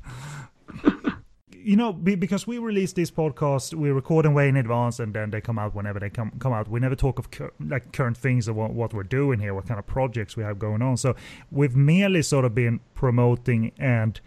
you 1.65 1.77
know, 1.77 1.93
because 1.93 2.47
we 2.47 2.59
release 2.59 2.93
this 2.93 3.11
podcast, 3.11 3.75
we 3.75 3.91
record 3.91 4.25
them 4.25 4.35
way 4.35 4.49
in 4.49 4.57
advance, 4.57 4.99
and 4.99 5.15
then 5.15 5.31
they 5.31 5.41
come 5.41 5.59
out 5.59 5.75
whenever 5.75 6.01
they 6.01 6.11
come 6.11 6.33
come 6.39 6.53
out. 6.53 6.69
We 6.69 6.81
never 6.81 6.97
talk 6.97 7.19
of 7.19 7.31
cur- 7.31 7.53
like 7.61 7.93
current 7.93 8.17
things 8.17 8.49
of 8.49 8.57
what, 8.57 8.73
what 8.73 8.93
we're 8.93 9.03
doing 9.03 9.39
here, 9.41 9.55
what 9.55 9.67
kind 9.67 9.79
of 9.79 9.87
projects 9.87 10.37
we 10.37 10.43
have 10.43 10.59
going 10.59 10.83
on. 10.83 10.97
So 10.97 11.15
we've 11.51 11.77
merely 11.77 12.23
sort 12.23 12.45
of 12.45 12.55
been 12.55 12.81
promoting 12.95 13.73
and 13.79 14.21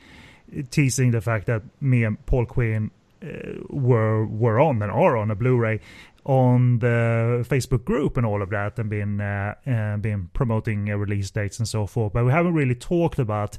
teasing 0.72 1.12
the 1.12 1.22
fact 1.22 1.48
that 1.48 1.64
me 1.82 2.04
and 2.04 2.24
Paul 2.26 2.46
Quinn 2.46 2.92
uh, 3.24 3.28
were 3.70 4.26
were 4.26 4.60
on 4.60 4.82
and 4.82 4.92
are 4.92 5.18
on 5.18 5.32
a 5.32 5.36
Blu-ray 5.36 5.80
on 6.26 6.80
the 6.80 7.46
Facebook 7.48 7.86
group 7.86 8.18
and 8.18 8.26
all 8.26 8.42
of 8.42 8.50
that, 8.50 8.80
and 8.80 8.90
been 8.90 9.22
uh, 9.22 9.56
uh, 9.68 9.98
been 9.98 10.30
promoting 10.34 10.90
uh, 10.90 10.96
release 10.96 11.30
dates 11.32 11.60
and 11.60 11.68
so 11.68 11.86
forth. 11.86 12.14
But 12.14 12.26
we 12.26 12.32
haven't 12.32 12.54
really 12.54 12.76
talked 12.76 13.20
about 13.20 13.58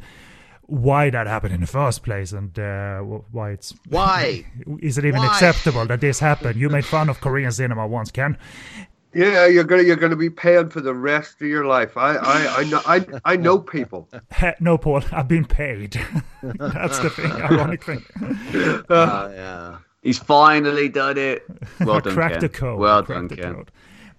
why 0.66 1.10
that 1.10 1.26
happened 1.26 1.54
in 1.54 1.60
the 1.60 1.66
first 1.66 2.02
place 2.02 2.32
and 2.32 2.58
uh, 2.58 2.98
why 3.00 3.50
it's 3.50 3.74
why 3.88 4.44
is 4.80 4.98
it 4.98 5.04
even 5.04 5.20
why? 5.20 5.26
acceptable 5.26 5.86
that 5.86 6.00
this 6.00 6.18
happened? 6.18 6.58
You 6.58 6.68
made 6.68 6.84
fun 6.84 7.08
of 7.08 7.20
Korean 7.20 7.52
cinema 7.52 7.86
once, 7.86 8.10
Ken. 8.10 8.36
Yeah, 9.14 9.46
you're 9.46 9.64
gonna 9.64 9.82
you're 9.82 9.96
gonna 9.96 10.16
be 10.16 10.28
paying 10.28 10.68
for 10.68 10.80
the 10.80 10.92
rest 10.92 11.40
of 11.40 11.46
your 11.46 11.64
life. 11.64 11.96
I 11.96 12.16
I, 12.16 12.56
I 12.58 12.64
know 12.64 12.80
I 12.86 13.06
I 13.24 13.36
know 13.36 13.58
people. 13.58 14.08
no, 14.60 14.76
Paul, 14.76 15.02
I've 15.10 15.28
been 15.28 15.46
paid. 15.46 15.92
That's 16.42 16.98
the 16.98 17.10
thing. 17.10 17.32
Ironic 17.32 17.82
thing. 17.82 18.04
Uh, 18.90 19.30
yeah. 19.32 19.78
He's 20.02 20.18
finally 20.18 20.88
done 20.88 21.16
it. 21.18 21.44
Well 21.80 22.00
done, 22.00 22.14
Crack 22.14 22.32
Ken. 22.32 22.40
the 22.40 22.48
code. 22.48 22.78
Well 22.78 23.02
Crack 23.02 23.28
done, 23.28 23.28
Ken. 23.36 23.54
Code. 23.54 23.72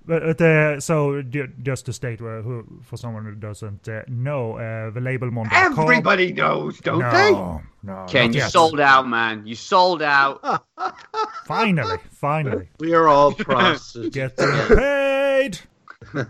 But 0.07 0.39
uh, 0.41 0.79
so 0.79 1.21
just 1.21 1.85
to 1.87 1.93
state 1.93 2.21
where, 2.21 2.41
who, 2.41 2.65
for 2.81 2.95
someone 2.95 3.25
who 3.25 3.35
doesn't 3.35 3.89
uh, 3.89 4.03
know, 4.07 4.53
uh, 4.53 4.89
the 4.89 5.01
label 5.01 5.29
Mondo. 5.31 5.53
Everybody 5.53 6.31
knows, 6.31 6.79
don't 6.79 6.99
no, 6.99 7.11
they? 7.11 7.31
No, 7.83 8.05
Ken, 8.07 8.31
you 8.31 8.39
yet. 8.39 8.51
sold 8.51 8.79
out, 8.79 9.05
man. 9.05 9.45
You 9.45 9.55
sold 9.55 10.01
out. 10.01 10.65
finally, 11.45 11.97
finally. 12.09 12.69
We 12.79 12.93
are 12.93 13.09
all 13.09 13.33
prostitutes. 13.37 14.15
Get 14.15 14.37
paid. 14.37 15.59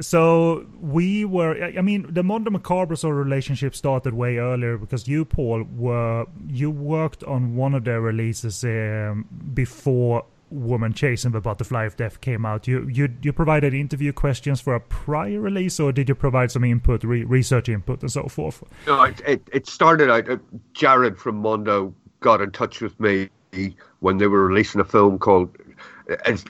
so 0.00 0.66
we 0.80 1.24
were 1.24 1.72
i 1.78 1.80
mean 1.80 2.04
the 2.12 2.22
Mondo 2.22 2.50
Macabro 2.50 2.98
sort 2.98 3.16
of 3.16 3.24
relationship 3.24 3.74
started 3.74 4.12
way 4.12 4.36
earlier 4.36 4.76
because 4.76 5.08
you 5.08 5.24
paul 5.24 5.64
were 5.76 6.26
you 6.48 6.70
worked 6.70 7.24
on 7.24 7.54
one 7.54 7.74
of 7.74 7.84
their 7.84 8.00
releases 8.00 8.62
um, 8.64 9.24
before 9.54 10.24
Woman 10.50 10.92
Chasing 10.92 11.32
the 11.32 11.40
Butterfly 11.40 11.84
of 11.84 11.96
Death 11.96 12.20
came 12.20 12.44
out, 12.46 12.68
you 12.68 12.88
you 12.88 13.08
you 13.22 13.32
provided 13.32 13.74
interview 13.74 14.12
questions 14.12 14.60
for 14.60 14.74
a 14.74 14.80
prior 14.80 15.40
release, 15.40 15.80
or 15.80 15.92
did 15.92 16.08
you 16.08 16.14
provide 16.14 16.50
some 16.50 16.64
input, 16.64 17.02
re- 17.04 17.24
research 17.24 17.68
input, 17.68 18.02
and 18.02 18.12
so 18.12 18.24
forth? 18.24 18.62
No, 18.86 19.02
it 19.04 19.20
it, 19.26 19.48
it 19.52 19.66
started 19.66 20.10
out. 20.10 20.28
Uh, 20.28 20.36
Jared 20.72 21.18
from 21.18 21.36
Mondo 21.36 21.94
got 22.20 22.40
in 22.40 22.50
touch 22.50 22.80
with 22.80 22.98
me 23.00 23.28
when 24.00 24.18
they 24.18 24.26
were 24.26 24.46
releasing 24.46 24.80
a 24.80 24.84
film 24.84 25.18
called, 25.18 25.56
as, 26.24 26.44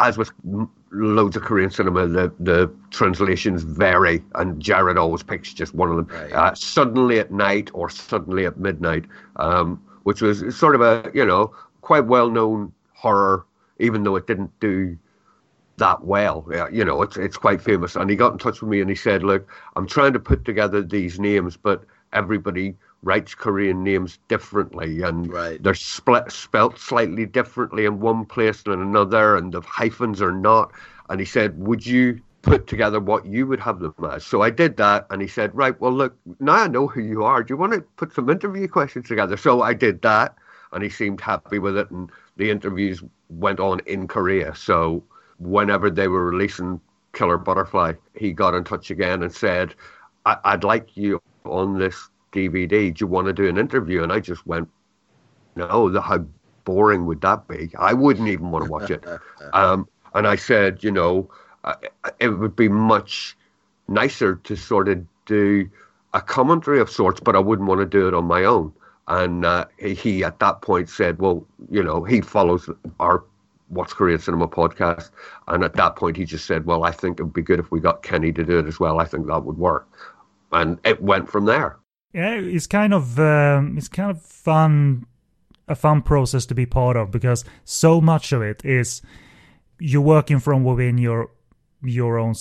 as 0.00 0.18
with 0.18 0.30
loads 0.90 1.36
of 1.36 1.42
Korean 1.42 1.70
cinema, 1.70 2.06
the 2.06 2.32
the 2.40 2.72
translations 2.90 3.62
vary, 3.62 4.22
and 4.34 4.60
Jared 4.60 4.98
always 4.98 5.22
picks 5.22 5.52
just 5.52 5.74
one 5.74 5.90
of 5.90 5.96
them. 5.96 6.06
Right. 6.06 6.32
Uh, 6.32 6.54
suddenly 6.54 7.18
at 7.18 7.30
night 7.30 7.70
or 7.74 7.88
suddenly 7.88 8.46
at 8.46 8.58
midnight, 8.58 9.04
um, 9.36 9.82
which 10.04 10.22
was 10.22 10.56
sort 10.56 10.74
of 10.74 10.80
a 10.80 11.10
you 11.14 11.24
know 11.24 11.54
quite 11.80 12.06
well 12.06 12.30
known 12.30 12.72
horror 12.98 13.46
even 13.78 14.02
though 14.02 14.16
it 14.16 14.26
didn't 14.26 14.58
do 14.60 14.98
that 15.76 16.04
well. 16.04 16.46
Yeah, 16.50 16.68
You 16.68 16.84
know, 16.84 17.02
it's 17.02 17.16
it's 17.16 17.36
quite 17.36 17.60
famous. 17.60 17.96
And 17.96 18.10
he 18.10 18.16
got 18.16 18.32
in 18.32 18.38
touch 18.38 18.60
with 18.60 18.70
me 18.70 18.80
and 18.80 18.90
he 18.90 18.96
said, 18.96 19.22
"Look, 19.22 19.48
I'm 19.76 19.86
trying 19.86 20.12
to 20.12 20.20
put 20.20 20.44
together 20.44 20.82
these 20.82 21.18
names, 21.20 21.56
but 21.56 21.84
everybody 22.12 22.76
writes 23.02 23.34
Korean 23.34 23.84
names 23.84 24.18
differently, 24.26 25.02
and 25.02 25.32
right. 25.32 25.62
they're 25.62 25.74
split, 25.74 26.32
spelt 26.32 26.78
slightly 26.78 27.26
differently 27.26 27.84
in 27.84 28.00
one 28.00 28.24
place 28.24 28.64
than 28.64 28.82
another, 28.82 29.36
and 29.36 29.52
the 29.52 29.60
hyphens 29.60 30.20
are 30.20 30.32
not." 30.32 30.72
And 31.08 31.20
he 31.20 31.26
said, 31.26 31.58
"Would 31.58 31.86
you?" 31.86 32.20
Put 32.40 32.68
together 32.68 33.00
what 33.00 33.26
you 33.26 33.48
would 33.48 33.58
have 33.60 33.80
them 33.80 33.92
as. 34.10 34.24
So 34.24 34.42
I 34.42 34.50
did 34.50 34.76
that, 34.76 35.06
and 35.10 35.20
he 35.20 35.26
said, 35.26 35.54
"Right, 35.54 35.78
well, 35.80 35.92
look, 35.92 36.16
now 36.38 36.54
I 36.54 36.68
know 36.68 36.86
who 36.86 37.00
you 37.00 37.24
are. 37.24 37.42
Do 37.42 37.52
you 37.52 37.58
want 37.58 37.72
to 37.72 37.80
put 37.96 38.14
some 38.14 38.30
interview 38.30 38.68
questions 38.68 39.08
together?" 39.08 39.36
So 39.36 39.60
I 39.60 39.74
did 39.74 40.00
that, 40.02 40.36
and 40.72 40.82
he 40.82 40.88
seemed 40.88 41.20
happy 41.20 41.58
with 41.58 41.76
it. 41.76 41.90
And 41.90 42.10
the 42.38 42.50
interviews 42.50 43.02
went 43.28 43.60
on 43.60 43.80
in 43.86 44.08
Korea. 44.08 44.54
So 44.54 45.04
whenever 45.38 45.90
they 45.90 46.08
were 46.08 46.24
releasing 46.24 46.80
Killer 47.12 47.36
Butterfly, 47.36 47.94
he 48.14 48.32
got 48.32 48.54
in 48.54 48.64
touch 48.64 48.90
again 48.90 49.22
and 49.22 49.32
said, 49.32 49.74
I- 50.24 50.52
would 50.52 50.64
like 50.64 50.96
you 50.96 51.20
on 51.44 51.78
this 51.78 52.08
DVD. 52.32 52.94
Do 52.94 53.02
you 53.02 53.06
want 53.06 53.26
to 53.26 53.32
do 53.32 53.48
an 53.48 53.58
interview? 53.58 54.02
And 54.02 54.12
I 54.12 54.20
just 54.20 54.46
went, 54.46 54.68
no, 55.56 55.90
the, 55.90 56.00
how 56.00 56.24
boring 56.64 57.06
would 57.06 57.20
that 57.22 57.48
be? 57.48 57.70
I 57.78 57.92
wouldn't 57.92 58.28
even 58.28 58.50
want 58.50 58.64
to 58.64 58.70
watch 58.70 58.90
it. 58.90 59.04
Um, 59.52 59.88
and 60.14 60.26
I 60.26 60.36
said, 60.36 60.82
you 60.84 60.90
know, 60.90 61.30
uh, 61.64 61.74
it 62.20 62.28
would 62.28 62.56
be 62.56 62.68
much 62.68 63.36
nicer 63.88 64.36
to 64.36 64.56
sort 64.56 64.88
of 64.88 65.04
do 65.26 65.68
a 66.14 66.20
commentary 66.20 66.80
of 66.80 66.90
sorts, 66.90 67.20
but 67.20 67.34
I 67.36 67.38
wouldn't 67.38 67.68
want 67.68 67.80
to 67.80 67.86
do 67.86 68.08
it 68.08 68.14
on 68.14 68.24
my 68.24 68.44
own. 68.44 68.72
And 69.08 69.44
uh, 69.44 69.64
he, 69.78 70.22
at 70.22 70.38
that 70.38 70.60
point, 70.62 70.88
said, 70.90 71.18
well, 71.18 71.46
you 71.70 71.82
know, 71.82 72.04
he 72.04 72.20
follows 72.20 72.68
our 73.00 73.24
What's 73.68 73.92
Korean 73.92 74.18
Cinema 74.18 74.48
podcast. 74.48 75.10
And 75.46 75.64
at 75.64 75.74
that 75.74 75.96
point, 75.96 76.16
he 76.16 76.24
just 76.24 76.46
said, 76.46 76.66
well, 76.66 76.84
I 76.84 76.90
think 76.90 77.18
it 77.18 77.24
would 77.24 77.32
be 77.32 77.42
good 77.42 77.58
if 77.58 77.70
we 77.70 77.80
got 77.80 78.02
Kenny 78.02 78.32
to 78.32 78.44
do 78.44 78.58
it 78.58 78.66
as 78.66 78.78
well. 78.78 79.00
I 79.00 79.04
think 79.04 79.26
that 79.26 79.44
would 79.44 79.58
work. 79.58 79.88
And 80.52 80.78
it 80.84 81.02
went 81.02 81.30
from 81.30 81.46
there. 81.46 81.78
Yeah, 82.14 82.34
it's 82.34 82.66
kind 82.66 82.94
of 82.94 83.18
um, 83.18 83.76
it's 83.76 83.88
kind 83.88 84.10
of 84.10 84.22
fun, 84.22 85.06
a 85.68 85.74
fun 85.74 86.00
process 86.00 86.46
to 86.46 86.54
be 86.54 86.64
part 86.64 86.96
of 86.96 87.10
because 87.10 87.44
so 87.64 88.00
much 88.00 88.32
of 88.32 88.40
it 88.40 88.64
is 88.64 89.02
you're 89.78 90.00
working 90.00 90.38
from 90.38 90.64
within 90.64 90.96
your 90.96 91.30
your 91.82 92.18
own 92.18 92.34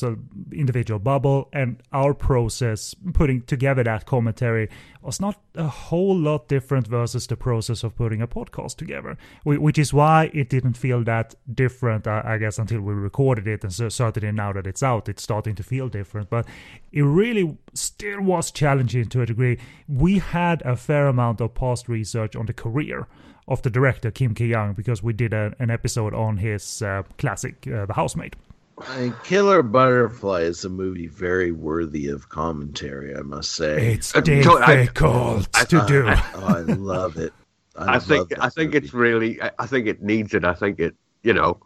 individual 0.52 1.00
bubble 1.00 1.48
and 1.54 1.82
our 1.94 2.14
process 2.14 2.96
putting 3.14 3.42
together 3.44 3.84
that 3.84 4.06
commentary 4.06 4.68
was 5.02 5.20
not 5.20 5.40
a 5.56 5.68
whole 5.68 6.18
lot 6.18 6.48
different 6.48 6.88
versus 6.88 7.28
the 7.28 7.38
process 7.38 7.84
of 7.84 7.96
putting 7.96 8.22
a 8.22 8.28
podcast 8.28 8.78
together 8.78 9.16
which 9.44 9.78
is 9.78 9.94
why 9.94 10.30
it 10.34 10.50
didn't 10.50 10.74
feel 10.74 11.04
that 11.04 11.36
different 11.54 12.08
i 12.08 12.38
guess 12.38 12.58
until 12.58 12.82
we 12.82 12.94
recorded 12.94 13.48
it 13.48 13.64
and 13.64 13.74
certainly 13.94 14.32
now 14.32 14.52
that 14.52 14.66
it's 14.66 14.82
out 14.82 15.08
it's 15.08 15.22
starting 15.22 15.54
to 15.54 15.64
feel 15.64 15.88
different 15.88 16.30
but 16.30 16.46
it 16.92 17.04
really 17.04 17.58
still 17.74 18.22
was 18.22 18.52
challenging 18.52 19.06
to 19.10 19.22
a 19.22 19.26
degree. 19.26 19.58
We 19.88 20.20
had 20.20 20.62
a 20.64 20.76
fair 20.76 21.08
amount 21.08 21.42
of 21.42 21.54
past 21.54 21.88
research 21.88 22.36
on 22.36 22.46
the 22.46 22.54
career 22.54 23.08
of 23.48 23.62
the 23.62 23.70
director 23.70 24.12
kim 24.12 24.34
ki-young 24.34 24.74
because 24.74 25.02
we 25.02 25.14
did 25.14 25.34
a, 25.34 25.54
an 25.60 25.70
episode 25.70 26.14
on 26.14 26.38
his 26.38 26.82
uh, 26.82 27.04
classic 27.18 27.66
uh, 27.68 27.86
the 27.86 27.94
housemaid 27.94 28.36
I 28.80 29.00
mean, 29.00 29.16
Killer 29.24 29.64
Butterfly 29.64 30.42
is 30.42 30.64
a 30.64 30.70
movie 30.70 31.08
very 31.08 31.52
worthy 31.52 32.08
of 32.10 32.30
commentary, 32.30 33.16
I 33.16 33.22
must 33.22 33.54
say. 33.54 33.94
It's 33.94 34.16
uh, 34.16 34.22
difficult 34.22 35.48
I, 35.56 35.64
to 35.66 35.86
do. 35.88 36.08
I, 36.08 36.24
oh, 36.36 36.46
I 36.48 36.60
love 36.60 37.18
it. 37.18 37.34
I, 37.76 37.96
I 37.96 38.00
think 38.00 38.38
I 38.40 38.50
think 38.50 38.74
movie. 38.74 38.86
it's 38.86 38.94
really 38.94 39.40
I 39.60 39.66
think 39.66 39.88
it 39.88 40.02
needs 40.02 40.34
it. 40.34 40.46
I 40.46 40.54
think 40.54 40.80
it 40.80 40.96
you 41.24 41.34
know 41.34 41.60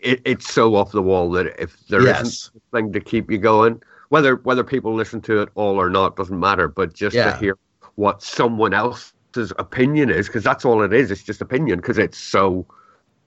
it, 0.00 0.20
it's 0.24 0.52
so 0.52 0.74
off 0.74 0.92
the 0.92 1.02
wall 1.02 1.30
that 1.32 1.60
if 1.60 1.76
there 1.88 2.02
yes. 2.02 2.50
not 2.54 2.62
a 2.62 2.76
thing 2.76 2.92
to 2.92 3.00
keep 3.00 3.30
you 3.30 3.38
going, 3.38 3.82
whether 4.08 4.36
whether 4.36 4.64
people 4.64 4.94
listen 4.94 5.20
to 5.22 5.42
it 5.42 5.48
all 5.54 5.80
or 5.80 5.90
not 5.90 6.16
doesn't 6.16 6.38
matter. 6.38 6.68
But 6.68 6.94
just 6.94 7.14
yeah. 7.16 7.32
to 7.32 7.38
hear 7.38 7.58
what 7.96 8.22
someone 8.22 8.72
else's 8.72 9.52
opinion 9.58 10.10
is, 10.10 10.26
because 10.26 10.44
that's 10.44 10.64
all 10.64 10.82
it 10.82 10.92
is. 10.92 11.10
It's 11.10 11.22
just 11.22 11.40
opinion 11.40 11.80
because 11.80 11.98
it's 11.98 12.18
so 12.18 12.66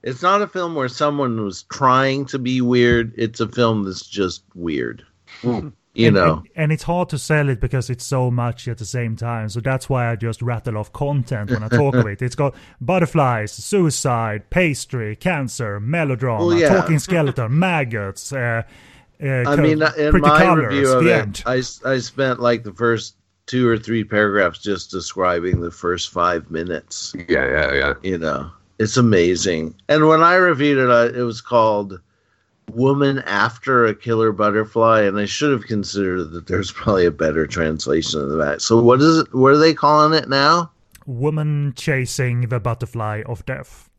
it's 0.04 0.22
not 0.22 0.42
a 0.42 0.48
film 0.48 0.76
where 0.76 0.90
someone 0.90 1.44
was 1.44 1.64
trying 1.64 2.26
to 2.26 2.40
be 2.40 2.62
weird. 2.62 3.14
It's 3.18 3.40
a 3.40 3.48
film 3.48 3.84
that's 3.84 4.06
just 4.06 4.44
weird. 4.54 5.06
Mm. 5.42 5.74
You 5.96 6.08
and, 6.08 6.16
know, 6.16 6.34
and, 6.38 6.48
and, 6.56 6.72
it's 6.72 6.82
hard 6.82 7.10
to 7.10 7.20
sell 7.20 7.50
it 7.50 7.62
because 7.62 7.92
it's 7.92 8.04
so 8.04 8.32
much 8.32 8.68
at 8.68 8.80
the 8.80 8.86
same 8.86 9.16
time. 9.16 9.48
So 9.50 9.60
that's 9.60 9.88
why 9.88 10.10
I 10.10 10.16
just 10.16 10.42
rattle 10.42 10.80
off 10.80 10.92
content 10.92 11.52
when 11.52 11.62
I 11.62 11.68
talk 11.68 11.94
of 11.94 12.08
it. 12.08 12.20
It's 12.24 12.34
got 12.34 12.56
butterflies, 12.82 13.52
suicide, 13.52 14.50
pastry, 14.50 15.16
cancer, 15.16 15.80
melodrama, 15.80 16.48
well, 16.48 16.58
yeah. 16.58 16.70
talking 16.70 16.98
skeleton, 16.98 17.60
maggots. 17.60 18.34
Uh, 18.34 18.64
uh, 19.24 19.28
I 19.28 19.56
mean, 19.56 19.84
in 19.98 20.20
my 20.20 20.40
colors, 20.40 20.74
review 20.74 20.92
of 20.94 21.06
it, 21.06 21.44
I, 21.46 21.62
I 21.88 22.00
spent 22.00 22.40
like 22.40 22.64
the 22.64 22.74
first 22.74 23.16
two 23.46 23.68
or 23.68 23.78
three 23.78 24.04
paragraphs 24.04 24.60
just 24.60 24.90
describing 24.90 25.62
the 25.62 25.72
first 25.72 26.10
five 26.10 26.50
minutes. 26.50 27.16
Yeah, 27.30 27.48
yeah, 27.48 27.74
yeah. 27.74 27.94
You 28.02 28.18
know, 28.18 28.52
It's 28.84 28.98
amazing. 28.98 29.76
And 29.88 30.10
when 30.10 30.22
I 30.22 30.36
reviewed 30.36 30.78
it, 30.78 31.16
it 31.16 31.24
was 31.24 31.40
called 31.40 32.02
Woman 32.70 33.20
After 33.20 33.86
a 33.86 33.96
Killer 33.96 34.34
Butterfly, 34.34 35.04
and 35.04 35.18
I 35.18 35.24
should 35.24 35.54
have 35.54 35.66
considered 35.68 36.32
that 36.32 36.48
there's 36.48 36.70
probably 36.70 37.06
a 37.06 37.12
better 37.12 37.48
translation 37.48 38.20
of 38.20 38.38
that. 38.40 38.62
So 38.62 38.82
what 38.82 39.00
is 39.00 39.20
it? 39.20 39.34
What 39.34 39.54
are 39.54 39.58
they 39.58 39.74
calling 39.74 40.14
it 40.14 40.28
now? 40.28 40.70
Woman 41.06 41.74
chasing 41.78 42.50
the 42.50 42.60
butterfly 42.60 43.24
of 43.26 43.46
death. 43.46 43.90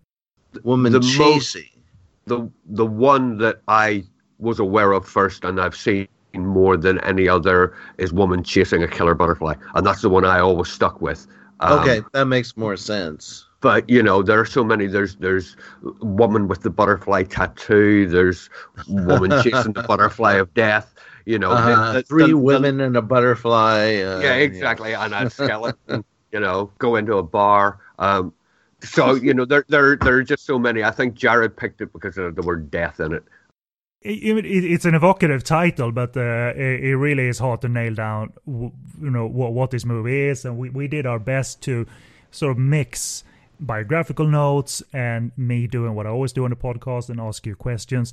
Woman 0.64 0.92
the 0.92 1.00
chasing. 1.00 1.70
the 2.26 2.50
the 2.66 2.86
one 2.86 3.38
that 3.38 3.62
I 3.68 4.04
was 4.38 4.58
aware 4.58 4.92
of 4.92 5.08
first, 5.08 5.44
and 5.44 5.58
I've 5.58 5.76
seen 5.76 6.08
more 6.34 6.76
than 6.76 7.00
any 7.00 7.26
other, 7.26 7.74
is 7.96 8.12
Woman 8.12 8.44
Chasing 8.44 8.82
a 8.82 8.88
Killer 8.88 9.14
Butterfly, 9.14 9.54
and 9.76 9.86
that's 9.86 10.02
the 10.02 10.10
one 10.10 10.26
I 10.26 10.40
always 10.40 10.68
stuck 10.68 11.00
with. 11.00 11.26
Um, 11.60 11.80
okay, 11.80 12.02
that 12.12 12.26
makes 12.26 12.54
more 12.54 12.76
sense 12.76 13.46
but 13.64 13.88
you 13.88 14.02
know 14.02 14.22
there 14.22 14.38
are 14.38 14.44
so 14.44 14.62
many 14.62 14.86
there's 14.86 15.16
there's 15.16 15.56
woman 16.02 16.48
with 16.48 16.60
the 16.60 16.70
butterfly 16.70 17.22
tattoo 17.22 18.06
there's 18.06 18.50
woman 18.88 19.30
chasing 19.42 19.72
the 19.72 19.82
butterfly 19.82 20.34
of 20.34 20.52
death 20.52 20.94
you 21.24 21.38
know. 21.38 21.52
Uh, 21.52 21.92
the, 21.92 21.98
the, 22.00 22.02
three 22.02 22.26
the, 22.26 22.36
women 22.36 22.78
and 22.82 22.94
a 22.94 23.02
butterfly 23.02 23.94
uh, 24.02 24.20
yeah 24.20 24.34
exactly 24.34 24.90
yeah. 24.90 25.04
and 25.06 25.14
a 25.14 25.30
skeleton 25.42 26.04
you 26.30 26.38
know 26.38 26.70
go 26.78 26.96
into 26.96 27.16
a 27.16 27.22
bar 27.22 27.80
um, 27.98 28.34
so 28.84 29.14
you 29.14 29.32
know 29.32 29.46
there 29.46 29.64
there 29.68 29.96
there 29.96 30.16
are 30.16 30.22
just 30.22 30.44
so 30.44 30.58
many. 30.58 30.84
I 30.84 30.90
think 30.90 31.14
jared 31.14 31.56
picked 31.56 31.80
it 31.80 31.92
because 31.92 32.18
of 32.18 32.34
the 32.34 32.42
word 32.42 32.70
death 32.70 33.00
in 33.00 33.12
it. 33.12 33.24
It's 34.06 34.84
an 34.84 34.94
evocative 34.94 35.44
title, 35.44 35.90
but 35.90 36.14
uh, 36.14 36.52
it, 36.54 36.94
really 36.94 37.26
is 37.26 37.38
hard 37.38 37.62
to 37.62 37.70
nail 37.70 37.94
down, 37.94 38.34
you 38.46 38.70
know, 39.00 39.26
what, 39.26 39.54
what 39.54 39.70
this 39.70 39.86
movie 39.86 40.28
is, 40.28 40.44
and 40.44 40.58
we, 40.58 40.68
we 40.68 40.88
did 40.88 41.06
our 41.06 41.18
best 41.18 41.62
to 41.62 41.86
sort 42.30 42.52
of 42.52 42.58
mix 42.58 43.24
biographical 43.60 44.26
notes 44.26 44.82
and 44.92 45.32
me 45.36 45.66
doing 45.66 45.94
what 45.94 46.06
I 46.06 46.10
always 46.10 46.32
do 46.32 46.44
on 46.44 46.50
the 46.50 46.56
podcast 46.56 47.08
and 47.08 47.20
ask 47.20 47.46
you 47.46 47.54
questions. 47.54 48.12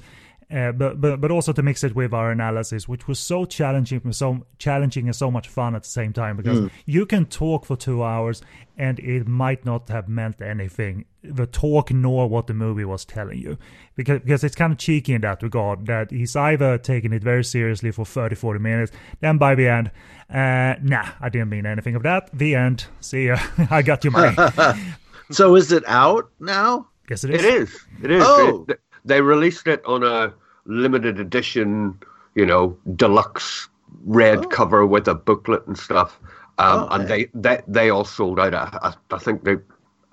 Uh, 0.52 0.74
but 0.74 1.00
but 1.00 1.22
but 1.22 1.32
also 1.32 1.54
to 1.54 1.64
mix 1.64 1.82
it 1.82 1.96
with 1.96 2.14
our 2.14 2.30
analysis, 2.30 2.86
which 2.86 3.08
was 3.08 3.18
so 3.20 3.46
challenging, 3.46 4.12
so 4.12 4.46
challenging 4.58 5.06
and 5.06 5.16
so 5.16 5.32
much 5.32 5.48
fun 5.48 5.76
at 5.76 5.84
the 5.84 5.89
same 5.89 6.12
time. 6.12 6.36
Because 6.36 6.60
mm. 6.60 6.72
you 6.86 7.06
can 7.06 7.26
talk 7.26 7.64
for 7.64 7.78
two 7.78 8.04
hours, 8.04 8.42
and 8.78 9.00
it 9.00 9.30
might 9.30 9.66
not 9.66 9.88
have 9.88 10.10
meant 10.10 10.42
anything, 10.42 11.06
the 11.24 11.48
talk 11.48 11.92
nor 11.92 12.28
what 12.28 12.48
the 12.48 12.54
movie 12.54 12.84
was 12.84 13.06
telling 13.06 13.39
you, 13.39 13.58
because 13.96 14.20
because 14.20 14.44
it's 14.44 14.56
kind 14.56 14.74
of 14.74 14.78
cheeky 14.78 15.14
in 15.14 15.22
that 15.22 15.42
regard. 15.42 15.86
That 15.86 16.12
he's 16.12 16.36
either 16.36 16.78
taking 16.78 17.14
it 17.14 17.24
very 17.24 17.46
seriously 17.46 17.92
for 17.92 18.04
30, 18.04 18.36
40 18.36 18.60
minutes, 18.60 18.92
then 19.22 19.38
by 19.38 19.56
the 19.56 19.70
end, 19.70 19.89
uh, 20.30 20.76
nah, 20.82 21.12
I 21.22 21.30
didn't 21.30 21.50
mean 21.50 21.66
anything 21.66 21.96
of 21.96 22.04
that. 22.04 22.30
The 22.34 22.56
end. 22.56 22.88
See 23.00 23.28
ya. 23.28 23.38
I 23.70 23.84
got 23.84 24.04
your 24.04 24.12
money. 24.12 24.36
So 25.32 25.56
is 25.56 25.72
it 25.72 25.84
out 25.88 26.30
now? 26.40 26.88
Yes, 27.10 27.24
it 27.24 27.32
is. 27.32 27.44
It 27.44 27.54
is. 27.54 27.80
It 28.04 28.12
is. 28.12 28.24
Oh. 28.26 28.66
They, 28.68 28.76
they 29.04 29.22
released 29.22 29.68
it 29.68 29.84
on 29.86 30.04
a 30.04 30.34
limited 30.66 31.20
edition, 31.20 32.00
you 32.36 32.46
know, 32.46 32.78
deluxe 32.96 33.70
red 34.06 34.46
oh. 34.46 34.48
cover 34.48 34.86
with 34.86 35.08
a 35.08 35.16
booklet 35.16 35.66
and 35.68 35.78
stuff. 35.78 36.20
Um, 36.58 36.84
oh, 36.84 36.96
and 36.96 37.08
they, 37.08 37.28
they 37.34 37.62
they 37.68 37.90
all 37.90 38.06
sold 38.06 38.40
out. 38.40 38.54
I, 38.54 38.94
I 39.10 39.18
think 39.18 39.44
they. 39.44 39.56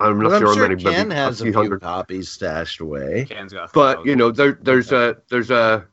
I'm 0.01 0.19
not 0.19 0.29
well, 0.29 0.39
sure, 0.39 0.49
I'm 0.51 0.57
how 0.57 0.67
many. 0.67 0.81
Ken 0.81 1.11
has 1.11 1.41
a, 1.41 1.43
few 1.43 1.53
hundred 1.53 1.81
copies 1.81 2.29
stashed 2.29 2.79
away. 2.79 3.25
Ken's 3.29 3.53
got 3.53 3.73
but 3.73 4.05
you 4.05 4.15
know, 4.15 4.31
there 4.31 4.57
there's 4.61 4.91
a 4.91 5.17
there's 5.29 5.51
a 5.51 5.85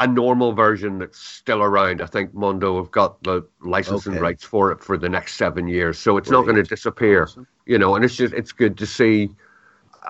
a 0.00 0.06
normal 0.06 0.52
version 0.52 0.98
that's 0.98 1.18
still 1.18 1.62
around. 1.62 2.00
I 2.00 2.06
think 2.06 2.32
Mondo 2.32 2.76
have 2.76 2.90
got 2.90 3.22
the 3.24 3.44
licensing 3.60 4.14
okay. 4.14 4.22
rights 4.22 4.44
for 4.44 4.70
it 4.70 4.82
for 4.82 4.96
the 4.96 5.08
next 5.08 5.34
seven 5.34 5.66
years, 5.66 5.98
so 5.98 6.16
it's 6.16 6.30
not 6.30 6.44
going 6.44 6.56
to 6.56 6.62
disappear. 6.62 7.24
Awesome. 7.24 7.46
You 7.66 7.78
know, 7.78 7.96
and 7.96 8.04
it's 8.04 8.16
just 8.16 8.32
it's 8.34 8.52
good 8.52 8.78
to 8.78 8.86
see 8.86 9.30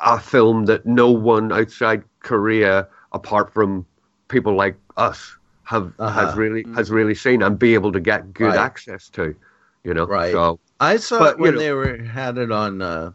a 0.02 0.20
film 0.20 0.66
that 0.66 0.84
no 0.84 1.10
one 1.10 1.52
outside 1.52 2.04
Korea, 2.20 2.86
apart 3.12 3.52
from 3.52 3.86
people 4.28 4.54
like 4.54 4.76
us, 4.96 5.36
have 5.64 5.92
uh-huh. 5.98 6.26
has 6.26 6.36
really 6.36 6.64
mm. 6.64 6.76
has 6.76 6.90
really 6.90 7.14
seen 7.14 7.42
and 7.42 7.58
be 7.58 7.74
able 7.74 7.92
to 7.92 8.00
get 8.00 8.32
good 8.34 8.48
right. 8.48 8.58
access 8.58 9.08
to. 9.10 9.34
You 9.84 9.94
know, 9.94 10.06
right? 10.06 10.32
So 10.32 10.60
I 10.80 10.98
saw 10.98 11.18
but, 11.18 11.34
it 11.34 11.38
when 11.38 11.54
know, 11.54 11.60
they 11.60 11.72
were 11.72 12.02
had 12.02 12.36
it 12.36 12.52
on 12.52 12.82
uh, 12.82 13.12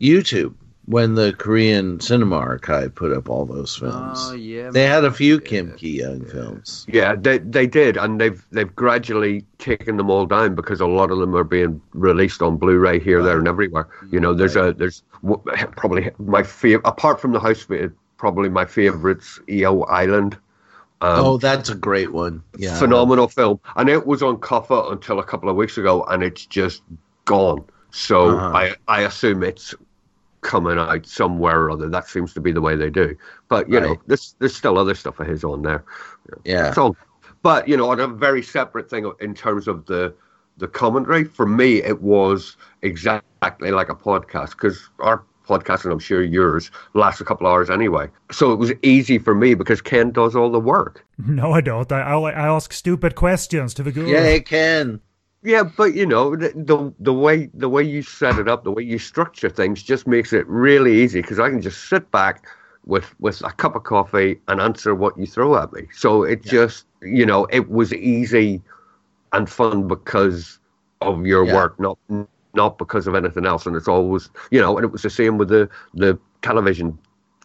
YouTube 0.00 0.54
when 0.90 1.14
the 1.14 1.32
Korean 1.34 2.00
Cinema 2.00 2.36
Archive 2.36 2.92
put 2.96 3.12
up 3.12 3.30
all 3.30 3.46
those 3.46 3.76
films. 3.76 4.18
Oh 4.20 4.34
yeah, 4.34 4.70
they 4.70 4.86
had 4.86 5.04
a 5.04 5.12
few 5.12 5.40
Kim 5.40 5.76
Ki 5.76 6.00
Young 6.00 6.22
yeah. 6.22 6.32
films. 6.32 6.86
Yeah, 6.88 7.14
they 7.14 7.38
they 7.38 7.68
did, 7.68 7.96
and 7.96 8.20
they've 8.20 8.44
they've 8.50 8.74
gradually 8.74 9.44
taken 9.58 9.96
them 9.98 10.10
all 10.10 10.26
down 10.26 10.56
because 10.56 10.80
a 10.80 10.86
lot 10.86 11.12
of 11.12 11.18
them 11.18 11.36
are 11.36 11.44
being 11.44 11.80
released 11.92 12.42
on 12.42 12.56
Blu-ray 12.56 12.98
here, 12.98 13.18
right. 13.18 13.24
there, 13.24 13.38
and 13.38 13.46
everywhere. 13.46 13.88
You 14.10 14.18
know, 14.18 14.34
there's 14.34 14.56
right. 14.56 14.70
a 14.70 14.72
there's 14.72 15.04
probably 15.76 16.10
my 16.18 16.42
favorite 16.42 16.86
apart 16.86 17.20
from 17.20 17.32
the 17.32 17.40
house 17.40 17.66
probably 18.16 18.48
my 18.48 18.66
favorite's 18.66 19.38
Ieoh 19.48 19.88
Island. 19.88 20.34
Um, 21.02 21.24
oh, 21.24 21.38
that's 21.38 21.70
a 21.70 21.74
great 21.74 22.12
one. 22.12 22.42
Yeah, 22.58 22.76
phenomenal 22.78 23.28
film, 23.28 23.60
and 23.76 23.88
it 23.88 24.06
was 24.06 24.24
on 24.24 24.38
KOFA 24.38 24.90
until 24.90 25.20
a 25.20 25.24
couple 25.24 25.48
of 25.48 25.54
weeks 25.54 25.78
ago, 25.78 26.02
and 26.04 26.24
it's 26.24 26.44
just 26.46 26.82
gone. 27.26 27.64
So 27.92 28.36
uh-huh. 28.36 28.56
I 28.56 28.74
I 28.88 29.02
assume 29.02 29.44
it's 29.44 29.72
coming 30.40 30.78
out 30.78 31.06
somewhere 31.06 31.62
or 31.62 31.70
other. 31.70 31.88
That 31.88 32.08
seems 32.08 32.34
to 32.34 32.40
be 32.40 32.52
the 32.52 32.60
way 32.60 32.76
they 32.76 32.90
do. 32.90 33.16
But 33.48 33.68
you 33.68 33.78
right. 33.78 33.88
know, 33.88 34.00
there's 34.06 34.34
there's 34.38 34.56
still 34.56 34.78
other 34.78 34.94
stuff 34.94 35.20
of 35.20 35.26
his 35.26 35.44
on 35.44 35.62
there. 35.62 35.84
Yeah. 36.44 36.72
So, 36.72 36.96
but 37.42 37.68
you 37.68 37.76
know, 37.76 37.90
on 37.90 38.00
a 38.00 38.08
very 38.08 38.42
separate 38.42 38.88
thing 38.90 39.10
in 39.20 39.34
terms 39.34 39.68
of 39.68 39.86
the 39.86 40.14
the 40.56 40.68
commentary, 40.68 41.24
for 41.24 41.46
me, 41.46 41.82
it 41.82 42.02
was 42.02 42.56
exactly 42.82 43.70
like 43.70 43.88
a 43.88 43.94
podcast 43.94 44.50
because 44.50 44.88
our 44.98 45.24
podcast, 45.46 45.84
and 45.84 45.92
I'm 45.92 45.98
sure 45.98 46.22
yours, 46.22 46.70
lasts 46.94 47.20
a 47.20 47.24
couple 47.24 47.46
hours 47.46 47.70
anyway. 47.70 48.08
So 48.30 48.52
it 48.52 48.56
was 48.56 48.72
easy 48.82 49.18
for 49.18 49.34
me 49.34 49.54
because 49.54 49.80
Ken 49.80 50.10
does 50.10 50.36
all 50.36 50.50
the 50.50 50.60
work. 50.60 51.04
No, 51.26 51.52
I 51.52 51.60
don't. 51.60 51.92
I 51.92 52.00
I, 52.00 52.30
I 52.30 52.48
ask 52.48 52.72
stupid 52.72 53.14
questions 53.14 53.74
to 53.74 53.82
the 53.82 53.92
guru. 53.92 54.08
Yeah, 54.10 54.38
Ken. 54.38 55.00
Yeah, 55.42 55.62
but 55.62 55.94
you 55.94 56.04
know 56.04 56.36
the, 56.36 56.52
the, 56.54 56.92
the 56.98 57.14
way 57.14 57.48
the 57.54 57.68
way 57.68 57.82
you 57.82 58.02
set 58.02 58.38
it 58.38 58.46
up, 58.48 58.64
the 58.64 58.72
way 58.72 58.82
you 58.82 58.98
structure 58.98 59.48
things, 59.48 59.82
just 59.82 60.06
makes 60.06 60.32
it 60.32 60.46
really 60.46 61.02
easy 61.02 61.22
because 61.22 61.38
I 61.38 61.48
can 61.48 61.62
just 61.62 61.88
sit 61.88 62.10
back 62.10 62.46
with 62.84 63.14
with 63.20 63.42
a 63.44 63.50
cup 63.50 63.74
of 63.74 63.84
coffee 63.84 64.38
and 64.48 64.60
answer 64.60 64.94
what 64.94 65.16
you 65.18 65.26
throw 65.26 65.56
at 65.56 65.72
me. 65.72 65.86
So 65.94 66.24
it 66.24 66.40
yeah. 66.44 66.52
just 66.52 66.84
you 67.00 67.24
know 67.24 67.46
it 67.46 67.70
was 67.70 67.94
easy 67.94 68.60
and 69.32 69.48
fun 69.48 69.88
because 69.88 70.58
of 71.00 71.24
your 71.24 71.46
yeah. 71.46 71.54
work, 71.54 71.80
not 71.80 71.98
not 72.52 72.76
because 72.76 73.06
of 73.06 73.14
anything 73.14 73.46
else. 73.46 73.64
And 73.64 73.76
it's 73.76 73.88
always 73.88 74.28
you 74.50 74.60
know, 74.60 74.76
and 74.76 74.84
it 74.84 74.92
was 74.92 75.02
the 75.02 75.10
same 75.10 75.38
with 75.38 75.48
the 75.48 75.70
the 75.94 76.18
television 76.42 76.98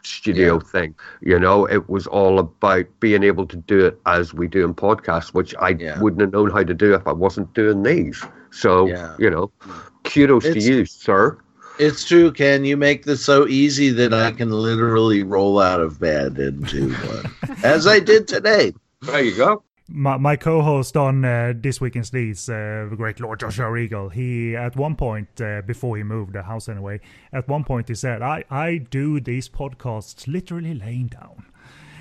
studio 0.06 0.56
yeah. 0.56 0.70
thing. 0.72 0.96
You 1.22 1.40
know, 1.40 1.66
it 1.66 1.90
was 1.90 2.08
all 2.08 2.40
about 2.40 2.86
being 3.00 3.24
able 3.24 3.46
to 3.48 3.58
do 3.58 3.86
it 3.86 4.00
as 4.06 4.34
we 4.34 4.48
do 4.48 4.64
in 4.66 4.74
podcasts, 4.74 5.34
which 5.34 5.56
I 5.60 5.70
yeah. 5.70 6.00
wouldn't 6.00 6.22
have 6.22 6.34
known 6.34 6.52
how 6.52 6.64
to 6.64 6.74
do 6.74 6.94
if 6.94 7.08
I 7.08 7.14
wasn't 7.14 7.54
doing 7.54 7.84
these. 7.84 8.24
So, 8.52 8.88
yeah. 8.88 9.16
you 9.20 9.30
know, 9.30 9.52
kudos 10.04 10.46
it's, 10.46 10.66
to 10.66 10.72
you, 10.72 10.86
sir. 10.86 11.38
It's 11.78 12.06
true, 12.06 12.32
Ken. 12.32 12.64
You 12.64 12.78
make 12.78 13.04
this 13.04 13.24
so 13.24 13.48
easy 13.48 13.90
that 13.90 14.14
I 14.14 14.32
can 14.32 14.50
literally 14.50 15.24
roll 15.24 15.60
out 15.60 15.82
of 15.82 16.00
bed 16.00 16.38
into 16.40 16.94
one, 16.94 17.58
as 17.64 17.86
I 17.86 18.00
did 18.00 18.28
today. 18.28 18.74
There 19.02 19.22
you 19.22 19.36
go 19.36 19.64
my, 19.88 20.18
my 20.18 20.36
co-host 20.36 20.98
on 20.98 21.24
uh, 21.24 21.54
this 21.56 21.80
week 21.80 21.96
in 21.96 22.02
Sleaze, 22.02 22.50
uh, 22.50 22.90
the 22.90 22.96
great 22.96 23.20
Lord 23.20 23.40
Joshua 23.40 23.70
Regal, 23.70 24.10
he 24.10 24.56
at 24.56 24.76
one 24.76 24.96
point 24.96 25.30
uh, 25.40 25.62
before 25.62 25.98
he 25.98 26.04
moved 26.04 26.34
the 26.34 26.44
house 26.44 26.68
anyway, 26.68 27.00
at 27.32 27.48
one 27.48 27.64
point 27.64 27.88
he 27.88 27.96
said, 27.96 28.22
"I 28.22 28.44
I 28.50 28.78
do 28.78 29.20
these 29.20 29.48
podcasts 29.48 30.28
literally 30.28 30.74
laying 30.74 31.08
down." 31.08 31.46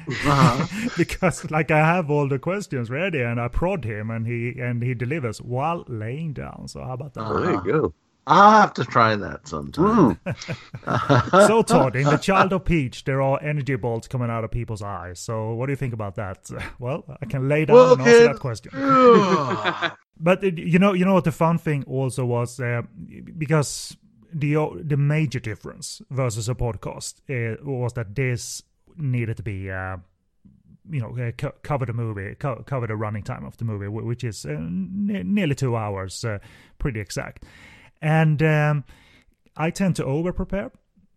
Uh-huh. 0.09 0.91
because 0.97 1.51
like 1.51 1.71
I 1.71 1.79
have 1.79 2.11
all 2.11 2.29
the 2.29 2.39
questions 2.39 2.91
ready 2.91 3.23
and 3.23 3.41
I 3.41 3.49
prod 3.49 3.85
him 3.85 4.11
and 4.11 4.27
he 4.27 4.59
and 4.59 4.83
he 4.83 4.95
delivers 4.95 5.41
while 5.41 5.85
laying 5.89 6.33
down. 6.33 6.69
So 6.69 6.83
how 6.83 6.93
about 6.93 7.15
that? 7.15 7.23
Uh-huh. 7.23 7.41
There 7.41 7.53
you 7.53 7.65
go. 7.65 7.95
I'll 8.27 8.61
have 8.63 8.75
to 8.75 8.85
try 8.85 9.17
that 9.17 9.47
sometime. 9.47 10.19
Mm. 10.25 11.31
so, 11.47 11.63
Todd, 11.63 11.95
in 11.95 12.05
The 12.05 12.17
Child 12.17 12.55
of 12.55 12.65
Peach, 12.65 13.05
there 13.05 13.21
are 13.21 13.43
energy 13.43 13.77
bolts 13.77 14.09
coming 14.09 14.31
out 14.31 14.45
of 14.45 14.51
people's 14.51 14.83
eyes. 14.83 15.21
So, 15.21 15.53
what 15.53 15.67
do 15.67 15.73
you 15.73 15.77
think 15.77 15.93
about 15.93 16.15
that? 16.17 16.51
Well, 16.79 17.05
I 17.21 17.27
can 17.27 17.49
lay 17.49 17.65
down 17.65 17.77
well, 17.77 17.93
and 17.93 18.03
answer 18.03 18.25
that 18.25 18.41
question. 18.41 18.71
but 20.21 20.43
uh, 20.43 20.47
you 20.57 20.79
know, 20.79 20.93
you 20.93 21.05
know 21.05 21.15
what 21.15 21.25
the 21.25 21.33
fun 21.33 21.59
thing 21.59 21.85
also 21.87 22.25
was 22.25 22.59
uh, 22.61 22.83
because 23.39 23.97
the 24.33 24.57
the 24.83 24.97
major 24.97 25.41
difference 25.41 26.03
versus 26.11 26.49
a 26.49 26.55
podcast 26.55 27.21
uh, 27.31 27.57
was 27.65 27.93
that 27.95 28.15
this 28.15 28.63
needed 28.97 29.37
to 29.37 29.43
be. 29.43 29.71
Uh, 29.71 29.99
you 30.91 31.01
know, 31.01 31.17
uh, 31.17 31.33
co- 31.33 31.55
cover 31.63 31.87
the 31.87 31.95
movie, 31.95 32.35
co- 32.35 32.63
cover 32.67 32.87
the 32.87 32.95
running 32.95 33.23
time 33.23 33.47
of 33.47 33.57
the 33.57 33.65
movie, 33.65 33.89
which 33.89 34.23
is 34.23 34.45
uh, 34.45 34.51
n- 34.51 35.23
nearly 35.25 35.55
two 35.55 35.77
hours, 35.77 36.23
pretty 36.79 37.01
exact. 37.01 37.43
And 38.05 38.43
um, 38.43 38.85
I 39.57 39.71
tend 39.71 39.97
to 39.97 40.05
over 40.05 40.31
prepare, 40.31 40.71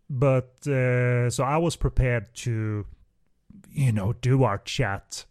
but 0.08 0.66
uh, 0.66 1.28
so 1.28 1.44
I 1.44 1.58
was 1.58 1.76
prepared 1.76 2.34
to, 2.36 2.86
you 3.70 3.92
know, 3.92 4.14
do 4.14 4.42
our 4.42 4.56
chat 4.56 5.26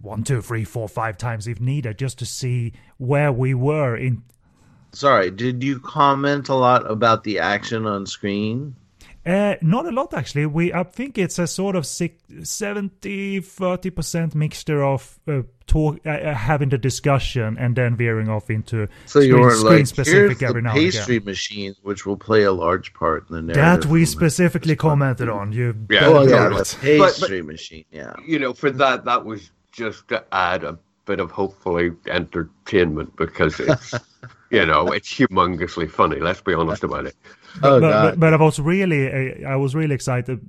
one, 0.00 0.24
two, 0.24 0.40
three, 0.40 0.64
four, 0.64 0.88
five 0.88 1.18
times 1.18 1.46
if 1.46 1.60
needed, 1.60 1.98
just 1.98 2.18
to 2.20 2.26
see 2.26 2.72
where 2.96 3.30
we 3.30 3.52
were 3.52 3.94
in. 3.94 4.22
Sorry, 4.92 5.30
did 5.30 5.62
you 5.62 5.80
comment 5.80 6.48
a 6.48 6.54
lot 6.54 6.90
about 6.90 7.24
the 7.24 7.38
action 7.40 7.86
on 7.86 8.06
screen? 8.06 8.74
Uh, 9.24 9.54
not 9.62 9.86
a 9.86 9.90
lot 9.90 10.12
actually. 10.14 10.46
We 10.46 10.72
I 10.72 10.82
think 10.82 11.16
it's 11.16 11.38
a 11.38 11.46
sort 11.46 11.76
of 11.76 11.86
70 11.86 13.40
30 13.40 13.90
percent 13.90 14.34
mixture 14.34 14.82
of 14.82 15.20
uh, 15.28 15.42
talk, 15.66 16.00
uh, 16.04 16.10
uh, 16.10 16.34
having 16.34 16.70
the 16.70 16.78
discussion 16.78 17.56
and 17.56 17.76
then 17.76 17.96
veering 17.96 18.28
off 18.28 18.50
into 18.50 18.88
so 19.06 19.20
screen, 19.20 19.28
you're 19.28 19.50
screen 19.52 19.78
like, 19.78 19.86
specific 19.86 20.40
here's 20.40 20.50
every 20.50 20.62
the 20.62 20.66
now 20.66 20.74
pastry 20.74 21.16
and 21.16 21.22
again. 21.22 21.24
machine, 21.24 21.74
which 21.82 22.04
will 22.04 22.16
play 22.16 22.42
a 22.42 22.52
large 22.52 22.94
part 22.94 23.30
in 23.30 23.36
the 23.36 23.42
narrative. 23.42 23.82
That 23.82 23.92
we 23.92 24.04
specifically 24.06 24.74
commented 24.74 25.28
on. 25.28 25.52
You 25.52 25.76
yeah, 25.88 26.08
well, 26.08 26.28
yeah, 26.28 26.48
the 26.48 26.76
pastry 26.80 26.98
but, 26.98 27.46
but, 27.46 27.52
machine. 27.52 27.84
Yeah, 27.92 28.14
you 28.26 28.40
know, 28.40 28.52
for 28.54 28.70
that 28.72 29.04
that 29.04 29.24
was 29.24 29.52
just 29.70 30.08
to 30.08 30.24
add 30.32 30.64
a 30.64 30.76
bit 31.04 31.20
of 31.20 31.30
hopefully 31.30 31.92
entertainment 32.06 33.14
because 33.16 33.60
it's 33.60 33.94
you 34.52 34.66
know 34.66 34.88
it's 34.88 35.12
humongously 35.12 35.90
funny. 35.90 36.20
Let's 36.20 36.40
be 36.40 36.54
honest 36.54 36.84
about 36.84 37.06
it. 37.06 37.16
Oh, 37.62 37.80
but, 37.80 38.02
but, 38.02 38.20
but, 38.20 38.34
I 38.34 38.36
was 38.36 38.60
really 38.60 39.44
I 39.44 39.56
was 39.56 39.74
really 39.74 39.94
excited 39.94 40.40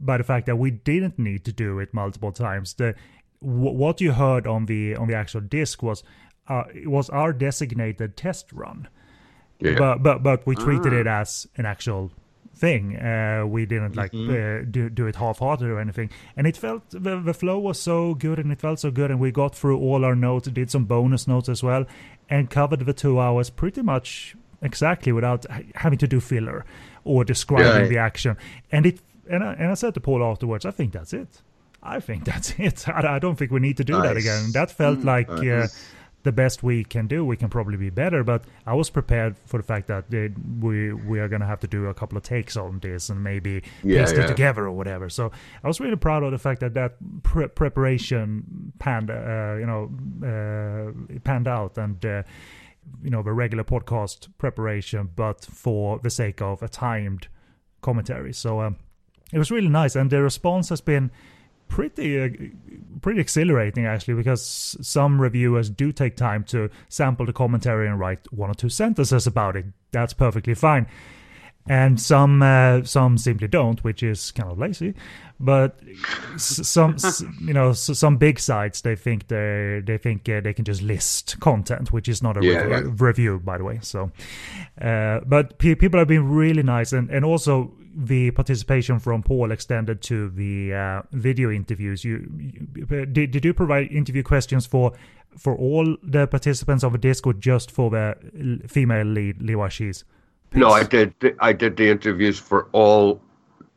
by 0.00 0.18
the 0.18 0.24
fact 0.24 0.46
that 0.46 0.56
we 0.56 0.70
didn't 0.70 1.18
need 1.18 1.44
to 1.44 1.52
do 1.52 1.78
it 1.78 1.94
multiple 1.94 2.32
times. 2.32 2.74
The 2.74 2.94
what 3.40 4.00
you 4.00 4.12
heard 4.12 4.46
on 4.46 4.66
the 4.66 4.96
on 4.96 5.08
the 5.08 5.14
actual 5.14 5.40
disc 5.40 5.82
was 5.82 6.02
uh, 6.48 6.64
was 6.84 7.08
our 7.10 7.32
designated 7.32 8.16
test 8.16 8.52
run. 8.52 8.88
Yeah. 9.60 9.78
But 9.78 10.02
but 10.02 10.22
but 10.22 10.46
we 10.46 10.56
treated 10.56 10.92
ah. 10.92 11.00
it 11.00 11.06
as 11.06 11.46
an 11.56 11.66
actual 11.66 12.10
thing. 12.54 12.96
Uh, 12.96 13.44
we 13.46 13.66
didn't 13.66 13.96
like 13.96 14.12
mm-hmm. 14.12 14.30
uh, 14.30 14.70
do 14.70 14.90
do 14.90 15.06
it 15.06 15.16
half-hearted 15.16 15.68
or 15.68 15.80
anything. 15.80 16.10
And 16.36 16.46
it 16.46 16.56
felt 16.56 16.82
the, 16.90 17.20
the 17.20 17.34
flow 17.34 17.58
was 17.58 17.78
so 17.78 18.14
good 18.14 18.38
and 18.38 18.52
it 18.52 18.60
felt 18.60 18.80
so 18.80 18.90
good. 18.90 19.10
And 19.10 19.20
we 19.20 19.30
got 19.30 19.54
through 19.54 19.78
all 19.78 20.04
our 20.04 20.14
notes, 20.14 20.48
did 20.48 20.70
some 20.70 20.84
bonus 20.84 21.26
notes 21.26 21.48
as 21.48 21.62
well, 21.62 21.86
and 22.32 22.48
covered 22.48 22.80
the 22.86 22.94
two 22.94 23.20
hours 23.20 23.50
pretty 23.50 23.82
much 23.82 24.34
exactly 24.62 25.12
without 25.12 25.44
having 25.74 25.98
to 25.98 26.08
do 26.08 26.18
filler 26.18 26.64
or 27.04 27.24
describing 27.24 27.82
yeah. 27.82 27.88
the 27.88 27.98
action. 27.98 28.38
And 28.72 28.86
it 28.86 29.00
and 29.28 29.44
I, 29.44 29.52
and 29.52 29.70
I 29.70 29.74
said 29.74 29.92
to 29.94 30.00
Paul 30.00 30.24
afterwards, 30.24 30.64
I 30.64 30.70
think 30.70 30.92
that's 30.92 31.12
it. 31.12 31.42
I 31.82 32.00
think 32.00 32.24
that's 32.30 32.54
it. 32.58 32.88
I, 32.88 33.16
I 33.16 33.18
don't 33.18 33.36
think 33.36 33.50
we 33.50 33.60
need 33.60 33.76
to 33.76 33.84
do 33.84 33.92
nice. 33.92 34.02
that 34.04 34.16
again. 34.16 34.52
That 34.52 34.70
felt 34.70 35.00
mm, 35.00 35.04
like. 35.04 35.28
Uh, 35.28 35.68
the 36.22 36.32
best 36.32 36.62
we 36.62 36.84
can 36.84 37.06
do. 37.06 37.24
We 37.24 37.36
can 37.36 37.48
probably 37.48 37.76
be 37.76 37.90
better, 37.90 38.22
but 38.22 38.44
I 38.66 38.74
was 38.74 38.90
prepared 38.90 39.36
for 39.46 39.56
the 39.56 39.62
fact 39.62 39.88
that 39.88 40.10
they, 40.10 40.30
we 40.60 40.92
we 40.92 41.20
are 41.20 41.28
gonna 41.28 41.46
have 41.46 41.60
to 41.60 41.66
do 41.66 41.86
a 41.86 41.94
couple 41.94 42.16
of 42.16 42.24
takes 42.24 42.56
on 42.56 42.78
this 42.80 43.08
and 43.08 43.22
maybe 43.22 43.62
yeah, 43.82 44.02
paste 44.02 44.16
yeah. 44.16 44.24
it 44.24 44.28
together 44.28 44.64
or 44.64 44.72
whatever. 44.72 45.08
So 45.08 45.32
I 45.62 45.68
was 45.68 45.80
really 45.80 45.96
proud 45.96 46.22
of 46.22 46.32
the 46.32 46.38
fact 46.38 46.60
that 46.60 46.74
that 46.74 46.96
pre- 47.22 47.48
preparation 47.48 48.72
panned, 48.78 49.10
uh, 49.10 49.56
you 49.58 49.66
know, 49.66 49.90
uh, 50.26 51.18
panned 51.24 51.48
out 51.48 51.78
and. 51.78 52.04
Uh, 52.04 52.22
you 53.00 53.10
know 53.10 53.22
the 53.22 53.32
regular 53.32 53.62
podcast 53.62 54.28
preparation, 54.38 55.08
but 55.14 55.44
for 55.44 56.00
the 56.00 56.10
sake 56.10 56.42
of 56.42 56.64
a 56.64 56.68
timed 56.68 57.28
commentary. 57.80 58.32
So 58.32 58.60
um, 58.60 58.76
it 59.32 59.38
was 59.38 59.52
really 59.52 59.68
nice, 59.68 59.94
and 59.94 60.10
the 60.10 60.20
response 60.20 60.68
has 60.68 60.80
been 60.80 61.12
pretty 61.72 62.20
uh, 62.20 62.28
pretty 63.00 63.18
exhilarating 63.18 63.86
actually 63.86 64.12
because 64.14 64.76
some 64.82 65.20
reviewers 65.20 65.70
do 65.70 65.90
take 65.90 66.16
time 66.16 66.44
to 66.44 66.68
sample 66.90 67.24
the 67.24 67.32
commentary 67.32 67.88
and 67.88 67.98
write 67.98 68.20
one 68.30 68.50
or 68.50 68.54
two 68.54 68.68
sentences 68.68 69.26
about 69.26 69.56
it. 69.56 69.64
That's 69.90 70.12
perfectly 70.12 70.54
fine. 70.54 70.86
And 71.66 71.98
some 71.98 72.42
uh, 72.42 72.82
some 72.82 73.16
simply 73.16 73.48
don't 73.48 73.82
which 73.82 74.02
is 74.02 74.32
kind 74.32 74.50
of 74.50 74.58
lazy. 74.58 74.94
But 75.40 75.80
some 76.36 76.96
you 77.40 77.54
know 77.54 77.72
some 77.72 78.18
big 78.18 78.38
sites 78.38 78.82
they 78.82 78.94
think 78.94 79.28
they 79.28 79.80
they 79.82 79.96
think 79.96 80.28
uh, 80.28 80.42
they 80.42 80.52
can 80.52 80.66
just 80.66 80.82
list 80.82 81.40
content 81.40 81.90
which 81.90 82.06
is 82.06 82.22
not 82.22 82.36
a 82.36 82.44
yeah, 82.44 82.58
re- 82.58 82.70
yeah. 82.70 82.90
review 82.98 83.38
by 83.38 83.56
the 83.56 83.64
way. 83.64 83.78
So 83.80 84.10
uh, 84.78 85.20
but 85.24 85.58
pe- 85.58 85.76
people 85.76 85.98
have 85.98 86.08
been 86.08 86.28
really 86.28 86.62
nice. 86.62 86.92
And 86.92 87.10
and 87.10 87.24
also 87.24 87.72
the 87.94 88.30
participation 88.30 88.98
from 88.98 89.22
Paul 89.22 89.52
extended 89.52 90.02
to 90.02 90.30
the 90.30 90.74
uh, 90.74 91.02
video 91.12 91.50
interviews. 91.50 92.04
You, 92.04 92.30
you, 92.38 93.06
did, 93.06 93.30
did 93.30 93.44
you 93.44 93.54
provide 93.54 93.90
interview 93.90 94.22
questions 94.22 94.66
for 94.66 94.92
for 95.36 95.56
all 95.56 95.96
the 96.02 96.26
participants 96.26 96.84
of 96.84 96.92
the 96.92 96.98
disc 96.98 97.26
or 97.26 97.32
just 97.32 97.70
for 97.70 97.90
the 97.90 98.16
female 98.66 99.06
lead 99.06 99.40
Liu 99.40 99.68
Shi's? 99.70 100.04
No, 100.54 100.68
I 100.70 100.82
did. 100.82 101.14
I 101.40 101.52
did 101.52 101.76
the 101.76 101.88
interviews 101.88 102.38
for 102.38 102.68
all 102.72 103.20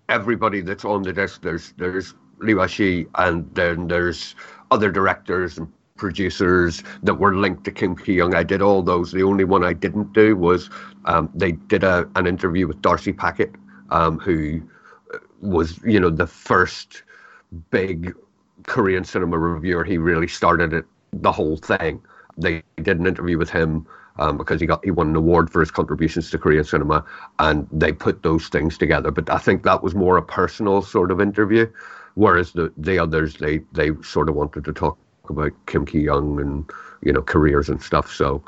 everybody 0.10 0.62
that's 0.62 0.86
on 0.86 1.04
the 1.04 1.14
disc. 1.14 1.42
There's 1.42 1.74
there's 1.78 2.14
Liu 2.40 2.68
Shi, 2.68 3.08
and 3.16 3.50
then 3.56 3.88
there's 3.88 4.36
other 4.72 4.92
directors 4.92 5.58
and 5.58 5.72
producers 5.96 6.84
that 7.04 7.16
were 7.16 7.36
linked 7.36 7.64
to 7.64 7.72
Kim 7.72 7.96
Ki 7.96 8.14
Young. 8.14 8.36
I 8.36 8.44
did 8.44 8.62
all 8.62 8.82
those. 8.82 9.12
The 9.12 9.24
only 9.24 9.46
one 9.46 9.64
I 9.64 9.74
didn't 9.74 10.12
do 10.14 10.36
was 10.36 10.70
um, 11.06 11.30
they 11.34 11.54
did 11.54 11.84
a, 11.84 12.10
an 12.16 12.28
interview 12.28 12.68
with 12.68 12.82
Darcy 12.82 13.14
Paquet, 13.14 13.52
um, 13.90 14.20
who 14.20 14.62
was, 15.42 15.80
you 15.84 16.00
know, 16.00 16.10
the 16.10 16.28
first 16.28 17.04
big 17.70 18.14
Korean 18.64 19.04
cinema 19.04 19.38
reviewer. 19.38 19.84
He 19.84 19.98
really 19.98 20.28
started 20.28 20.74
it, 20.74 20.86
the 21.14 21.32
whole 21.32 21.58
thing. 21.58 22.02
They 22.38 22.64
did 22.82 23.00
an 23.00 23.08
interview 23.08 23.38
with 23.38 23.50
him 23.50 23.88
um, 24.18 24.38
because 24.38 24.60
he 24.60 24.68
got 24.68 24.84
he 24.84 24.92
won 24.92 25.10
an 25.10 25.16
award 25.16 25.50
for 25.50 25.60
his 25.60 25.72
contributions 25.72 26.30
to 26.32 26.38
Korean 26.38 26.64
cinema, 26.64 27.04
and 27.40 27.68
they 27.72 27.92
put 27.92 28.24
those 28.24 28.48
things 28.48 28.78
together. 28.78 29.12
But 29.12 29.30
I 29.30 29.38
think 29.38 29.64
that 29.64 29.84
was 29.84 29.96
more 29.96 30.18
a 30.18 30.24
personal 30.24 30.82
sort 30.82 31.12
of 31.12 31.22
interview, 31.22 31.72
whereas 32.16 32.52
the 32.52 32.72
the 32.78 33.00
others 33.00 33.36
they 33.36 33.60
they 33.72 33.92
sort 34.04 34.30
of 34.30 34.36
wanted 34.36 34.66
to 34.66 34.74
talk 34.74 34.98
about 35.30 35.52
Kim 35.66 35.86
Ki 35.86 36.00
Young 36.00 36.40
and 36.40 36.70
you 37.02 37.14
know 37.14 37.22
careers 37.22 37.70
and 37.70 37.82
stuff. 37.82 38.12
So 38.12 38.44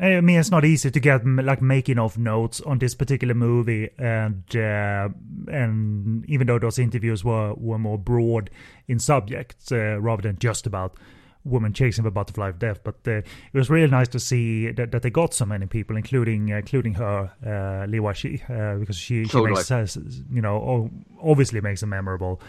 I 0.00 0.20
mean, 0.20 0.38
it's 0.38 0.50
not 0.50 0.64
easy 0.64 0.90
to 0.90 1.00
get 1.00 1.24
like 1.26 1.62
making 1.62 1.98
of 1.98 2.18
notes 2.18 2.60
on 2.60 2.78
this 2.78 2.94
particular 2.94 3.34
movie, 3.34 3.88
and 3.98 4.44
uh, 4.54 5.08
and 5.50 6.28
even 6.28 6.46
though 6.46 6.58
those 6.58 6.78
interviews 6.78 7.24
were 7.24 7.54
were 7.54 7.78
more 7.78 7.98
broad 7.98 8.50
in 8.86 8.98
subject 8.98 9.72
uh, 9.72 9.98
rather 9.98 10.22
than 10.22 10.38
just 10.38 10.66
about 10.66 10.98
women 11.44 11.72
chasing 11.72 12.04
the 12.04 12.10
butterfly 12.10 12.48
of 12.50 12.58
death, 12.58 12.80
but 12.84 12.96
uh, 13.06 13.12
it 13.12 13.54
was 13.54 13.70
really 13.70 13.90
nice 13.90 14.08
to 14.08 14.20
see 14.20 14.70
that, 14.72 14.92
that 14.92 15.02
they 15.02 15.10
got 15.10 15.32
so 15.32 15.46
many 15.46 15.66
people, 15.66 15.96
including 15.96 16.52
uh, 16.52 16.56
including 16.58 16.94
her, 16.94 17.30
uh, 17.46 17.86
Li 17.88 18.00
Shi, 18.14 18.42
uh, 18.48 18.74
because 18.74 18.96
she, 18.96 19.24
she 19.24 19.30
totally. 19.30 19.52
makes 19.54 19.96
you 20.30 20.42
know 20.42 20.90
obviously 21.22 21.60
makes 21.60 21.82
a 21.82 21.86
memorable 21.86 22.40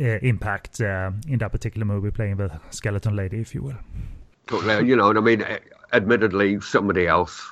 uh, 0.00 0.18
impact 0.22 0.80
uh, 0.80 1.10
in 1.28 1.38
that 1.38 1.52
particular 1.52 1.84
movie, 1.86 2.10
playing 2.10 2.36
the 2.36 2.60
skeleton 2.70 3.14
lady, 3.14 3.38
if 3.38 3.54
you 3.54 3.62
will. 3.62 3.78
Totally, 4.46 4.88
you 4.88 4.96
know, 4.96 5.10
I 5.10 5.20
mean, 5.20 5.44
admittedly, 5.96 6.60
somebody 6.60 7.06
else 7.06 7.42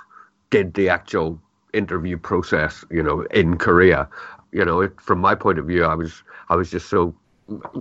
did 0.51 0.75
the 0.75 0.89
actual 0.89 1.41
interview 1.73 2.17
process, 2.17 2.85
you 2.91 3.03
know, 3.03 3.23
in 3.31 3.57
Korea. 3.59 4.09
You 4.53 4.65
know, 4.65 4.81
it, 4.83 5.01
from 5.01 5.19
my 5.21 5.35
point 5.35 5.59
of 5.59 5.67
view, 5.67 5.85
I 5.85 5.95
was 5.95 6.23
I 6.49 6.57
was 6.57 6.71
just 6.71 6.89
so, 6.89 7.15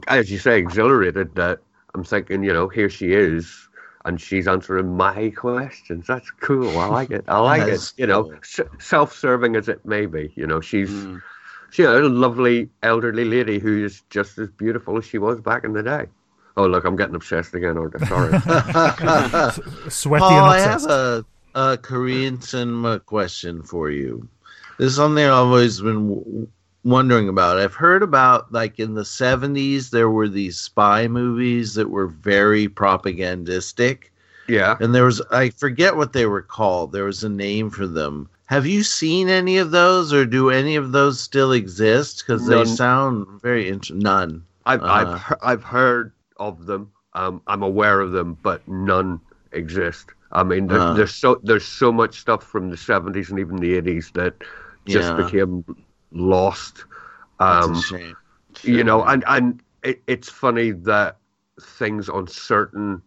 as 0.07 0.31
you 0.31 0.39
say, 0.39 0.57
exhilarated 0.57 1.35
that 1.35 1.59
I'm 1.93 2.03
thinking, 2.03 2.43
you 2.43 2.53
know, 2.53 2.67
here 2.67 2.89
she 2.89 3.13
is, 3.13 3.69
and 4.05 4.19
she's 4.19 4.47
answering 4.47 4.97
my 4.97 5.29
questions. 5.29 6.07
That's 6.07 6.31
cool. 6.31 6.79
I 6.79 6.87
like 6.87 7.11
it. 7.11 7.25
I 7.27 7.39
like 7.39 7.67
it. 7.67 7.93
You 7.97 8.07
know, 8.07 8.31
s- 8.41 8.59
self-serving 8.79 9.55
as 9.55 9.67
it 9.69 9.85
may 9.85 10.07
be. 10.07 10.33
You 10.35 10.47
know, 10.47 10.61
she's. 10.61 10.89
Mm. 10.89 11.21
She's 11.73 11.87
a 11.87 12.01
lovely 12.01 12.69
elderly 12.83 13.25
lady 13.25 13.57
who 13.57 13.83
is 13.83 14.03
just 14.11 14.37
as 14.37 14.47
beautiful 14.51 14.95
as 14.99 15.05
she 15.05 15.17
was 15.17 15.41
back 15.41 15.63
in 15.63 15.73
the 15.73 15.81
day. 15.81 16.05
Oh, 16.55 16.67
look, 16.67 16.85
I'm 16.85 16.95
getting 16.95 17.15
obsessed 17.15 17.53
again. 17.55 17.77
Or 17.77 17.91
sorry. 18.07 18.31
Sweaty 19.89 20.21
Paul, 20.21 20.49
I 20.49 20.59
have 20.59 20.83
a, 20.85 21.25
a 21.55 21.77
Korean 21.77 22.41
cinema 22.41 22.99
question 22.99 23.63
for 23.63 23.89
you. 23.89 24.27
This 24.77 24.91
is 24.91 24.95
something 24.95 25.23
I've 25.23 25.33
always 25.33 25.81
been 25.81 26.09
w- 26.09 26.47
wondering 26.83 27.29
about. 27.29 27.59
I've 27.59 27.73
heard 27.73 28.03
about, 28.03 28.51
like, 28.51 28.79
in 28.79 28.93
the 28.93 29.03
70s, 29.03 29.89
there 29.89 30.09
were 30.09 30.27
these 30.27 30.59
spy 30.59 31.07
movies 31.07 31.73
that 31.75 31.89
were 31.89 32.07
very 32.07 32.67
propagandistic. 32.67 34.11
Yeah. 34.47 34.75
And 34.79 34.93
there 34.93 35.05
was, 35.05 35.21
I 35.31 35.49
forget 35.49 35.95
what 35.95 36.13
they 36.13 36.25
were 36.25 36.41
called. 36.41 36.91
There 36.91 37.05
was 37.05 37.23
a 37.23 37.29
name 37.29 37.69
for 37.69 37.87
them. 37.87 38.29
Have 38.47 38.67
you 38.67 38.83
seen 38.83 39.29
any 39.29 39.57
of 39.57 39.71
those, 39.71 40.11
or 40.13 40.25
do 40.25 40.49
any 40.49 40.75
of 40.75 40.91
those 40.91 41.19
still 41.19 41.53
exist? 41.53 42.23
Because 42.25 42.45
they 42.45 42.65
sound 42.65 43.41
very 43.41 43.69
interesting. 43.69 43.99
None. 43.99 44.43
I've, 44.65 44.81
uh, 44.83 44.85
I've, 44.85 45.37
I've 45.41 45.63
heard 45.63 46.11
of 46.49 46.65
them. 46.65 46.91
Um, 47.13 47.41
I'm 47.47 47.63
aware 47.63 48.01
of 48.01 48.11
them, 48.11 48.37
but 48.41 48.67
none 48.67 49.19
exist. 49.51 50.07
I 50.31 50.43
mean, 50.43 50.67
there, 50.67 50.79
uh, 50.79 50.93
there's 50.93 51.13
so 51.13 51.39
there's 51.43 51.65
so 51.65 51.91
much 51.91 52.19
stuff 52.19 52.43
from 52.43 52.69
the 52.69 52.75
70s 52.75 53.29
and 53.29 53.39
even 53.39 53.57
the 53.57 53.79
80s 53.79 54.11
that 54.13 54.33
just 54.87 55.09
yeah. 55.09 55.23
became 55.23 55.63
lost. 56.11 56.85
Um, 57.39 57.79
shame. 57.79 58.15
Shame. 58.55 58.75
You 58.75 58.83
know, 58.83 59.03
and 59.03 59.23
and 59.27 59.61
it, 59.83 60.01
it's 60.07 60.29
funny 60.29 60.71
that 60.71 61.17
things 61.61 62.09
on 62.09 62.27
certain 62.27 63.01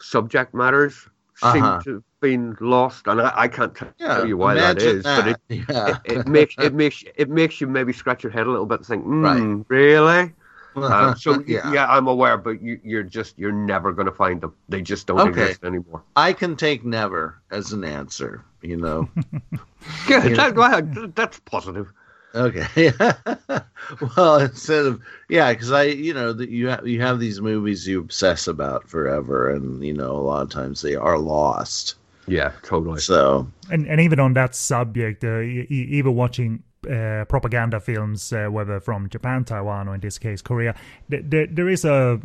subject 0.00 0.54
matters 0.54 1.08
uh-huh. 1.42 1.52
seem 1.52 1.62
to 1.84 1.94
have 1.94 2.02
been 2.20 2.56
lost, 2.60 3.06
and 3.06 3.20
I, 3.20 3.32
I 3.34 3.48
can't 3.48 3.74
tell 3.74 3.92
yeah, 3.98 4.24
you 4.24 4.36
why 4.36 4.54
that 4.54 4.80
is, 4.80 5.04
that. 5.04 5.24
but 5.24 5.28
it, 5.28 5.64
yeah. 5.68 5.98
it, 6.04 6.18
it, 6.18 6.28
makes 6.28 6.54
it 6.58 6.74
makes 6.74 7.04
it 7.14 7.30
makes 7.30 7.60
you 7.60 7.66
maybe 7.66 7.92
scratch 7.92 8.22
your 8.22 8.32
head 8.32 8.46
a 8.46 8.50
little 8.50 8.66
bit 8.66 8.78
and 8.78 8.86
think, 8.86 9.04
mm, 9.04 9.22
right. 9.22 9.64
really? 9.68 10.32
Uh, 10.76 11.14
so 11.14 11.42
yeah. 11.46 11.72
yeah. 11.72 11.86
I'm 11.86 12.06
aware, 12.06 12.36
but 12.36 12.60
you, 12.62 12.98
are 12.98 13.02
just 13.02 13.38
you're 13.38 13.52
never 13.52 13.92
going 13.92 14.06
to 14.06 14.12
find 14.12 14.40
them. 14.40 14.54
They 14.68 14.82
just 14.82 15.06
don't 15.06 15.20
okay. 15.20 15.42
exist 15.42 15.64
anymore. 15.64 16.02
I 16.16 16.32
can 16.32 16.56
take 16.56 16.84
never 16.84 17.40
as 17.50 17.72
an 17.72 17.84
answer. 17.84 18.44
You 18.62 18.76
know. 18.76 19.08
Good. 20.06 20.36
That, 20.36 21.12
that's 21.14 21.38
positive. 21.40 21.92
Okay. 22.34 22.92
well, 24.16 24.36
instead 24.38 24.84
of 24.84 25.00
yeah, 25.28 25.52
because 25.52 25.72
I 25.72 25.84
you 25.84 26.12
know 26.12 26.34
that 26.34 26.50
you 26.50 26.68
have 26.68 26.86
you 26.86 27.00
have 27.00 27.18
these 27.18 27.40
movies 27.40 27.86
you 27.86 27.98
obsess 28.00 28.46
about 28.46 28.88
forever, 28.88 29.50
and 29.50 29.82
you 29.82 29.94
know 29.94 30.12
a 30.12 30.20
lot 30.20 30.42
of 30.42 30.50
times 30.50 30.82
they 30.82 30.94
are 30.94 31.18
lost. 31.18 31.94
Yeah, 32.26 32.52
totally. 32.62 33.00
So 33.00 33.46
and 33.70 33.86
and 33.86 34.00
even 34.00 34.20
on 34.20 34.34
that 34.34 34.54
subject, 34.54 35.24
uh, 35.24 35.40
even 35.40 36.14
watching 36.14 36.62
uh, 36.86 37.24
propaganda 37.26 37.80
films, 37.80 38.32
uh, 38.32 38.46
whether 38.46 38.80
from 38.80 39.08
Japan, 39.08 39.44
Taiwan, 39.44 39.88
or 39.88 39.94
in 39.94 40.00
this 40.00 40.18
case 40.18 40.42
Korea, 40.42 40.74
th- 41.10 41.28
th- 41.30 41.50
there 41.52 41.68
is 41.68 41.84
a, 41.84 42.20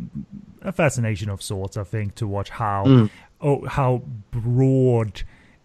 a 0.62 0.72
fascination 0.72 1.28
of 1.30 1.42
sorts, 1.42 1.76
I 1.76 1.84
think, 1.84 2.14
to 2.16 2.26
watch 2.26 2.50
how 2.50 2.84
mm. 2.84 3.10
oh, 3.40 3.66
how 3.66 4.02
broad 4.30 5.22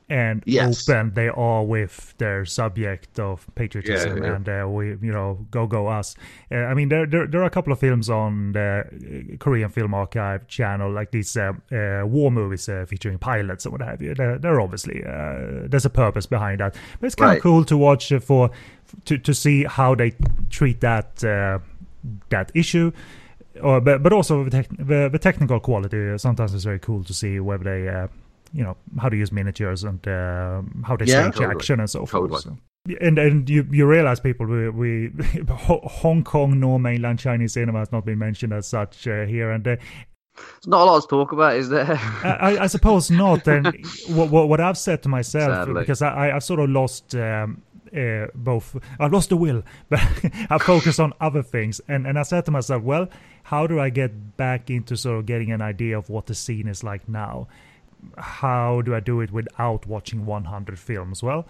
and 0.09 0.41
yes. 0.45 0.87
open 0.87 1.13
they 1.15 1.27
are 1.27 1.63
with 1.63 2.13
their 2.17 2.45
subject 2.45 3.19
of 3.19 3.45
patriotism 3.55 4.17
yeah, 4.17 4.23
yeah. 4.23 4.35
and 4.35 4.49
uh, 4.49 4.65
we 4.67 4.89
you 5.01 5.11
know 5.11 5.45
go 5.51 5.67
go 5.67 5.87
us 5.87 6.15
uh, 6.51 6.55
i 6.55 6.73
mean 6.73 6.87
there, 6.87 7.05
there, 7.05 7.27
there 7.27 7.41
are 7.41 7.45
a 7.45 7.49
couple 7.49 7.73
of 7.73 7.79
films 7.79 8.09
on 8.09 8.53
the 8.53 9.35
korean 9.39 9.69
film 9.69 9.93
archive 9.93 10.47
channel 10.47 10.89
like 10.89 11.11
these 11.11 11.35
uh, 11.35 11.51
uh 11.73 12.03
war 12.05 12.31
movies 12.31 12.69
uh, 12.69 12.85
featuring 12.87 13.17
pilots 13.17 13.65
and 13.65 13.73
what 13.73 13.81
have 13.81 14.01
you 14.01 14.13
they're, 14.13 14.37
they're 14.37 14.61
obviously 14.61 15.03
uh, 15.03 15.67
there's 15.67 15.85
a 15.85 15.89
purpose 15.89 16.25
behind 16.25 16.61
that 16.61 16.73
but 16.99 17.07
it's 17.07 17.15
kind 17.15 17.29
right. 17.29 17.37
of 17.37 17.43
cool 17.43 17.65
to 17.65 17.77
watch 17.77 18.13
for 18.21 18.49
to, 19.05 19.17
to 19.17 19.33
see 19.33 19.63
how 19.63 19.95
they 19.95 20.13
treat 20.49 20.81
that 20.81 21.17
that 22.29 22.51
issue 22.53 22.91
or 23.61 23.81
but, 23.81 24.03
but 24.03 24.13
also 24.13 24.45
the, 24.45 24.65
the, 24.77 25.09
the 25.11 25.19
technical 25.19 25.59
quality 25.59 26.17
sometimes 26.17 26.53
it's 26.53 26.63
very 26.63 26.79
cool 26.79 27.03
to 27.03 27.13
see 27.13 27.39
whether 27.39 27.63
they 27.63 28.07
you 28.53 28.63
know 28.63 28.75
how 28.99 29.09
to 29.09 29.15
use 29.15 29.31
miniatures 29.31 29.83
and 29.83 30.05
uh, 30.07 30.61
how 30.83 30.95
to 30.95 31.05
yeah, 31.05 31.23
totally. 31.23 31.45
action 31.47 31.79
and 31.79 31.89
so 31.89 32.05
forth. 32.05 32.41
So. 32.41 32.57
And 33.01 33.17
and 33.17 33.49
you 33.49 33.67
you 33.69 33.85
realize 33.85 34.19
people 34.19 34.45
we, 34.45 34.69
we 34.69 35.11
Hong 35.49 36.23
Kong 36.23 36.59
nor 36.59 36.79
mainland 36.79 37.19
Chinese 37.19 37.53
cinema 37.53 37.79
has 37.79 37.91
not 37.91 38.05
been 38.05 38.17
mentioned 38.17 38.53
as 38.53 38.67
such 38.67 39.07
uh, 39.07 39.25
here 39.25 39.51
and 39.51 39.63
there. 39.63 39.79
It's 40.57 40.67
not 40.67 40.83
a 40.83 40.85
lot 40.85 41.01
to 41.01 41.07
talk 41.07 41.31
about, 41.31 41.55
is 41.55 41.69
there? 41.69 41.99
I, 42.23 42.57
I 42.61 42.67
suppose 42.67 43.09
not. 43.09 43.47
And 43.47 43.75
what, 44.09 44.29
what, 44.29 44.61
I've 44.61 44.77
said 44.77 45.01
to 45.03 45.09
myself 45.09 45.67
Sadly. 45.67 45.81
because 45.81 46.03
I 46.03 46.31
I've 46.31 46.43
sort 46.43 46.59
of 46.59 46.69
lost. 46.69 47.15
Um, 47.15 47.61
uh, 47.97 48.27
both 48.35 48.75
I've 48.99 49.11
lost 49.11 49.29
the 49.29 49.37
will, 49.37 49.63
but 49.89 49.99
I 50.49 50.57
focused 50.59 50.99
on 50.99 51.13
other 51.19 51.43
things. 51.43 51.81
And 51.87 52.05
and 52.05 52.19
I 52.19 52.23
said 52.23 52.45
to 52.45 52.51
myself, 52.51 52.83
well, 52.83 53.09
how 53.43 53.67
do 53.67 53.79
I 53.79 53.89
get 53.89 54.37
back 54.37 54.69
into 54.69 54.95
sort 54.95 55.19
of 55.19 55.25
getting 55.25 55.51
an 55.51 55.61
idea 55.61 55.97
of 55.97 56.09
what 56.09 56.27
the 56.27 56.35
scene 56.35 56.67
is 56.67 56.83
like 56.83 57.09
now? 57.09 57.47
how 58.17 58.81
do 58.81 58.95
I 58.95 58.99
do 58.99 59.21
it 59.21 59.31
without 59.31 59.85
watching 59.85 60.25
100 60.25 60.79
films? 60.79 61.23
Well, 61.23 61.47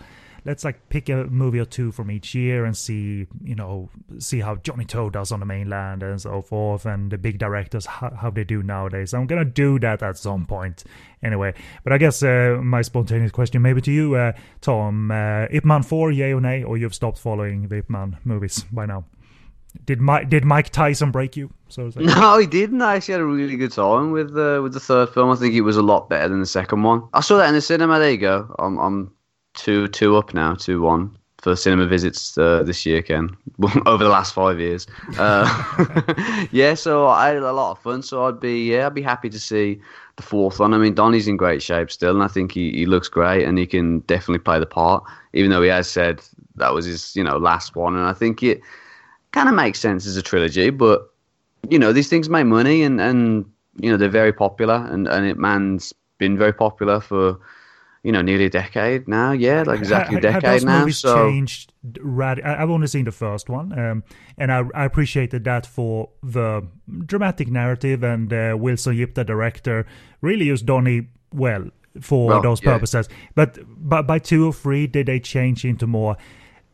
let's 0.47 0.63
like 0.63 0.87
pick 0.87 1.09
a 1.09 1.25
movie 1.25 1.59
or 1.59 1.65
two 1.65 1.91
from 1.91 2.09
each 2.09 2.33
year 2.33 2.63
and 2.63 2.75
see, 2.75 3.27
you 3.43 3.53
know, 3.53 3.89
see 4.17 4.39
how 4.39 4.55
Johnny 4.55 4.85
To 4.85 5.09
does 5.09 5.33
on 5.33 5.41
the 5.41 5.45
mainland 5.45 6.01
and 6.01 6.19
so 6.19 6.41
forth, 6.41 6.85
and 6.85 7.11
the 7.11 7.17
big 7.17 7.37
directors 7.37 7.85
how, 7.85 8.09
how 8.11 8.29
they 8.31 8.45
do 8.45 8.63
nowadays. 8.63 9.13
I'm 9.13 9.27
gonna 9.27 9.45
do 9.45 9.77
that 9.79 10.01
at 10.01 10.17
some 10.17 10.45
point, 10.45 10.85
anyway. 11.21 11.53
But 11.83 11.91
I 11.91 11.97
guess 11.97 12.23
uh, 12.23 12.59
my 12.63 12.81
spontaneous 12.81 13.31
question, 13.31 13.61
maybe 13.61 13.81
to 13.81 13.91
you, 13.91 14.15
uh, 14.15 14.31
Tom, 14.61 15.11
uh, 15.11 15.47
Ip 15.51 15.65
Man 15.65 15.83
4, 15.83 16.11
yay 16.11 16.33
or 16.33 16.39
nay, 16.39 16.63
or 16.63 16.77
you've 16.77 16.95
stopped 16.95 17.19
following 17.19 17.67
the 17.67 17.79
Ip 17.79 17.89
Man 17.89 18.17
movies 18.23 18.63
by 18.71 18.85
now? 18.85 19.03
Did 19.85 19.99
Mike 19.99 20.29
did 20.29 20.45
Mike 20.45 20.69
Tyson 20.69 21.11
break 21.11 21.35
you? 21.35 21.53
So 21.67 21.91
like, 21.93 21.97
no, 21.97 22.39
he 22.39 22.47
didn't. 22.47 22.81
I 22.81 22.95
actually 22.95 23.13
had 23.13 23.21
a 23.21 23.25
really 23.25 23.57
good 23.57 23.73
time 23.73 24.11
with 24.11 24.35
uh, 24.37 24.61
with 24.63 24.73
the 24.73 24.79
third 24.79 25.09
film. 25.09 25.29
I 25.29 25.35
think 25.35 25.53
it 25.55 25.61
was 25.61 25.75
a 25.75 25.81
lot 25.81 26.09
better 26.09 26.29
than 26.29 26.39
the 26.39 26.45
second 26.45 26.83
one. 26.83 27.03
I 27.13 27.19
saw 27.19 27.37
that 27.37 27.49
in 27.49 27.53
the 27.53 27.61
cinema. 27.61 27.99
There 27.99 28.11
you 28.11 28.17
go. 28.17 28.55
I'm 28.57 28.79
I'm 28.79 29.11
two 29.57 29.87
two 29.89 30.15
up 30.15 30.33
now, 30.33 30.53
two 30.53 30.81
one 30.81 31.17
for 31.39 31.55
cinema 31.55 31.85
visits 31.85 32.37
uh, 32.37 32.63
this 32.63 32.85
year, 32.85 33.01
Ken. 33.01 33.35
Over 33.85 34.03
the 34.03 34.09
last 34.09 34.33
five 34.33 34.59
years, 34.59 34.87
uh, 35.17 36.47
yeah. 36.51 36.73
So 36.73 37.07
I 37.07 37.29
had 37.29 37.37
a 37.37 37.51
lot 37.51 37.71
of 37.71 37.79
fun. 37.79 38.01
So 38.01 38.25
I'd 38.25 38.39
be 38.39 38.71
yeah, 38.71 38.87
I'd 38.87 38.93
be 38.93 39.01
happy 39.01 39.29
to 39.29 39.39
see 39.39 39.81
the 40.15 40.23
fourth 40.23 40.59
one. 40.59 40.73
I 40.73 40.77
mean, 40.77 40.93
Donnie's 40.93 41.27
in 41.27 41.35
great 41.37 41.61
shape 41.61 41.91
still, 41.91 42.13
and 42.13 42.23
I 42.23 42.27
think 42.27 42.53
he, 42.53 42.71
he 42.71 42.85
looks 42.85 43.09
great, 43.09 43.43
and 43.43 43.57
he 43.57 43.65
can 43.65 43.99
definitely 44.01 44.39
play 44.39 44.59
the 44.59 44.65
part. 44.65 45.03
Even 45.33 45.51
though 45.51 45.61
he 45.61 45.69
has 45.69 45.89
said 45.89 46.21
that 46.55 46.73
was 46.73 46.85
his 46.85 47.15
you 47.15 47.23
know 47.23 47.37
last 47.37 47.75
one, 47.75 47.95
and 47.95 48.05
I 48.05 48.13
think 48.13 48.43
it 48.43 48.61
kind 49.31 49.49
of 49.49 49.55
makes 49.55 49.79
sense 49.79 50.05
as 50.05 50.17
a 50.17 50.21
trilogy, 50.21 50.69
but 50.69 51.09
you 51.69 51.79
know 51.79 51.91
these 51.91 52.09
things 52.09 52.29
make 52.29 52.45
money 52.45 52.83
and 52.83 53.01
and 53.01 53.45
you 53.81 53.91
know 53.91 53.97
they're 53.97 54.09
very 54.09 54.33
popular 54.33 54.87
and 54.91 55.07
and 55.07 55.25
Ip 55.27 55.37
Man's 55.37 55.93
been 56.17 56.37
very 56.37 56.53
popular 56.53 56.99
for 56.99 57.39
you 58.07 58.13
know 58.13 58.21
nearly 58.21 58.45
a 58.45 58.49
decade 58.49 59.05
now. 59.05 59.33
Yeah, 59.33 59.63
like 59.67 59.79
exactly 59.79 60.15
a 60.15 60.21
decade 60.21 60.43
have 60.43 60.63
now. 60.63 60.79
Movies 60.79 60.99
so 60.99 61.29
changed 61.29 61.73
rad- 61.99 62.39
I've 62.39 62.69
only 62.69 62.87
seen 62.87 63.03
the 63.03 63.11
first 63.11 63.49
one, 63.49 63.77
um, 63.77 64.05
and 64.37 64.49
I, 64.49 64.63
I 64.73 64.85
appreciated 64.85 65.43
that 65.43 65.65
for 65.65 66.07
the 66.23 66.65
dramatic 67.05 67.49
narrative 67.49 68.03
and 68.03 68.31
uh, 68.31 68.55
Wilson 68.57 68.95
Yip, 68.95 69.15
the 69.15 69.25
director, 69.25 69.85
really 70.21 70.45
used 70.45 70.65
Donnie 70.65 71.09
well 71.33 71.65
for 71.99 72.29
well, 72.29 72.41
those 72.41 72.61
purposes. 72.61 73.09
Yeah. 73.09 73.15
But 73.35 73.59
but 73.67 74.07
by 74.07 74.19
two 74.19 74.47
or 74.47 74.53
three, 74.53 74.87
did 74.87 75.07
they 75.07 75.19
change 75.19 75.65
into 75.65 75.85
more? 75.85 76.15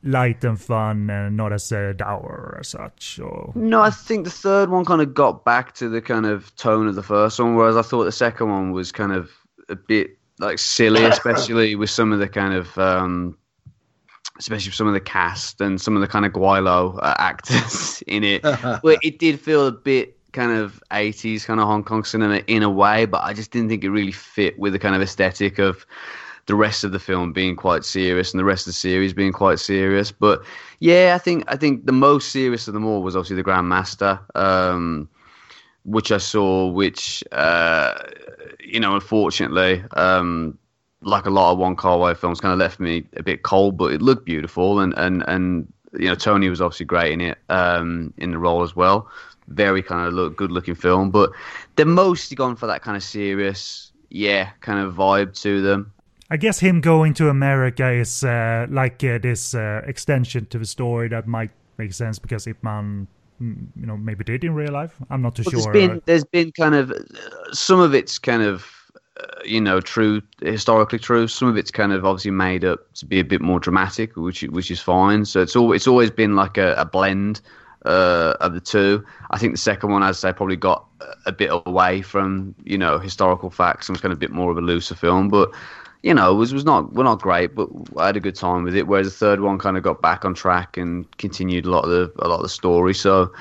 light 0.05 0.43
and 0.43 0.60
fun 0.60 1.10
and 1.10 1.38
not 1.38 1.53
as 1.53 1.72
a 1.72 1.93
dour 1.93 2.57
as 2.60 2.68
such 2.68 3.22
or 3.23 3.53
no 3.55 3.80
i 3.80 3.89
think 3.89 4.26
the 4.26 4.30
third 4.30 4.69
one 4.69 4.84
kind 4.84 5.01
of 5.01 5.14
got 5.14 5.45
back 5.45 5.73
to 5.73 5.88
the 5.88 6.01
kind 6.01 6.26
of 6.26 6.53
tone 6.57 6.88
of 6.88 6.95
the 6.95 7.01
first 7.01 7.39
one 7.39 7.55
whereas 7.55 7.77
i 7.77 7.81
thought 7.81 8.03
the 8.03 8.11
second 8.11 8.49
one 8.49 8.73
was 8.73 8.91
kind 8.91 9.14
of 9.14 9.31
a 9.69 9.77
bit 9.77 10.18
like 10.44 10.60
silly 10.60 11.03
especially 11.06 11.76
with 11.76 11.90
some 11.90 12.11
of 12.11 12.20
the 12.20 12.28
kind 12.28 12.53
of 12.53 12.78
um 12.78 13.38
especially 14.40 14.72
some 14.72 14.88
of 14.88 14.94
the 14.94 14.99
cast 14.99 15.61
and 15.61 15.80
some 15.80 15.95
of 15.95 16.02
the 16.02 16.07
kind 16.07 16.26
of 16.26 16.34
gweilo 16.34 16.98
uh, 17.02 17.15
actors 17.20 18.03
in 18.07 18.24
it 18.24 18.44
where 18.82 18.98
it 19.03 19.20
did 19.20 19.40
feel 19.40 19.68
a 19.68 19.72
bit 19.72 20.18
kind 20.32 20.52
of 20.52 20.82
80s 20.90 21.45
kind 21.45 21.60
of 21.60 21.68
hong 21.68 21.84
kong 21.84 22.03
cinema 22.03 22.38
in 22.48 22.64
a 22.64 22.70
way 22.70 23.06
but 23.06 23.24
i 23.24 23.34
just 23.34 23.52
didn't 23.52 23.70
think 23.70 23.84
it 23.84 23.90
really 23.90 24.11
fit 24.11 24.57
with 24.57 24.74
the 24.74 24.80
kind 24.80 24.95
of 24.95 25.02
aesthetic 25.02 25.60
of 25.60 25.86
the 26.45 26.56
rest 26.56 26.84
of 26.84 26.91
the 26.91 26.99
film 26.99 27.32
being 27.32 27.56
quite 27.56 27.86
serious 27.86 28.32
and 28.32 28.40
the 28.40 28.44
rest 28.44 28.64
of 28.68 28.74
the 28.74 28.78
series 28.78 29.14
being 29.14 29.32
quite 29.32 29.60
serious. 29.60 30.11
But 30.11 30.44
yeah, 30.80 31.14
I 31.15 31.18
think 31.18 31.45
I 31.48 31.56
think 31.56 31.86
the 31.86 31.94
most 31.94 32.32
serious 32.32 32.68
of 32.68 32.74
them 32.74 32.86
all 32.86 33.02
was 33.02 33.15
obviously 33.15 33.38
the 33.38 33.44
Grandmaster, 33.44 34.20
um, 34.36 35.10
which 35.86 36.11
I 36.11 36.18
saw, 36.18 36.68
which 36.68 37.24
uh, 37.32 37.98
you 38.65 38.80
know, 38.80 38.95
unfortunately. 38.95 39.84
Um, 39.91 40.57
like 41.06 41.26
a 41.26 41.30
lot 41.30 41.52
of 41.52 41.57
Wong 41.57 41.76
Kar 41.76 41.98
Wai 41.98 42.14
films, 42.14 42.40
kind 42.40 42.53
of 42.53 42.60
left 42.60 42.80
me 42.80 43.06
a 43.18 43.23
bit 43.23 43.44
cold, 43.44 43.77
but 43.77 43.91
it 43.91 44.02
looked 44.02 44.26
beautiful, 44.26 44.80
and 44.80 44.94
and 44.98 45.23
and 45.27 45.72
you 45.94 46.07
know 46.07 46.15
Tony 46.15 46.49
was 46.49 46.61
obviously 46.61 46.85
great 46.85 47.11
in 47.14 47.22
it, 47.22 47.38
um, 47.49 48.14
in 48.18 48.31
the 48.31 48.38
role 48.38 48.64
as 48.64 48.76
well. 48.76 49.10
Very 49.48 49.84
kind 49.84 50.07
of 50.07 50.14
look 50.14 50.38
good 50.38 50.52
looking 50.52 50.76
film, 50.76 51.11
but 51.11 51.31
they're 51.76 51.85
mostly 51.85 52.35
gone 52.35 52.56
for 52.56 52.68
that 52.68 52.81
kind 52.81 52.95
of 52.95 53.03
serious, 53.03 53.91
yeah, 54.10 54.52
kind 54.61 54.80
of 54.80 54.94
vibe 54.95 55.40
to 55.41 55.61
them. 55.61 55.91
I 56.30 56.38
guess 56.38 56.60
him 56.60 56.81
going 56.81 57.14
to 57.15 57.30
America 57.30 57.91
is 57.91 58.23
uh, 58.23 58.65
like 58.69 59.03
uh, 59.03 59.19
this 59.19 59.53
uh, 59.53 59.81
extension 59.85 60.45
to 60.48 60.57
the 60.57 60.65
story 60.65 61.10
that 61.10 61.27
might 61.27 61.52
make 61.77 61.94
sense 61.94 62.18
because 62.18 62.48
Ip 62.48 62.64
Man, 62.64 63.07
you 63.39 63.85
know, 63.85 63.97
maybe 63.97 64.23
did 64.23 64.43
in 64.43 64.53
real 64.53 64.72
life. 64.72 64.95
I'm 65.10 65.22
not 65.22 65.35
too 65.35 65.43
well, 65.45 65.61
sure. 65.61 65.73
There's 65.73 65.88
been, 65.88 66.01
there's 66.05 66.23
been 66.26 66.51
kind 66.51 66.76
of 66.76 66.93
some 67.51 67.80
of 67.80 67.93
it's 67.93 68.19
kind 68.19 68.43
of 68.43 68.65
uh, 69.19 69.26
you 69.45 69.61
know 69.61 69.80
true 69.80 70.22
historically 70.41 70.99
true. 70.99 71.27
Some 71.27 71.47
of 71.47 71.57
it's 71.57 71.72
kind 71.72 71.91
of 71.91 72.05
obviously 72.05 72.31
made 72.31 72.65
up 72.65 72.93
to 72.95 73.05
be 73.05 73.19
a 73.19 73.23
bit 73.23 73.41
more 73.41 73.60
dramatic, 73.60 74.15
which 74.15 74.43
which 74.43 74.72
is 74.72 74.80
fine. 74.80 75.26
So 75.26 75.41
it's 75.41 75.55
all 75.55 75.73
it's 75.73 75.88
always 75.88 76.11
been 76.11 76.35
like 76.35 76.57
a, 76.57 76.73
a 76.76 76.85
blend. 76.85 77.41
Uh, 77.85 78.34
of 78.39 78.53
the 78.53 78.61
two. 78.61 79.03
I 79.31 79.38
think 79.38 79.51
the 79.51 79.57
second 79.57 79.91
one, 79.91 80.03
as 80.03 80.23
I 80.23 80.30
say, 80.30 80.34
probably 80.34 80.55
got 80.55 80.85
a 81.26 81.34
bit 81.34 81.49
away 81.51 82.01
from 82.01 82.55
you 82.64 82.77
know 82.77 82.97
historical 82.97 83.49
facts 83.49 83.89
and 83.89 83.93
was 83.93 83.99
kind 83.99 84.14
of 84.14 84.18
a 84.18 84.22
bit 84.22 84.31
more 84.31 84.49
of 84.51 84.57
a 84.57 84.61
looser 84.61 84.95
film. 84.95 85.27
But 85.27 85.51
you 86.03 86.13
know, 86.13 86.31
it 86.31 86.35
was, 86.35 86.53
was 86.53 86.65
not 86.65 86.93
well 86.93 87.05
not 87.05 87.21
great, 87.21 87.55
but 87.55 87.69
I 87.97 88.07
had 88.07 88.17
a 88.17 88.19
good 88.19 88.35
time 88.35 88.63
with 88.63 88.75
it. 88.75 88.88
Whereas 88.88 89.07
the 89.07 89.11
third 89.11 89.39
one 89.39 89.57
kind 89.57 89.77
of 89.77 89.84
got 89.84 90.01
back 90.01 90.25
on 90.25 90.34
track 90.34 90.75
and 90.75 91.09
continued 91.17 91.65
a 91.65 91.71
lot 91.71 91.85
of 91.85 91.89
the 91.89 92.11
a 92.23 92.27
lot 92.27 92.35
of 92.38 92.43
the 92.43 92.49
story. 92.49 92.93
So, 92.93 93.34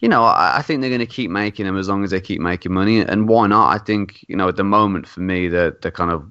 you 0.00 0.08
know, 0.08 0.22
I, 0.22 0.58
I 0.58 0.62
think 0.62 0.82
they're 0.82 0.90
going 0.90 1.00
to 1.00 1.06
keep 1.06 1.30
making 1.30 1.64
them 1.64 1.78
as 1.78 1.88
long 1.88 2.04
as 2.04 2.10
they 2.10 2.20
keep 2.20 2.40
making 2.40 2.72
money, 2.72 3.00
and 3.00 3.26
why 3.26 3.46
not? 3.46 3.74
I 3.74 3.78
think 3.78 4.22
you 4.28 4.36
know, 4.36 4.48
at 4.48 4.56
the 4.56 4.64
moment 4.64 5.08
for 5.08 5.20
me, 5.20 5.48
they're 5.48 5.70
they're 5.70 5.90
kind 5.90 6.10
of 6.10 6.30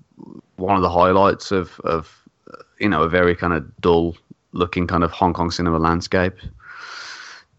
one 0.57 0.76
of 0.76 0.84
the 0.84 0.91
highlights 0.91 1.52
of 1.52 1.80
of 1.82 2.24
you 2.80 2.88
know 2.88 3.02
a 3.02 3.10
very 3.10 3.36
kind 3.36 3.53
of 3.53 3.76
dull 3.82 4.16
looking 4.52 4.86
kind 4.86 5.03
of 5.03 5.11
Hong 5.11 5.34
Kong 5.34 5.49
cinema 5.49 5.80
landscape 5.80 6.36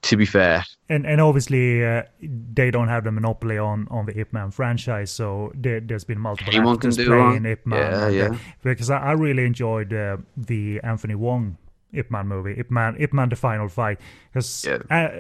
to 0.03 0.17
be 0.17 0.27
fair. 0.27 0.65
And 0.89 1.07
and 1.07 1.21
obviously 1.21 1.85
uh, 1.85 2.03
they 2.21 2.71
don't 2.71 2.89
have 2.89 3.05
the 3.05 3.13
monopoly 3.13 3.59
on, 3.59 3.87
on 3.91 4.07
the 4.07 4.19
Ip 4.19 4.33
Man 4.33 4.51
franchise, 4.51 5.11
so 5.11 5.53
there, 5.55 5.81
has 5.91 6.05
been 6.05 6.19
multiple 6.19 6.53
Anyone 6.53 6.77
actors 6.77 6.97
playing 6.97 7.45
Ip 7.45 7.67
Man. 7.67 7.79
Yeah, 7.79 8.09
yeah. 8.09 8.35
Uh, 8.35 8.39
because 8.63 8.91
I, 8.91 8.99
I, 8.99 9.13
really 9.13 9.45
enjoyed 9.45 9.93
uh, 9.93 10.17
the 10.37 10.81
Anthony 10.83 11.15
Wong 11.15 11.57
Ip 11.93 12.11
Man 12.11 12.27
movie, 12.27 12.55
Ip 12.59 12.71
Man, 12.71 12.97
Ip 12.99 13.13
Man: 13.13 13.29
The 13.29 13.37
Final 13.37 13.69
Fight, 13.69 14.01
because 14.33 14.65
yeah. 14.65 14.79
Uh, 14.91 15.11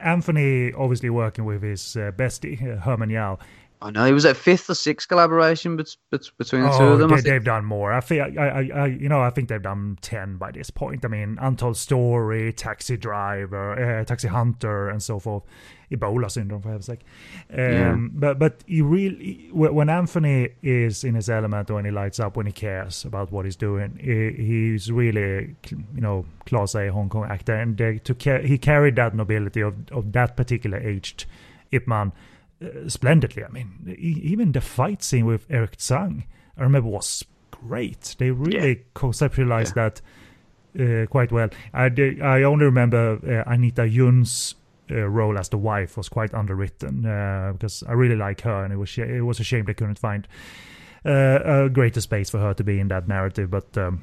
Anthony 0.00 0.72
obviously 0.72 1.10
working 1.10 1.44
with 1.44 1.62
his 1.62 1.96
uh, 1.96 2.12
bestie 2.12 2.58
Herman 2.80 3.10
Yau. 3.10 3.38
I 3.86 3.90
know 3.90 4.04
it 4.04 4.12
was 4.12 4.26
at 4.26 4.36
fifth 4.36 4.68
or 4.68 4.74
sixth 4.74 5.08
collaboration 5.08 5.76
bet- 5.76 5.96
bet- 6.10 6.30
between 6.38 6.62
the 6.62 6.72
oh, 6.72 6.78
two 6.78 6.84
of 6.84 6.98
them. 6.98 7.20
They, 7.20 7.30
have 7.30 7.44
done 7.44 7.64
more. 7.64 7.92
I 7.92 8.00
feel, 8.00 8.24
I, 8.24 8.42
I, 8.42 8.70
I, 8.74 8.86
you 8.86 9.08
know, 9.08 9.20
I 9.20 9.30
think 9.30 9.48
they've 9.48 9.62
done 9.62 9.96
ten 10.00 10.36
by 10.36 10.50
this 10.50 10.70
point. 10.70 11.04
I 11.04 11.08
mean, 11.08 11.38
Untold 11.40 11.76
Story, 11.76 12.52
Taxi 12.52 12.96
Driver, 12.96 14.00
uh, 14.00 14.04
Taxi 14.04 14.28
Hunter, 14.28 14.88
and 14.88 15.02
so 15.02 15.18
forth. 15.18 15.44
Ebola 15.92 16.28
syndrome, 16.28 16.62
for 16.62 16.68
heaven's 16.70 16.86
sake. 16.86 17.02
Um, 17.52 17.58
yeah. 17.58 17.96
But 18.12 18.38
but 18.40 18.64
he 18.66 18.82
really, 18.82 19.48
when 19.52 19.88
Anthony 19.88 20.48
is 20.60 21.04
in 21.04 21.14
his 21.14 21.30
element, 21.30 21.70
when 21.70 21.84
he 21.84 21.92
lights 21.92 22.18
up, 22.18 22.36
when 22.36 22.46
he 22.46 22.52
cares 22.52 23.04
about 23.04 23.30
what 23.30 23.44
he's 23.44 23.54
doing, 23.54 23.96
he, 24.02 24.42
he's 24.42 24.90
really, 24.90 25.54
you 25.70 26.00
know, 26.00 26.26
class 26.44 26.74
A 26.74 26.88
Hong 26.88 27.08
Kong 27.08 27.26
actor, 27.30 27.54
and 27.54 27.76
they, 27.76 27.98
to 27.98 28.42
he 28.42 28.58
carried 28.58 28.96
that 28.96 29.14
nobility 29.14 29.60
of 29.60 29.74
of 29.92 30.10
that 30.10 30.36
particular 30.36 30.78
aged 30.78 31.24
Ip 31.70 31.86
Man 31.86 32.12
uh, 32.62 32.88
splendidly. 32.88 33.44
I 33.44 33.48
mean, 33.48 33.96
even 33.98 34.52
the 34.52 34.60
fight 34.60 35.02
scene 35.02 35.26
with 35.26 35.46
Eric 35.50 35.76
Tsang, 35.76 36.24
I 36.56 36.62
remember 36.62 36.88
was 36.88 37.24
great. 37.50 38.16
They 38.18 38.30
really 38.30 38.68
yeah. 38.68 38.74
conceptualized 38.94 39.76
yeah. 39.76 39.90
that 39.90 40.00
uh, 40.78 41.06
quite 41.06 41.32
well. 41.32 41.48
I 41.72 41.86
I 42.22 42.42
only 42.42 42.64
remember 42.64 43.18
uh, 43.26 43.50
Anita 43.50 43.88
Yuen's 43.88 44.54
uh, 44.90 45.06
role 45.08 45.38
as 45.38 45.48
the 45.48 45.58
wife 45.58 45.96
was 45.96 46.08
quite 46.08 46.32
underwritten 46.34 47.06
uh, 47.06 47.52
because 47.52 47.82
I 47.88 47.92
really 47.92 48.16
like 48.16 48.42
her, 48.42 48.64
and 48.64 48.72
it 48.72 48.76
was 48.76 48.96
it 48.98 49.24
was 49.24 49.40
a 49.40 49.44
shame 49.44 49.64
they 49.64 49.74
couldn't 49.74 49.98
find 49.98 50.28
uh, 51.04 51.64
a 51.64 51.68
greater 51.68 52.00
space 52.00 52.30
for 52.30 52.38
her 52.38 52.54
to 52.54 52.64
be 52.64 52.78
in 52.78 52.88
that 52.88 53.08
narrative. 53.08 53.50
But 53.50 53.76
um, 53.76 54.02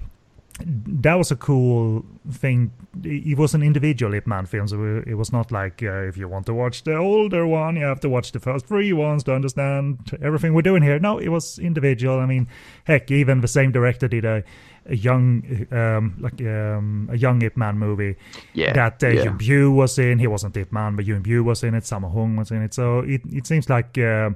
that 0.60 1.16
was 1.16 1.32
a 1.32 1.36
cool 1.36 2.06
thing. 2.32 2.72
It 3.04 3.38
was 3.38 3.56
an 3.56 3.64
individual 3.64 4.14
Ip 4.14 4.28
Man 4.28 4.46
film, 4.46 4.68
so 4.68 5.04
it 5.06 5.16
was 5.16 5.32
not 5.32 5.52
like 5.52 5.82
uh, 5.82 6.04
if 6.04 6.16
you 6.16 6.28
want 6.28 6.46
to 6.46 6.54
watch 6.54 6.84
the 6.84 6.96
older 6.96 7.48
one, 7.48 7.76
you 7.76 7.86
have 7.86 8.00
to 8.02 8.10
watch 8.10 8.32
the 8.32 8.40
first 8.40 8.68
three 8.68 8.94
ones 8.94 9.24
to 9.24 9.34
understand 9.34 10.18
everything 10.22 10.54
we're 10.54 10.62
doing 10.62 10.84
here. 10.84 11.00
No, 11.00 11.18
it 11.18 11.30
was 11.30 11.58
individual. 11.58 12.20
I 12.20 12.28
mean, 12.28 12.48
heck, 12.86 13.10
even 13.10 13.42
the 13.42 13.48
same 13.48 13.72
director 13.72 14.08
did 14.08 14.26
a, 14.26 14.44
a 14.86 14.96
young, 14.96 15.68
um, 15.72 16.18
like 16.20 16.40
um, 16.42 17.10
a 17.12 17.18
young 17.18 17.42
Ip 17.42 17.58
Man 17.58 17.80
movie. 17.80 18.16
Yeah, 18.54 18.74
that 18.74 19.04
uh, 19.04 19.08
yeah. 19.08 19.36
Yuen 19.40 19.76
was 19.76 19.98
in. 19.98 20.20
He 20.20 20.28
wasn't 20.28 20.56
Ip 20.56 20.72
Man, 20.72 20.96
but 20.96 21.06
Yuen 21.06 21.24
Biao 21.24 21.44
was 21.44 21.64
in 21.64 21.74
it. 21.74 21.84
Sammo 21.84 22.14
Hung 22.14 22.36
was 22.36 22.52
in 22.52 22.62
it. 22.62 22.74
So 22.74 23.00
it 23.00 23.22
it 23.32 23.48
seems 23.48 23.70
like. 23.70 23.98
Uh, 23.98 24.32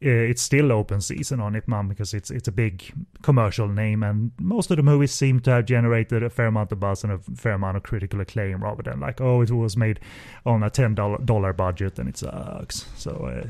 it's 0.00 0.42
still 0.42 0.72
open 0.72 1.00
season 1.00 1.40
on 1.40 1.56
Ip 1.56 1.66
Man 1.68 1.88
because 1.88 2.12
it's 2.12 2.30
it's 2.30 2.48
a 2.48 2.52
big 2.52 2.92
commercial 3.22 3.66
name, 3.66 4.02
and 4.02 4.30
most 4.38 4.70
of 4.70 4.76
the 4.76 4.82
movies 4.82 5.12
seem 5.12 5.40
to 5.40 5.50
have 5.50 5.64
generated 5.64 6.22
a 6.22 6.28
fair 6.28 6.46
amount 6.46 6.70
of 6.72 6.80
buzz 6.80 7.02
and 7.02 7.12
a 7.14 7.18
fair 7.34 7.52
amount 7.52 7.78
of 7.78 7.82
critical 7.82 8.20
acclaim, 8.20 8.62
rather 8.62 8.82
than 8.82 9.00
like 9.00 9.20
oh 9.20 9.40
it 9.40 9.50
was 9.50 9.76
made 9.76 9.98
on 10.44 10.62
a 10.62 10.68
ten 10.68 10.94
dollar 10.94 11.52
budget 11.54 11.98
and 11.98 12.08
it 12.08 12.18
sucks. 12.18 12.86
So 12.96 13.10
uh, 13.10 13.46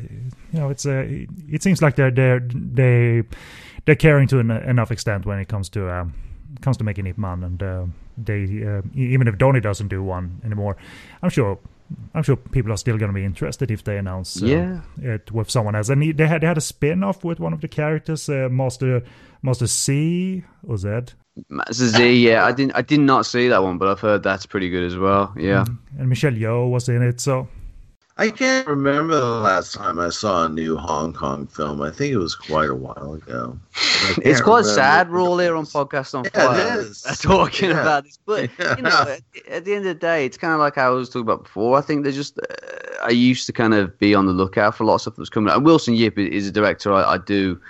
you 0.52 0.60
know 0.60 0.70
it's 0.70 0.86
a 0.86 1.00
uh, 1.00 1.26
it 1.48 1.62
seems 1.62 1.82
like 1.82 1.96
they're 1.96 2.12
they're 2.12 2.40
they 2.40 3.24
they're 3.84 3.96
caring 3.96 4.28
to 4.28 4.38
an, 4.38 4.50
enough 4.50 4.92
extent 4.92 5.26
when 5.26 5.40
it 5.40 5.48
comes 5.48 5.68
to 5.70 5.90
um, 5.90 6.14
comes 6.60 6.76
to 6.76 6.84
making 6.84 7.06
Ip 7.06 7.18
Man, 7.18 7.42
and 7.42 7.62
uh, 7.62 7.86
they 8.16 8.64
uh, 8.64 8.82
even 8.94 9.26
if 9.26 9.36
Donnie 9.36 9.60
doesn't 9.60 9.88
do 9.88 10.02
one 10.02 10.40
anymore, 10.44 10.76
I'm 11.22 11.30
sure 11.30 11.58
I'm 12.14 12.22
sure 12.22 12.36
people 12.36 12.72
are 12.72 12.76
still 12.76 12.98
going 12.98 13.10
to 13.10 13.14
be 13.14 13.24
interested 13.24 13.70
if 13.70 13.84
they 13.84 13.98
announce 13.98 14.42
uh, 14.42 14.46
yeah. 14.46 14.80
it 15.00 15.30
with 15.30 15.50
someone 15.50 15.74
else. 15.74 15.88
And 15.88 16.02
they 16.16 16.26
had 16.26 16.40
they 16.40 16.46
had 16.46 16.58
a 16.58 16.62
spin 16.62 17.04
off 17.04 17.24
with 17.24 17.40
one 17.40 17.52
of 17.52 17.60
the 17.60 17.68
characters, 17.68 18.28
uh, 18.28 18.48
Master 18.50 19.02
Master 19.42 19.66
C 19.66 20.44
or 20.66 20.76
Z. 20.76 20.88
Master 21.48 21.86
Z, 21.86 22.12
yeah, 22.14 22.44
I 22.44 22.52
didn't 22.52 22.74
I 22.74 22.82
did 22.82 23.00
not 23.00 23.26
see 23.26 23.48
that 23.48 23.62
one, 23.62 23.78
but 23.78 23.88
I've 23.88 24.00
heard 24.00 24.22
that's 24.22 24.46
pretty 24.46 24.70
good 24.70 24.84
as 24.84 24.96
well. 24.96 25.32
Yeah, 25.36 25.64
mm. 25.68 25.76
and 25.98 26.08
Michelle 26.08 26.32
Yeoh 26.32 26.70
was 26.70 26.88
in 26.88 27.02
it, 27.02 27.20
so 27.20 27.48
I 28.18 28.30
can't 28.30 28.66
remember 28.66 29.20
the 29.20 29.26
last 29.26 29.74
time 29.74 29.98
I 29.98 30.08
saw 30.08 30.46
a 30.46 30.48
new 30.48 30.78
Hong 30.78 31.12
Kong 31.12 31.46
film. 31.46 31.82
I 31.82 31.90
think 31.90 32.14
it 32.14 32.16
was 32.16 32.34
quite 32.34 32.70
a 32.70 32.74
while 32.74 33.12
ago. 33.12 33.58
It's 34.18 34.40
quite 34.40 34.64
sad 34.64 35.10
we're 35.10 35.20
all 35.20 35.36
here 35.36 35.54
on 35.54 35.66
podcast 35.66 36.14
on 36.14 36.24
yeah, 36.34 36.82
fire 36.82 37.14
talking 37.16 37.70
yeah. 37.70 37.82
about 37.82 38.04
this. 38.04 38.18
But 38.24 38.48
yeah. 38.58 38.74
you 38.76 38.82
know, 38.84 39.02
at, 39.06 39.20
at, 39.48 39.64
the 39.66 39.74
end 39.74 39.86
of 39.86 39.94
the 39.94 40.00
day, 40.00 40.24
it's 40.24 40.38
kind 40.38 40.54
of 40.54 40.60
like 40.60 40.78
I 40.78 40.88
was 40.88 41.10
talking 41.10 41.22
about 41.22 41.44
before. 41.44 41.76
I 41.76 41.82
think 41.82 42.04
they're 42.04 42.12
just 42.12 42.38
uh, 42.38 43.04
I 43.04 43.10
used 43.10 43.44
to 43.46 43.52
kind 43.52 43.74
of 43.74 43.98
be 43.98 44.14
on 44.14 44.24
the 44.24 44.32
lookout 44.32 44.74
for 44.74 44.84
a 44.84 44.86
lot 44.86 44.94
of 44.94 45.00
stuff 45.02 45.16
that's 45.16 45.28
coming 45.28 45.50
out. 45.50 45.58
And 45.58 45.66
Wilson 45.66 45.92
Yip 45.92 46.18
is 46.18 46.48
a 46.48 46.52
director 46.52 46.94
I, 46.94 47.14
I 47.14 47.18
do 47.18 47.60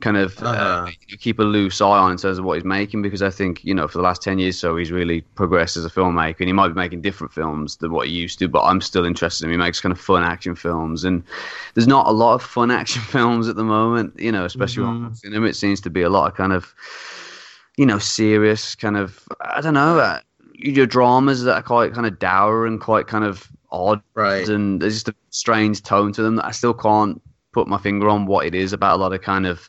kind 0.00 0.16
of 0.16 0.42
uh, 0.42 0.46
uh-huh. 0.46 0.86
uh, 0.86 1.16
keep 1.18 1.38
a 1.38 1.42
loose 1.42 1.80
eye 1.80 1.86
on 1.86 2.12
in 2.12 2.16
terms 2.16 2.38
of 2.38 2.44
what 2.44 2.54
he's 2.54 2.64
making 2.64 3.02
because 3.02 3.22
I 3.22 3.30
think 3.30 3.64
you 3.64 3.74
know 3.74 3.86
for 3.86 3.98
the 3.98 4.04
last 4.04 4.22
ten 4.22 4.38
years 4.38 4.56
or 4.56 4.58
so 4.58 4.76
he's 4.76 4.90
really 4.90 5.20
progressed 5.20 5.76
as 5.76 5.84
a 5.84 5.90
filmmaker 5.90 6.40
and 6.40 6.48
he 6.48 6.52
might 6.52 6.68
be 6.68 6.74
making 6.74 7.02
different 7.02 7.32
films 7.32 7.76
than 7.76 7.92
what 7.92 8.08
he 8.08 8.12
used 8.12 8.38
to 8.40 8.48
but 8.48 8.62
I'm 8.62 8.80
still 8.80 9.04
interested 9.04 9.44
in 9.44 9.50
him. 9.50 9.60
He 9.60 9.64
makes 9.64 9.80
kind 9.80 9.92
of 9.92 10.00
fun 10.00 10.22
action 10.22 10.54
films 10.54 11.04
and 11.04 11.22
there's 11.74 11.86
not 11.86 12.06
a 12.06 12.12
lot 12.12 12.34
of 12.34 12.42
fun 12.42 12.70
action 12.80 13.02
films 13.02 13.48
at 13.48 13.56
the 13.56 13.64
moment 13.64 14.18
you 14.18 14.32
know 14.32 14.44
especially 14.44 14.84
mm-hmm. 14.84 15.06
on 15.06 15.14
cinema 15.14 15.46
it 15.46 15.54
seems 15.54 15.80
to 15.82 15.90
be 15.90 16.02
a 16.02 16.10
lot 16.10 16.30
of 16.30 16.36
kind 16.36 16.52
of 16.52 16.74
you 17.76 17.86
know 17.86 17.98
serious 17.98 18.74
kind 18.74 18.96
of 18.96 19.26
I 19.40 19.60
don't 19.60 19.74
know 19.74 19.98
uh, 19.98 20.20
your 20.54 20.86
dramas 20.86 21.42
that 21.44 21.54
are 21.54 21.62
quite 21.62 21.94
kind 21.94 22.06
of 22.06 22.18
dour 22.18 22.66
and 22.66 22.80
quite 22.80 23.06
kind 23.06 23.24
of 23.24 23.48
odd 23.72 24.02
right 24.14 24.48
and 24.48 24.82
there's 24.82 24.94
just 24.94 25.08
a 25.08 25.14
strange 25.30 25.82
tone 25.82 26.12
to 26.12 26.22
them 26.22 26.36
that 26.36 26.44
I 26.44 26.50
still 26.50 26.74
can't 26.74 27.22
put 27.52 27.68
my 27.68 27.78
finger 27.78 28.08
on 28.08 28.26
what 28.26 28.46
it 28.46 28.54
is 28.54 28.72
about 28.72 28.98
a 28.98 29.02
lot 29.02 29.12
of 29.12 29.22
kind 29.22 29.46
of 29.46 29.68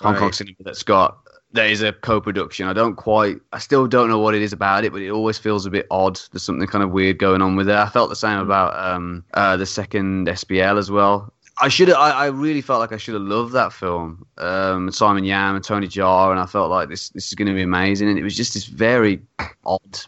Hong 0.00 0.14
right. 0.14 0.20
Kong 0.20 0.32
cinema 0.32 0.56
that's 0.64 0.82
got 0.82 1.18
there 1.52 1.66
is 1.66 1.82
a 1.82 1.92
co-production. 1.92 2.66
I 2.66 2.72
don't 2.72 2.94
quite, 2.94 3.38
I 3.52 3.58
still 3.58 3.86
don't 3.86 4.08
know 4.08 4.18
what 4.18 4.34
it 4.34 4.42
is 4.42 4.52
about 4.52 4.84
it, 4.84 4.92
but 4.92 5.02
it 5.02 5.10
always 5.10 5.38
feels 5.38 5.66
a 5.66 5.70
bit 5.70 5.86
odd. 5.90 6.20
There's 6.30 6.42
something 6.42 6.66
kind 6.68 6.84
of 6.84 6.90
weird 6.90 7.18
going 7.18 7.42
on 7.42 7.56
with 7.56 7.68
it. 7.68 7.74
I 7.74 7.88
felt 7.88 8.08
the 8.08 8.16
same 8.16 8.38
about 8.38 8.78
um, 8.78 9.24
uh, 9.34 9.56
the 9.56 9.66
second 9.66 10.28
SPL 10.28 10.78
as 10.78 10.90
well. 10.90 11.32
I 11.62 11.68
should 11.68 11.90
I, 11.90 12.10
I, 12.10 12.26
really 12.26 12.62
felt 12.62 12.80
like 12.80 12.92
I 12.92 12.96
should 12.96 13.12
have 13.14 13.22
loved 13.22 13.52
that 13.52 13.72
film. 13.72 14.24
Um, 14.38 14.90
Simon 14.90 15.24
Yam 15.24 15.56
and 15.56 15.64
Tony 15.64 15.88
Jaa, 15.88 16.30
and 16.30 16.40
I 16.40 16.46
felt 16.46 16.70
like 16.70 16.88
this 16.88 17.10
this 17.10 17.28
is 17.28 17.34
going 17.34 17.48
to 17.48 17.54
be 17.54 17.62
amazing. 17.62 18.08
And 18.08 18.18
it 18.18 18.22
was 18.22 18.34
just 18.34 18.54
this 18.54 18.64
very 18.64 19.20
odd 19.66 20.00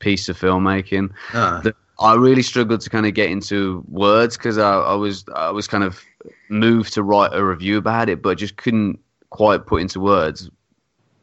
piece 0.00 0.28
of 0.28 0.36
filmmaking 0.36 1.12
uh. 1.32 1.60
that 1.60 1.76
I 2.00 2.14
really 2.14 2.42
struggled 2.42 2.80
to 2.80 2.90
kind 2.90 3.06
of 3.06 3.14
get 3.14 3.30
into 3.30 3.84
words 3.88 4.36
because 4.36 4.58
I, 4.58 4.72
I 4.72 4.94
was 4.94 5.24
I 5.36 5.50
was 5.50 5.68
kind 5.68 5.84
of 5.84 6.02
moved 6.48 6.92
to 6.94 7.02
write 7.02 7.34
a 7.34 7.44
review 7.44 7.78
about 7.78 8.08
it, 8.08 8.22
but 8.22 8.38
just 8.38 8.56
couldn't 8.56 8.98
quite 9.30 9.66
put 9.66 9.82
into 9.82 10.00
words 10.00 10.50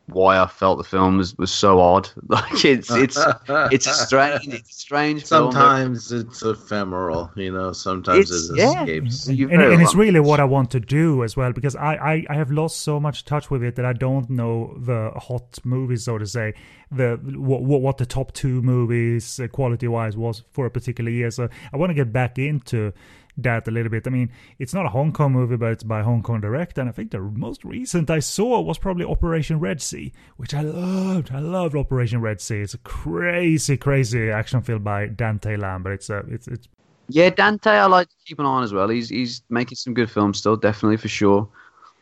why 0.08 0.38
I 0.38 0.48
felt 0.48 0.78
the 0.78 0.84
film 0.84 1.18
was, 1.18 1.38
was 1.38 1.52
so 1.52 1.80
odd. 1.80 2.10
Like 2.28 2.66
it's 2.66 2.90
it's 2.90 3.18
it's 3.48 3.86
a 3.86 3.94
strange 3.94 4.48
it's 4.48 4.72
a 4.72 4.74
strange. 4.74 5.26
Sometimes 5.26 6.10
film, 6.10 6.22
it's 6.22 6.42
ephemeral, 6.42 7.32
you 7.36 7.52
know. 7.52 7.74
Sometimes 7.74 8.32
it 8.32 8.60
escapes. 8.60 9.30
Yeah. 9.30 9.48
And, 9.52 9.62
and 9.62 9.82
it's 9.82 9.94
really 9.94 10.20
what 10.20 10.40
I 10.40 10.46
want 10.46 10.72
to 10.72 10.80
do 10.80 11.24
as 11.24 11.38
well 11.38 11.54
because 11.54 11.76
I, 11.76 11.96
I 11.96 12.26
I 12.30 12.36
have 12.36 12.50
lost 12.50 12.82
so 12.82 13.00
much 13.00 13.26
touch 13.26 13.52
with 13.52 13.64
it 13.64 13.76
that 13.76 13.86
I 13.86 13.94
don't 13.94 14.30
know 14.32 14.76
the 14.80 15.12
hot 15.16 15.60
movies, 15.64 16.06
so 16.06 16.18
to 16.18 16.26
say, 16.26 16.54
the 16.96 17.20
what 17.38 17.82
what 17.82 17.98
the 17.98 18.06
top 18.06 18.34
two 18.34 18.62
movies 18.62 19.40
uh, 19.40 19.48
quality 19.48 19.88
wise 19.88 20.16
was 20.18 20.44
for 20.52 20.66
a 20.66 20.72
particular 20.72 21.10
year. 21.10 21.32
So 21.32 21.50
I 21.72 21.78
want 21.78 21.90
to 21.90 21.94
get 21.94 22.12
back 22.12 22.38
into 22.38 22.94
that 23.38 23.68
a 23.68 23.72
little 23.72 23.90
bit. 23.90 24.06
I 24.08 24.10
mean, 24.10 24.32
it's 24.60 24.74
not 24.74 24.86
a 24.86 24.90
Hong 24.90 25.12
Kong 25.12 25.32
movie, 25.32 25.58
but 25.58 25.72
it's 25.72 25.84
by 25.84 26.02
Hong 26.02 26.22
Kong 26.22 26.42
Direct, 26.42 26.78
and 26.78 26.88
I 26.88 26.92
think 26.92 27.12
the 27.12 27.20
most 27.20 27.64
recent 27.64 28.10
I 28.10 28.20
saw 28.20 28.62
was 28.62 28.78
probably 28.78 29.06
Operation 29.06 29.60
Red 29.60 29.82
Sea, 29.82 30.14
which 30.38 30.54
I 30.54 30.62
loved. 30.62 31.32
I 31.32 31.40
loved 31.40 31.76
Operation 31.76 32.22
Red 32.22 32.42
Sea. 32.42 32.62
It's 32.62 32.74
a 32.74 32.80
crazy, 32.80 33.78
crazy 33.78 34.30
action 34.30 34.62
film 34.62 34.84
by 34.84 35.08
Dante 35.08 35.58
Lam, 35.58 35.84
but 35.84 35.94
it's 35.94 36.10
a, 36.10 36.20
it's 36.30 36.48
it's. 36.48 36.68
Yeah, 37.10 37.30
Dante, 37.32 37.70
I 37.72 37.86
like 37.88 38.08
to 38.10 38.16
keep 38.26 38.40
an 38.40 38.46
eye 38.46 38.50
on 38.50 38.64
as 38.64 38.74
well. 38.74 38.88
He's 38.90 39.10
he's 39.10 39.42
making 39.50 39.76
some 39.76 39.94
good 39.94 40.10
films 40.10 40.38
still, 40.38 40.56
definitely 40.56 40.98
for 40.98 41.10
sure. 41.10 41.48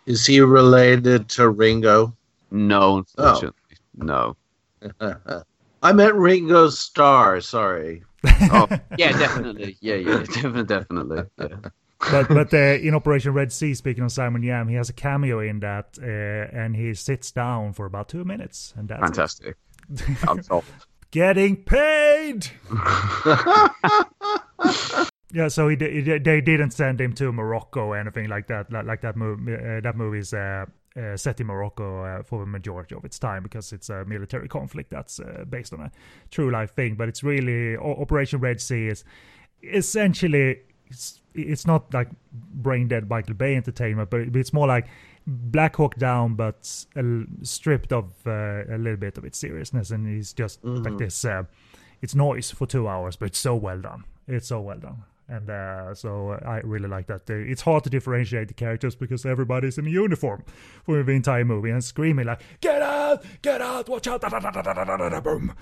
Is 0.06 0.26
he 0.26 0.42
related 0.42 1.30
to 1.30 1.50
Ringo? 1.50 2.16
No, 2.52 2.98
unfortunately, 2.98 3.78
oh. 4.02 4.06
no. 4.06 4.38
I 5.84 5.94
meant 5.94 6.16
Ringo 6.16 6.70
Starr. 6.70 7.42
Sorry 7.42 8.04
oh, 8.52 8.68
yeah, 8.98 9.12
definitely. 9.18 9.78
Yeah, 9.82 9.96
yeah, 9.96 10.18
definitely, 10.24 10.64
definitely. 10.64 11.24
Yeah. 11.40 11.56
but 12.12 12.28
but 12.30 12.54
uh, 12.54 12.58
in 12.58 12.94
Operation 12.94 13.34
Red 13.34 13.52
Sea, 13.52 13.74
speaking 13.74 14.04
of 14.04 14.12
Simon 14.12 14.44
Yam, 14.44 14.68
he 14.68 14.76
has 14.76 14.90
a 14.90 14.94
cameo 14.94 15.40
in 15.40 15.60
that, 15.62 15.98
uh, 16.02 16.06
and 16.56 16.76
he 16.76 16.94
sits 16.94 17.32
down 17.32 17.74
for 17.74 17.88
about 17.88 18.10
two 18.10 18.24
minutes, 18.24 18.76
and 18.78 18.90
that's 18.90 19.02
fantastic. 19.02 19.58
Getting 21.10 21.58
paid. 21.58 22.48
yeah, 25.34 25.48
so 25.50 25.68
he, 25.68 25.76
he, 25.76 26.02
they 26.02 26.42
didn't 26.42 26.72
send 26.72 27.02
him 27.02 27.14
to 27.14 27.32
Morocco 27.32 27.88
or 27.88 27.98
anything 27.98 28.30
like 28.30 28.48
that. 28.48 28.72
Like, 28.72 28.86
like 28.86 29.02
that 29.02 29.18
movie, 29.18 29.56
uh, 29.56 29.82
that 29.82 29.98
movie's 29.98 30.34
uh, 30.96 31.16
set 31.16 31.40
in 31.40 31.48
Morocco 31.48 32.04
uh, 32.04 32.24
for 32.24 32.40
the 32.40 32.46
majority 32.46 32.96
of 32.96 33.06
its 33.06 33.18
time 33.18 33.44
because 33.44 33.72
it's 33.72 33.90
a 33.90 34.04
military 34.06 34.48
conflict 34.48 34.90
that's 34.90 35.20
uh, 35.20 35.46
based 35.50 35.74
on 35.74 35.80
a 35.82 35.92
true 36.32 36.52
life 36.52 36.74
thing. 36.74 36.96
But 36.96 37.08
it's 37.08 37.24
really 37.24 37.78
Operation 37.78 38.40
Red 38.40 38.60
Sea 38.60 38.88
is 38.88 39.04
essentially 39.64 40.60
it's, 40.88 41.22
it's 41.34 41.66
not 41.66 41.94
like 41.94 42.10
brain 42.34 42.88
dead 42.88 43.10
Michael 43.10 43.36
Bay 43.36 43.56
entertainment, 43.56 44.10
but 44.10 44.22
it's 44.36 44.54
more 44.54 44.68
like 44.68 44.88
Black 45.26 45.76
Hawk 45.76 45.96
Down, 45.96 46.36
but 46.36 46.86
stripped 47.44 47.94
of 47.94 48.12
uh, 48.26 48.64
a 48.70 48.78
little 48.78 48.98
bit 48.98 49.18
of 49.18 49.26
its 49.26 49.38
seriousness, 49.38 49.92
and 49.92 50.08
it's 50.18 50.34
just 50.34 50.62
mm-hmm. 50.62 50.84
like 50.84 50.98
this. 50.98 51.24
Uh, 51.24 51.44
it's 52.02 52.16
noise 52.16 52.52
for 52.52 52.66
two 52.66 52.88
hours, 52.88 53.16
but 53.16 53.28
it's 53.28 53.40
so 53.40 53.56
well 53.56 53.80
done. 53.80 54.04
It's 54.28 54.48
so 54.48 54.60
well 54.60 54.80
done. 54.80 55.04
And 55.32 55.50
uh, 55.50 55.96
so 55.96 56.32
I 56.46 56.60
really 56.64 56.90
like 56.90 57.08
that. 57.08 57.30
It's 57.30 57.62
hard 57.62 57.86
to 57.86 57.90
differentiate 57.90 58.50
the 58.50 58.54
characters 58.54 58.96
because 58.96 59.26
everybody's 59.26 59.78
in 59.78 59.86
uniform 59.86 60.44
for 60.84 61.02
the 61.02 61.12
entire 61.14 61.46
movie 61.46 61.70
and 61.70 61.82
screaming 61.84 62.26
like 62.26 62.42
"Get 62.60 62.82
out! 62.82 63.24
Get 63.42 63.62
out! 63.62 63.88
Watch 63.88 64.08
out!" 64.08 64.22
Boom. 65.24 65.54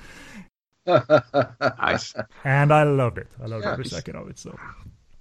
nice. 0.88 2.16
And 2.44 2.74
I 2.74 2.84
loved 2.84 3.20
it. 3.20 3.28
I 3.42 3.46
loved 3.46 3.66
every 3.66 3.86
second 3.86 4.16
of 4.16 4.28
it. 4.28 4.40
So 4.40 4.58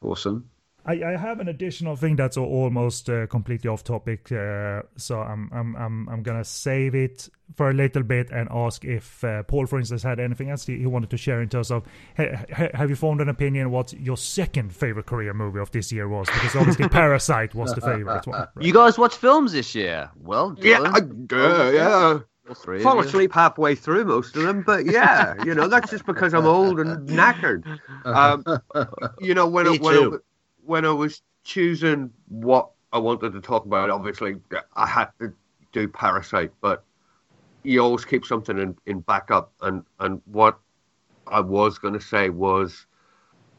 awesome. 0.00 0.48
I, 0.89 1.02
I 1.05 1.16
have 1.19 1.39
an 1.40 1.48
additional 1.48 1.97
thing 1.97 2.16
that's 2.16 2.39
almost 2.39 3.10
uh, 3.10 3.27
completely 3.27 3.69
off 3.69 3.85
topic, 3.85 4.32
uh, 4.32 4.82
so 4.97 5.20
I'm 5.20 5.51
I'm 5.52 5.77
I'm 5.77 6.09
I'm 6.09 6.23
gonna 6.23 6.44
save 6.44 6.94
it 6.94 7.28
for 7.55 7.69
a 7.69 7.74
little 7.74 8.02
bit 8.02 8.31
and 8.31 8.48
ask 8.51 8.86
if 8.86 9.23
uh, 9.23 9.43
Paul, 9.43 9.66
for 9.66 9.78
instance, 9.78 10.02
had 10.02 10.19
anything 10.19 10.48
else 10.48 10.65
he, 10.65 10.86
wanted 10.86 11.10
to 11.10 11.19
share 11.19 11.43
in 11.43 11.51
terms 11.51 11.70
of 11.70 11.85
ha, 12.16 12.24
ha, 12.55 12.69
have 12.73 12.89
you 12.89 12.97
formed 12.97 13.20
an 13.20 13.28
opinion 13.28 13.70
what 13.70 13.93
your 13.93 14.16
second 14.16 14.74
favorite 14.74 15.05
Korean 15.05 15.36
movie 15.36 15.59
of 15.60 15.70
this 15.73 15.93
year 15.93 16.09
was? 16.09 16.27
Because 16.28 16.56
obviously 16.56 16.89
Parasite 16.89 17.55
was 17.55 17.74
the 17.74 17.82
favorite 17.82 18.27
one. 18.27 18.40
Right? 18.40 18.48
You 18.60 18.73
guys 18.73 18.98
watch 18.98 19.16
films 19.16 19.52
this 19.52 19.74
year? 19.74 20.10
Well, 20.23 20.56
yeah, 20.59 20.81
I, 20.81 21.01
uh, 21.35 21.70
yeah. 21.70 22.19
Three 22.55 22.82
Fall 22.82 22.98
asleep 23.01 23.32
halfway 23.35 23.74
through 23.74 24.06
most 24.06 24.35
of 24.35 24.43
them, 24.43 24.62
but 24.62 24.86
yeah, 24.86 25.35
you 25.44 25.55
know 25.55 25.69
that's 25.69 25.90
just 25.90 26.06
because 26.06 26.32
I'm 26.32 26.47
old 26.47 26.81
and 26.81 27.06
knackered. 27.06 27.78
Um, 28.05 28.43
you 29.20 29.35
know 29.35 29.47
when 29.47 29.66
I, 29.66 29.77
when 29.77 29.94
I, 29.97 30.19
when 30.68 30.84
I 30.84 30.92
was 30.92 31.22
choosing 31.44 32.10
what 32.28 32.68
I 32.92 32.98
wanted 32.98 33.32
to 33.32 33.40
talk 33.40 33.64
about, 33.64 33.88
obviously 33.88 34.36
I 34.76 34.86
had 34.86 35.08
to 35.18 35.32
do 35.72 35.88
Parasite, 35.88 36.52
but 36.60 36.84
you 37.62 37.80
always 37.80 38.04
keep 38.04 38.26
something 38.26 38.58
in, 38.58 38.76
in 38.84 39.00
backup. 39.00 39.50
And, 39.62 39.82
and 39.98 40.20
what 40.26 40.58
I 41.26 41.40
was 41.40 41.78
going 41.78 41.94
to 41.94 42.00
say 42.00 42.28
was 42.28 42.84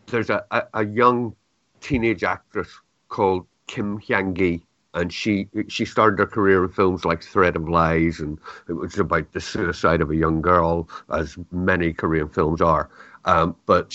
there's 0.05 0.29
a, 0.29 0.45
a, 0.51 0.63
a, 0.75 0.85
young 0.85 1.35
teenage 1.81 2.23
actress 2.23 2.69
called 3.07 3.47
Kim 3.65 3.99
Hyang 3.99 4.35
Gi, 4.35 4.63
and 4.93 5.11
she 5.11 5.47
she 5.67 5.85
started 5.85 6.19
her 6.19 6.27
career 6.27 6.63
in 6.63 6.71
films 6.71 7.05
like 7.05 7.23
Thread 7.23 7.55
of 7.55 7.67
Lies, 7.67 8.19
and 8.19 8.39
it 8.67 8.73
was 8.73 8.97
about 8.99 9.31
the 9.33 9.41
suicide 9.41 10.01
of 10.01 10.11
a 10.11 10.15
young 10.15 10.41
girl, 10.41 10.89
as 11.11 11.37
many 11.51 11.93
Korean 11.93 12.29
films 12.29 12.61
are. 12.61 12.89
Um, 13.25 13.55
but 13.65 13.93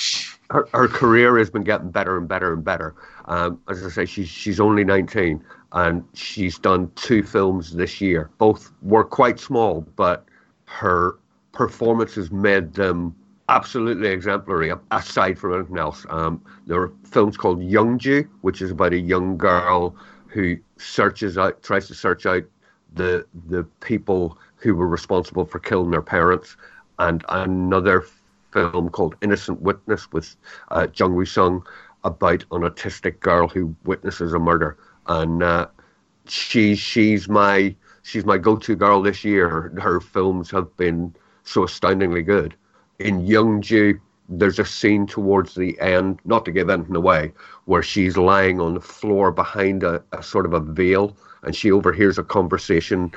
her, 0.50 0.68
her 0.72 0.88
career 0.88 1.38
has 1.38 1.50
been 1.50 1.62
getting 1.62 1.90
better 1.90 2.16
and 2.16 2.28
better 2.28 2.52
and 2.52 2.64
better. 2.64 2.94
Um, 3.26 3.60
as 3.68 3.84
I 3.84 3.88
say, 3.88 4.06
she's 4.06 4.28
she's 4.28 4.60
only 4.60 4.84
19 4.84 5.42
and 5.72 6.04
she's 6.14 6.58
done 6.58 6.90
two 6.94 7.22
films 7.22 7.74
this 7.74 8.00
year. 8.00 8.30
Both 8.38 8.72
were 8.82 9.04
quite 9.04 9.40
small, 9.40 9.80
but 9.96 10.24
her 10.66 11.18
performances 11.52 12.30
made 12.30 12.74
them 12.74 13.14
absolutely 13.48 14.08
exemplary. 14.08 14.72
Aside 14.90 15.38
from 15.38 15.54
anything 15.54 15.78
else, 15.78 16.06
um, 16.10 16.42
there 16.66 16.80
are 16.80 16.92
films 17.04 17.36
called 17.36 17.62
Young 17.62 17.98
Youngju, 17.98 18.28
which 18.42 18.62
is 18.62 18.70
about 18.70 18.92
a 18.92 18.98
young 18.98 19.36
girl 19.36 19.96
who 20.26 20.56
searches 20.78 21.38
out, 21.38 21.62
tries 21.62 21.86
to 21.88 21.94
search 21.94 22.26
out 22.26 22.42
the 22.94 23.26
the 23.48 23.64
people 23.80 24.38
who 24.56 24.74
were 24.74 24.88
responsible 24.88 25.44
for 25.44 25.58
killing 25.58 25.90
their 25.90 26.02
parents, 26.02 26.56
and 26.98 27.24
another 27.28 28.04
film 28.54 28.88
called 28.88 29.16
Innocent 29.20 29.60
Witness 29.60 30.10
with 30.12 30.36
uh, 30.70 30.86
Jung 30.94 31.16
Woo 31.16 31.26
Sung 31.26 31.66
about 32.04 32.44
an 32.52 32.62
autistic 32.62 33.18
girl 33.20 33.48
who 33.48 33.74
witnesses 33.84 34.32
a 34.32 34.38
murder, 34.38 34.78
and 35.06 35.42
uh, 35.42 35.66
she 36.26 36.76
she's 36.76 37.28
my 37.28 37.74
she's 38.02 38.24
my 38.24 38.38
go-to 38.38 38.76
girl 38.76 39.02
this 39.02 39.24
year. 39.24 39.48
Her, 39.80 40.00
films 40.00 40.50
have 40.52 40.74
been 40.76 41.14
so 41.42 41.64
astoundingly 41.64 42.22
good. 42.22 42.54
In 43.00 43.26
Youngju, 43.26 43.98
there's 44.28 44.58
a 44.60 44.64
scene 44.64 45.06
towards 45.06 45.54
the 45.54 45.78
end, 45.80 46.20
not 46.24 46.44
to 46.44 46.52
give 46.52 46.70
anything 46.70 46.96
away, 46.96 47.32
where 47.64 47.82
she's 47.82 48.16
lying 48.16 48.60
on 48.60 48.74
the 48.74 48.80
floor 48.80 49.32
behind 49.32 49.82
a, 49.82 50.02
a 50.12 50.22
sort 50.22 50.46
of 50.46 50.52
a 50.52 50.60
veil, 50.60 51.16
and 51.42 51.56
she 51.56 51.72
overhears 51.72 52.18
a 52.18 52.22
conversation 52.22 53.10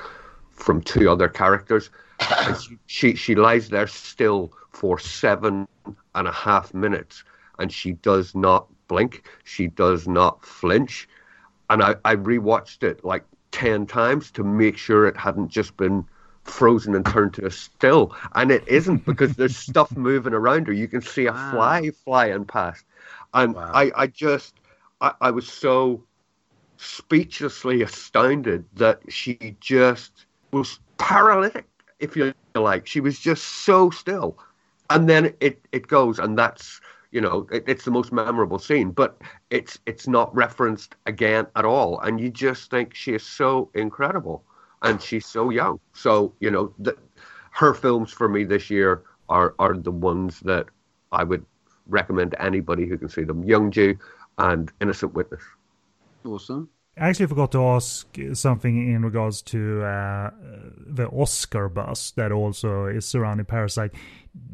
from 0.51 0.81
two 0.81 1.09
other 1.11 1.29
characters. 1.29 1.91
And 2.39 2.57
she, 2.57 2.77
she, 2.87 3.15
she 3.15 3.35
lies 3.35 3.69
there 3.69 3.85
still 3.85 4.51
for 4.71 4.99
seven 4.99 5.67
and 6.15 6.27
a 6.27 6.31
half 6.31 6.73
minutes, 6.73 7.23
and 7.59 7.71
she 7.71 7.93
does 7.93 8.35
not 8.35 8.67
blink. 8.87 9.27
She 9.43 9.67
does 9.67 10.07
not 10.07 10.45
flinch. 10.45 11.07
And 11.69 11.83
I, 11.83 11.95
I 12.05 12.15
rewatched 12.15 12.83
it 12.83 13.03
like 13.03 13.25
10 13.51 13.85
times 13.87 14.31
to 14.31 14.43
make 14.43 14.77
sure 14.77 15.07
it 15.07 15.17
hadn't 15.17 15.49
just 15.49 15.75
been 15.77 16.05
frozen 16.43 16.95
and 16.95 17.05
turned 17.05 17.33
to 17.35 17.45
a 17.45 17.51
still. 17.51 18.15
And 18.35 18.51
it 18.51 18.67
isn't 18.67 19.05
because 19.05 19.35
there's 19.35 19.57
stuff 19.69 19.95
moving 19.95 20.33
around 20.33 20.67
her. 20.67 20.73
You 20.73 20.87
can 20.87 21.01
see 21.01 21.25
a 21.25 21.33
wow. 21.33 21.51
fly 21.51 21.91
flying 21.91 22.45
past. 22.45 22.85
And 23.33 23.55
wow. 23.55 23.71
I, 23.73 23.91
I 23.95 24.07
just, 24.07 24.55
I, 25.01 25.13
I 25.21 25.31
was 25.31 25.47
so 25.47 26.03
speechlessly 26.77 27.81
astounded 27.81 28.65
that 28.75 29.01
she 29.09 29.55
just 29.59 30.25
was 30.51 30.79
paralytic, 30.97 31.65
if 31.99 32.15
you 32.15 32.33
like. 32.55 32.87
She 32.87 33.01
was 33.01 33.19
just 33.19 33.43
so 33.43 33.89
still 33.89 34.37
and 34.89 35.09
then 35.09 35.33
it 35.39 35.59
it 35.71 35.87
goes, 35.87 36.19
and 36.19 36.37
that's 36.37 36.81
you 37.11 37.21
know 37.21 37.47
it, 37.51 37.63
it's 37.67 37.85
the 37.85 37.91
most 37.91 38.11
memorable 38.11 38.59
scene, 38.59 38.91
but 38.91 39.21
it's 39.49 39.79
it's 39.85 40.07
not 40.07 40.33
referenced 40.35 40.95
again 41.05 41.47
at 41.55 41.65
all, 41.65 41.99
and 42.01 42.19
you 42.19 42.29
just 42.29 42.69
think 42.69 42.93
she 42.93 43.13
is 43.13 43.23
so 43.23 43.69
incredible, 43.73 44.43
and 44.81 45.01
she's 45.01 45.25
so 45.25 45.49
young. 45.49 45.79
So 45.93 46.33
you 46.39 46.51
know 46.51 46.73
the, 46.79 46.97
her 47.51 47.73
films 47.73 48.11
for 48.11 48.29
me 48.29 48.43
this 48.43 48.69
year 48.69 49.03
are 49.29 49.55
are 49.59 49.75
the 49.75 49.91
ones 49.91 50.39
that 50.41 50.67
I 51.11 51.23
would 51.23 51.45
recommend 51.87 52.31
to 52.31 52.41
anybody 52.41 52.85
who 52.87 52.97
can 52.97 53.09
see 53.09 53.23
them. 53.23 53.43
Youngju 53.43 53.97
and 54.37 54.71
Innocent 54.81 55.13
Witness. 55.13 55.43
Awesome. 56.25 56.69
I 56.99 57.09
actually 57.09 57.27
forgot 57.27 57.51
to 57.51 57.63
ask 57.63 58.07
something 58.33 58.91
in 58.91 59.03
regards 59.03 59.41
to 59.43 59.83
uh, 59.83 60.31
the 60.85 61.07
Oscar 61.09 61.69
buzz 61.69 62.11
that 62.15 62.31
also 62.31 62.85
is 62.85 63.05
surrounding 63.05 63.45
Parasite. 63.45 63.91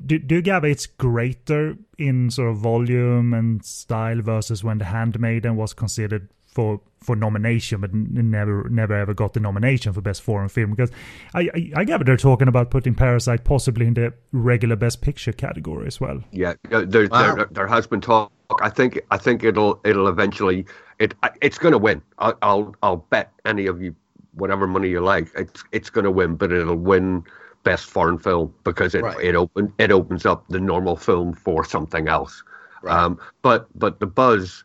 Do, 0.06 0.20
do 0.20 0.36
you 0.36 0.42
gather 0.42 0.68
it's 0.68 0.86
greater 0.86 1.78
in 1.98 2.30
sort 2.32 2.50
of 2.50 2.58
volume 2.58 3.34
and 3.34 3.64
style 3.64 4.22
versus 4.22 4.64
when 4.64 4.78
The 4.78 4.86
Handmaiden 4.86 5.56
was 5.56 5.74
considered 5.74 6.30
for 6.54 6.82
for 7.02 7.16
nomination, 7.16 7.82
but 7.82 7.94
never 7.94 8.70
never 8.70 8.94
ever 8.94 9.14
got 9.14 9.34
the 9.34 9.40
nomination 9.40 9.92
for 9.92 10.02
best 10.02 10.22
foreign 10.22 10.50
film 10.50 10.72
because 10.72 10.92
I, 11.34 11.50
I, 11.54 11.72
I 11.78 11.84
gather 11.84 12.04
they're 12.04 12.18
talking 12.18 12.48
about 12.48 12.70
putting 12.70 12.96
Parasite 12.96 13.44
possibly 13.44 13.88
in 13.88 13.94
the 13.94 14.14
regular 14.32 14.76
best 14.76 15.02
picture 15.02 15.34
category 15.34 15.88
as 15.88 16.00
well. 16.00 16.24
Yeah, 16.32 16.54
there 16.70 17.08
wow. 17.10 17.36
there, 17.36 17.48
there 17.52 17.68
has 17.68 17.88
been 17.88 18.02
talk. 18.02 18.32
I 18.62 18.70
think 18.70 19.00
I 19.12 19.18
think 19.18 19.44
it'll 19.44 19.80
it'll 19.84 20.08
eventually 20.08 20.66
it 21.00 21.14
it's 21.42 21.58
going 21.58 21.72
to 21.72 21.78
win. 21.78 22.02
I'll, 22.20 22.38
I'll 22.42 22.76
I'll 22.84 22.98
bet 22.98 23.32
any 23.46 23.66
of 23.68 23.82
you 23.82 23.96
whatever 24.36 24.68
money 24.68 24.90
you 24.90 25.02
like. 25.02 25.30
It's 25.36 25.64
it's 25.72 25.90
going 25.90 26.06
to 26.06 26.12
win, 26.12 26.36
but 26.36 26.52
it'll 26.52 26.76
win 26.76 27.24
best 27.64 27.86
foreign 27.86 28.18
film 28.18 28.54
because 28.64 28.94
it 28.94 29.04
right. 29.04 29.20
it 29.24 29.36
open 29.36 29.74
it 29.78 29.92
opens 29.92 30.26
up 30.26 30.46
the 30.50 30.60
normal 30.60 30.96
film 30.96 31.34
for 31.34 31.64
something 31.64 32.08
else. 32.08 32.44
Right. 32.82 32.96
Um, 32.96 33.20
but 33.42 33.68
but 33.78 34.00
the 34.00 34.08
buzz 34.08 34.64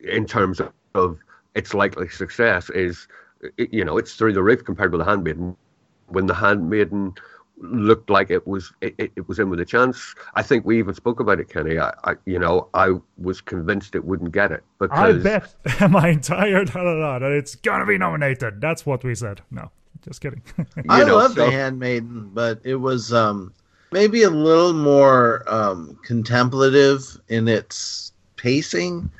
in 0.00 0.26
terms 0.26 0.60
of, 0.60 0.72
of 0.94 1.18
its 1.54 1.74
likely 1.74 2.08
success 2.08 2.70
is 2.70 3.08
you 3.56 3.84
know 3.84 3.98
it's 3.98 4.14
through 4.14 4.32
the 4.32 4.42
roof 4.42 4.64
compared 4.64 4.92
with 4.92 5.00
the 5.00 5.04
handmaiden. 5.04 5.56
When 6.08 6.26
the 6.26 6.34
handmaiden 6.34 7.14
looked 7.58 8.10
like 8.10 8.30
it 8.30 8.46
was 8.46 8.72
it, 8.80 8.94
it, 8.98 9.28
was 9.28 9.38
in 9.38 9.50
with 9.50 9.60
a 9.60 9.64
chance. 9.64 10.14
I 10.34 10.42
think 10.42 10.64
we 10.64 10.78
even 10.78 10.94
spoke 10.94 11.20
about 11.20 11.40
it, 11.40 11.48
Kenny. 11.48 11.78
I, 11.78 11.92
I 12.04 12.14
you 12.24 12.38
know 12.38 12.68
I 12.74 12.94
was 13.18 13.40
convinced 13.40 13.94
it 13.94 14.04
wouldn't 14.04 14.32
get 14.32 14.52
it 14.52 14.62
because 14.78 14.98
I 14.98 15.12
bet 15.12 15.54
my 15.90 16.08
entire 16.08 16.64
da, 16.64 16.82
da, 16.82 16.94
da, 16.98 17.18
that 17.18 17.32
it's 17.32 17.54
gonna 17.54 17.86
be 17.86 17.98
nominated. 17.98 18.60
That's 18.60 18.84
what 18.84 19.04
we 19.04 19.14
said. 19.14 19.40
No, 19.50 19.70
just 20.04 20.20
kidding. 20.20 20.42
I 20.88 21.04
know, 21.04 21.16
love 21.16 21.34
so... 21.34 21.46
the 21.46 21.50
Handmaiden, 21.50 22.30
but 22.32 22.60
it 22.64 22.76
was 22.76 23.12
um, 23.12 23.52
maybe 23.92 24.22
a 24.22 24.30
little 24.30 24.74
more 24.74 25.42
um, 25.46 25.98
contemplative 26.04 27.20
in 27.28 27.48
its 27.48 28.12
pacing. 28.36 29.10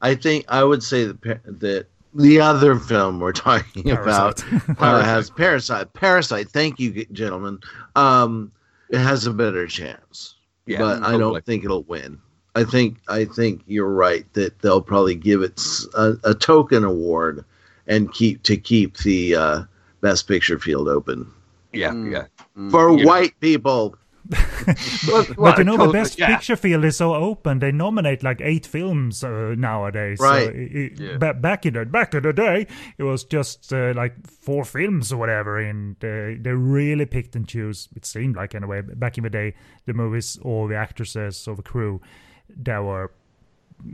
I 0.00 0.14
think 0.16 0.44
I 0.48 0.64
would 0.64 0.82
say 0.82 1.06
that, 1.06 1.60
that 1.60 1.86
the 2.14 2.40
other 2.40 2.76
film 2.76 3.20
we're 3.20 3.32
talking 3.32 3.84
Parasite. 3.84 4.44
about 4.68 4.78
uh, 4.78 5.02
has 5.02 5.30
Parasite. 5.30 5.92
Parasite. 5.92 6.48
Thank 6.48 6.78
you, 6.78 7.04
gentlemen. 7.12 7.58
Um, 7.96 8.52
it 8.90 8.98
has 8.98 9.26
a 9.26 9.32
better 9.32 9.66
chance, 9.66 10.34
yeah, 10.66 10.78
but 10.78 10.96
hopefully. 10.96 11.14
I 11.14 11.18
don't 11.18 11.46
think 11.46 11.64
it'll 11.64 11.84
win. 11.84 12.18
I 12.54 12.64
think 12.64 12.98
I 13.08 13.24
think 13.24 13.62
you're 13.66 13.92
right 13.92 14.30
that 14.34 14.58
they'll 14.60 14.82
probably 14.82 15.14
give 15.14 15.42
it 15.42 15.60
a, 15.94 16.14
a 16.24 16.34
token 16.34 16.84
award 16.84 17.44
and 17.86 18.12
keep 18.12 18.42
to 18.42 18.56
keep 18.56 18.98
the 18.98 19.34
uh, 19.34 19.62
best 20.02 20.28
picture 20.28 20.58
field 20.58 20.88
open. 20.88 21.30
Yeah, 21.72 21.90
mm. 21.90 22.12
yeah. 22.12 22.70
For 22.70 22.98
yeah. 22.98 23.04
white 23.06 23.40
people, 23.40 23.96
but, 25.06 25.36
but 25.36 25.58
you 25.58 25.64
know, 25.64 25.76
the 25.76 25.92
best 25.92 26.18
yeah. 26.18 26.28
picture 26.28 26.56
field 26.56 26.84
is 26.84 26.96
so 26.96 27.14
open. 27.14 27.58
They 27.58 27.72
nominate 27.72 28.22
like 28.22 28.40
eight 28.40 28.66
films 28.66 29.24
uh, 29.24 29.54
nowadays. 29.56 30.18
Right. 30.20 30.46
So 30.46 30.52
it, 30.54 31.00
yeah. 31.00 31.16
ba- 31.16 31.34
back 31.34 31.66
in 31.66 31.74
the 31.74 31.84
back 31.84 32.14
in 32.14 32.22
the 32.22 32.32
day, 32.32 32.66
it 32.98 33.02
was 33.02 33.24
just 33.24 33.72
uh, 33.72 33.92
like 33.96 34.26
four 34.26 34.64
films 34.64 35.12
or 35.12 35.16
whatever, 35.16 35.58
and 35.58 35.96
uh, 36.04 36.40
they 36.40 36.52
really 36.52 37.06
picked 37.06 37.34
and 37.34 37.48
choose. 37.48 37.88
It 37.96 38.06
seemed 38.06 38.36
like 38.36 38.54
anyway. 38.54 38.82
Back 38.82 39.18
in 39.18 39.24
the 39.24 39.30
day, 39.30 39.54
the 39.86 39.92
movies 39.92 40.38
or 40.42 40.68
the 40.68 40.76
actresses 40.76 41.48
or 41.48 41.56
the 41.56 41.62
crew 41.62 42.00
that 42.48 42.78
were 42.78 43.10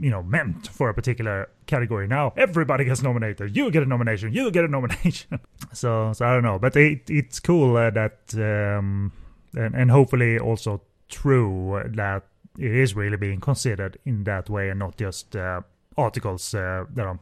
you 0.00 0.10
know 0.10 0.22
meant 0.22 0.68
for 0.68 0.88
a 0.88 0.94
particular 0.94 1.48
category. 1.66 2.06
Now 2.06 2.32
everybody 2.36 2.84
gets 2.84 3.02
nominated. 3.02 3.56
You 3.56 3.70
get 3.70 3.82
a 3.82 3.86
nomination. 3.86 4.32
You 4.32 4.50
get 4.50 4.64
a 4.64 4.68
nomination. 4.68 5.40
so, 5.72 6.12
so 6.12 6.26
I 6.26 6.34
don't 6.34 6.42
know, 6.42 6.58
but 6.58 6.76
it, 6.76 7.08
it's 7.08 7.40
cool 7.40 7.76
uh, 7.76 7.90
that 7.90 8.18
um, 8.34 9.12
and, 9.56 9.74
and 9.74 9.90
hopefully 9.90 10.38
also 10.38 10.82
true 11.08 11.82
that 11.86 12.24
it 12.58 12.74
is 12.74 12.94
really 12.94 13.16
being 13.16 13.40
considered 13.40 13.98
in 14.04 14.24
that 14.24 14.50
way 14.50 14.68
and 14.68 14.78
not 14.78 14.96
just 14.96 15.36
uh, 15.36 15.60
articles 15.96 16.54
uh, 16.54 16.84
that 16.94 17.06
are 17.06 17.18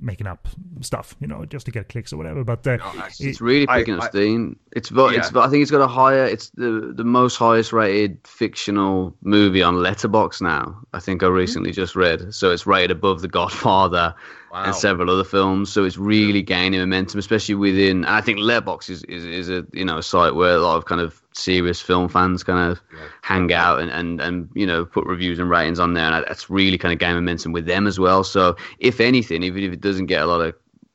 making 0.00 0.26
up 0.26 0.48
stuff, 0.80 1.16
you 1.20 1.26
know, 1.26 1.44
just 1.44 1.66
to 1.66 1.72
get 1.72 1.88
clicks 1.88 2.12
or 2.12 2.16
whatever. 2.16 2.44
But 2.44 2.66
uh, 2.66 2.78
it's, 3.06 3.20
it's, 3.20 3.40
really 3.40 3.66
picking 3.66 3.98
up 3.98 4.10
steam. 4.10 4.58
It's 4.72 4.90
but 4.90 5.12
yeah. 5.12 5.20
it's 5.20 5.34
I 5.34 5.48
think 5.48 5.62
it's 5.62 5.70
got 5.70 5.80
a 5.80 5.86
higher. 5.86 6.24
It's 6.24 6.50
the 6.50 6.92
the 6.94 7.04
most 7.04 7.36
highest 7.36 7.72
rated 7.72 8.18
fictional 8.26 9.16
movie 9.22 9.62
on 9.62 9.76
Letterboxd 9.76 10.42
now. 10.42 10.78
I 10.92 11.00
think 11.00 11.22
I 11.22 11.26
recently 11.28 11.70
mm-hmm. 11.70 11.80
just 11.80 11.96
read. 11.96 12.34
So 12.34 12.50
it's 12.50 12.66
rated 12.66 12.90
above 12.90 13.22
The 13.22 13.28
Godfather 13.28 14.14
wow. 14.54 14.64
and 14.64 14.74
several 14.74 15.10
other 15.10 15.24
films. 15.24 15.70
So 15.70 15.84
it's 15.84 15.98
really 15.98 16.40
gaining 16.40 16.80
momentum, 16.80 17.18
especially 17.18 17.56
within. 17.56 18.04
I 18.04 18.20
think 18.20 18.38
Letterboxd 18.38 18.90
is, 18.90 19.02
is 19.04 19.24
is 19.24 19.50
a 19.50 19.66
you 19.72 19.84
know 19.84 19.98
a 19.98 20.02
site 20.02 20.34
where 20.34 20.54
a 20.54 20.60
lot 20.60 20.76
of 20.76 20.86
kind 20.86 21.00
of 21.00 21.20
serious 21.32 21.80
film 21.80 22.08
fans 22.08 22.44
kind 22.44 22.70
of 22.70 22.80
yeah. 22.92 23.06
hang 23.22 23.52
out 23.52 23.80
and, 23.80 23.90
and 23.90 24.20
and 24.20 24.48
you 24.54 24.64
know 24.64 24.84
put 24.84 25.04
reviews 25.06 25.38
and 25.38 25.50
ratings 25.50 25.80
on 25.80 25.94
there, 25.94 26.04
and 26.04 26.24
that's 26.26 26.48
really 26.48 26.78
kind 26.78 26.92
of 26.92 26.98
gaining 26.98 27.16
momentum 27.16 27.52
with 27.52 27.66
them 27.66 27.86
as 27.86 27.98
well. 27.98 28.24
So 28.24 28.56
if 28.78 29.00
anything, 29.00 29.42
even 29.42 29.64
if 29.64 29.72
it 29.72 29.80
doesn't 29.84 30.06
get 30.06 30.22
a 30.22 30.26
lot 30.26 30.40
of 30.40 30.54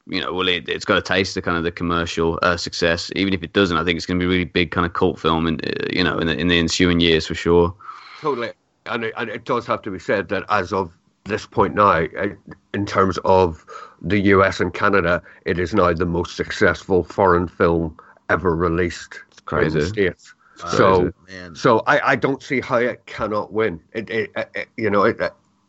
you 0.10 0.20
know, 0.20 0.34
well, 0.34 0.48
it, 0.48 0.68
has 0.68 0.86
got 0.86 0.98
a 0.98 1.02
taste 1.02 1.38
of 1.38 1.44
kind 1.44 1.56
of 1.56 1.64
the 1.64 1.72
commercial 1.72 2.40
uh, 2.42 2.58
success. 2.58 3.12
Even 3.16 3.34
if 3.34 3.44
it 3.44 3.54
doesn't, 3.54 3.78
I 3.78 3.84
think 3.84 3.96
it's 3.96 4.08
going 4.08 4.20
to 4.20 4.24
be 4.24 4.26
a 4.26 4.30
really 4.30 4.46
big 4.46 4.72
kind 4.72 4.86
of 4.86 4.94
cult 4.94 5.20
film, 5.20 5.46
in, 5.46 5.60
uh, 5.64 5.86
you 5.92 6.04
know, 6.04 6.18
in 6.18 6.28
the, 6.28 6.36
in 6.36 6.48
the 6.48 6.58
ensuing 6.58 7.00
years 7.00 7.28
for 7.28 7.36
sure. 7.36 7.76
Totally, 8.20 8.52
and 8.88 9.06
it, 9.06 9.14
and 9.18 9.30
it 9.30 9.46
does 9.46 9.68
have 9.68 9.82
to 9.84 9.92
be 9.92 10.00
said 10.00 10.30
that 10.30 10.44
as 10.50 10.74
of 10.74 10.92
this 11.26 11.46
point 11.46 11.76
now, 11.76 12.06
uh, 12.18 12.28
in 12.74 12.86
terms 12.86 13.20
of 13.24 13.64
the 14.02 14.20
US 14.20 14.60
and 14.60 14.74
Canada, 14.74 15.22
it 15.46 15.60
is 15.60 15.76
now 15.76 15.94
the 15.94 16.08
most 16.08 16.36
successful 16.36 17.04
foreign 17.04 17.48
film 17.48 17.96
ever 18.30 18.56
released 18.56 19.20
in 19.52 19.74
the 19.74 19.86
States. 19.86 20.34
So, 20.72 21.14
so 21.54 21.84
I, 21.88 22.12
I 22.12 22.16
don't 22.18 22.44
see 22.44 22.60
how 22.60 22.78
it 22.78 23.06
cannot 23.06 23.54
win. 23.54 23.80
It, 23.94 24.10
it, 24.10 24.32
it 24.36 24.68
you 24.76 24.90
know, 24.90 25.04
it, 25.04 25.18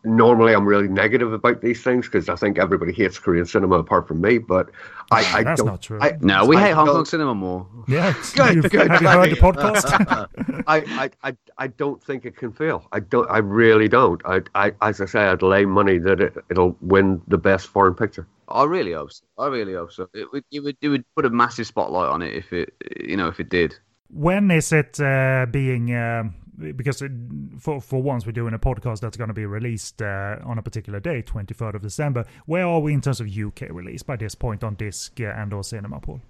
normally 0.05 0.55
I'm 0.55 0.67
really 0.67 0.89
negative 0.89 1.33
about 1.33 1.61
these 1.61 1.83
things 1.83 2.07
because 2.07 2.29
I 2.29 2.37
think 2.37 2.59
everybody 2.59 2.93
hates 2.93 3.19
Korean 3.19 3.47
cinema 3.47 3.79
apart 3.79 4.09
from 4.09 4.21
me. 4.21 4.39
But 4.39 4.71
I, 5.11 5.39
I 5.39 5.43
That's 5.43 5.61
don't. 5.61 5.67
not 5.67 5.83
true. 5.83 5.99
I, 6.01 6.17
no, 6.21 6.47
we 6.47 6.57
I 6.57 6.69
hate 6.69 6.73
Hong 6.73 6.87
Kong 6.87 7.05
cinema 7.05 7.35
more. 7.35 7.67
Yeah, 7.89 8.15
good, 8.35 8.71
good. 8.71 8.91
Have 8.91 9.03
you 9.03 9.09
heard 9.09 9.31
the 9.31 9.37
podcast? 9.37 10.65
I, 10.67 11.11
I, 11.23 11.37
I, 11.59 11.67
don't 11.67 12.03
think 12.03 12.25
it 12.25 12.37
can 12.37 12.53
fail. 12.53 12.87
I 12.93 13.01
don't. 13.01 13.31
I 13.31 13.39
really 13.39 13.89
don't. 13.89 14.21
I, 14.25 14.41
I 14.55 14.73
as 14.83 15.01
I 15.01 15.07
say, 15.07 15.21
I'd 15.21 15.43
lay 15.43 15.65
money 15.65 15.99
that 15.99 16.21
it, 16.21 16.35
it'll 16.51 16.77
win 16.81 17.21
the 17.29 17.39
best 17.39 17.69
foreign 17.69 17.95
picture. 17.95 18.27
I 18.49 18.65
really 18.65 18.93
hope 18.93 19.13
so. 19.13 19.25
I 19.39 19.47
really 19.47 19.75
hope 19.75 19.93
so. 19.93 20.09
It 20.13 20.33
would, 20.33 20.45
it 20.51 20.61
would, 20.61 20.77
it 20.81 20.89
would 20.89 21.05
put 21.15 21.25
a 21.25 21.31
massive 21.31 21.69
spotlight 21.69 22.09
on 22.09 22.21
it 22.21 22.35
if 22.35 22.53
it, 22.53 22.75
you 22.99 23.17
know, 23.17 23.29
if 23.29 23.39
it 23.39 23.49
did. 23.49 23.77
When 24.13 24.51
is 24.51 24.73
it 24.73 25.01
uh, 25.01 25.47
being? 25.51 25.95
Um 25.95 26.35
because 26.77 27.03
it, 27.03 27.13
for 27.59 27.81
for 27.81 28.03
once 28.03 28.27
we're 28.27 28.33
doing 28.33 28.55
a 28.55 28.59
podcast 28.59 29.01
that's 29.01 29.17
going 29.17 29.29
to 29.29 29.35
be 29.35 29.47
released 29.47 30.03
uh, 30.03 30.37
on 30.45 30.59
a 30.59 30.63
particular 30.63 31.01
day, 31.01 31.23
23rd 31.23 31.75
of 31.75 31.83
December. 31.83 32.25
Where 32.47 32.67
are 32.67 32.81
we 32.81 32.93
in 32.93 33.01
terms 33.01 33.21
of 33.21 33.29
UK 33.29 33.71
release 33.71 34.03
by 34.03 34.17
this 34.17 34.35
point 34.35 34.65
on 34.65 34.75
disc 34.75 35.21
uh, 35.21 35.25
and 35.25 35.53
or 35.53 35.65
cinema, 35.65 36.01
Paul? 36.01 36.21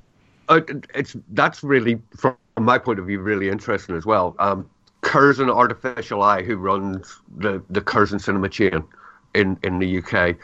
Uh, 0.48 0.60
it's 0.94 1.16
that's 1.30 1.62
really 1.62 2.00
from 2.16 2.36
my 2.58 2.78
point 2.78 2.98
of 2.98 3.06
view 3.06 3.20
really 3.20 3.48
interesting 3.48 3.96
as 3.96 4.04
well. 4.06 4.34
Um, 4.38 4.68
Curzon 5.02 5.50
Artificial 5.50 6.22
Eye, 6.22 6.42
who 6.42 6.56
runs 6.56 7.20
the 7.36 7.62
the 7.70 7.80
Curzon 7.80 8.18
Cinema 8.18 8.48
chain 8.48 8.82
in 9.34 9.58
in 9.62 9.78
the 9.78 9.98
UK, 9.98 10.36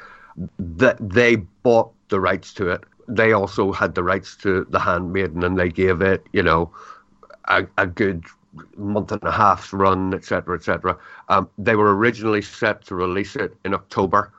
that 0.59 0.97
they 1.01 1.37
bought 1.37 1.93
the 2.09 2.21
rights 2.21 2.55
to 2.55 2.71
it. 2.71 2.85
They 3.09 3.33
also 3.33 3.73
had 3.73 3.95
the 3.95 4.03
rights 4.03 4.37
to 4.39 4.67
The 4.71 4.81
Handmaiden, 4.81 5.45
and 5.45 5.59
they 5.59 5.69
gave 5.69 6.01
it, 6.01 6.27
you 6.33 6.43
know, 6.43 6.73
a, 7.47 7.67
a 7.79 7.87
good 7.87 8.25
month 8.77 9.13
and 9.13 9.23
a 9.23 9.31
half's 9.31 9.73
run, 9.73 10.15
etc., 10.15 10.57
etc. 10.57 10.99
Um, 11.29 11.49
they 11.59 11.77
were 11.77 11.97
originally 11.97 12.43
set 12.43 12.85
to 12.87 12.95
release 12.95 13.37
it 13.37 13.57
in 13.65 13.75
October, 13.75 14.33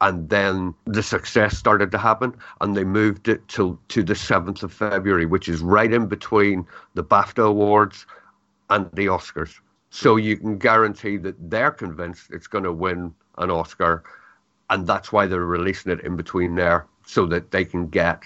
and 0.00 0.28
then 0.28 0.74
the 0.86 1.02
success 1.02 1.56
started 1.56 1.90
to 1.92 1.98
happen, 1.98 2.34
and 2.60 2.76
they 2.76 2.84
moved 2.84 3.28
it 3.28 3.46
to 3.48 3.78
to 3.88 4.02
the 4.02 4.14
seventh 4.14 4.62
of 4.62 4.72
February, 4.72 5.26
which 5.26 5.48
is 5.48 5.60
right 5.60 5.92
in 5.92 6.06
between 6.06 6.66
the 6.94 7.04
BAFTA 7.04 7.46
awards 7.46 8.06
and 8.70 8.90
the 8.92 9.06
Oscars. 9.06 9.60
So 9.90 10.16
you 10.16 10.36
can 10.36 10.56
guarantee 10.58 11.16
that 11.18 11.50
they're 11.50 11.72
convinced 11.72 12.30
it's 12.30 12.46
going 12.46 12.64
to 12.64 12.72
win 12.72 13.12
an 13.38 13.50
Oscar, 13.50 14.04
and 14.70 14.86
that's 14.86 15.12
why 15.12 15.26
they're 15.26 15.44
releasing 15.44 15.92
it 15.92 16.00
in 16.00 16.16
between 16.16 16.54
there, 16.54 16.86
so 17.04 17.26
that 17.26 17.50
they 17.50 17.64
can 17.64 17.88
get 17.88 18.22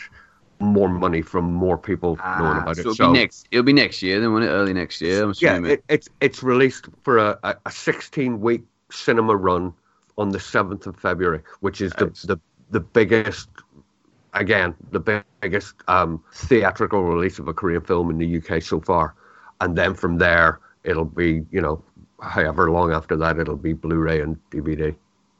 more 0.60 0.88
money 0.88 1.22
from 1.22 1.52
more 1.52 1.76
people 1.78 2.16
ah, 2.20 2.38
knowing 2.38 2.58
about 2.58 2.76
so 2.76 2.80
it. 2.80 2.82
It'll 2.82 2.94
so 2.94 3.12
be 3.12 3.18
next. 3.18 3.46
It'll 3.50 3.64
be 3.64 3.72
next 3.72 4.02
year. 4.02 4.20
Then, 4.20 4.30
it? 4.42 4.46
Early 4.46 4.72
next 4.72 5.00
year. 5.00 5.32
yeah, 5.38 5.62
it, 5.64 5.84
it's 5.88 6.08
it's 6.20 6.42
released 6.42 6.86
for 7.02 7.18
a, 7.18 7.38
a 7.64 7.70
16 7.70 8.40
week 8.40 8.62
cinema 8.90 9.36
run 9.36 9.72
on 10.16 10.30
the 10.30 10.38
7th 10.38 10.86
of 10.86 10.96
February, 10.98 11.42
which 11.60 11.80
is 11.80 11.92
the 11.92 12.06
the, 12.24 12.38
the 12.70 12.80
biggest. 12.80 13.48
Again, 14.36 14.74
the 14.90 15.22
biggest 15.40 15.76
um, 15.86 16.20
theatrical 16.34 17.04
release 17.04 17.38
of 17.38 17.46
a 17.46 17.54
Korean 17.54 17.82
film 17.82 18.10
in 18.10 18.18
the 18.18 18.38
UK 18.38 18.60
so 18.60 18.80
far, 18.80 19.14
and 19.60 19.76
then 19.78 19.94
from 19.94 20.18
there 20.18 20.58
it'll 20.82 21.04
be 21.04 21.44
you 21.52 21.60
know 21.60 21.84
however 22.20 22.70
long 22.70 22.92
after 22.92 23.16
that 23.16 23.38
it'll 23.38 23.56
be 23.56 23.72
Blu-ray 23.72 24.20
and 24.20 24.36
DVD. 24.50 24.94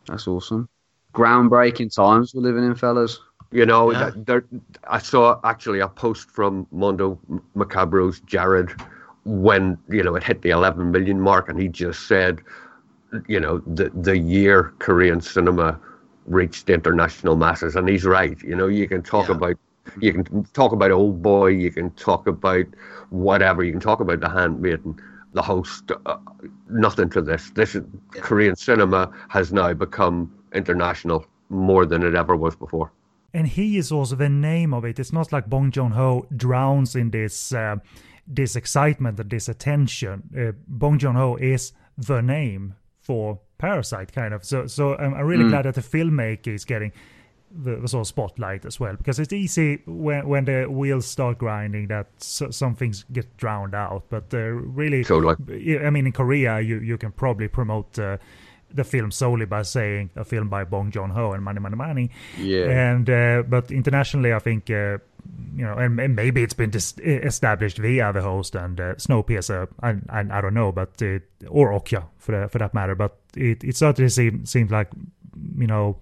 That's 0.06 0.28
awesome. 0.28 0.68
Groundbreaking 1.12 1.94
times 1.94 2.34
we're 2.34 2.42
living 2.42 2.64
in, 2.64 2.74
fellas. 2.74 3.20
You 3.54 3.64
know, 3.64 3.92
yeah. 3.92 4.10
there, 4.16 4.44
I 4.88 4.98
saw 4.98 5.38
actually 5.44 5.78
a 5.78 5.86
post 5.86 6.28
from 6.28 6.66
Mondo 6.72 7.20
Macabro's 7.54 8.18
Jared 8.26 8.72
when 9.24 9.78
you 9.88 10.02
know 10.02 10.16
it 10.16 10.24
hit 10.24 10.42
the 10.42 10.50
11 10.50 10.90
million 10.90 11.20
mark, 11.20 11.48
and 11.48 11.60
he 11.60 11.68
just 11.68 12.08
said, 12.08 12.42
you 13.28 13.38
know, 13.38 13.58
the 13.58 13.90
the 13.90 14.18
year 14.18 14.74
Korean 14.80 15.20
cinema 15.20 15.78
reached 16.26 16.68
international 16.68 17.36
masses, 17.36 17.76
and 17.76 17.88
he's 17.88 18.04
right. 18.04 18.36
You 18.42 18.56
know, 18.56 18.66
you 18.66 18.88
can 18.88 19.04
talk 19.04 19.28
yeah. 19.28 19.36
about 19.36 19.56
you 20.00 20.12
can 20.12 20.44
talk 20.46 20.72
about 20.72 20.90
Old 20.90 21.22
Boy, 21.22 21.50
you 21.50 21.70
can 21.70 21.90
talk 21.92 22.26
about 22.26 22.66
whatever, 23.10 23.62
you 23.62 23.70
can 23.70 23.80
talk 23.80 24.00
about 24.00 24.18
The 24.18 24.30
Handmaiden, 24.30 25.00
The 25.32 25.42
Host. 25.42 25.92
Uh, 26.06 26.16
nothing 26.68 27.08
to 27.10 27.22
this. 27.22 27.50
This 27.50 27.76
is, 27.76 27.84
yeah. 28.16 28.20
Korean 28.20 28.56
cinema 28.56 29.12
has 29.28 29.52
now 29.52 29.72
become 29.74 30.34
international 30.52 31.24
more 31.50 31.86
than 31.86 32.02
it 32.02 32.16
ever 32.16 32.34
was 32.34 32.56
before 32.56 32.90
and 33.34 33.48
he 33.48 33.76
is 33.76 33.90
also 33.90 34.14
the 34.14 34.28
name 34.28 34.72
of 34.72 34.84
it. 34.84 34.98
It's 34.98 35.12
not 35.12 35.32
like 35.32 35.50
Bong 35.50 35.72
Joon 35.72 35.90
Ho 35.90 36.26
drowns 36.34 36.94
in 36.94 37.10
this 37.10 37.52
uh, 37.52 37.76
this 38.26 38.56
excitement 38.56 39.18
and 39.20 39.28
this 39.28 39.48
attention. 39.48 40.22
Uh, 40.38 40.52
Bong 40.68 40.98
Joon 40.98 41.16
Ho 41.16 41.36
is 41.36 41.72
the 41.98 42.22
name 42.22 42.76
for 43.00 43.40
Parasite, 43.58 44.12
kind 44.12 44.32
of. 44.32 44.44
So, 44.44 44.66
so 44.66 44.96
I'm, 44.96 45.14
I'm 45.14 45.26
really 45.26 45.44
mm. 45.44 45.50
glad 45.50 45.64
that 45.64 45.74
the 45.74 45.82
filmmaker 45.82 46.54
is 46.54 46.64
getting 46.64 46.92
the, 47.50 47.76
the, 47.76 47.88
sort 47.88 48.02
of 48.02 48.06
spotlight 48.06 48.64
as 48.64 48.80
well, 48.80 48.96
because 48.96 49.18
it's 49.18 49.32
easy 49.32 49.82
when 49.86 50.26
when 50.28 50.44
the 50.44 50.66
wheels 50.66 51.06
start 51.06 51.38
grinding 51.38 51.88
that 51.88 52.06
so, 52.18 52.50
some 52.50 52.74
things 52.76 53.04
get 53.12 53.36
drowned 53.36 53.74
out. 53.74 54.04
But 54.10 54.32
uh, 54.32 54.38
really, 54.38 55.02
totally. 55.02 55.84
I 55.84 55.90
mean, 55.90 56.06
in 56.06 56.12
Korea, 56.12 56.60
you 56.60 56.78
you 56.78 56.96
can 56.98 57.10
probably 57.10 57.48
promote. 57.48 57.98
Uh, 57.98 58.18
the 58.74 58.84
film 58.84 59.10
solely 59.10 59.46
by 59.46 59.62
saying 59.62 60.10
a 60.16 60.24
film 60.24 60.48
by 60.48 60.64
Bong 60.64 60.90
Joon 60.90 61.10
Ho 61.10 61.32
and 61.32 61.42
Money 61.42 61.60
Money 61.60 61.76
Money. 61.76 62.10
Yeah. 62.38 62.92
And 62.92 63.08
uh, 63.08 63.42
but 63.48 63.70
internationally, 63.70 64.32
I 64.32 64.38
think 64.38 64.70
uh, 64.70 64.98
you 65.56 65.64
know, 65.64 65.74
and, 65.74 65.98
and, 65.98 66.16
maybe 66.16 66.42
it's 66.42 66.54
been 66.54 66.70
dis- 66.70 66.98
established 66.98 67.78
via 67.78 68.12
the 68.12 68.20
host 68.20 68.54
and 68.54 68.78
uh, 68.80 68.94
Snowpiercer. 68.94 69.68
I, 69.82 69.96
I, 70.08 70.38
I 70.38 70.40
don't 70.40 70.54
know, 70.54 70.72
but 70.72 71.00
it, 71.00 71.22
or 71.48 71.70
Okja 71.70 72.04
for 72.18 72.32
that, 72.32 72.50
for 72.50 72.58
that 72.58 72.74
matter. 72.74 72.94
But 72.94 73.16
it 73.36 73.64
it 73.64 73.76
certainly 73.76 74.10
seems 74.10 74.50
seems 74.50 74.70
like 74.70 74.90
you 75.56 75.66
know, 75.66 75.98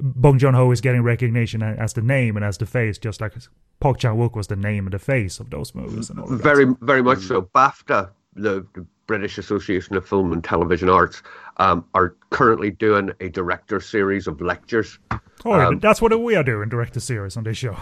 Bong 0.00 0.38
Joon 0.38 0.54
Ho 0.54 0.70
is 0.70 0.80
getting 0.80 1.02
recognition 1.02 1.62
as 1.62 1.92
the 1.94 2.02
name 2.02 2.36
and 2.36 2.44
as 2.44 2.58
the 2.58 2.66
face, 2.66 2.98
just 2.98 3.20
like 3.20 3.34
Park 3.80 3.98
Chan 3.98 4.16
Wook 4.16 4.34
was 4.34 4.46
the 4.46 4.56
name 4.56 4.86
and 4.86 4.94
the 4.94 4.98
face 4.98 5.40
of 5.40 5.50
those 5.50 5.74
movies. 5.74 6.10
And 6.10 6.20
all 6.20 6.26
very, 6.26 6.66
very 6.80 7.02
much 7.02 7.20
so. 7.20 7.42
BAFTA, 7.42 8.10
the, 8.34 8.66
the 8.74 8.86
British 9.06 9.38
Association 9.38 9.96
of 9.96 10.06
Film 10.06 10.32
and 10.32 10.42
Television 10.42 10.88
Arts, 10.88 11.22
um, 11.58 11.84
are 11.94 12.16
currently 12.30 12.70
doing 12.70 13.10
a 13.20 13.28
director 13.28 13.80
series 13.80 14.26
of 14.26 14.40
lectures. 14.40 14.98
Oh, 15.44 15.52
um, 15.52 15.78
that's 15.78 16.00
what 16.00 16.18
we 16.18 16.36
are 16.36 16.42
doing, 16.42 16.68
director 16.68 17.00
series 17.00 17.36
on 17.36 17.44
this 17.44 17.58
show. 17.58 17.76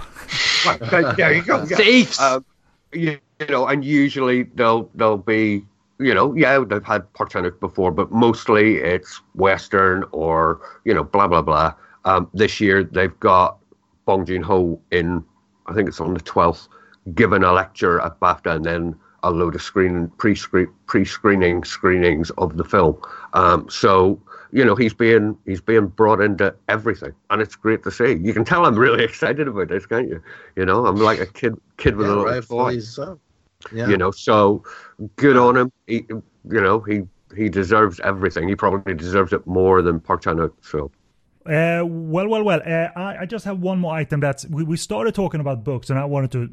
there 0.90 1.32
you 1.34 1.42
go. 1.42 1.64
Thieves. 1.66 2.18
Um, 2.18 2.44
you, 2.92 3.18
you, 3.40 3.46
know, 3.46 3.66
and 3.66 3.84
usually 3.84 4.44
they'll 4.54 4.90
they'll 4.94 5.16
be, 5.16 5.64
you 5.98 6.12
know, 6.12 6.34
yeah, 6.34 6.62
they've 6.66 6.84
had 6.84 7.10
Park 7.14 7.30
Chan 7.30 7.50
before, 7.60 7.90
but 7.90 8.10
mostly 8.10 8.76
it's 8.76 9.20
Western 9.34 10.04
or 10.12 10.60
you 10.84 10.92
know, 10.92 11.04
blah 11.04 11.28
blah 11.28 11.42
blah. 11.42 11.74
Um, 12.04 12.28
this 12.34 12.60
year 12.60 12.82
they've 12.82 13.18
got 13.20 13.58
Bong 14.04 14.26
Joon 14.26 14.42
Ho 14.42 14.80
in, 14.90 15.24
I 15.66 15.72
think 15.72 15.88
it's 15.88 16.00
on 16.00 16.14
the 16.14 16.20
twelfth, 16.20 16.68
giving 17.14 17.44
a 17.44 17.52
lecture 17.52 18.00
at 18.00 18.18
BAFTA, 18.20 18.56
and 18.56 18.64
then 18.64 18.96
a 19.22 19.30
load 19.30 19.54
of 19.54 19.62
screen 19.62 20.08
pre 20.18 20.36
pre 20.86 21.04
screening 21.04 21.64
screenings 21.64 22.30
of 22.38 22.56
the 22.56 22.64
film. 22.64 23.00
Um, 23.34 23.68
so 23.68 24.20
you 24.52 24.64
know, 24.64 24.74
he's 24.74 24.92
being 24.92 25.36
he's 25.46 25.60
being 25.60 25.86
brought 25.86 26.20
into 26.20 26.54
everything, 26.68 27.12
and 27.30 27.40
it's 27.40 27.56
great 27.56 27.82
to 27.84 27.90
see. 27.90 28.18
You 28.22 28.34
can 28.34 28.44
tell 28.44 28.66
I'm 28.66 28.78
really 28.78 29.02
excited 29.10 29.48
about 29.48 29.68
this, 29.68 29.86
can't 29.86 30.08
you? 30.08 30.22
You 30.56 30.66
know, 30.66 30.86
I'm 30.86 30.96
like 30.96 31.20
a 31.20 31.26
kid 31.26 31.54
kid 31.78 31.96
with 31.96 32.06
yeah, 32.06 32.14
a 32.14 32.16
little 32.16 32.42
toy. 32.42 32.78
So. 32.80 33.18
Yeah. 33.72 33.88
You 33.88 33.96
know, 33.96 34.10
so 34.10 34.64
good 35.16 35.36
on 35.36 35.56
him. 35.56 35.72
He, 35.86 36.04
you 36.08 36.22
know, 36.60 36.80
he 36.80 37.02
he 37.36 37.48
deserves 37.48 38.00
everything. 38.00 38.48
He 38.48 38.56
probably 38.56 38.94
deserves 38.94 39.32
it 39.32 39.46
more 39.46 39.82
than 39.82 40.00
Park 40.00 40.22
Chan 40.22 40.36
Wook. 40.36 40.52
So. 40.60 40.90
Uh, 41.46 41.84
well, 41.84 42.28
well, 42.28 42.42
well. 42.42 42.60
Uh, 42.64 42.88
I, 42.96 43.18
I 43.20 43.26
just 43.26 43.44
have 43.44 43.60
one 43.60 43.78
more 43.78 43.94
item. 43.94 44.20
That's 44.20 44.46
we, 44.46 44.64
we 44.64 44.76
started 44.76 45.14
talking 45.14 45.40
about 45.40 45.64
books, 45.64 45.90
and 45.90 45.98
I 45.98 46.04
wanted 46.04 46.32
to 46.32 46.50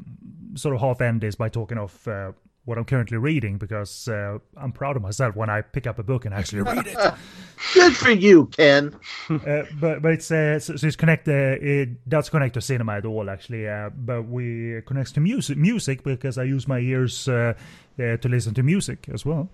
sort 0.54 0.74
of 0.74 0.80
half 0.80 1.00
end 1.00 1.20
this 1.20 1.34
by 1.34 1.48
talking 1.48 1.78
of 1.78 2.08
uh, 2.08 2.32
what 2.70 2.78
I'm 2.78 2.84
currently 2.84 3.18
reading 3.18 3.58
because 3.58 4.06
uh, 4.06 4.38
I'm 4.56 4.70
proud 4.70 4.94
of 4.94 5.02
myself 5.02 5.34
when 5.34 5.50
I 5.50 5.60
pick 5.60 5.88
up 5.88 5.98
a 5.98 6.04
book 6.04 6.24
and 6.24 6.32
actually 6.32 6.62
read 6.62 6.86
it. 6.86 6.96
Good 7.74 7.96
for 7.96 8.12
you, 8.12 8.46
Ken. 8.46 8.94
uh, 9.28 9.64
but 9.80 10.00
but 10.00 10.12
it's 10.12 10.30
uh, 10.30 10.60
so, 10.60 10.76
so, 10.76 10.86
it's 10.86 10.94
connected. 10.94 11.34
Uh, 11.34 11.58
it 11.60 12.08
does 12.08 12.30
connect 12.30 12.54
to 12.54 12.60
cinema 12.60 12.92
at 12.92 13.04
all, 13.04 13.28
actually. 13.28 13.68
Uh, 13.68 13.90
but 13.90 14.22
we 14.22 14.80
connects 14.86 15.10
to 15.12 15.20
music 15.20 15.58
music 15.58 16.04
because 16.04 16.38
I 16.38 16.44
use 16.44 16.68
my 16.68 16.78
ears 16.78 17.26
uh, 17.28 17.54
to 17.98 18.28
listen 18.28 18.54
to 18.54 18.62
music 18.62 19.08
as 19.12 19.26
well. 19.26 19.50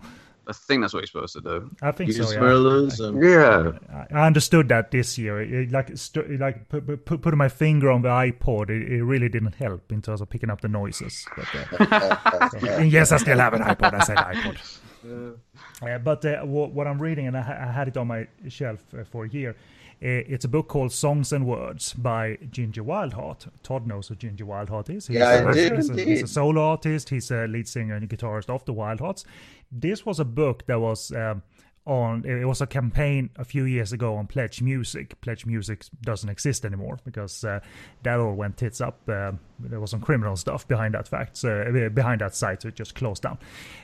I 0.49 0.53
think 0.53 0.83
that's 0.83 0.95
what 0.95 1.01
you're 1.01 1.07
supposed 1.09 1.33
to 1.35 1.41
do. 1.41 1.71
I 1.83 1.91
think 1.91 2.09
Use 2.09 2.29
so. 2.29 3.13
Yeah. 3.21 3.69
And... 3.69 3.81
yeah. 3.89 4.07
I 4.13 4.27
understood 4.27 4.69
that 4.69 4.93
this 4.93 5.19
year. 5.19 5.41
It, 5.41 5.73
like, 5.73 5.97
st- 5.97 6.39
like 6.39 6.69
put, 6.69 7.05
put, 7.05 7.23
putting 7.23 7.39
my 7.39 7.49
finger 7.49 7.91
on 7.91 8.03
the 8.03 8.09
iPod, 8.09 8.71
it, 8.71 8.93
it, 8.93 9.05
really 9.05 9.29
didn't 9.29 9.57
help 9.57 9.91
in 9.91 10.03
terms 10.03 10.21
of 10.21 10.31
picking 10.31 10.51
up 10.51 10.61
the 10.61 10.69
noises. 10.69 11.27
But, 11.37 11.93
uh, 11.93 12.49
so, 12.51 12.59
yes, 12.83 13.11
I 13.11 13.17
still 13.17 13.39
have 13.39 13.55
an 13.55 13.63
iPod. 13.63 13.95
I 13.95 14.05
said 14.05 14.17
iPod. 14.17 14.59
Uh, 15.83 15.99
but 15.99 16.25
uh, 16.25 16.41
what, 16.41 16.73
what, 16.73 16.89
I'm 16.89 17.01
reading, 17.01 17.29
and 17.29 17.37
I, 17.37 17.67
I, 17.69 17.71
had 17.71 17.87
it 17.87 17.97
on 17.97 18.09
my 18.09 18.27
shelf 18.49 18.83
uh, 18.93 19.05
for 19.05 19.25
a 19.25 19.29
year, 19.29 19.55
it's 20.01 20.45
a 20.45 20.49
book 20.49 20.69
called 20.69 20.93
Songs 20.93 21.33
and 21.33 21.47
Words 21.47 21.95
by 21.95 22.39
Ginger 22.51 22.83
Wildheart. 22.83 23.49
Todd 23.63 23.87
knows 23.87 24.09
who 24.09 24.15
Ginger 24.15 24.45
Wildheart 24.45 24.91
is. 24.91 25.07
He's 25.07 25.17
yeah, 25.17 25.41
a, 25.41 25.49
I 25.49 25.53
did. 25.53 25.73
He's 25.73 25.91
a, 25.91 25.95
he's 25.95 26.23
a, 26.23 26.27
solo 26.27 26.63
artist. 26.63 27.09
He's 27.09 27.31
a 27.31 27.47
lead 27.47 27.67
singer 27.67 27.95
and 27.95 28.09
guitarist 28.09 28.51
of 28.51 28.65
the 28.67 28.75
Wildhearts. 28.75 29.25
This 29.71 30.07
was 30.07 30.21
a 30.21 30.25
book 30.25 30.67
that 30.67 30.81
was 30.81 31.13
um, 31.13 31.43
on. 31.87 32.25
It 32.25 32.45
was 32.45 32.61
a 32.61 32.67
campaign 32.67 33.31
a 33.37 33.45
few 33.45 33.65
years 33.65 33.93
ago 33.93 34.17
on 34.17 34.27
Pledge 34.27 34.61
Music. 34.61 35.21
Pledge 35.21 35.47
Music 35.47 35.85
doesn't 36.03 36.29
exist 36.29 36.65
anymore 36.65 36.99
because 37.05 37.45
uh, 37.45 37.61
that 38.03 38.19
all 38.19 38.35
went 38.35 38.57
tits 38.57 38.81
up. 38.81 39.01
Uh, 39.09 39.33
there 39.59 39.81
was 39.81 39.91
some 39.91 40.01
criminal 40.01 40.37
stuff 40.37 40.67
behind 40.69 40.95
that 40.95 41.09
fact, 41.09 41.43
uh, 41.45 41.89
behind 41.91 42.21
that 42.21 42.35
site, 42.35 42.63
so 42.63 42.69
it 42.69 42.75
just 42.75 42.95
closed 42.95 43.23
down. 43.23 43.39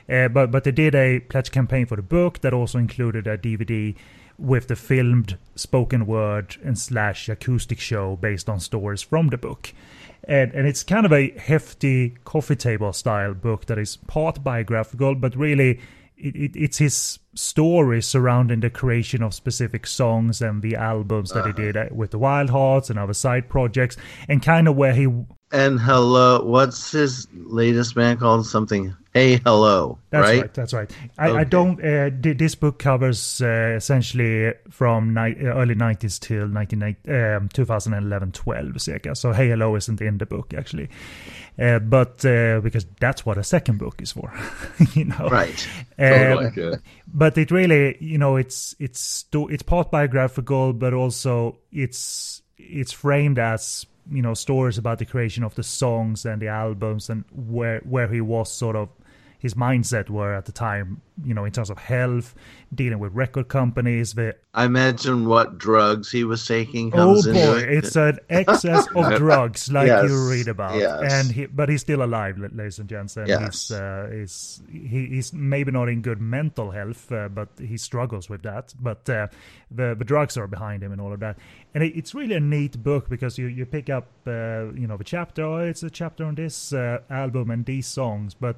Uh, 0.09 0.27
but 0.27 0.51
but 0.51 0.63
they 0.63 0.71
did 0.71 0.95
a 0.95 1.19
pledge 1.21 1.51
campaign 1.51 1.85
for 1.85 1.95
the 1.95 2.01
book 2.01 2.41
that 2.41 2.53
also 2.53 2.77
included 2.77 3.27
a 3.27 3.37
DVD 3.37 3.95
with 4.37 4.67
the 4.67 4.75
filmed 4.75 5.37
spoken 5.55 6.05
word 6.05 6.57
and 6.63 6.77
slash 6.77 7.29
acoustic 7.29 7.79
show 7.79 8.15
based 8.15 8.49
on 8.49 8.59
stories 8.59 9.01
from 9.01 9.27
the 9.27 9.37
book. 9.37 9.73
And, 10.25 10.53
and 10.53 10.67
it's 10.67 10.83
kind 10.83 11.05
of 11.05 11.11
a 11.11 11.31
hefty 11.37 12.15
coffee 12.23 12.55
table 12.55 12.93
style 12.93 13.33
book 13.33 13.65
that 13.65 13.77
is 13.77 13.97
part 13.97 14.43
biographical, 14.43 15.15
but 15.15 15.35
really 15.35 15.79
it, 16.17 16.35
it, 16.35 16.51
it's 16.55 16.77
his 16.77 17.19
story 17.35 18.01
surrounding 18.01 18.61
the 18.61 18.69
creation 18.69 19.21
of 19.21 19.33
specific 19.33 19.85
songs 19.85 20.41
and 20.41 20.61
the 20.61 20.75
albums 20.75 21.31
that 21.31 21.39
uh-huh. 21.39 21.47
he 21.47 21.53
did 21.53 21.77
uh, 21.77 21.85
with 21.91 22.11
the 22.11 22.19
Wildhearts 22.19 22.89
and 22.89 22.97
other 22.97 23.13
side 23.13 23.49
projects, 23.49 23.97
and 24.27 24.41
kind 24.41 24.67
of 24.67 24.75
where 24.75 24.93
he. 24.93 25.07
And 25.51 25.79
hello, 25.79 26.43
what's 26.45 26.91
his 26.91 27.27
latest 27.33 27.95
band 27.95 28.19
called? 28.19 28.45
Something 28.45 28.95
Hey 29.13 29.39
Hello, 29.45 29.99
that's 30.09 30.27
right? 30.27 30.41
right 30.41 30.53
that's 30.55 30.73
right. 30.73 30.91
I, 31.19 31.29
okay. 31.29 31.37
I 31.37 31.43
don't. 31.43 31.79
Uh, 31.79 32.09
this 32.11 32.55
book 32.55 32.79
covers 32.79 33.41
uh, 33.43 33.75
essentially 33.75 34.53
from 34.71 35.13
ni- 35.13 35.35
uh, 35.39 35.53
early 35.53 35.75
'90s 35.75 36.19
till 36.19 36.47
19, 36.47 36.83
um, 37.09 37.47
2011, 37.49 38.31
12, 38.31 38.81
circa. 38.81 39.15
So 39.15 39.31
Hey 39.31 39.49
Hello 39.49 39.75
isn't 39.75 40.01
in 40.01 40.17
the 40.17 40.25
book 40.25 40.55
actually, 40.55 40.89
uh, 41.59 41.77
but 41.77 42.25
uh, 42.25 42.61
because 42.61 42.87
that's 42.99 43.23
what 43.23 43.37
a 43.37 43.43
second 43.43 43.77
book 43.77 44.01
is 44.01 44.13
for, 44.13 44.33
you 44.93 45.05
know. 45.05 45.29
Right. 45.29 45.67
Um, 45.99 46.49
totally. 46.49 46.77
But 47.13 47.37
it 47.37 47.51
really, 47.51 47.97
you 47.99 48.17
know, 48.17 48.35
it's 48.35 48.75
it's 48.79 49.25
it's 49.31 49.61
part 49.61 49.91
biographical, 49.91 50.73
but 50.73 50.95
also 50.95 51.59
it's 51.71 52.41
it's 52.57 52.91
framed 52.91 53.37
as 53.37 53.85
you 54.11 54.23
know 54.23 54.33
stories 54.33 54.79
about 54.79 54.97
the 54.97 55.05
creation 55.05 55.43
of 55.43 55.53
the 55.53 55.63
songs 55.63 56.25
and 56.25 56.41
the 56.41 56.47
albums 56.47 57.11
and 57.11 57.25
where 57.31 57.79
where 57.81 58.07
he 58.07 58.19
was 58.19 58.51
sort 58.51 58.75
of 58.75 58.89
his 59.43 59.55
mindset 59.55 60.09
were 60.09 60.33
at 60.33 60.45
the 60.45 60.53
time, 60.53 61.01
you 61.21 61.33
know, 61.33 61.43
in 61.43 61.51
terms 61.51 61.69
of 61.69 61.77
health, 61.77 62.33
dealing 62.73 62.97
with 62.97 63.13
record 63.13 63.49
companies. 63.49 64.13
The, 64.13 64.37
I 64.53 64.63
imagine 64.63 65.27
what 65.27 65.57
drugs 65.57 66.09
he 66.09 66.23
was 66.23 66.47
taking. 66.47 66.91
oh 66.93 67.21
boy, 67.21 67.57
it. 67.57 67.69
it's 67.69 67.97
an 67.97 68.19
excess 68.29 68.87
of 68.95 69.15
drugs, 69.17 69.69
like 69.69 69.87
yes. 69.87 70.09
you 70.09 70.29
read 70.29 70.47
about. 70.47 70.79
Yes. 70.79 71.11
And 71.11 71.29
he, 71.29 71.45
but 71.47 71.67
he's 71.67 71.81
still 71.81 72.03
alive, 72.03 72.37
ladies 72.37 72.79
and 72.79 72.87
gents. 72.87 73.17
And 73.17 73.27
yes. 73.27 73.67
he's, 73.67 73.71
uh, 73.71 74.09
he's, 74.13 74.61
he, 74.71 75.07
he's 75.07 75.33
maybe 75.33 75.73
not 75.73 75.89
in 75.89 76.01
good 76.01 76.21
mental 76.21 76.71
health, 76.71 77.11
uh, 77.11 77.27
but 77.27 77.49
he 77.59 77.75
struggles 77.75 78.29
with 78.29 78.43
that. 78.43 78.73
But 78.79 79.09
uh, 79.09 79.27
the 79.69 79.93
the 79.93 80.05
drugs 80.05 80.37
are 80.37 80.47
behind 80.47 80.81
him 80.81 80.93
and 80.93 81.01
all 81.01 81.11
of 81.11 81.19
that. 81.19 81.37
And 81.73 81.83
it, 81.83 81.97
it's 81.97 82.15
really 82.15 82.35
a 82.35 82.39
neat 82.39 82.81
book 82.81 83.09
because 83.09 83.37
you 83.37 83.47
you 83.47 83.65
pick 83.65 83.89
up, 83.89 84.07
uh, 84.25 84.71
you 84.71 84.87
know, 84.87 84.95
the 84.95 85.03
chapter. 85.03 85.43
Oh, 85.43 85.57
it's 85.57 85.83
a 85.83 85.89
chapter 85.89 86.23
on 86.23 86.35
this 86.35 86.71
uh, 86.71 86.99
album 87.09 87.51
and 87.51 87.65
these 87.65 87.87
songs, 87.87 88.33
but 88.33 88.55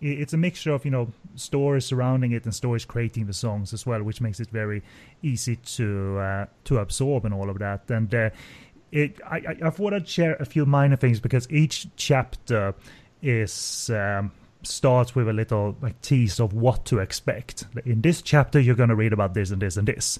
it's 0.00 0.32
a 0.32 0.36
mixture 0.36 0.72
of 0.72 0.84
you 0.84 0.90
know 0.90 1.12
stories 1.36 1.86
surrounding 1.86 2.32
it 2.32 2.44
and 2.44 2.54
stories 2.54 2.84
creating 2.84 3.26
the 3.26 3.32
songs 3.32 3.72
as 3.72 3.86
well, 3.86 4.02
which 4.02 4.20
makes 4.20 4.40
it 4.40 4.48
very 4.50 4.82
easy 5.22 5.56
to 5.56 6.18
uh, 6.18 6.46
to 6.64 6.78
absorb 6.78 7.24
and 7.24 7.34
all 7.34 7.50
of 7.50 7.58
that. 7.58 7.90
And 7.90 8.14
uh, 8.14 8.30
it, 8.92 9.20
I, 9.24 9.56
I 9.64 9.70
thought 9.70 9.94
I'd 9.94 10.08
share 10.08 10.34
a 10.36 10.44
few 10.44 10.66
minor 10.66 10.96
things 10.96 11.20
because 11.20 11.50
each 11.50 11.86
chapter 11.96 12.74
is 13.22 13.90
um, 13.90 14.32
starts 14.62 15.14
with 15.14 15.28
a 15.28 15.32
little 15.32 15.76
like 15.80 16.00
tease 16.00 16.40
of 16.40 16.52
what 16.52 16.84
to 16.86 16.98
expect. 16.98 17.64
In 17.84 18.00
this 18.00 18.22
chapter, 18.22 18.58
you're 18.58 18.74
going 18.74 18.88
to 18.88 18.96
read 18.96 19.12
about 19.12 19.34
this 19.34 19.50
and 19.50 19.60
this 19.62 19.76
and 19.76 19.86
this, 19.86 20.18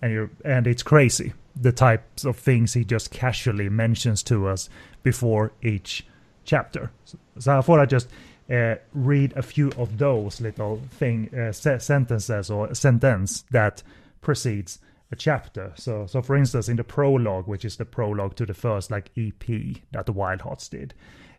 and 0.00 0.12
you're 0.12 0.30
and 0.44 0.66
it's 0.66 0.82
crazy 0.82 1.32
the 1.54 1.72
types 1.72 2.24
of 2.24 2.36
things 2.36 2.74
he 2.74 2.84
just 2.84 3.10
casually 3.10 3.68
mentions 3.68 4.22
to 4.22 4.48
us 4.48 4.68
before 5.02 5.52
each 5.62 6.06
chapter. 6.44 6.90
So, 7.04 7.18
so 7.38 7.58
I 7.58 7.60
thought 7.60 7.80
I'd 7.80 7.90
just 7.90 8.08
uh, 8.52 8.76
read 8.92 9.32
a 9.36 9.42
few 9.42 9.70
of 9.78 9.98
those 9.98 10.40
little 10.40 10.82
thing 10.90 11.32
uh, 11.34 11.52
se- 11.52 11.78
sentences 11.78 12.50
or 12.50 12.74
sentence 12.74 13.44
that 13.50 13.82
precedes 14.20 14.78
a 15.10 15.16
chapter. 15.16 15.72
So, 15.76 16.06
so 16.06 16.22
for 16.22 16.36
instance, 16.36 16.68
in 16.68 16.76
the 16.76 16.84
prologue, 16.84 17.46
which 17.46 17.64
is 17.64 17.76
the 17.76 17.84
prologue 17.84 18.34
to 18.36 18.46
the 18.46 18.54
first 18.54 18.90
like 18.90 19.10
EP 19.16 19.46
that 19.92 20.06
the 20.06 20.12
Wildhearts 20.12 20.68
did, 20.70 20.94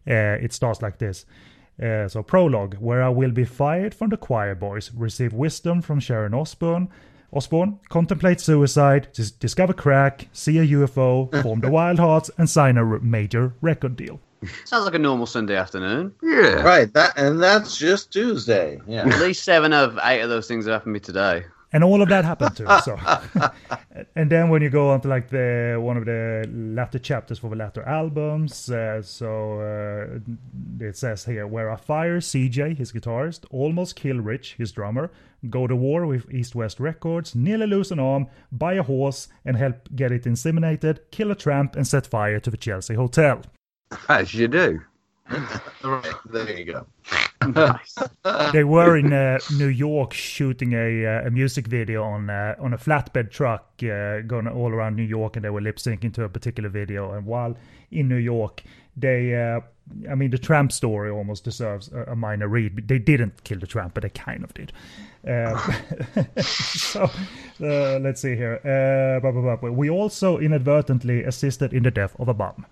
uh, 0.07 0.37
it 0.41 0.53
starts 0.53 0.81
like 0.81 0.97
this. 0.97 1.25
Uh, 1.81 2.07
so 2.07 2.21
prologue, 2.21 2.75
where 2.75 3.01
I 3.01 3.09
will 3.09 3.31
be 3.31 3.45
fired 3.45 3.95
from 3.95 4.09
the 4.09 4.17
choir 4.17 4.55
boys, 4.55 4.91
receive 4.93 5.33
wisdom 5.33 5.81
from 5.81 5.99
Sharon 5.99 6.33
Osbourne, 6.33 6.89
Osbourne, 7.31 7.79
contemplate 7.89 8.39
suicide, 8.39 9.07
discover 9.39 9.73
crack, 9.73 10.27
see 10.33 10.59
a 10.59 10.67
UFO, 10.67 11.41
form 11.41 11.61
the 11.61 11.67
Wildhearts, 11.67 12.29
and 12.37 12.47
sign 12.47 12.77
a 12.77 12.85
major 12.99 13.53
record 13.59 13.95
deal. 13.95 14.19
Sounds 14.65 14.85
like 14.85 14.95
a 14.95 14.99
normal 14.99 15.25
Sunday 15.25 15.55
afternoon. 15.55 16.13
Yeah. 16.21 16.61
Right. 16.61 16.91
That 16.93 17.13
and 17.17 17.41
that's 17.41 17.77
just 17.77 18.11
Tuesday. 18.11 18.79
Yeah. 18.87 19.07
At 19.07 19.19
least 19.19 19.43
seven 19.43 19.73
of 19.73 19.99
eight 20.03 20.21
of 20.21 20.29
those 20.29 20.47
things 20.47 20.65
have 20.65 20.73
happened 20.73 20.91
to 20.91 20.93
me 20.93 20.99
today. 20.99 21.45
And 21.73 21.83
all 21.83 22.03
of 22.03 22.09
that 22.09 22.23
happened 22.23 22.55
too. 22.55 22.67
So, 22.83 22.99
and 24.15 24.31
then 24.31 24.49
when 24.49 24.61
you 24.61 24.69
go 24.69 24.91
on 24.91 25.01
to 25.01 25.07
like 25.07 25.29
the 25.29 25.79
one 25.81 25.97
of 25.97 26.05
the 26.05 26.47
latter 26.53 26.99
chapters 26.99 27.39
for 27.39 27.49
the 27.49 27.55
latter 27.55 27.81
albums, 27.83 28.69
uh, 28.69 29.01
so 29.01 29.59
uh, 29.59 30.19
it 30.79 30.95
says 30.95 31.25
here 31.25 31.47
where 31.47 31.71
I 31.71 31.75
fire 31.75 32.19
CJ, 32.19 32.77
his 32.77 32.91
guitarist, 32.91 33.45
almost 33.49 33.95
kill 33.95 34.19
Rich, 34.19 34.53
his 34.59 34.71
drummer, 34.71 35.09
go 35.49 35.65
to 35.65 35.75
war 35.75 36.05
with 36.05 36.31
East 36.31 36.53
West 36.53 36.79
Records, 36.79 37.33
nearly 37.33 37.65
lose 37.65 37.91
an 37.91 37.99
arm, 37.99 38.27
buy 38.51 38.73
a 38.73 38.83
horse 38.83 39.27
and 39.43 39.57
help 39.57 39.89
get 39.95 40.11
it 40.11 40.25
inseminated, 40.25 40.99
kill 41.09 41.31
a 41.31 41.35
tramp, 41.35 41.75
and 41.75 41.87
set 41.87 42.05
fire 42.05 42.39
to 42.39 42.51
the 42.51 42.57
Chelsea 42.57 42.93
Hotel. 42.93 43.41
As 44.09 44.33
you 44.33 44.47
do. 44.47 44.81
right, 45.83 46.13
there 46.25 46.57
you 46.57 46.65
go. 46.65 46.85
nice. 47.47 47.97
they 48.53 48.63
were 48.63 48.97
in 48.97 49.13
uh, 49.13 49.39
New 49.57 49.67
York 49.67 50.13
shooting 50.13 50.73
a, 50.73 51.05
uh, 51.05 51.27
a 51.27 51.31
music 51.31 51.67
video 51.67 52.03
on 52.03 52.29
uh, 52.29 52.55
on 52.59 52.73
a 52.73 52.77
flatbed 52.77 53.31
truck 53.31 53.65
uh, 53.83 54.21
going 54.21 54.47
all 54.47 54.71
around 54.71 54.95
New 54.95 55.03
York, 55.03 55.35
and 55.35 55.45
they 55.45 55.49
were 55.49 55.61
lip 55.61 55.77
syncing 55.77 56.13
to 56.13 56.23
a 56.23 56.29
particular 56.29 56.69
video. 56.69 57.13
And 57.13 57.25
while 57.25 57.55
in 57.91 58.07
New 58.09 58.17
York, 58.17 58.63
they, 58.97 59.35
uh, 59.35 59.61
I 60.09 60.15
mean, 60.15 60.31
the 60.31 60.37
tramp 60.37 60.71
story 60.71 61.09
almost 61.09 61.43
deserves 61.43 61.89
a, 61.93 62.11
a, 62.11 62.15
minor 62.15 62.47
read. 62.47 62.87
They 62.87 62.99
didn't 62.99 63.43
kill 63.43 63.59
the 63.59 63.67
tramp, 63.67 63.93
but 63.93 64.03
they 64.03 64.09
kind 64.09 64.43
of 64.43 64.53
did. 64.53 64.71
Uh, 65.27 65.57
so 66.41 67.09
let's 67.59 68.21
see 68.21 68.35
here. 68.35 68.59
Blah, 69.21 69.31
blah, 69.31 69.55
blah. 69.55 69.69
We 69.69 69.89
also 69.89 70.37
inadvertently 70.37 71.23
assisted 71.23 71.73
in 71.73 71.83
the 71.83 71.91
death 71.91 72.15
of 72.19 72.27
a 72.27 72.33
bum. 72.33 72.65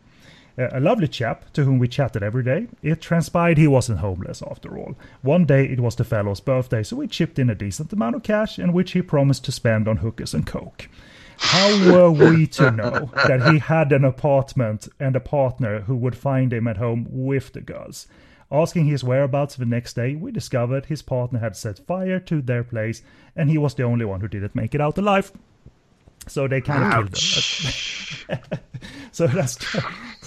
A 0.57 0.79
lovely 0.79 1.07
chap 1.07 1.51
to 1.53 1.63
whom 1.63 1.79
we 1.79 1.87
chatted 1.87 2.23
every 2.23 2.43
day. 2.43 2.67
It 2.81 3.01
transpired 3.01 3.57
he 3.57 3.67
wasn't 3.67 3.99
homeless 3.99 4.43
after 4.49 4.77
all. 4.77 4.95
One 5.21 5.45
day 5.45 5.65
it 5.65 5.79
was 5.79 5.95
the 5.95 6.03
fellow's 6.03 6.41
birthday, 6.41 6.83
so 6.83 6.97
we 6.97 7.07
chipped 7.07 7.39
in 7.39 7.49
a 7.49 7.55
decent 7.55 7.93
amount 7.93 8.15
of 8.15 8.23
cash, 8.23 8.59
in 8.59 8.73
which 8.73 8.91
he 8.91 9.01
promised 9.01 9.45
to 9.45 9.51
spend 9.51 9.87
on 9.87 9.97
hookers 9.97 10.33
and 10.33 10.45
coke. 10.45 10.89
How 11.37 11.91
were 11.91 12.11
we 12.11 12.45
to 12.47 12.71
know 12.71 13.09
that 13.27 13.51
he 13.51 13.59
had 13.59 13.91
an 13.91 14.05
apartment 14.05 14.87
and 14.99 15.15
a 15.15 15.19
partner 15.19 15.81
who 15.81 15.95
would 15.95 16.15
find 16.15 16.53
him 16.53 16.67
at 16.67 16.77
home 16.77 17.07
with 17.09 17.53
the 17.53 17.61
girls? 17.61 18.07
Asking 18.51 18.85
his 18.85 19.03
whereabouts 19.03 19.55
the 19.55 19.65
next 19.65 19.95
day, 19.95 20.15
we 20.15 20.31
discovered 20.31 20.85
his 20.85 21.01
partner 21.01 21.39
had 21.39 21.55
set 21.55 21.79
fire 21.79 22.19
to 22.19 22.41
their 22.41 22.63
place 22.63 23.01
and 23.35 23.49
he 23.49 23.57
was 23.57 23.73
the 23.73 23.83
only 23.83 24.05
one 24.05 24.21
who 24.21 24.27
didn't 24.27 24.55
make 24.55 24.75
it 24.75 24.81
out 24.81 24.97
alive. 24.97 25.31
So 26.27 26.47
they 26.47 26.61
kind 26.61 26.83
of 26.83 27.11
killed 27.13 27.17
him. 27.17 28.39
so 29.11 29.27
that's 29.27 29.57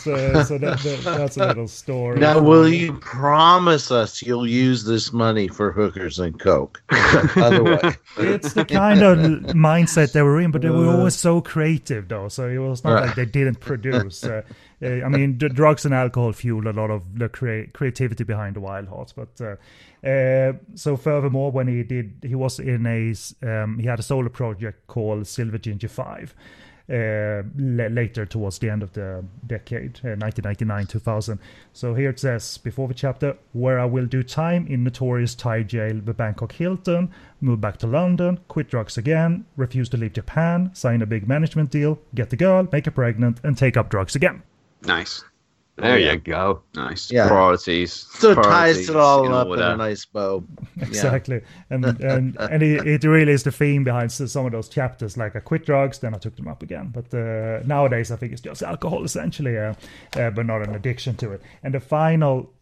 so, 0.05 0.43
so 0.43 0.59
that, 0.59 0.79
that, 0.81 1.01
that's 1.05 1.37
a 1.39 1.47
little 1.47 1.67
story. 1.67 2.21
Now, 2.21 2.39
will 2.39 2.69
you 2.69 2.93
promise 2.99 3.91
us 3.91 4.21
you'll 4.21 4.47
use 4.47 4.85
this 4.85 5.15
money 5.15 5.49
for 5.49 5.73
hookers 5.73 6.19
and 6.19 6.39
coke? 6.39 6.83
Otherwise, 7.37 7.97
it's 8.19 8.53
the 8.53 8.67
kind 8.67 9.03
of 9.03 9.19
mindset 9.55 10.13
they 10.13 10.21
were 10.21 10.41
in, 10.41 10.51
but 10.51 10.61
they 10.61 10.69
were 10.69 10.89
always 10.89 11.15
so 11.15 11.41
creative, 11.41 12.09
though. 12.09 12.29
So 12.29 12.49
it 12.49 12.59
was 12.59 12.85
not 12.85 13.03
like 13.03 13.15
they 13.15 13.25
didn't 13.25 13.61
produce. 13.61 14.25
Uh, 14.25 14.43
I 14.83 15.09
mean, 15.09 15.39
the 15.39 15.49
drugs 15.49 15.87
and 15.87 15.95
alcohol 15.95 16.33
fueled 16.33 16.67
a 16.67 16.73
lot 16.75 16.91
of 16.91 17.03
the 17.19 17.31
crea- 17.31 17.69
creativity 17.69 18.25
behind 18.25 18.57
the 18.57 18.61
Wildhearts. 18.61 19.15
But 19.15 19.43
uh, 19.43 19.57
uh, 20.05 20.53
so, 20.75 20.97
furthermore, 20.97 21.51
when 21.51 21.67
he 21.67 21.83
did, 21.83 22.13
he 22.23 22.35
was 22.35 22.59
in 22.59 22.87
a 22.87 23.15
um, 23.47 23.79
he 23.79 23.87
had 23.87 23.99
a 23.99 24.03
solo 24.03 24.29
project 24.29 24.87
called 24.87 25.27
Silver 25.27 25.59
Ginger 25.59 25.89
Five. 25.89 26.35
Uh, 26.87 27.43
later 27.57 28.27
towards 28.27 28.59
the 28.59 28.69
end 28.69 28.83
of 28.83 28.93
the 28.93 29.25
decade, 29.47 29.99
1999 30.03 30.83
uh, 30.83 30.87
2000. 30.87 31.39
So 31.73 31.95
here 31.95 32.11
it 32.11 32.21
says 32.21 32.59
before 32.59 32.89
the 32.89 32.93
chapter, 32.93 33.39
where 33.55 33.81
I 33.81 33.87
will 33.87 34.05
do 34.05 34.23
time 34.23 34.67
in 34.67 34.85
notorious 34.85 35.35
Thai 35.35 35.63
jail, 35.63 35.99
the 36.05 36.13
Bangkok 36.13 36.53
Hilton, 36.53 37.11
move 37.41 37.63
back 37.63 37.79
to 37.79 37.87
London, 37.87 38.39
quit 38.49 38.69
drugs 38.69 38.99
again, 38.99 39.47
refuse 39.57 39.89
to 39.89 39.97
leave 39.97 40.13
Japan, 40.13 40.75
sign 40.75 41.01
a 41.01 41.07
big 41.07 41.27
management 41.27 41.71
deal, 41.71 41.99
get 42.15 42.29
the 42.29 42.37
girl, 42.37 42.69
make 42.71 42.85
her 42.85 42.91
pregnant, 42.91 43.41
and 43.43 43.57
take 43.57 43.79
up 43.79 43.89
drugs 43.89 44.15
again. 44.15 44.43
Nice. 44.83 45.25
There 45.77 45.99
yeah. 45.99 46.13
you 46.13 46.19
go. 46.19 46.63
Nice. 46.75 47.11
Yeah. 47.11 47.27
Priorities. 47.27 47.93
So 47.93 48.35
ties 48.35 48.89
it 48.89 48.95
all 48.95 49.35
up 49.35 49.49
in 49.49 49.59
a 49.61 49.77
nice 49.77 50.05
bow. 50.05 50.45
exactly. 50.81 51.41
And 51.69 51.85
and 52.01 52.37
and 52.37 52.63
it, 52.63 52.87
it, 52.87 53.05
really 53.05 53.33
is 53.33 53.43
the 53.43 53.51
theme 53.51 53.83
behind 53.83 54.13
some 54.13 54.47
of 54.47 54.53
those 54.53 54.69
chapters. 54.69 55.17
Like 55.17 55.35
I 55.35 55.41
quit 55.41 55.67
drugs, 55.67 55.99
then 55.99 56.15
I 56.15 56.19
took 56.19 56.37
them 56.37 56.47
up 56.47 56.63
again. 56.63 56.93
But 56.95 57.13
uh, 57.13 57.65
nowadays, 57.67 58.13
I 58.13 58.17
think 58.17 58.33
it's 58.33 58.41
just 58.41 58.63
alcohol 58.63 59.03
essentially, 59.03 59.59
uh, 59.59 59.75
uh, 60.15 60.31
but 60.31 60.47
not 60.47 60.63
an 60.63 60.77
addiction 60.77 61.17
to 61.17 61.33
it. 61.33 61.43
And 61.65 61.75
the 61.75 61.81
final, 61.81 62.53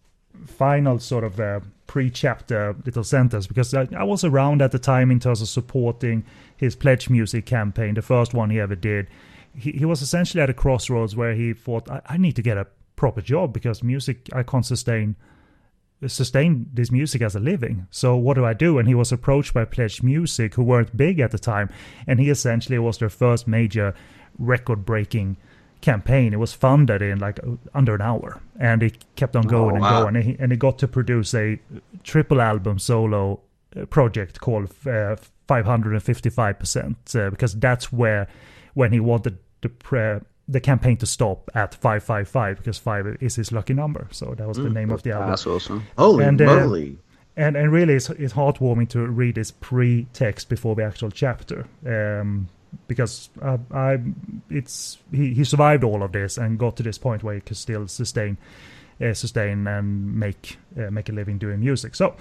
final 0.46 0.98
sort 0.98 1.24
of 1.24 1.38
uh, 1.38 1.60
pre-chapter 1.86 2.74
little 2.86 3.04
sentence 3.04 3.46
because 3.46 3.74
I, 3.74 3.88
I 3.94 4.04
was 4.04 4.24
around 4.24 4.62
at 4.62 4.72
the 4.72 4.78
time 4.78 5.10
in 5.10 5.20
terms 5.20 5.42
of 5.42 5.48
supporting 5.48 6.24
his 6.56 6.74
pledge 6.74 7.10
music 7.10 7.44
campaign, 7.44 7.92
the 7.92 8.02
first 8.02 8.32
one 8.32 8.48
he 8.48 8.58
ever 8.58 8.74
did 8.74 9.08
he, 9.54 9.72
he 9.72 9.84
was 9.84 10.00
essentially 10.00 10.42
at 10.42 10.48
a 10.48 10.54
crossroads 10.54 11.14
where 11.14 11.34
he 11.34 11.52
thought, 11.52 11.90
I, 11.90 12.00
I 12.06 12.16
need 12.16 12.36
to 12.36 12.42
get 12.42 12.56
a 12.56 12.66
proper 12.96 13.20
job 13.20 13.52
because 13.52 13.82
music, 13.82 14.28
I 14.32 14.42
can't 14.42 14.66
sustain 14.66 15.16
sustain 16.08 16.66
this 16.72 16.90
music 16.90 17.22
as 17.22 17.36
a 17.36 17.40
living. 17.40 17.86
So 17.90 18.16
what 18.16 18.34
do 18.34 18.44
I 18.44 18.54
do? 18.54 18.78
And 18.78 18.88
he 18.88 18.94
was 18.94 19.12
approached 19.12 19.54
by 19.54 19.64
Pledge 19.64 20.02
Music, 20.02 20.54
who 20.54 20.64
weren't 20.64 20.96
big 20.96 21.20
at 21.20 21.30
the 21.30 21.38
time, 21.38 21.70
and 22.06 22.18
he 22.18 22.28
essentially 22.28 22.78
was 22.78 22.98
their 22.98 23.08
first 23.08 23.46
major 23.46 23.94
record-breaking 24.38 25.36
campaign. 25.80 26.32
It 26.32 26.38
was 26.38 26.52
funded 26.52 27.02
in 27.02 27.18
like 27.18 27.38
under 27.74 27.94
an 27.94 28.00
hour, 28.00 28.40
and 28.58 28.82
it 28.82 29.04
kept 29.16 29.36
on 29.36 29.42
going 29.42 29.72
oh, 29.72 29.74
and 29.74 29.82
wow. 29.82 30.02
going, 30.02 30.16
and 30.16 30.24
he, 30.24 30.36
and 30.38 30.50
he 30.50 30.58
got 30.58 30.78
to 30.78 30.88
produce 30.88 31.34
a 31.34 31.60
triple 32.02 32.40
album 32.40 32.78
solo 32.78 33.40
uh, 33.76 33.84
project 33.86 34.40
called 34.40 34.74
uh, 34.86 35.16
555 35.46 36.58
percent 36.58 36.96
uh, 37.14 37.30
because 37.30 37.54
that's 37.54 37.92
where 37.92 38.26
when 38.74 38.92
he 38.92 39.00
wanted 39.00 39.38
the 39.60 39.68
pre- 39.68 40.20
the 40.48 40.60
campaign 40.60 40.96
to 40.98 41.06
stop 41.06 41.50
at 41.54 41.74
555 41.74 42.58
because 42.58 42.78
5 42.78 43.18
is 43.20 43.36
his 43.36 43.52
lucky 43.52 43.74
number. 43.74 44.08
So 44.10 44.34
that 44.36 44.46
was 44.46 44.56
the 44.56 44.64
mm, 44.64 44.74
name 44.74 44.90
of 44.90 45.02
the 45.02 45.12
album. 45.12 45.30
That's 45.30 45.46
awesome. 45.46 45.86
Holy 45.96 46.24
and, 46.24 46.40
uh, 46.40 46.56
moly. 46.56 46.98
and, 47.36 47.56
and 47.56 47.72
really, 47.72 47.94
it's, 47.94 48.10
it's 48.10 48.34
heartwarming 48.34 48.88
to 48.90 49.06
read 49.06 49.36
this 49.36 49.50
pre 49.50 50.06
text 50.12 50.48
before 50.48 50.74
the 50.74 50.84
actual 50.84 51.10
chapter. 51.10 51.66
Um, 51.86 52.48
because 52.88 53.28
uh, 53.40 53.58
I, 53.70 54.00
it's 54.50 54.98
he, 55.10 55.34
he 55.34 55.44
survived 55.44 55.84
all 55.84 56.02
of 56.02 56.12
this 56.12 56.38
and 56.38 56.58
got 56.58 56.76
to 56.76 56.82
this 56.82 56.98
point 56.98 57.22
where 57.22 57.34
he 57.34 57.40
could 57.40 57.56
still 57.56 57.86
sustain, 57.86 58.38
uh, 59.00 59.12
sustain 59.12 59.66
and 59.66 60.14
make 60.16 60.56
uh, 60.78 60.90
make 60.90 61.08
a 61.08 61.12
living 61.12 61.38
doing 61.38 61.60
music. 61.60 61.94
So, 61.94 62.16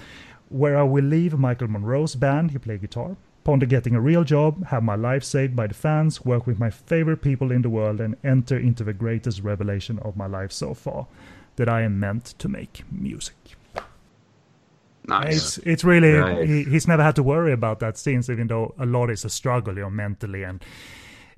where 0.49 0.77
I 0.77 0.83
will 0.83 1.05
leave 1.05 1.37
Michael 1.37 1.69
Monroe's 1.69 2.15
band, 2.15 2.51
he 2.51 2.57
played 2.57 2.81
guitar. 2.81 3.15
Ponder 3.43 3.65
getting 3.65 3.95
a 3.95 4.01
real 4.01 4.23
job, 4.23 4.67
have 4.67 4.83
my 4.83 4.95
life 4.95 5.23
saved 5.23 5.55
by 5.55 5.67
the 5.67 5.73
fans, 5.73 6.23
work 6.23 6.45
with 6.45 6.59
my 6.59 6.69
favorite 6.69 7.21
people 7.21 7.51
in 7.51 7.63
the 7.63 7.69
world, 7.69 7.99
and 7.99 8.15
enter 8.23 8.57
into 8.57 8.83
the 8.83 8.93
greatest 8.93 9.41
revelation 9.41 9.97
of 9.99 10.15
my 10.15 10.27
life 10.27 10.51
so 10.51 10.73
far 10.73 11.07
that 11.55 11.67
I 11.67 11.81
am 11.81 11.99
meant 11.99 12.25
to 12.37 12.47
make 12.47 12.83
music. 12.91 13.35
Nice. 15.07 15.57
It's, 15.57 15.57
it's 15.59 15.83
really, 15.83 16.13
nice. 16.13 16.47
he, 16.47 16.63
he's 16.63 16.87
never 16.87 17.03
had 17.03 17.15
to 17.15 17.23
worry 17.23 17.51
about 17.51 17.79
that 17.79 17.97
since, 17.97 18.29
even 18.29 18.47
though 18.47 18.75
a 18.77 18.85
lot 18.85 19.09
is 19.09 19.25
a 19.25 19.29
struggle, 19.29 19.75
you 19.75 19.81
know, 19.81 19.89
mentally. 19.89 20.43
And 20.43 20.63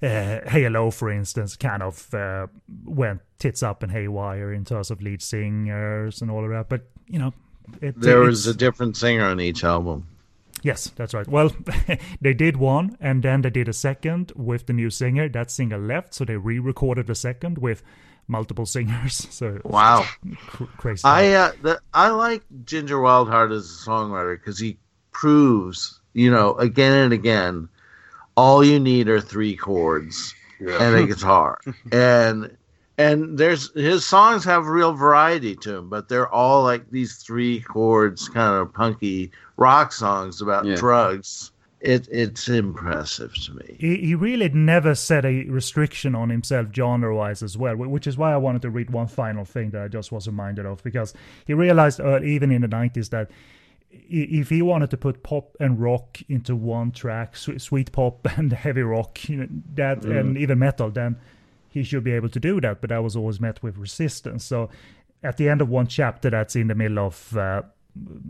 uh, 0.02 0.42
Hello, 0.48 0.92
for 0.92 1.10
instance, 1.10 1.56
kind 1.56 1.82
of 1.82 2.14
uh, 2.14 2.48
went 2.84 3.22
tits 3.40 3.64
up 3.64 3.82
and 3.82 3.92
haywire 3.92 4.52
in 4.52 4.66
terms 4.66 4.92
of 4.92 5.02
lead 5.02 5.22
singers 5.22 6.22
and 6.22 6.30
all 6.30 6.44
of 6.44 6.52
that. 6.52 6.68
But, 6.68 6.90
you 7.08 7.20
know, 7.20 7.34
it, 7.82 8.00
there 8.00 8.20
was 8.20 8.46
a 8.46 8.54
different 8.54 8.98
singer 8.98 9.26
on 9.26 9.40
each 9.40 9.64
album. 9.64 10.08
Yes, 10.64 10.92
that's 10.96 11.14
right. 11.14 11.28
Well, 11.28 11.52
they 12.22 12.34
did 12.34 12.58
one, 12.58 12.98
and 13.00 13.22
then 13.22 13.42
they 13.42 13.50
did 13.50 13.68
a 13.68 13.74
second 13.74 14.32
with 14.36 14.66
the 14.66 14.74
new 14.74 14.90
singer. 14.90 15.28
That 15.30 15.52
singer 15.52 15.78
left, 15.78 16.14
so 16.14 16.26
they 16.26 16.38
re-recorded 16.38 17.08
the 17.08 17.16
second 17.16 17.58
with 17.58 17.84
multiple 18.28 18.66
singers. 18.78 19.28
So 19.30 19.60
wow, 19.66 20.06
cr- 20.48 20.64
crazy. 20.78 21.02
I 21.04 21.34
uh, 21.34 21.52
the, 21.62 21.82
I 21.94 22.10
like 22.10 22.44
Ginger 22.66 22.98
Wildheart 22.98 23.56
as 23.56 23.66
a 23.66 23.90
songwriter 23.90 24.40
because 24.40 24.58
he 24.58 24.78
proves, 25.12 26.00
you 26.14 26.32
know, 26.32 26.56
again 26.56 26.94
and 26.94 27.14
again, 27.14 27.68
all 28.36 28.64
you 28.64 28.80
need 28.80 29.10
are 29.10 29.20
three 29.20 29.58
chords 29.58 30.34
yeah. 30.62 30.82
and 30.82 30.96
a 30.96 31.06
guitar, 31.14 31.60
and 31.92 32.56
and 32.98 33.38
there's 33.38 33.74
his 33.74 34.06
songs 34.06 34.44
have 34.46 34.68
real 34.68 34.94
variety 34.94 35.56
to 35.58 35.72
them, 35.72 35.90
but 35.90 36.10
they're 36.10 36.32
all 36.32 36.64
like 36.64 36.90
these 36.92 37.16
three 37.16 37.62
chords, 37.62 38.30
kind 38.30 38.56
of 38.56 38.74
punky 38.74 39.32
rock 39.58 39.92
songs 39.92 40.42
about 40.42 40.66
yeah. 40.66 40.76
drugs. 40.76 41.52
It, 41.82 42.08
it's 42.10 42.48
impressive 42.48 43.34
to 43.44 43.56
me. 43.56 43.76
He, 43.78 43.98
he 43.98 44.16
really 44.16 44.48
never 44.48 44.96
set 44.96 45.26
a 45.26 45.44
restriction 45.50 46.16
on 46.16 46.30
himself 46.30 46.68
genre 46.74 47.14
wise 47.14 47.44
as 47.44 47.58
well, 47.58 47.76
which 47.76 48.08
is 48.08 48.18
why 48.18 48.32
I 48.32 48.38
wanted 48.38 48.62
to 48.62 48.70
read 48.70 48.90
one 48.90 49.08
final 49.08 49.44
thing 49.44 49.72
that 49.72 49.82
I 49.82 49.88
just 49.90 50.10
was 50.10 50.26
reminded 50.26 50.66
of 50.66 50.82
because 50.82 51.14
he 51.46 51.54
realized 51.54 52.00
uh, 52.00 52.22
even 52.22 52.52
in 52.54 52.62
the 52.62 52.70
90s 52.70 53.10
that 53.10 53.32
if 53.92 54.50
he 54.50 54.62
wanted 54.62 54.92
to 54.92 54.98
put 54.98 55.24
pop 55.24 55.58
and 55.60 55.78
rock 55.80 56.20
into 56.30 56.56
one 56.56 56.92
track, 56.92 57.36
sweet 57.36 57.92
pop 57.92 58.26
and 58.38 58.54
heavy 58.54 58.82
rock, 58.82 59.28
you 59.28 59.38
know, 59.38 59.48
that 59.74 60.02
mm. 60.02 60.18
and 60.18 60.38
even 60.38 60.60
metal, 60.60 60.90
then 60.90 61.18
he 61.74 61.84
should 61.84 62.04
be 62.04 62.12
able 62.12 62.30
to 62.30 62.40
do 62.40 62.62
that, 62.62 62.82
but 62.82 62.92
that 62.92 63.02
was 63.04 63.16
always 63.16 63.40
met 63.40 63.64
with 63.64 63.78
resistance. 63.78 64.46
So 64.46 64.70
at 65.24 65.38
the 65.38 65.50
end 65.50 65.60
of 65.60 65.70
one 65.70 65.88
chapter, 65.88 66.30
that's 66.30 66.56
in 66.56 66.68
the 66.68 66.76
middle 66.76 67.00
of 67.00 67.36
uh, 67.36 67.64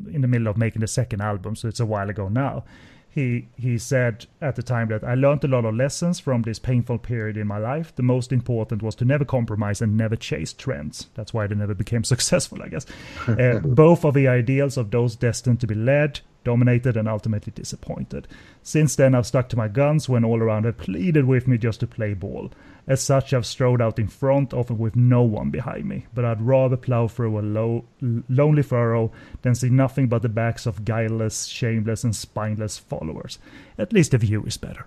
in 0.10 0.22
the 0.22 0.28
middle 0.30 0.48
of 0.48 0.58
making 0.58 0.80
the 0.80 0.88
second 0.88 1.22
album, 1.22 1.56
so 1.56 1.68
it's 1.68 1.82
a 1.82 1.86
while 1.86 2.10
ago 2.10 2.30
now. 2.30 2.64
He 3.10 3.48
he 3.58 3.78
said 3.78 4.26
at 4.42 4.56
the 4.56 4.64
time 4.64 4.88
that 4.88 5.04
I 5.04 5.16
learned 5.16 5.44
a 5.44 5.48
lot 5.50 5.66
of 5.66 5.76
lessons 5.76 6.22
from 6.22 6.44
this 6.44 6.58
painful 6.58 7.00
period 7.00 7.36
in 7.36 7.48
my 7.48 7.58
life. 7.58 7.94
The 7.94 8.02
most 8.02 8.32
important 8.32 8.82
was 8.82 8.96
to 8.96 9.06
never 9.06 9.26
compromise 9.26 9.82
and 9.82 9.98
never 9.98 10.16
chase 10.16 10.54
trends. 10.54 11.10
That's 11.14 11.34
why 11.34 11.46
they 11.48 11.56
never 11.56 11.74
became 11.76 12.04
successful, 12.14 12.64
I 12.64 12.70
guess. 12.70 12.86
uh, 13.28 13.60
both 13.64 14.06
of 14.06 14.14
the 14.14 14.30
ideals 14.30 14.78
of 14.78 14.90
those 14.90 15.18
destined 15.18 15.60
to 15.60 15.68
be 15.68 15.76
led 15.76 16.22
dominated 16.44 16.98
and 16.98 17.08
ultimately 17.08 17.52
disappointed. 17.56 18.28
Since 18.62 18.96
then, 18.96 19.16
I've 19.16 19.28
stuck 19.28 19.50
to 19.50 19.58
my 19.58 19.68
guns 19.68 20.08
when 20.08 20.24
all 20.24 20.42
around 20.42 20.66
have 20.66 20.78
pleaded 20.78 21.26
with 21.26 21.48
me 21.48 21.58
just 21.58 21.80
to 21.82 21.88
play 21.88 22.14
ball. 22.14 22.52
As 22.88 23.02
such, 23.02 23.34
I've 23.34 23.46
strode 23.46 23.82
out 23.82 24.00
in 24.00 24.08
front, 24.08 24.54
often 24.54 24.78
with 24.78 24.96
no 24.96 25.22
one 25.22 25.50
behind 25.50 25.86
me, 25.86 26.06
but 26.14 26.26
I'd 26.26 26.42
rather 26.42 26.76
plow 26.76 27.08
through 27.08 27.40
a 27.40 27.42
low, 27.42 27.86
lonely 28.02 28.64
furrow 28.64 29.12
than 29.42 29.56
see 29.56 29.70
nothing 29.70 30.08
but 30.08 30.22
the 30.22 30.30
backs 30.30 30.66
of 30.66 30.84
guileless, 30.84 31.46
shameless, 31.46 32.04
and 32.04 32.16
spineless 32.16 32.78
followers. 32.78 33.40
At 33.78 33.94
least 33.94 34.12
the 34.12 34.18
view 34.18 34.44
is 34.44 34.58
better. 34.58 34.86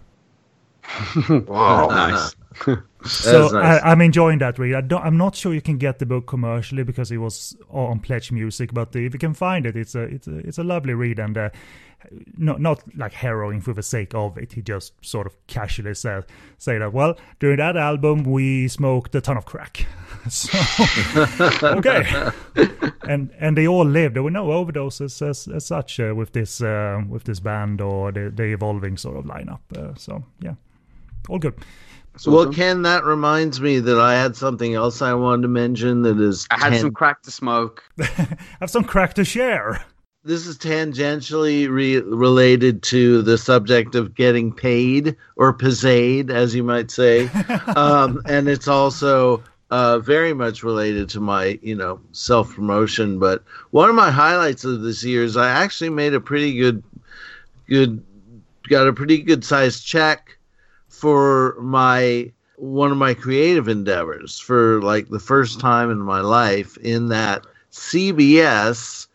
Wow, 1.47 1.89
nice. 1.91 2.37
so 3.05 3.49
nice. 3.49 3.83
I, 3.83 3.93
am 3.93 4.01
enjoying 4.01 4.39
that 4.39 4.59
read. 4.59 4.75
I 4.75 4.81
don't, 4.81 5.03
I'm 5.03 5.17
not 5.17 5.37
sure 5.37 5.53
you 5.53 5.61
can 5.61 5.79
get 5.79 5.99
the 5.99 6.07
book 6.07 6.27
commercially 6.27 6.85
because 6.85 7.11
it 7.11 7.19
was 7.19 7.57
on 7.71 8.01
Pledge 8.01 8.33
Music, 8.33 8.73
but 8.73 8.95
if 8.97 9.13
you 9.13 9.19
can 9.19 9.35
find 9.35 9.67
it, 9.67 9.77
it's 9.77 9.95
a 9.95 10.03
it's 10.03 10.27
a 10.27 10.39
it's 10.39 10.59
a 10.59 10.65
lovely 10.65 10.95
read 10.95 11.19
and 11.19 11.37
uh, 11.37 11.51
not 12.37 12.61
not 12.61 12.83
like 12.97 13.13
harrowing 13.13 13.61
for 13.61 13.73
the 13.73 13.83
sake 13.83 14.15
of 14.15 14.39
it. 14.39 14.53
He 14.53 14.63
just 14.63 14.93
sort 15.05 15.27
of 15.27 15.35
casually 15.47 15.95
said 15.95 16.25
say 16.59 16.79
that. 16.79 16.93
Well, 16.93 17.17
during 17.39 17.59
that 17.59 17.77
album, 17.77 18.25
we 18.25 18.69
smoked 18.69 19.15
a 19.15 19.21
ton 19.21 19.37
of 19.37 19.45
crack. 19.45 19.87
so 20.29 20.59
okay, 21.63 22.31
and 23.03 23.31
and 23.39 23.57
they 23.57 23.67
all 23.67 23.85
lived. 23.85 24.17
There 24.17 24.23
were 24.23 24.31
no 24.31 24.47
overdoses 24.47 25.27
as, 25.27 25.47
as 25.49 25.67
such 25.67 26.01
uh, 26.01 26.15
with 26.17 26.33
this 26.33 26.61
uh, 26.61 27.03
with 27.09 27.25
this 27.25 27.41
band 27.41 27.81
or 27.81 28.13
the, 28.13 28.31
the 28.31 28.45
evolving 28.45 28.97
sort 28.97 29.17
of 29.17 29.25
lineup. 29.25 29.61
Uh, 29.77 29.95
so 29.95 30.25
yeah, 30.41 30.55
all 31.29 31.39
good. 31.39 31.55
well, 32.27 32.53
Ken, 32.53 32.83
that 32.83 33.05
reminds 33.05 33.61
me 33.61 33.79
that 33.81 34.01
I 34.01 34.15
had 34.15 34.37
something 34.37 34.75
else 34.75 35.03
I 35.03 35.15
wanted 35.15 35.43
to 35.43 35.49
mention. 35.49 36.03
That 36.03 36.21
is, 36.21 36.47
I 36.51 36.59
had 36.59 36.71
ten- 36.71 36.81
some 36.81 36.93
crack 36.93 37.23
to 37.23 37.31
smoke. 37.31 37.85
I 37.99 38.05
have 38.61 38.71
some 38.71 38.85
crack 38.85 39.15
to 39.15 39.25
share 39.25 39.85
this 40.27 40.49
is 40.49 40.59
tangentially 40.59 41.71
re- 41.71 42.01
related 42.01 42.83
to 42.83 43.23
the 43.23 43.39
subject 43.39 43.95
of 43.95 44.15
getting 44.15 44.53
paid 44.53 45.17
or 45.37 45.53
paid, 45.53 46.31
as 46.31 46.53
you 46.53 46.65
might 46.65 46.91
say, 46.91 47.29
um, 47.77 48.21
and 48.27 48.49
it's 48.49 48.67
also 48.67 49.43
uh, 49.71 50.01
very 50.01 50.35
much 50.35 50.65
related 50.65 51.09
to 51.11 51.21
my, 51.21 51.59
you 51.63 51.77
know, 51.77 52.01
self 52.11 52.53
promotion. 52.53 53.21
But 53.21 53.45
one 53.71 53.89
of 53.89 53.95
my 53.95 54.11
highlights 54.11 54.65
of 54.65 54.83
this 54.83 55.05
year 55.05 55.23
is 55.23 55.37
I 55.37 55.49
actually 55.49 55.91
made 55.91 56.13
a 56.13 56.21
pretty 56.21 56.57
good, 56.57 56.83
good, 57.69 58.05
got 58.69 58.89
a 58.89 58.93
pretty 58.93 59.23
good 59.23 59.45
sized 59.45 59.87
check 59.87 60.36
for 60.97 61.57
my 61.61 62.33
one 62.57 62.91
of 62.91 62.97
my 62.97 63.13
creative 63.13 63.69
endeavors 63.69 64.39
for 64.39 64.81
like 64.81 65.09
the 65.09 65.21
first 65.21 65.61
time 65.61 65.91
in 65.91 65.99
my 65.99 66.21
life. 66.21 66.79
In 66.79 67.09
that 67.09 67.47
CBS 67.71 69.07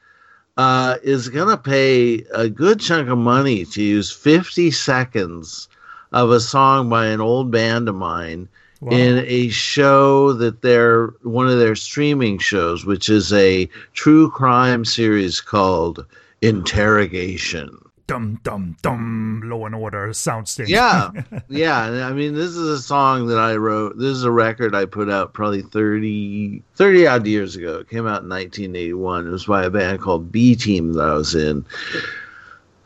uh, 0.57 0.97
is 1.01 1.29
going 1.29 1.49
to 1.49 1.57
pay 1.57 2.23
a 2.33 2.47
good 2.49 2.79
chunk 2.79 3.09
of 3.09 3.17
money 3.17 3.65
to 3.65 3.81
use 3.81 4.11
50 4.11 4.69
seconds 4.69 5.67
of 6.11 6.29
a 6.29 6.39
song 6.39 6.89
by 6.89 7.07
an 7.07 7.19
old 7.19 7.49
band 7.49 7.89
of 7.89 7.95
mine 7.95 8.47
wow. 8.79 8.95
in 8.95 9.25
a 9.25 9.49
show 9.49 10.33
that 10.33 10.61
they're 10.61 11.07
one 11.23 11.47
of 11.47 11.57
their 11.57 11.75
streaming 11.75 12.37
shows, 12.37 12.85
which 12.85 13.09
is 13.09 13.33
a 13.33 13.67
true 13.93 14.29
crime 14.29 14.85
series 14.85 15.41
called 15.41 16.05
Interrogation 16.41 17.80
dum 18.11 18.39
dum 18.43 18.75
dum 18.81 19.41
law 19.45 19.65
and 19.65 19.73
order 19.73 20.11
sound 20.11 20.45
soundstage 20.45 20.67
yeah 20.67 21.11
yeah 21.49 22.07
i 22.07 22.11
mean 22.11 22.33
this 22.33 22.49
is 22.49 22.67
a 22.67 22.81
song 22.81 23.27
that 23.27 23.38
i 23.38 23.55
wrote 23.55 23.97
this 23.97 24.17
is 24.17 24.23
a 24.25 24.31
record 24.31 24.75
i 24.75 24.83
put 24.85 25.09
out 25.09 25.33
probably 25.33 25.61
30 25.61 26.61
30 26.75 27.07
odd 27.07 27.27
years 27.27 27.55
ago. 27.55 27.79
It 27.79 27.89
came 27.89 28.07
out 28.07 28.23
in 28.23 28.29
1981 28.29 29.27
it 29.27 29.29
was 29.29 29.45
by 29.45 29.65
a 29.65 29.69
band 29.69 30.01
called 30.01 30.31
b 30.31 30.55
team 30.55 30.93
that 30.93 31.07
i 31.07 31.13
was 31.13 31.35
in. 31.35 31.65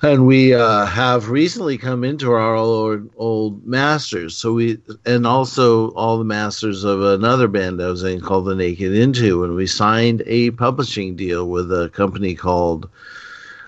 And 0.02 0.28
we 0.28 0.54
uh, 0.54 0.86
have 0.86 1.30
recently 1.30 1.78
come 1.78 2.04
into 2.04 2.34
our 2.34 2.54
old, 2.54 3.10
old 3.16 3.66
masters. 3.66 4.38
So 4.38 4.54
we 4.54 4.78
and 5.06 5.26
also 5.26 5.90
all 5.92 6.18
the 6.18 6.26
masters 6.26 6.84
of 6.84 7.02
another 7.02 7.48
band 7.48 7.82
i 7.82 7.88
was 7.88 8.04
in 8.04 8.22
called 8.22 8.46
the 8.46 8.56
naked 8.56 8.94
into. 8.94 9.44
And 9.44 9.56
we 9.56 9.66
signed 9.66 10.22
a 10.26 10.52
publishing 10.52 11.16
deal 11.16 11.48
with 11.48 11.72
a 11.72 11.90
company 11.90 12.36
called 12.36 12.90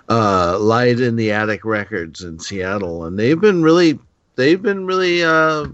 uh, 0.09 0.57
Light 0.59 0.99
in 0.99 1.15
the 1.15 1.31
Attic 1.31 1.65
Records 1.65 2.23
in 2.23 2.39
Seattle, 2.39 3.05
and 3.05 3.17
they've 3.17 3.39
been 3.39 3.61
really 3.61 3.99
they've 4.35 4.61
been 4.61 4.85
really 4.85 5.23
uh, 5.23 5.67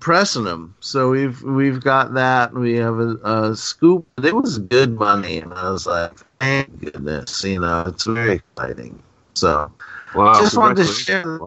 pressing 0.00 0.44
them. 0.44 0.74
So 0.80 1.10
we've 1.10 1.42
we've 1.42 1.82
got 1.82 2.14
that. 2.14 2.52
We 2.52 2.74
have 2.74 2.98
a, 2.98 3.16
a, 3.24 3.56
scoop. 3.56 4.06
It 4.22 4.34
was 4.34 4.58
good 4.58 4.98
money, 4.98 5.38
and 5.38 5.54
I 5.54 5.70
was 5.70 5.86
like, 5.86 6.12
thank 6.40 6.80
goodness, 6.80 7.42
you 7.44 7.60
know, 7.60 7.84
it's 7.86 8.04
very 8.04 8.36
exciting. 8.36 9.02
So, 9.34 9.70
wow, 10.14 10.34
just 10.34 10.56
wanted 10.56 10.86
to 10.86 10.92
share. 10.92 11.38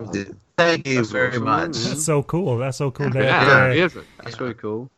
Thank 0.57 0.85
you 0.85 0.97
That's 0.97 1.09
very 1.09 1.29
awesome. 1.29 1.43
much. 1.43 1.77
That's 1.77 2.05
so 2.05 2.21
cool. 2.23 2.57
That's 2.57 2.77
so 2.77 2.91
cool. 2.91 3.09
That, 3.09 3.75
yeah, 3.75 3.85
uh, 3.85 4.01
That's 4.23 4.39
really 4.39 4.53
cool 4.53 4.89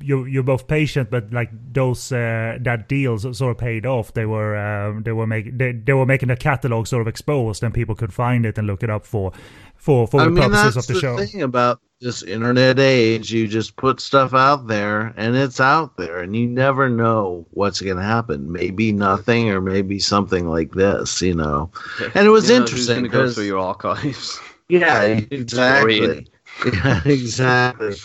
you 0.00 0.24
you're 0.24 0.42
both 0.42 0.66
patient, 0.68 1.10
but 1.10 1.32
like 1.32 1.50
those 1.72 2.12
uh, 2.12 2.58
that 2.60 2.88
deals 2.88 3.22
sort 3.36 3.50
of 3.50 3.58
paid 3.58 3.86
off. 3.86 4.14
They 4.14 4.26
were 4.26 4.56
uh, 4.56 5.00
they 5.02 5.12
were 5.12 5.26
making 5.26 5.58
they, 5.58 5.72
they 5.72 5.92
were 5.92 6.06
making 6.06 6.28
the 6.28 6.36
catalog 6.36 6.86
sort 6.86 7.02
of 7.02 7.08
exposed, 7.08 7.62
and 7.62 7.74
people 7.74 7.94
could 7.94 8.12
find 8.12 8.46
it 8.46 8.58
and 8.58 8.66
look 8.66 8.82
it 8.82 8.90
up 8.90 9.04
for 9.04 9.32
for 9.74 10.06
for 10.06 10.20
I 10.20 10.24
the 10.24 10.30
mean, 10.30 10.44
purposes 10.44 10.76
of 10.76 10.86
the, 10.86 10.94
the 10.94 11.00
show. 11.00 11.18
Thing 11.18 11.42
about 11.42 11.80
this 12.00 12.22
internet 12.22 12.78
age, 12.78 13.32
you 13.32 13.48
just 13.48 13.76
put 13.76 14.00
stuff 14.00 14.34
out 14.34 14.66
there, 14.66 15.12
and 15.16 15.36
it's 15.36 15.60
out 15.60 15.96
there, 15.96 16.20
and 16.20 16.36
you 16.36 16.46
never 16.46 16.88
know 16.88 17.46
what's 17.50 17.80
going 17.80 17.96
to 17.96 18.02
happen. 18.02 18.50
Maybe 18.50 18.92
nothing, 18.92 19.50
or 19.50 19.60
maybe 19.60 19.98
something 19.98 20.48
like 20.48 20.72
this, 20.72 21.20
you 21.20 21.34
know. 21.34 21.70
And 22.14 22.26
it 22.26 22.30
was 22.30 22.48
you 22.48 22.56
know, 22.56 22.60
interesting 22.62 23.02
because 23.02 23.30
go 23.30 23.34
through 23.34 23.44
your 23.44 23.58
archives. 23.58 24.38
Yeah, 24.68 25.20
exactly. 25.30 26.26
yeah, 26.64 27.00
exactly. 27.04 27.96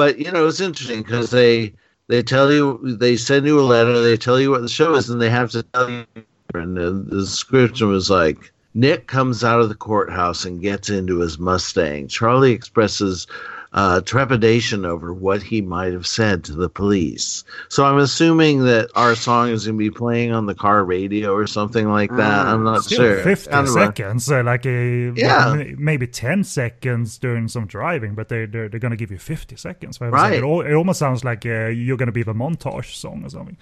But 0.00 0.18
you 0.18 0.32
know, 0.32 0.46
it's 0.46 0.60
interesting 0.60 1.02
because 1.02 1.30
they 1.30 1.74
they 2.08 2.22
tell 2.22 2.50
you 2.50 2.80
they 2.82 3.18
send 3.18 3.44
you 3.44 3.60
a 3.60 3.70
letter, 3.76 4.00
they 4.00 4.16
tell 4.16 4.40
you 4.40 4.50
what 4.50 4.62
the 4.62 4.68
show 4.70 4.94
is, 4.94 5.10
and 5.10 5.20
they 5.20 5.28
have 5.28 5.50
to 5.50 5.62
tell 5.62 5.90
you. 5.90 6.06
And 6.54 6.74
the, 6.74 6.90
the 6.92 7.20
description 7.20 7.88
was 7.88 8.08
like 8.08 8.50
Nick 8.72 9.08
comes 9.08 9.44
out 9.44 9.60
of 9.60 9.68
the 9.68 9.74
courthouse 9.74 10.46
and 10.46 10.62
gets 10.62 10.88
into 10.88 11.18
his 11.18 11.38
Mustang. 11.38 12.08
Charlie 12.08 12.52
expresses 12.52 13.26
uh, 13.72 14.00
trepidation 14.00 14.84
over 14.84 15.14
what 15.14 15.42
he 15.42 15.60
might 15.60 15.92
have 15.92 16.06
said 16.06 16.44
to 16.44 16.52
the 16.52 16.68
police. 16.68 17.44
So 17.68 17.84
I'm 17.84 17.98
assuming 17.98 18.64
that 18.64 18.90
our 18.96 19.14
song 19.14 19.50
is 19.50 19.66
going 19.66 19.78
to 19.78 19.78
be 19.78 19.90
playing 19.90 20.32
on 20.32 20.46
the 20.46 20.56
car 20.56 20.84
radio 20.84 21.32
or 21.32 21.46
something 21.46 21.88
like 21.88 22.10
that. 22.10 22.46
I'm 22.46 22.64
not 22.64 22.82
Still 22.82 22.98
sure. 22.98 23.22
50 23.22 23.66
seconds, 23.66 24.28
like 24.28 24.66
a 24.66 25.12
yeah. 25.14 25.64
maybe 25.78 26.06
10 26.06 26.42
seconds 26.44 27.18
during 27.18 27.46
some 27.46 27.66
driving, 27.66 28.14
but 28.14 28.28
they 28.28 28.46
they're, 28.46 28.68
they're 28.68 28.80
going 28.80 28.90
to 28.90 28.96
give 28.96 29.10
you 29.10 29.18
50 29.18 29.56
seconds. 29.56 30.00
Right. 30.00 30.34
It, 30.34 30.42
all, 30.42 30.62
it, 30.62 30.74
almost 30.74 30.98
sounds 30.98 31.24
like 31.24 31.46
uh, 31.46 31.66
you're 31.66 31.96
going 31.96 32.06
to 32.06 32.12
be 32.12 32.22
the 32.22 32.34
montage 32.34 32.94
song 32.96 33.24
or 33.24 33.30
something. 33.30 33.56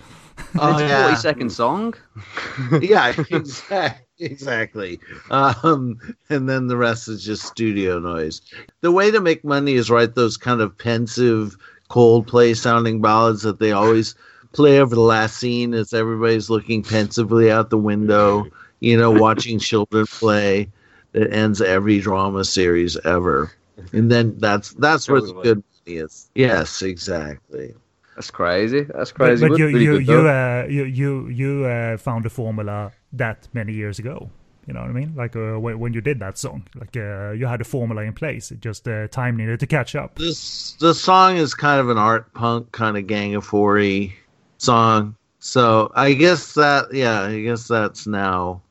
Oh, 0.56 0.72
it's 0.72 0.80
a 0.80 0.86
yeah. 0.86 1.02
40 1.02 1.16
second 1.16 1.50
song. 1.50 1.94
yeah, 2.80 3.14
exactly 3.30 4.04
exactly. 4.20 5.00
Um, 5.30 5.98
and 6.28 6.48
then 6.48 6.66
the 6.66 6.76
rest 6.76 7.08
is 7.08 7.24
just 7.24 7.44
studio 7.44 7.98
noise. 7.98 8.40
The 8.80 8.92
way 8.92 9.10
to 9.10 9.20
make 9.20 9.44
money 9.44 9.74
is 9.74 9.90
write 9.90 10.14
those 10.14 10.36
kind 10.36 10.60
of 10.60 10.76
pensive 10.76 11.56
Coldplay 11.90 12.56
sounding 12.56 13.00
ballads 13.00 13.42
that 13.42 13.58
they 13.58 13.72
always 13.72 14.14
play 14.52 14.78
over 14.78 14.94
the 14.94 15.00
last 15.00 15.38
scene 15.38 15.74
as 15.74 15.92
everybody's 15.92 16.50
looking 16.50 16.82
pensively 16.82 17.50
out 17.50 17.70
the 17.70 17.78
window, 17.78 18.46
you 18.80 18.96
know, 18.96 19.10
watching 19.10 19.58
children 19.58 20.06
play. 20.06 20.68
That 21.12 21.32
ends 21.32 21.62
every 21.62 22.00
drama 22.00 22.44
series 22.44 22.98
ever. 22.98 23.50
And 23.94 24.12
then 24.12 24.36
that's 24.38 24.74
that's 24.74 25.08
where 25.08 25.22
the 25.22 25.32
good 25.32 25.64
money 25.86 25.96
is. 25.96 26.30
Yes, 26.34 26.82
exactly. 26.82 27.74
That's 28.18 28.32
crazy. 28.32 28.82
That's 28.82 29.12
crazy. 29.12 29.46
But, 29.46 29.50
but 29.50 29.58
you, 29.60 29.68
you, 29.68 29.98
you, 29.98 30.28
uh, 30.28 30.66
you, 30.68 30.82
you, 30.82 31.28
you 31.28 31.64
uh, 31.66 31.96
found 31.98 32.26
a 32.26 32.28
formula 32.28 32.90
that 33.12 33.46
many 33.52 33.72
years 33.72 34.00
ago. 34.00 34.28
You 34.66 34.74
know 34.74 34.80
what 34.80 34.90
I 34.90 34.92
mean? 34.92 35.14
Like 35.14 35.36
uh, 35.36 35.60
when, 35.60 35.78
when 35.78 35.92
you 35.92 36.00
did 36.00 36.18
that 36.18 36.36
song, 36.36 36.66
like 36.74 36.96
uh, 36.96 37.30
you 37.30 37.46
had 37.46 37.60
a 37.60 37.64
formula 37.64 38.02
in 38.02 38.14
place. 38.14 38.50
It 38.50 38.60
just 38.60 38.88
uh, 38.88 39.06
time 39.06 39.36
needed 39.36 39.60
to 39.60 39.68
catch 39.68 39.94
up. 39.94 40.16
This 40.16 40.72
the 40.80 40.94
song 40.94 41.36
is 41.36 41.54
kind 41.54 41.80
of 41.80 41.90
an 41.90 41.96
art 41.96 42.34
punk 42.34 42.72
kind 42.72 42.96
of 42.96 43.06
gang 43.06 43.36
of 43.36 43.46
four 43.46 43.80
song. 44.56 45.14
So 45.38 45.92
I 45.94 46.12
guess 46.14 46.54
that 46.54 46.92
yeah, 46.92 47.22
I 47.22 47.40
guess 47.40 47.68
that's 47.68 48.08
now. 48.08 48.62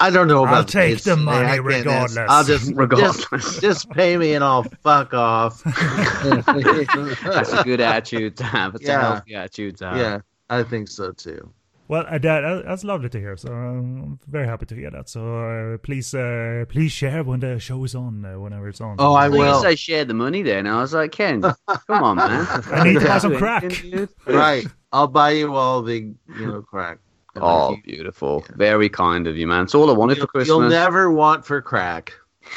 I 0.00 0.10
don't 0.10 0.28
know 0.28 0.42
about. 0.44 0.54
I'll 0.54 0.64
take 0.64 1.02
the 1.02 1.16
money 1.16 1.60
regardless. 1.60 2.16
I'll 2.28 2.44
just 2.44 2.72
regardless. 2.74 3.26
Just, 3.30 3.60
just, 3.60 3.90
pay 3.90 4.16
me 4.16 4.34
and 4.34 4.44
I'll 4.44 4.64
fuck 4.82 5.14
off. 5.14 5.62
that's 5.64 7.52
a 7.52 7.62
good 7.64 7.80
attitude 7.80 8.36
to 8.38 8.44
have. 8.44 8.74
It's 8.76 8.84
yeah. 8.84 8.96
a 8.96 9.00
healthy 9.00 9.34
attitude 9.34 9.76
to 9.78 9.88
have. 9.88 9.96
Yeah, 9.96 10.20
I 10.50 10.62
think 10.62 10.88
so 10.88 11.12
too. 11.12 11.52
Well, 11.88 12.06
uh, 12.08 12.16
that, 12.18 12.44
uh, 12.44 12.62
that's 12.62 12.84
lovely 12.84 13.10
to 13.10 13.18
hear. 13.18 13.36
So 13.36 13.52
I'm 13.52 14.18
very 14.26 14.46
happy 14.46 14.66
to 14.66 14.74
hear 14.74 14.90
that. 14.90 15.08
So 15.08 15.74
uh, 15.74 15.78
please, 15.78 16.14
uh, 16.14 16.64
please 16.68 16.90
share 16.90 17.22
when 17.22 17.40
the 17.40 17.58
show 17.58 17.84
is 17.84 17.94
on, 17.94 18.24
uh, 18.24 18.38
whenever 18.38 18.68
it's 18.68 18.80
on. 18.80 18.96
Oh, 18.98 19.12
I, 19.12 19.28
will. 19.28 19.60
say 19.60 19.74
share 19.74 20.04
the 20.04 20.14
money 20.14 20.42
then. 20.42 20.66
I 20.66 20.80
was 20.80 20.94
like, 20.94 21.12
Ken, 21.12 21.42
come 21.42 22.02
on, 22.02 22.16
man. 22.16 22.46
I 22.66 22.84
need 22.84 23.00
to 23.00 23.06
buy 23.06 23.18
some 23.18 23.36
crack. 23.36 23.84
right. 24.26 24.66
I'll 24.92 25.08
buy 25.08 25.32
you 25.32 25.54
all 25.54 25.82
the, 25.82 26.14
you 26.38 26.46
know, 26.46 26.62
crack. 26.62 26.98
Oh, 27.36 27.76
beautiful. 27.84 28.44
Yeah. 28.48 28.56
Very 28.56 28.88
kind 28.88 29.26
of 29.26 29.36
you, 29.36 29.46
man. 29.46 29.64
It's 29.64 29.74
all 29.74 29.90
I 29.90 29.94
wanted 29.94 30.18
you'll, 30.18 30.26
for 30.26 30.32
Christmas. 30.32 30.48
You'll 30.48 30.68
never 30.68 31.10
want 31.10 31.44
for 31.44 31.62
crack. 31.62 32.12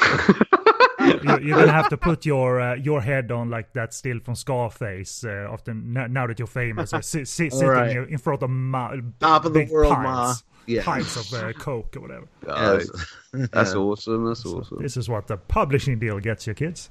you're, 1.00 1.40
you're, 1.40 1.58
gonna 1.58 1.72
have 1.72 1.88
to 1.88 1.96
put 1.96 2.26
your 2.26 2.60
uh, 2.60 2.74
your 2.74 3.00
head 3.00 3.30
on 3.30 3.50
like 3.50 3.72
that 3.72 3.94
still 3.94 4.20
from 4.20 4.34
Scarface. 4.34 5.24
Uh, 5.24 5.48
often 5.50 5.92
now 5.92 6.26
that 6.26 6.38
you're 6.38 6.46
famous, 6.46 6.90
si- 7.02 7.24
si- 7.24 7.50
sitting 7.50 7.68
right. 7.68 7.96
in 8.08 8.18
front 8.18 8.42
of 8.42 8.50
ma- 8.50 8.96
top 9.20 9.44
of 9.44 9.54
the 9.54 9.64
world, 9.66 9.94
pints, 9.94 10.04
ma. 10.04 10.34
Yeah. 10.66 10.82
pints 10.84 11.16
of 11.16 11.32
uh, 11.32 11.52
coke 11.52 11.96
or 11.96 12.00
whatever. 12.00 12.28
Yes. 12.46 12.90
That's 13.32 13.74
awesome. 13.74 14.26
That's 14.26 14.44
awesome. 14.44 14.82
this 14.82 14.96
is 14.96 15.08
what 15.08 15.28
the 15.28 15.36
publishing 15.36 15.98
deal 15.98 16.18
gets 16.18 16.46
you, 16.46 16.54
kids. 16.54 16.90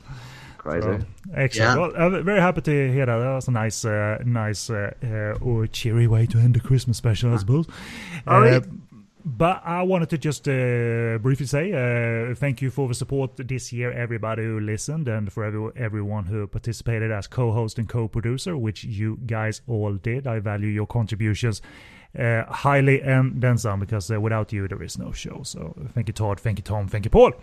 Crazy. 0.66 0.82
So, 0.82 1.06
excellent. 1.36 1.54
Yeah. 1.54 1.76
Well, 1.78 1.92
I'm 1.96 2.26
very 2.26 2.42
happy 2.42 2.62
to 2.62 2.92
hear 2.92 3.06
that. 3.06 3.18
That 3.18 3.34
was 3.36 3.48
a 3.48 3.52
nice, 3.52 3.86
uh, 3.86 4.18
nice, 4.26 4.72
uh, 4.72 4.92
uh, 5.04 5.38
or 5.46 5.68
cheery 5.68 6.08
way 6.08 6.26
to 6.26 6.40
end 6.40 6.56
the 6.56 6.60
Christmas 6.60 6.98
special, 6.98 7.36
I 7.36 7.38
suppose. 7.38 7.68
All 8.26 8.42
right. 8.42 8.64
Uh, 8.64 8.68
but 9.24 9.62
I 9.64 9.84
wanted 9.84 10.10
to 10.10 10.18
just 10.18 10.48
uh, 10.48 11.20
briefly 11.20 11.46
say 11.46 11.72
uh, 11.72 12.34
thank 12.34 12.64
you 12.64 12.72
for 12.72 12.88
the 12.88 12.96
support 12.96 13.38
this 13.38 13.72
year, 13.72 13.92
everybody 13.92 14.44
who 14.44 14.60
listened, 14.60 15.08
and 15.08 15.32
for 15.32 15.44
every, 15.44 15.70
everyone 15.76 16.26
who 16.26 16.48
participated 16.48 17.12
as 17.12 17.28
co 17.28 17.52
host 17.52 17.78
and 17.78 17.88
co 17.88 18.08
producer, 18.08 18.58
which 18.58 18.84
you 18.84 19.20
guys 19.28 19.62
all 19.68 19.94
did. 19.94 20.26
I 20.26 20.40
value 20.40 20.70
your 20.70 20.88
contributions 20.88 21.62
uh, 22.18 22.44
highly 22.46 23.02
and 23.04 23.40
then 23.40 23.60
some, 23.60 23.80
because 23.80 24.10
uh, 24.10 24.20
without 24.20 24.52
you, 24.52 24.68
there 24.68 24.82
is 24.82 24.98
no 24.98 25.12
show. 25.12 25.42
So 25.44 25.76
thank 25.94 26.08
you, 26.08 26.14
Todd. 26.14 26.40
Thank 26.40 26.58
you, 26.58 26.64
Tom. 26.64 26.88
Thank 26.88 27.06
you, 27.06 27.12
Paul. 27.12 27.34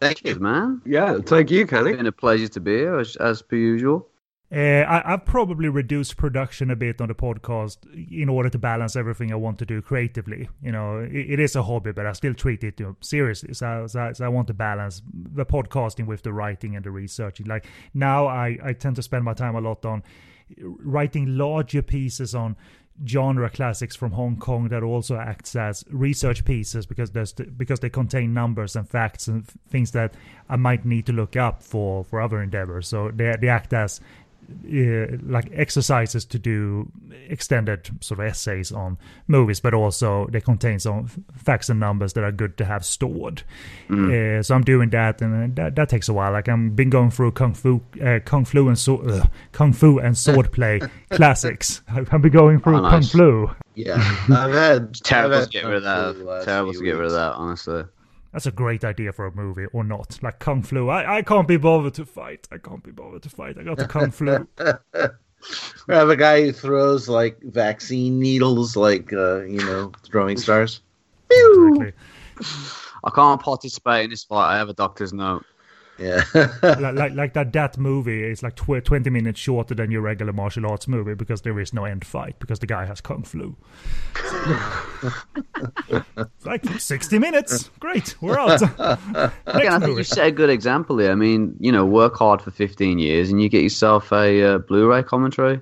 Thank 0.00 0.24
you, 0.24 0.34
man. 0.36 0.80
Yeah, 0.86 1.18
thank 1.18 1.50
you, 1.50 1.66
Kenny. 1.66 1.90
It's 1.90 1.98
been 1.98 2.06
a 2.06 2.12
pleasure 2.12 2.48
to 2.48 2.60
be 2.60 2.78
here, 2.78 2.98
as, 2.98 3.16
as 3.16 3.42
per 3.42 3.56
usual. 3.56 4.08
Uh, 4.52 4.84
I, 4.88 5.10
have 5.10 5.26
probably 5.26 5.68
reduced 5.68 6.16
production 6.16 6.72
a 6.72 6.76
bit 6.76 7.00
on 7.00 7.06
the 7.06 7.14
podcast 7.14 7.76
in 8.10 8.28
order 8.28 8.50
to 8.50 8.58
balance 8.58 8.96
everything 8.96 9.30
I 9.30 9.36
want 9.36 9.60
to 9.60 9.66
do 9.66 9.80
creatively. 9.80 10.48
You 10.60 10.72
know, 10.72 10.98
it, 10.98 11.34
it 11.34 11.40
is 11.40 11.54
a 11.54 11.62
hobby, 11.62 11.92
but 11.92 12.04
I 12.04 12.12
still 12.14 12.34
treat 12.34 12.64
it 12.64 12.80
you 12.80 12.86
know, 12.86 12.96
seriously. 13.00 13.54
So, 13.54 13.86
so, 13.86 14.12
so, 14.12 14.24
I 14.24 14.28
want 14.28 14.48
to 14.48 14.54
balance 14.54 15.02
the 15.12 15.46
podcasting 15.46 16.06
with 16.06 16.22
the 16.22 16.32
writing 16.32 16.74
and 16.74 16.84
the 16.84 16.90
researching. 16.90 17.46
Like 17.46 17.66
now, 17.94 18.26
I, 18.26 18.58
I 18.60 18.72
tend 18.72 18.96
to 18.96 19.02
spend 19.02 19.24
my 19.24 19.34
time 19.34 19.54
a 19.54 19.60
lot 19.60 19.84
on 19.84 20.02
writing 20.58 21.36
larger 21.36 21.82
pieces 21.82 22.34
on 22.34 22.56
genre 23.06 23.48
classics 23.48 23.96
from 23.96 24.12
Hong 24.12 24.36
Kong 24.36 24.68
that 24.68 24.82
also 24.82 25.16
acts 25.16 25.56
as 25.56 25.84
research 25.90 26.44
pieces 26.44 26.86
because 26.86 27.10
there's 27.10 27.32
the, 27.32 27.44
because 27.44 27.80
they 27.80 27.88
contain 27.88 28.34
numbers 28.34 28.76
and 28.76 28.88
facts 28.88 29.26
and 29.26 29.46
things 29.70 29.92
that 29.92 30.14
I 30.48 30.56
might 30.56 30.84
need 30.84 31.06
to 31.06 31.12
look 31.12 31.36
up 31.36 31.62
for 31.62 32.04
for 32.04 32.20
other 32.20 32.42
endeavors. 32.42 32.88
So 32.88 33.10
they 33.10 33.34
they 33.40 33.48
act 33.48 33.72
as 33.72 34.00
uh, 34.50 35.16
like 35.22 35.50
exercises 35.52 36.24
to 36.26 36.38
do 36.38 36.90
extended 37.28 37.88
sort 38.00 38.20
of 38.20 38.26
essays 38.26 38.72
on 38.72 38.98
movies, 39.26 39.60
but 39.60 39.74
also 39.74 40.26
they 40.30 40.40
contain 40.40 40.78
some 40.78 41.06
facts 41.36 41.68
and 41.68 41.80
numbers 41.80 42.12
that 42.14 42.24
are 42.24 42.32
good 42.32 42.56
to 42.58 42.64
have 42.64 42.84
stored. 42.84 43.42
Mm. 43.88 44.38
Uh, 44.38 44.42
so 44.42 44.54
I'm 44.54 44.62
doing 44.62 44.90
that, 44.90 45.22
and 45.22 45.54
that, 45.56 45.76
that 45.76 45.88
takes 45.88 46.08
a 46.08 46.12
while. 46.12 46.32
Like 46.32 46.48
I've 46.48 46.76
been 46.76 46.90
going 46.90 47.10
through 47.10 47.32
kung 47.32 47.54
fu, 47.54 47.80
uh, 48.04 48.20
kung 48.24 48.44
fu 48.44 48.68
and 48.68 48.78
so, 48.78 48.98
uh, 48.98 49.24
kung 49.52 49.72
fu 49.72 49.98
and 49.98 50.14
swordplay 50.14 50.88
classics. 51.10 51.82
I've 51.88 52.10
been 52.10 52.32
going 52.32 52.60
through 52.60 52.78
oh, 52.78 52.82
nice. 52.82 53.12
kung 53.12 53.46
fu. 53.46 53.50
Yeah, 53.74 53.96
I've 54.30 54.52
had 54.52 54.94
terrible 55.04 55.42
to 55.42 55.48
get 55.48 55.64
rid 55.64 55.84
of 55.84 56.16
that. 56.18 56.44
Terrible 56.44 56.72
to 56.72 56.84
get 56.84 56.92
rid 56.92 57.06
of 57.06 57.12
that, 57.12 57.34
honestly. 57.34 57.84
That's 58.32 58.46
a 58.46 58.52
great 58.52 58.84
idea 58.84 59.12
for 59.12 59.26
a 59.26 59.34
movie, 59.34 59.66
or 59.72 59.82
not? 59.82 60.18
Like 60.22 60.38
Kung 60.38 60.62
Flu. 60.62 60.88
I, 60.88 61.18
I 61.18 61.22
can't 61.22 61.48
be 61.48 61.56
bothered 61.56 61.94
to 61.94 62.06
fight. 62.06 62.46
I 62.52 62.58
can't 62.58 62.82
be 62.82 62.92
bothered 62.92 63.22
to 63.24 63.30
fight. 63.30 63.58
I 63.58 63.64
got 63.64 63.76
the 63.76 63.88
Kung 63.88 64.10
Flu. 64.12 64.46
we 65.88 65.94
have 65.94 66.10
a 66.10 66.16
guy 66.16 66.42
who 66.42 66.52
throws 66.52 67.08
like 67.08 67.40
vaccine 67.42 68.20
needles, 68.20 68.76
like 68.76 69.12
uh, 69.12 69.40
you 69.42 69.58
know, 69.58 69.92
throwing 70.04 70.36
stars. 70.36 70.80
Exactly. 71.30 71.92
I 73.02 73.10
can't 73.10 73.40
participate 73.40 74.04
in 74.04 74.10
this 74.10 74.24
fight. 74.24 74.54
I 74.54 74.58
have 74.58 74.68
a 74.68 74.74
doctor's 74.74 75.12
note. 75.12 75.44
Yeah, 76.00 76.24
like, 76.62 76.94
like, 76.94 77.12
like 77.12 77.34
that 77.34 77.52
that 77.52 77.76
movie 77.76 78.24
is 78.24 78.42
like 78.42 78.56
tw- 78.56 78.82
twenty 78.82 79.10
minutes 79.10 79.38
shorter 79.38 79.74
than 79.74 79.90
your 79.90 80.00
regular 80.00 80.32
martial 80.32 80.66
arts 80.66 80.88
movie 80.88 81.14
because 81.14 81.42
there 81.42 81.60
is 81.60 81.74
no 81.74 81.84
end 81.84 82.06
fight 82.06 82.38
because 82.38 82.58
the 82.58 82.66
guy 82.66 82.86
has 82.86 83.02
kung 83.02 83.22
flu. 83.22 83.54
like 86.46 86.64
sixty 86.80 87.18
minutes, 87.18 87.70
great, 87.80 88.16
we're 88.22 88.38
out. 88.38 88.62
Again, 89.46 89.72
I 89.72 89.78
think 89.78 89.98
you 89.98 90.04
set 90.04 90.28
a 90.28 90.30
good 90.30 90.48
example 90.48 90.96
here. 90.98 91.12
I 91.12 91.16
mean, 91.16 91.54
you 91.60 91.70
know, 91.70 91.84
work 91.84 92.16
hard 92.16 92.40
for 92.40 92.50
fifteen 92.50 92.98
years 92.98 93.30
and 93.30 93.42
you 93.42 93.50
get 93.50 93.62
yourself 93.62 94.10
a 94.12 94.42
uh, 94.42 94.58
Blu-ray 94.58 95.02
commentary 95.02 95.60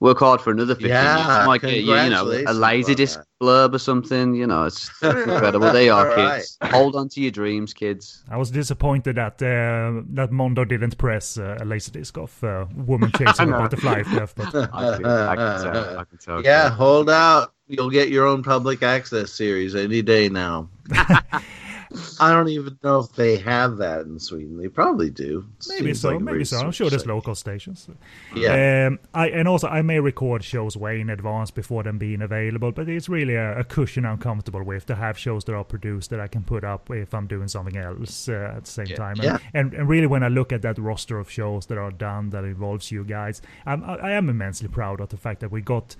work 0.00 0.18
hard 0.18 0.40
for 0.40 0.50
another 0.50 0.74
15 0.74 0.88
yeah, 0.88 1.16
years. 1.16 1.46
Might 1.46 1.60
get 1.60 1.74
you, 1.74 1.94
you 1.94 2.10
know, 2.10 2.44
a 2.46 2.52
lazy 2.52 2.94
disc 2.94 3.20
blurb 3.40 3.74
or 3.74 3.78
something. 3.78 4.34
You 4.34 4.46
know, 4.46 4.64
it's 4.64 4.90
incredible. 5.02 5.72
They 5.72 5.88
are 5.88 6.14
kids. 6.14 6.58
Right. 6.60 6.72
Hold 6.72 6.96
on 6.96 7.08
to 7.10 7.20
your 7.20 7.30
dreams, 7.30 7.74
kids. 7.74 8.24
I 8.30 8.36
was 8.36 8.50
disappointed 8.50 9.16
that 9.16 9.42
uh, 9.42 10.02
that 10.14 10.30
Mondo 10.30 10.64
didn't 10.64 10.96
press 10.98 11.38
uh, 11.38 11.58
a 11.60 11.64
laser 11.64 11.90
disc 11.90 12.16
of 12.16 12.42
uh, 12.44 12.66
woman 12.76 13.12
chasing 13.18 13.52
a 13.52 13.58
butterfly 13.58 14.02
death. 14.02 14.34
But 14.36 14.54
I, 14.54 14.96
can, 14.96 15.06
I 15.06 15.36
can 15.36 15.62
tell. 15.62 15.98
I 15.98 16.04
can 16.04 16.18
tell. 16.18 16.44
Yeah, 16.44 16.70
hold 16.70 17.10
out. 17.10 17.52
You'll 17.66 17.90
get 17.90 18.08
your 18.08 18.26
own 18.26 18.42
public 18.42 18.82
access 18.82 19.30
series 19.30 19.74
any 19.74 20.00
day 20.00 20.28
now. 20.28 20.70
I 22.20 22.32
don't 22.32 22.48
even 22.48 22.78
know 22.82 23.00
if 23.00 23.12
they 23.12 23.36
have 23.38 23.78
that 23.78 24.02
in 24.02 24.18
Sweden. 24.18 24.58
They 24.58 24.68
probably 24.68 25.10
do. 25.10 25.46
Maybe 25.68 25.94
so. 25.94 26.10
Like 26.10 26.20
maybe 26.20 26.44
so. 26.44 26.58
I'm 26.58 26.70
sure 26.70 26.90
there's 26.90 27.06
local 27.06 27.34
stations. 27.34 27.88
Yeah. 28.34 28.86
Um, 28.86 28.98
I 29.14 29.28
and 29.28 29.48
also 29.48 29.68
I 29.68 29.82
may 29.82 29.98
record 30.00 30.44
shows 30.44 30.76
way 30.76 31.00
in 31.00 31.08
advance 31.10 31.50
before 31.50 31.82
them 31.82 31.98
being 31.98 32.20
available, 32.20 32.72
but 32.72 32.88
it's 32.88 33.08
really 33.08 33.34
a, 33.34 33.60
a 33.60 33.64
cushion 33.64 34.04
I'm 34.04 34.18
comfortable 34.18 34.62
with 34.62 34.86
to 34.86 34.94
have 34.94 35.18
shows 35.18 35.44
that 35.44 35.54
are 35.54 35.64
produced 35.64 36.10
that 36.10 36.20
I 36.20 36.26
can 36.26 36.42
put 36.42 36.64
up 36.64 36.90
if 36.90 37.14
I'm 37.14 37.26
doing 37.26 37.48
something 37.48 37.76
else 37.76 38.28
uh, 38.28 38.54
at 38.56 38.64
the 38.64 38.70
same 38.70 38.86
yeah. 38.86 38.96
time. 38.96 39.20
And, 39.20 39.24
yeah. 39.24 39.38
and, 39.54 39.74
and 39.74 39.88
really, 39.88 40.06
when 40.06 40.22
I 40.22 40.28
look 40.28 40.52
at 40.52 40.62
that 40.62 40.78
roster 40.78 41.18
of 41.18 41.30
shows 41.30 41.66
that 41.66 41.78
are 41.78 41.90
done 41.90 42.30
that 42.30 42.44
involves 42.44 42.90
you 42.90 43.04
guys, 43.04 43.40
I'm, 43.64 43.82
I 43.82 44.12
am 44.12 44.28
immensely 44.28 44.68
proud 44.68 45.00
of 45.00 45.08
the 45.08 45.16
fact 45.16 45.40
that 45.40 45.50
we 45.50 45.62
got 45.62 45.96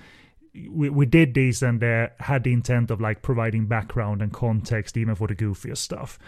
we, 0.54 0.88
we 0.88 1.06
did 1.06 1.34
these 1.34 1.62
and 1.62 1.82
uh, 1.82 2.08
had 2.20 2.44
the 2.44 2.52
intent 2.52 2.90
of 2.90 3.00
like 3.00 3.22
providing 3.22 3.66
background 3.66 4.22
and 4.22 4.32
context 4.32 4.96
even 4.96 5.14
for 5.14 5.28
the 5.28 5.34
goofiest 5.34 5.78
stuff 5.78 6.18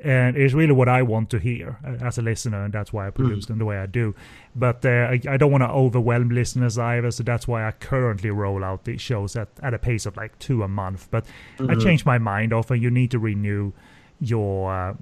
and 0.00 0.36
it's 0.36 0.54
really 0.54 0.72
what 0.72 0.88
I 0.88 1.02
want 1.02 1.30
to 1.30 1.38
hear 1.38 1.78
uh, 1.84 2.04
as 2.04 2.18
a 2.18 2.22
listener, 2.22 2.64
and 2.64 2.72
that's 2.72 2.92
why 2.92 3.08
I 3.08 3.10
produce 3.10 3.44
mm. 3.44 3.48
them 3.48 3.58
the 3.58 3.64
way 3.64 3.78
I 3.78 3.86
do. 3.86 4.14
But 4.54 4.84
uh, 4.86 4.88
I, 4.88 5.20
I, 5.28 5.36
don't 5.36 5.50
want 5.50 5.62
to 5.62 5.68
overwhelm 5.68 6.28
listeners 6.28 6.78
either, 6.78 7.10
so 7.10 7.24
that's 7.24 7.48
why 7.48 7.66
I 7.66 7.72
currently 7.72 8.30
roll 8.30 8.62
out 8.62 8.84
these 8.84 9.00
shows 9.00 9.34
at, 9.34 9.48
at 9.60 9.74
a 9.74 9.78
pace 9.78 10.06
of 10.06 10.16
like 10.16 10.38
two 10.38 10.62
a 10.62 10.68
month. 10.68 11.08
But 11.10 11.24
mm-hmm. 11.58 11.70
I 11.70 11.74
change 11.74 12.06
my 12.06 12.18
mind 12.18 12.52
often. 12.52 12.80
You 12.80 12.90
need 12.90 13.10
to 13.10 13.18
renew 13.18 13.72
your 14.20 14.72
uh, 14.72 14.94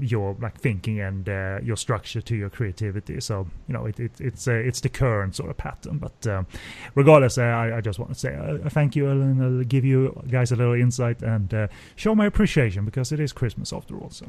your 0.00 0.36
like 0.40 0.58
thinking 0.58 1.00
and 1.00 1.28
uh, 1.28 1.58
your 1.62 1.76
structure 1.76 2.22
to 2.22 2.36
your 2.36 2.48
creativity. 2.48 3.20
So 3.20 3.46
you 3.68 3.74
know 3.74 3.86
it, 3.86 4.00
it 4.00 4.20
it's 4.20 4.48
uh, 4.48 4.52
it's 4.52 4.80
the 4.80 4.88
current 4.88 5.36
sort 5.36 5.50
of 5.50 5.56
pattern. 5.56 5.98
But 5.98 6.26
um, 6.26 6.46
regardless, 6.94 7.38
uh, 7.38 7.42
I, 7.42 7.78
I 7.78 7.80
just 7.80 7.98
want 7.98 8.12
to 8.12 8.18
say 8.18 8.34
uh, 8.34 8.68
thank 8.70 8.96
you 8.96 9.08
Ellen. 9.08 9.42
I'll 9.42 9.64
give 9.64 9.84
you 9.84 10.22
guys 10.30 10.52
a 10.52 10.56
little 10.56 10.74
insight 10.74 11.22
and 11.22 11.52
uh, 11.52 11.68
show 11.96 12.14
my 12.14 12.26
appreciation 12.26 12.84
because 12.84 13.12
it 13.12 13.20
is 13.20 13.32
Christmas 13.32 13.72
after 13.72 13.96
all. 13.96 14.10
So. 14.10 14.26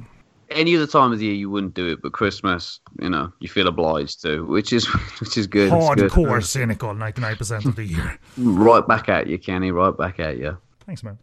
Any 0.50 0.76
other 0.76 0.86
time 0.86 1.12
of 1.12 1.20
the 1.20 1.26
year 1.26 1.34
you 1.34 1.50
wouldn't 1.50 1.74
do 1.74 1.88
it, 1.88 2.02
but 2.04 2.12
Christmas, 2.12 2.80
you 3.00 3.10
know, 3.10 3.32
you 3.40 3.48
feel 3.48 3.68
obliged 3.68 4.22
to, 4.22 4.46
which 4.46 4.74
is 4.74 4.86
which 5.20 5.38
is 5.38 5.48
good. 5.48 5.72
Hardcore 5.72 6.40
good. 6.40 6.46
cynical, 6.46 6.94
ninety 6.94 7.22
nine 7.22 7.38
percent 7.38 7.66
of 7.66 7.76
the 7.76 7.86
year. 7.86 8.20
right 8.38 8.86
back 8.86 9.08
at 9.08 9.28
you, 9.28 9.40
Kenny. 9.40 9.72
Right 9.72 9.98
back 9.98 10.20
at 10.20 10.38
you. 10.38 10.58
Thanks, 10.86 11.02
man. 11.02 11.18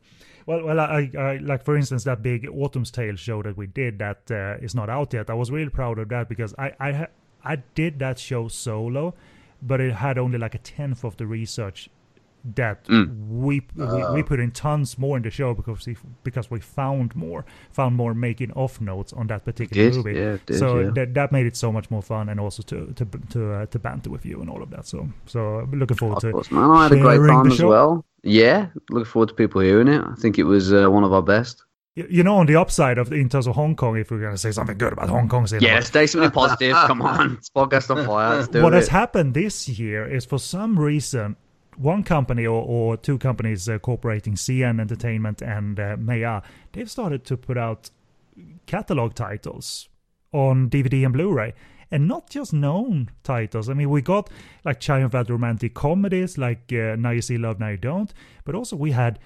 Well, 0.50 0.64
well, 0.64 0.80
I, 0.80 1.08
I, 1.16 1.36
like 1.36 1.64
for 1.64 1.76
instance 1.76 2.02
that 2.04 2.22
big 2.22 2.48
Autumn's 2.48 2.90
Tale 2.90 3.14
show 3.14 3.40
that 3.42 3.56
we 3.56 3.68
did 3.68 4.00
that 4.00 4.28
uh, 4.32 4.64
is 4.64 4.74
not 4.74 4.90
out 4.90 5.12
yet. 5.12 5.30
I 5.30 5.34
was 5.34 5.52
really 5.52 5.70
proud 5.70 6.00
of 6.00 6.08
that 6.08 6.28
because 6.28 6.52
I 6.58 6.72
I 6.80 7.06
I 7.44 7.56
did 7.76 8.00
that 8.00 8.18
show 8.18 8.48
solo, 8.48 9.14
but 9.62 9.80
it 9.80 9.94
had 9.94 10.18
only 10.18 10.38
like 10.38 10.56
a 10.56 10.58
tenth 10.58 11.04
of 11.04 11.16
the 11.18 11.26
research 11.26 11.88
that 12.56 12.84
mm. 12.86 13.28
we, 13.28 13.60
uh. 13.78 14.08
we, 14.10 14.16
we 14.16 14.22
put 14.22 14.40
in 14.40 14.50
tons 14.50 14.98
more 14.98 15.16
in 15.16 15.22
the 15.22 15.30
show 15.30 15.54
because 15.54 15.86
we, 15.86 15.96
because 16.24 16.50
we 16.50 16.58
found 16.58 17.14
more 17.14 17.44
found 17.70 17.94
more 17.94 18.14
making 18.14 18.50
off 18.52 18.80
notes 18.80 19.12
on 19.12 19.26
that 19.28 19.44
particular 19.44 19.90
did, 19.90 19.96
movie. 19.96 20.18
Yeah, 20.18 20.38
did, 20.46 20.58
so 20.58 20.80
yeah. 20.80 20.90
that 20.94 21.14
that 21.14 21.32
made 21.32 21.46
it 21.46 21.56
so 21.56 21.70
much 21.70 21.90
more 21.90 22.02
fun 22.02 22.28
and 22.28 22.40
also 22.40 22.62
to 22.64 22.92
to 22.94 23.04
to 23.30 23.52
uh, 23.52 23.66
to 23.66 23.78
banter 23.78 24.10
with 24.10 24.26
you 24.26 24.40
and 24.40 24.50
all 24.50 24.62
of 24.62 24.70
that. 24.70 24.86
So 24.86 25.08
so 25.26 25.68
looking 25.72 25.96
forward 25.96 26.24
of 26.24 26.32
course, 26.32 26.48
to 26.48 26.54
man, 26.54 26.70
I 26.70 26.82
had 26.84 26.92
a 26.92 26.98
great 26.98 27.28
time 27.28 27.52
as 27.52 27.62
well. 27.62 28.04
Yeah, 28.22 28.68
looking 28.90 29.06
forward 29.06 29.30
to 29.30 29.34
people 29.34 29.60
hearing 29.60 29.88
it. 29.88 30.02
I 30.04 30.14
think 30.14 30.38
it 30.38 30.44
was 30.44 30.72
uh, 30.72 30.88
one 30.90 31.04
of 31.04 31.12
our 31.12 31.22
best. 31.22 31.64
You 31.96 32.22
know, 32.22 32.36
on 32.36 32.46
the 32.46 32.56
upside 32.56 32.98
of 32.98 33.12
in 33.12 33.28
terms 33.28 33.46
of 33.46 33.56
Hong 33.56 33.74
Kong, 33.74 33.96
if 33.96 34.10
we're 34.10 34.20
going 34.20 34.32
to 34.32 34.38
say 34.38 34.52
something 34.52 34.78
good 34.78 34.92
about 34.92 35.08
Hong 35.08 35.28
Kong 35.28 35.46
cinema, 35.46 35.66
yeah, 35.66 35.80
stay 35.80 36.06
something 36.06 36.30
positive. 36.30 36.72
Come 36.86 37.02
on, 37.02 37.34
it's 37.34 37.50
podcast 37.50 37.94
on 37.94 38.06
fire. 38.06 38.62
what 38.62 38.72
it. 38.72 38.76
has 38.76 38.88
happened 38.88 39.34
this 39.34 39.68
year 39.68 40.06
is 40.06 40.24
for 40.24 40.38
some 40.38 40.78
reason 40.78 41.36
one 41.76 42.04
company 42.04 42.46
or, 42.46 42.62
or 42.62 42.96
two 42.96 43.18
companies 43.18 43.68
uh, 43.68 43.78
cooperating, 43.78 44.34
CN 44.34 44.80
Entertainment 44.80 45.42
and 45.42 45.80
uh, 45.80 45.96
Maya, 45.98 46.42
they've 46.72 46.90
started 46.90 47.24
to 47.24 47.36
put 47.36 47.56
out 47.56 47.90
catalog 48.66 49.14
titles 49.14 49.88
on 50.32 50.70
DVD 50.70 51.04
and 51.04 51.12
Blu-ray 51.12 51.54
and 51.90 52.06
not 52.06 52.30
just 52.30 52.52
known 52.52 53.10
titles. 53.22 53.68
I 53.68 53.74
mean, 53.74 53.90
we 53.90 54.02
got 54.02 54.30
like 54.64 54.80
Triumph 54.80 55.14
romantic 55.28 55.74
comedies 55.74 56.38
like 56.38 56.72
uh, 56.72 56.96
Now 56.96 57.10
You 57.10 57.22
See 57.22 57.38
Love, 57.38 57.58
Now 57.58 57.68
You 57.68 57.76
Don't, 57.76 58.12
but 58.44 58.54
also 58.54 58.76
we 58.76 58.92
had 58.92 59.18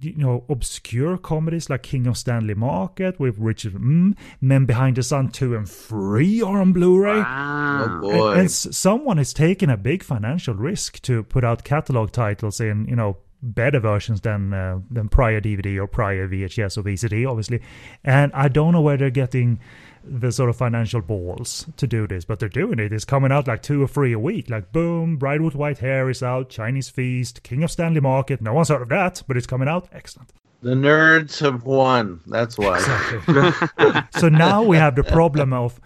you 0.00 0.16
know 0.16 0.44
obscure 0.48 1.16
comedies 1.16 1.70
like 1.70 1.82
King 1.82 2.06
of 2.06 2.16
Stanley 2.16 2.54
Market 2.54 3.20
with 3.20 3.38
Richard 3.38 3.74
mm, 3.74 4.16
Men 4.40 4.66
Behind 4.66 4.96
the 4.96 5.02
Sun 5.02 5.30
2 5.30 5.54
and 5.54 5.68
3 5.68 6.42
are 6.42 6.60
on 6.60 6.72
Blu-ray. 6.72 7.18
Wow. 7.18 7.84
Oh 7.86 8.00
boy. 8.00 8.30
And, 8.32 8.40
and 8.40 8.50
someone 8.50 9.18
is 9.18 9.32
taking 9.32 9.70
a 9.70 9.76
big 9.76 10.02
financial 10.02 10.54
risk 10.54 11.00
to 11.02 11.22
put 11.22 11.44
out 11.44 11.64
catalog 11.64 12.12
titles 12.12 12.60
in, 12.60 12.86
you 12.88 12.96
know, 12.96 13.18
better 13.42 13.78
versions 13.78 14.20
than 14.22 14.52
uh, 14.52 14.80
than 14.90 15.08
prior 15.08 15.40
DVD 15.40 15.78
or 15.78 15.86
prior 15.86 16.28
VHS 16.28 16.78
or 16.78 16.82
VCD, 16.82 17.28
obviously. 17.28 17.60
And 18.04 18.32
I 18.32 18.48
don't 18.48 18.72
know 18.72 18.80
where 18.80 18.96
they're 18.96 19.10
getting 19.10 19.60
the 20.08 20.32
sort 20.32 20.48
of 20.48 20.56
financial 20.56 21.00
balls 21.00 21.66
to 21.76 21.86
do 21.86 22.06
this, 22.06 22.24
but 22.24 22.38
they're 22.38 22.48
doing 22.48 22.78
it. 22.78 22.92
It's 22.92 23.04
coming 23.04 23.32
out 23.32 23.48
like 23.48 23.62
two 23.62 23.82
or 23.82 23.88
three 23.88 24.12
a 24.12 24.18
week. 24.18 24.48
Like 24.48 24.72
boom, 24.72 25.16
Bride 25.16 25.42
with 25.42 25.54
White 25.54 25.78
Hair 25.78 26.10
is 26.10 26.22
out, 26.22 26.48
Chinese 26.48 26.88
Feast, 26.88 27.42
King 27.42 27.62
of 27.62 27.70
Stanley 27.70 28.00
Market. 28.00 28.40
No 28.40 28.54
one's 28.54 28.68
heard 28.68 28.82
of 28.82 28.88
that, 28.90 29.22
but 29.26 29.36
it's 29.36 29.46
coming 29.46 29.68
out. 29.68 29.88
Excellent. 29.92 30.32
The 30.62 30.74
nerds 30.74 31.40
have 31.40 31.64
won. 31.64 32.20
That's 32.26 32.56
why. 32.56 32.76
Exactly. 32.76 34.02
so 34.20 34.28
now 34.28 34.62
we 34.62 34.76
have 34.76 34.96
the 34.96 35.04
problem 35.04 35.52
of 35.52 35.80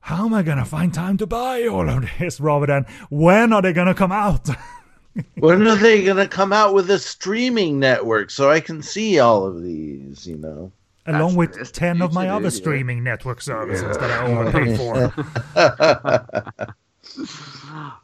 how 0.00 0.26
am 0.26 0.34
I 0.34 0.42
going 0.42 0.58
to 0.58 0.64
find 0.64 0.92
time 0.92 1.16
to 1.18 1.26
buy 1.26 1.66
all 1.66 1.88
of 1.88 2.06
this 2.18 2.40
rather 2.40 2.66
than 2.66 2.86
when 3.10 3.52
are 3.52 3.62
they 3.62 3.72
going 3.72 3.86
to 3.86 3.94
come 3.94 4.12
out? 4.12 4.48
when 5.38 5.66
are 5.66 5.76
they 5.76 6.04
going 6.04 6.16
to 6.16 6.28
come 6.28 6.52
out 6.52 6.74
with 6.74 6.90
a 6.90 6.98
streaming 6.98 7.78
network 7.78 8.30
so 8.30 8.50
I 8.50 8.60
can 8.60 8.82
see 8.82 9.18
all 9.18 9.46
of 9.46 9.62
these, 9.62 10.26
you 10.26 10.36
know? 10.36 10.72
Along 11.06 11.36
That's 11.36 11.58
with 11.58 11.72
10 11.72 12.00
of 12.00 12.14
my 12.14 12.30
other 12.30 12.50
streaming 12.50 13.04
network 13.04 13.42
services 13.42 13.96
yeah. 14.00 14.06
that 14.06 14.10
I 14.10 14.26
overpay 14.26 14.76
for. 14.76 16.74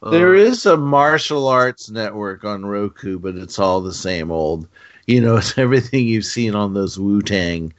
there 0.10 0.34
is 0.34 0.66
a 0.66 0.76
martial 0.76 1.48
arts 1.48 1.90
network 1.90 2.44
on 2.44 2.64
Roku, 2.64 3.18
but 3.18 3.36
it's 3.36 3.58
all 3.58 3.80
the 3.80 3.94
same 3.94 4.30
old. 4.30 4.66
You 5.06 5.20
know, 5.20 5.36
it's 5.38 5.56
everything 5.58 6.06
you've 6.06 6.24
seen 6.24 6.54
on 6.54 6.74
those 6.74 6.98
Wu 6.98 7.22
Tang 7.22 7.72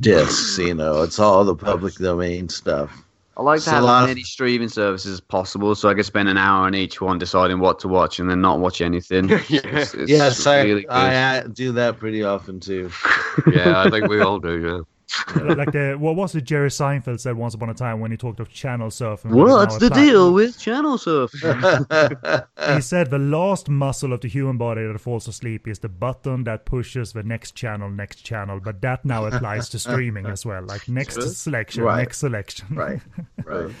discs. 0.00 0.58
You 0.58 0.74
know, 0.74 1.02
it's 1.02 1.18
all 1.18 1.44
the 1.44 1.54
public 1.54 1.94
domain 1.94 2.48
stuff. 2.48 3.04
I 3.38 3.42
like 3.42 3.62
to 3.62 3.70
have 3.70 3.84
as 3.84 4.08
many 4.08 4.24
streaming 4.24 4.68
services 4.68 5.12
as 5.12 5.20
possible, 5.20 5.76
so 5.76 5.88
I 5.88 5.94
can 5.94 6.02
spend 6.02 6.28
an 6.28 6.36
hour 6.36 6.66
on 6.66 6.74
each 6.74 7.00
one 7.00 7.18
deciding 7.18 7.60
what 7.60 7.78
to 7.80 7.88
watch 7.88 8.18
and 8.18 8.28
then 8.28 8.40
not 8.40 8.58
watch 8.58 8.80
anything. 8.80 9.28
yeah. 9.48 9.60
It's, 9.64 9.94
it's 9.94 10.10
yes, 10.10 10.44
really 10.44 10.88
I, 10.88 11.38
I, 11.38 11.46
do 11.46 11.70
that 11.72 11.98
pretty 11.98 12.24
often 12.24 12.58
too. 12.58 12.90
yeah, 13.52 13.80
I 13.80 13.90
think 13.90 14.08
we 14.08 14.20
all 14.22 14.40
do. 14.40 14.60
Yeah 14.60 14.97
like 15.34 15.72
the 15.72 15.96
what 15.98 16.16
was 16.16 16.34
it 16.34 16.44
Jerry 16.44 16.68
Seinfeld 16.68 17.20
said 17.20 17.36
once 17.36 17.54
upon 17.54 17.70
a 17.70 17.74
time 17.74 18.00
when 18.00 18.10
he 18.10 18.16
talked 18.16 18.40
of 18.40 18.50
channel 18.50 18.88
surfing. 18.88 19.30
What's 19.30 19.78
the 19.78 19.90
deal 19.90 20.32
with 20.32 20.58
channel 20.58 20.98
surfing? 20.98 22.46
he 22.74 22.80
said 22.80 23.10
the 23.10 23.18
last 23.18 23.68
muscle 23.68 24.12
of 24.12 24.20
the 24.20 24.28
human 24.28 24.58
body 24.58 24.86
that 24.86 24.98
falls 25.00 25.26
asleep 25.26 25.66
is 25.66 25.78
the 25.78 25.88
button 25.88 26.44
that 26.44 26.66
pushes 26.66 27.12
the 27.12 27.22
next 27.22 27.52
channel, 27.52 27.90
next 27.90 28.22
channel. 28.22 28.60
But 28.60 28.80
that 28.82 29.04
now 29.04 29.24
applies 29.26 29.68
to 29.70 29.78
streaming 29.78 30.26
as 30.26 30.44
well. 30.44 30.62
Like 30.62 30.88
next 30.88 31.14
sure. 31.14 31.28
selection, 31.28 31.84
right. 31.84 31.98
next 31.98 32.18
selection. 32.18 32.66
Right. 32.74 33.00
Right. 33.44 33.74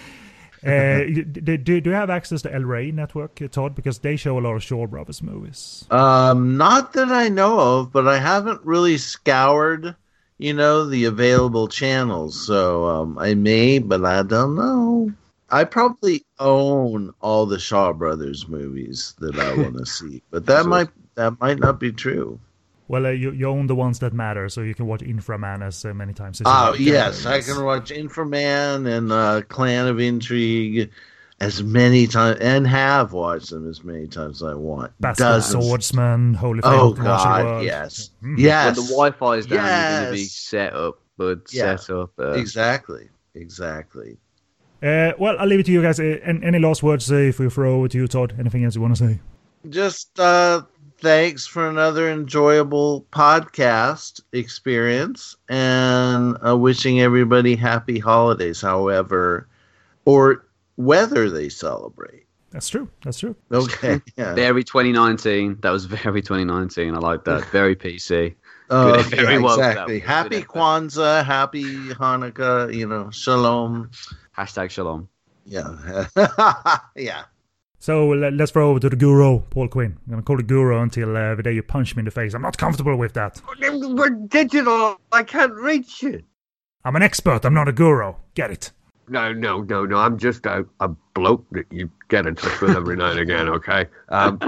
Uh, 0.66 1.04
do, 1.04 1.56
do, 1.56 1.80
do 1.80 1.90
you 1.90 1.92
have 1.92 2.10
access 2.10 2.42
to 2.42 2.52
El 2.52 2.62
Rey 2.62 2.90
Network, 2.90 3.40
Todd? 3.52 3.76
Because 3.76 4.00
they 4.00 4.16
show 4.16 4.36
a 4.38 4.40
lot 4.40 4.56
of 4.56 4.62
Shaw 4.64 4.88
Brothers 4.88 5.22
movies. 5.22 5.86
Um, 5.88 6.56
not 6.56 6.94
that 6.94 7.12
I 7.12 7.28
know 7.28 7.60
of, 7.60 7.92
but 7.92 8.08
I 8.08 8.18
haven't 8.18 8.62
really 8.64 8.98
scoured 8.98 9.94
you 10.38 10.54
know, 10.54 10.86
the 10.86 11.04
available 11.04 11.68
channels. 11.68 12.46
So 12.46 12.86
um, 12.86 13.18
I 13.18 13.34
may, 13.34 13.78
but 13.78 14.04
I 14.04 14.22
don't 14.22 14.54
know. 14.54 15.12
I 15.50 15.64
probably 15.64 16.24
own 16.38 17.12
all 17.20 17.46
the 17.46 17.58
Shaw 17.58 17.92
Brothers 17.92 18.48
movies 18.48 19.14
that 19.18 19.38
I 19.38 19.56
want 19.62 19.76
to 19.78 19.86
see, 19.86 20.22
but 20.30 20.46
that 20.46 20.66
might 20.66 20.88
that 21.14 21.40
might 21.40 21.58
not 21.58 21.80
be 21.80 21.92
true. 21.92 22.38
Well, 22.86 23.06
uh, 23.06 23.10
you 23.10 23.32
you 23.32 23.46
own 23.46 23.66
the 23.66 23.74
ones 23.74 23.98
that 23.98 24.12
matter, 24.12 24.48
so 24.48 24.62
you 24.62 24.74
can 24.74 24.86
watch 24.86 25.00
Inframan 25.00 25.62
as 25.62 25.84
uh, 25.84 25.92
many 25.92 26.14
times 26.14 26.40
as 26.40 26.46
you 26.46 26.52
Oh 26.52 26.74
yes, 26.74 27.26
I 27.26 27.40
can 27.40 27.62
watch 27.64 27.90
Inframan 27.90 28.86
and 28.86 29.12
uh, 29.12 29.42
Clan 29.48 29.86
of 29.86 30.00
Intrigue 30.00 30.90
as 31.40 31.62
many 31.62 32.06
times 32.06 32.38
and 32.40 32.66
have 32.66 33.12
watched 33.12 33.50
them 33.50 33.68
as 33.68 33.84
many 33.84 34.06
times 34.06 34.42
as 34.42 34.48
I 34.48 34.54
want. 34.54 34.92
That's 35.00 35.18
Dozens. 35.18 35.64
Swordsman, 35.64 36.34
Holy 36.34 36.60
Oh 36.64 36.92
God, 36.92 37.64
yes, 37.64 38.10
mm. 38.22 38.38
yes. 38.38 38.76
When 38.76 38.86
the 38.86 38.92
Wi-Fi 38.92 39.34
is 39.34 39.46
down, 39.46 39.64
yes. 39.64 39.92
you're 39.92 40.00
going 40.00 40.12
to 40.12 40.20
be 40.20 40.24
set 40.24 40.74
up, 40.74 41.00
but 41.16 41.40
yeah. 41.52 41.76
set 41.76 41.94
up. 41.94 42.10
Uh... 42.18 42.32
Exactly, 42.32 43.08
exactly. 43.34 44.16
Uh, 44.82 45.12
well, 45.18 45.36
I'll 45.38 45.46
leave 45.46 45.60
it 45.60 45.66
to 45.66 45.72
you 45.72 45.82
guys. 45.82 45.98
Uh, 45.98 46.18
any 46.24 46.58
last 46.58 46.82
words 46.82 47.10
uh, 47.10 47.16
if 47.16 47.38
we 47.40 47.48
throw 47.50 47.84
it 47.84 47.92
to 47.92 47.98
you, 47.98 48.06
Todd? 48.06 48.34
Anything 48.38 48.64
else 48.64 48.76
you 48.76 48.80
want 48.80 48.96
to 48.96 49.08
say? 49.08 49.20
Just 49.68 50.18
uh, 50.20 50.62
thanks 51.00 51.46
for 51.46 51.68
another 51.68 52.10
enjoyable 52.10 53.04
podcast 53.12 54.20
experience, 54.32 55.36
and 55.48 56.36
uh, 56.46 56.56
wishing 56.56 57.00
everybody 57.00 57.56
happy 57.56 57.98
holidays. 57.98 58.60
However, 58.60 59.48
or 60.04 60.44
whether 60.78 61.28
they 61.28 61.48
celebrate. 61.48 62.24
That's 62.50 62.68
true. 62.68 62.88
That's 63.02 63.18
true. 63.18 63.34
Okay. 63.52 64.00
Yeah. 64.16 64.34
Very 64.34 64.62
2019. 64.64 65.58
That 65.60 65.70
was 65.70 65.84
very 65.84 66.22
2019. 66.22 66.94
I 66.94 66.98
like 66.98 67.24
that. 67.24 67.44
Very 67.46 67.76
PC. 67.76 68.34
Uh, 68.70 69.02
very 69.08 69.34
yeah, 69.34 69.38
well 69.40 69.58
exactly. 69.58 69.98
Happy 69.98 70.42
Kwanzaa, 70.42 71.24
happy 71.24 71.64
Hanukkah, 71.64 72.72
you 72.72 72.86
know, 72.86 73.10
shalom. 73.10 73.90
Hashtag 74.36 74.70
shalom. 74.70 75.08
Yeah. 75.44 76.06
yeah. 76.96 77.24
So 77.80 78.08
let's 78.08 78.52
throw 78.52 78.70
over 78.70 78.80
to 78.80 78.88
the 78.88 78.96
guru, 78.96 79.40
Paul 79.50 79.68
Quinn. 79.68 79.96
I'm 80.06 80.10
going 80.10 80.22
to 80.22 80.26
call 80.26 80.36
the 80.36 80.42
guru 80.42 80.80
until 80.80 81.16
uh, 81.16 81.34
the 81.34 81.42
day 81.42 81.52
you 81.52 81.62
punch 81.62 81.96
me 81.96 82.00
in 82.00 82.04
the 82.04 82.10
face. 82.10 82.34
I'm 82.34 82.42
not 82.42 82.56
comfortable 82.56 82.96
with 82.96 83.14
that. 83.14 83.40
We're 83.60 84.10
digital. 84.10 85.00
I 85.12 85.22
can't 85.22 85.54
reach 85.54 86.02
you. 86.02 86.22
I'm 86.84 86.96
an 86.96 87.02
expert. 87.02 87.44
I'm 87.44 87.54
not 87.54 87.68
a 87.68 87.72
guru. 87.72 88.14
Get 88.34 88.50
it. 88.50 88.72
No, 89.08 89.32
no, 89.32 89.62
no, 89.62 89.84
no. 89.84 89.96
I'm 89.96 90.18
just 90.18 90.46
a, 90.46 90.66
a 90.80 90.88
bloke 91.14 91.44
that 91.52 91.66
you 91.70 91.90
get 92.08 92.26
in 92.26 92.34
touch 92.34 92.60
with 92.60 92.76
every 92.76 92.96
now 92.96 93.10
and 93.10 93.20
again. 93.20 93.48
Okay. 93.58 93.86
Um, 94.08 94.38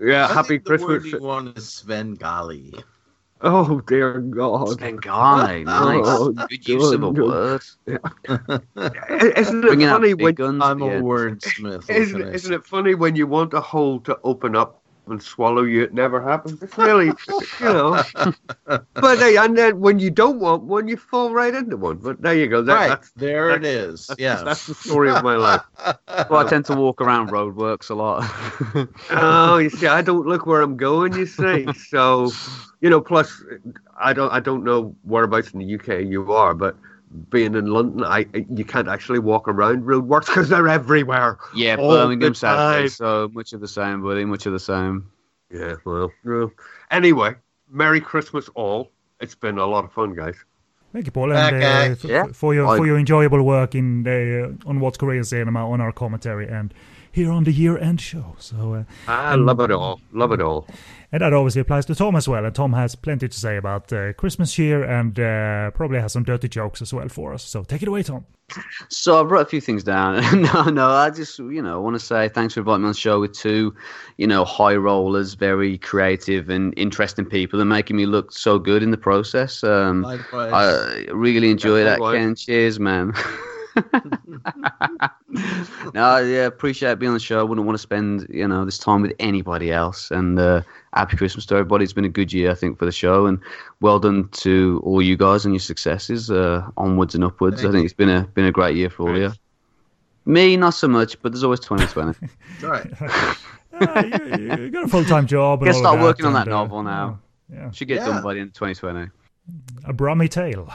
yeah. 0.00 0.26
I 0.26 0.32
happy 0.32 0.58
Christmas. 0.58 1.10
The 1.10 1.18
one 1.18 1.48
is 1.56 1.68
Svengali. 1.72 2.74
Oh 3.40 3.80
dear 3.80 4.20
God. 4.20 4.70
Svengali. 4.70 5.64
Nice. 5.64 6.02
Oh, 6.06 6.32
good 6.32 6.66
use 6.68 6.92
of 6.92 7.02
a 7.02 7.10
word. 7.10 7.62
Yeah. 7.86 7.98
isn't 9.36 9.64
it 9.64 9.80
funny 9.80 10.14
when 10.14 10.62
I'm 10.62 10.82
a 10.82 10.86
wordsmith? 10.86 11.90
Isn't, 11.90 12.34
isn't 12.34 12.54
it 12.54 12.64
funny 12.64 12.94
when 12.94 13.16
you 13.16 13.26
want 13.26 13.52
a 13.52 13.60
hole 13.60 14.00
to 14.00 14.18
open 14.24 14.56
up 14.56 14.83
and 15.06 15.22
swallow 15.22 15.62
you. 15.62 15.82
It 15.82 15.94
never 15.94 16.22
happens. 16.22 16.62
It's 16.62 16.76
really, 16.78 17.06
you 17.06 17.44
know. 17.60 18.02
but 18.64 19.18
hey, 19.18 19.36
and 19.36 19.56
then 19.56 19.80
when 19.80 19.98
you 19.98 20.10
don't 20.10 20.40
want 20.40 20.62
one, 20.64 20.88
you 20.88 20.96
fall 20.96 21.32
right 21.32 21.54
into 21.54 21.76
one. 21.76 21.96
But 21.96 22.22
there 22.22 22.34
you 22.34 22.48
go. 22.48 22.62
That, 22.62 22.88
right 22.88 23.04
there 23.16 23.50
it 23.50 23.64
is. 23.64 24.10
Yeah, 24.18 24.42
that's 24.42 24.66
the 24.66 24.74
story 24.74 25.10
of 25.10 25.22
my 25.22 25.36
life. 25.36 25.62
well, 26.30 26.46
I 26.46 26.48
tend 26.48 26.64
to 26.66 26.74
walk 26.74 27.00
around 27.00 27.30
roadworks 27.30 27.90
a 27.90 27.94
lot. 27.94 28.24
oh, 29.10 29.58
you 29.58 29.70
see, 29.70 29.86
I 29.86 30.02
don't 30.02 30.26
look 30.26 30.46
where 30.46 30.62
I'm 30.62 30.76
going. 30.76 31.14
You 31.14 31.26
see, 31.26 31.66
so 31.88 32.30
you 32.80 32.90
know. 32.90 33.00
Plus, 33.00 33.42
I 33.98 34.12
don't, 34.12 34.32
I 34.32 34.40
don't 34.40 34.64
know 34.64 34.94
whereabouts 35.02 35.52
in 35.52 35.58
the 35.60 35.74
UK 35.74 36.06
you 36.06 36.32
are, 36.32 36.54
but 36.54 36.76
being 37.30 37.54
in 37.54 37.66
London, 37.66 38.04
I 38.04 38.26
you 38.50 38.64
can't 38.64 38.88
actually 38.88 39.18
walk 39.18 39.48
around 39.48 39.84
roadworks 39.84 40.26
because 40.26 40.48
they're 40.48 40.68
everywhere. 40.68 41.38
Yeah, 41.54 41.76
Birmingham, 41.76 42.34
South 42.34 42.90
so 42.92 43.30
much 43.32 43.52
of 43.52 43.60
the 43.60 43.68
same, 43.68 44.02
buddy. 44.02 44.24
Much 44.24 44.46
of 44.46 44.52
the 44.52 44.60
same. 44.60 45.10
Yeah, 45.50 45.76
well, 45.84 46.10
well. 46.24 46.50
Anyway, 46.90 47.34
Merry 47.70 48.00
Christmas, 48.00 48.48
all. 48.54 48.90
It's 49.20 49.34
been 49.34 49.58
a 49.58 49.66
lot 49.66 49.84
of 49.84 49.92
fun, 49.92 50.14
guys. 50.14 50.36
Thank 50.92 51.06
you, 51.06 51.12
Paul, 51.12 51.32
and 51.32 51.56
uh, 51.56 51.66
f- 51.66 52.04
yeah. 52.04 52.26
for 52.32 52.54
your 52.54 52.76
for 52.76 52.86
your 52.86 52.98
enjoyable 52.98 53.42
work 53.42 53.74
in 53.74 54.04
the 54.04 54.56
uh, 54.64 54.68
on 54.68 54.80
what's 54.80 54.96
Korean 54.96 55.24
cinema 55.24 55.68
on 55.68 55.80
our 55.80 55.92
commentary 55.92 56.46
and 56.46 56.72
here 57.14 57.30
on 57.30 57.44
the 57.44 57.52
year 57.52 57.78
end 57.78 58.00
show. 58.00 58.34
So 58.40 58.74
uh, 58.74 58.84
I 59.06 59.36
love 59.36 59.60
it 59.60 59.70
all, 59.70 60.00
love 60.12 60.32
it 60.32 60.42
all. 60.42 60.66
And 61.12 61.22
that 61.22 61.32
obviously 61.32 61.60
applies 61.60 61.86
to 61.86 61.94
Tom 61.94 62.16
as 62.16 62.26
well. 62.26 62.44
And 62.44 62.52
Tom 62.52 62.72
has 62.72 62.96
plenty 62.96 63.28
to 63.28 63.38
say 63.38 63.56
about 63.56 63.92
uh, 63.92 64.14
Christmas 64.14 64.52
cheer 64.52 64.82
and 64.82 65.18
uh, 65.20 65.70
probably 65.70 66.00
has 66.00 66.12
some 66.12 66.24
dirty 66.24 66.48
jokes 66.48 66.82
as 66.82 66.92
well 66.92 67.08
for 67.08 67.32
us. 67.32 67.44
So 67.44 67.62
take 67.62 67.82
it 67.82 67.88
away, 67.88 68.02
Tom. 68.02 68.26
So 68.88 69.20
I 69.20 69.22
wrote 69.22 69.42
a 69.42 69.48
few 69.48 69.60
things 69.60 69.84
down. 69.84 70.16
no, 70.42 70.64
no, 70.64 70.88
I 70.88 71.10
just, 71.10 71.38
you 71.38 71.62
know, 71.62 71.80
want 71.80 71.94
to 71.94 72.04
say 72.04 72.28
thanks 72.30 72.54
for 72.54 72.60
inviting 72.60 72.82
me 72.82 72.86
on 72.86 72.92
the 72.92 72.98
show 72.98 73.20
with 73.20 73.32
two, 73.32 73.72
you 74.16 74.26
know, 74.26 74.44
high 74.44 74.74
rollers, 74.74 75.34
very 75.34 75.78
creative 75.78 76.50
and 76.50 76.74
interesting 76.76 77.24
people 77.24 77.60
and 77.60 77.70
making 77.70 77.96
me 77.96 78.06
look 78.06 78.32
so 78.32 78.58
good 78.58 78.82
in 78.82 78.90
the 78.90 78.98
process. 78.98 79.62
Um, 79.62 80.04
I 80.04 81.06
really 81.12 81.50
enjoy 81.52 81.84
that, 81.84 82.00
Ken. 82.00 82.34
Cheers, 82.34 82.80
man. 82.80 83.12
no, 85.94 86.18
yeah, 86.18 86.46
appreciate 86.46 86.98
being 86.98 87.10
on 87.10 87.14
the 87.14 87.20
show. 87.20 87.40
I 87.40 87.42
wouldn't 87.42 87.66
want 87.66 87.74
to 87.76 87.82
spend, 87.82 88.26
you 88.30 88.46
know, 88.46 88.64
this 88.64 88.78
time 88.78 89.02
with 89.02 89.12
anybody 89.18 89.72
else. 89.72 90.10
And 90.10 90.38
uh, 90.38 90.62
happy 90.92 91.16
Christmas 91.16 91.46
to 91.46 91.54
everybody. 91.54 91.84
It's 91.84 91.92
been 91.92 92.04
a 92.04 92.08
good 92.10 92.32
year, 92.32 92.50
I 92.50 92.54
think, 92.54 92.78
for 92.78 92.84
the 92.84 92.92
show, 92.92 93.26
and 93.26 93.40
well 93.80 93.98
done 93.98 94.28
to 94.32 94.80
all 94.84 95.02
you 95.02 95.16
guys 95.16 95.44
and 95.44 95.54
your 95.54 95.60
successes, 95.60 96.30
uh, 96.30 96.68
onwards 96.76 97.14
and 97.14 97.24
upwards. 97.24 97.56
Thank 97.56 97.68
I 97.68 97.72
think 97.72 97.82
you. 97.82 97.86
it's 97.86 97.94
been 97.94 98.10
a 98.10 98.22
been 98.34 98.46
a 98.46 98.52
great 98.52 98.76
year 98.76 98.90
for 98.90 99.08
all 99.08 99.14
of 99.14 99.20
you. 99.20 99.32
Me, 100.26 100.56
not 100.56 100.70
so 100.70 100.88
much, 100.88 101.20
but 101.20 101.32
there's 101.32 101.44
always 101.44 101.60
2020. 101.60 102.28
all 102.64 102.70
right. 102.70 102.86
you, 104.40 104.64
you, 104.64 104.70
got 104.70 104.84
a 104.84 104.88
full 104.88 105.04
time 105.04 105.26
job. 105.26 105.62
Get 105.64 105.74
start 105.74 106.00
working 106.00 106.26
on 106.26 106.32
that 106.34 106.48
uh, 106.48 106.50
novel 106.50 106.82
now. 106.82 107.18
Yeah. 107.52 107.70
Should 107.72 107.88
get 107.88 107.98
yeah. 107.98 108.06
done 108.06 108.22
by 108.22 108.34
the 108.34 108.40
end 108.40 108.48
of 108.48 108.54
2020. 108.54 109.10
A 109.84 109.92
Brummy 109.92 110.28
Tale. 110.28 110.72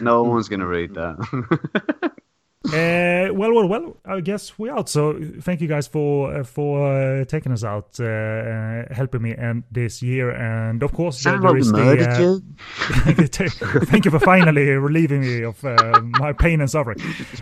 No 0.00 0.22
one's 0.32 0.48
going 0.48 0.60
to 0.60 0.66
read 0.66 0.94
that. 0.94 2.12
Uh, 2.72 3.28
well, 3.32 3.52
well, 3.52 3.68
well. 3.68 3.96
I 4.04 4.20
guess 4.20 4.58
we're 4.58 4.72
out. 4.72 4.88
So 4.88 5.20
thank 5.40 5.60
you 5.60 5.68
guys 5.68 5.86
for 5.86 6.34
uh, 6.34 6.42
for 6.42 7.20
uh, 7.20 7.24
taking 7.24 7.52
us 7.52 7.62
out, 7.62 7.96
uh, 8.00 8.04
uh, 8.04 8.94
helping 8.94 9.22
me 9.22 9.36
end 9.36 9.64
this 9.70 10.02
year, 10.02 10.30
and 10.30 10.82
of 10.82 10.92
course 10.92 11.22
there, 11.22 11.38
there 11.38 11.56
is 11.56 11.70
the. 11.70 12.42
thank 13.86 14.04
you 14.04 14.10
for 14.10 14.18
finally 14.18 14.70
relieving 14.70 15.20
me 15.20 15.44
of 15.44 15.62
my 16.18 16.32
pain 16.32 16.60
and 16.60 16.68
suffering. 16.68 16.98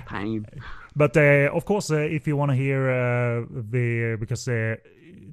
pain. 0.07 0.47
But 0.95 1.17
of 1.17 1.65
course, 1.65 1.91
if 1.91 2.27
you 2.27 2.37
want 2.37 2.51
to 2.51 2.57
hear 2.57 3.47
the 3.51 4.17
because 4.21 4.45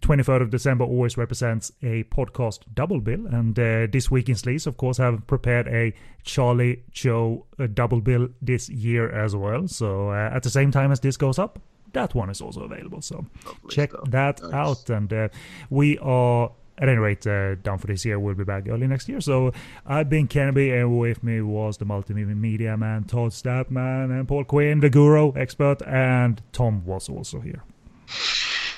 23rd 0.02 0.42
of 0.42 0.50
December 0.50 0.84
always 0.84 1.18
represents 1.18 1.72
a 1.82 2.04
podcast 2.06 2.62
double 2.74 3.00
bill. 3.00 3.26
And 3.28 3.58
uh, 3.58 3.88
this 3.92 4.10
week 4.10 4.30
in 4.30 4.36
Sleaze, 4.36 4.68
of 4.68 4.78
course, 4.78 4.98
have 4.98 5.26
prepared 5.28 5.68
a 5.68 5.94
Charlie 6.24 6.84
Joe 6.92 7.46
uh, 7.60 7.68
double 7.68 8.02
bill 8.02 8.30
this 8.42 8.70
year 8.70 9.10
as 9.10 9.36
well. 9.36 9.68
So 9.68 10.10
uh, 10.10 10.32
at 10.34 10.44
the 10.44 10.50
same 10.50 10.72
time 10.72 10.92
as 10.92 11.00
this 11.00 11.18
goes 11.18 11.38
up, 11.40 11.60
that 11.94 12.16
one 12.16 12.30
is 12.30 12.42
also 12.42 12.62
available. 12.62 13.02
So 13.02 13.26
Lovely 13.46 13.70
check 13.70 13.92
that 14.10 14.42
nice. 14.42 14.54
out. 14.54 14.90
And 14.90 15.12
uh, 15.12 15.30
we 15.70 15.98
are 16.00 16.52
at 16.78 16.90
any 16.90 16.98
rate, 16.98 17.28
uh, 17.28 17.56
down 17.56 17.78
for 17.78 17.88
this 17.88 18.04
year. 18.06 18.20
We'll 18.20 18.34
be 18.34 18.44
back 18.44 18.68
early 18.68 18.88
next 18.88 19.08
year. 19.08 19.22
So 19.22 19.52
I've 19.86 20.10
been 20.10 20.28
Kennedy, 20.28 20.72
and 20.72 20.98
with 20.98 21.24
me 21.24 21.42
was 21.42 21.78
the 21.78 21.86
multimedia 21.86 22.78
man, 22.78 23.04
Todd 23.04 23.32
Stadtman, 23.32 24.06
and 24.06 24.28
Paul 24.28 24.46
Quinn, 24.46 24.80
the 24.80 24.90
guru 24.90 25.32
expert, 25.36 25.82
and 25.84 26.42
Tom 26.52 26.84
was 26.86 27.08
also 27.08 27.40
here. 27.40 27.64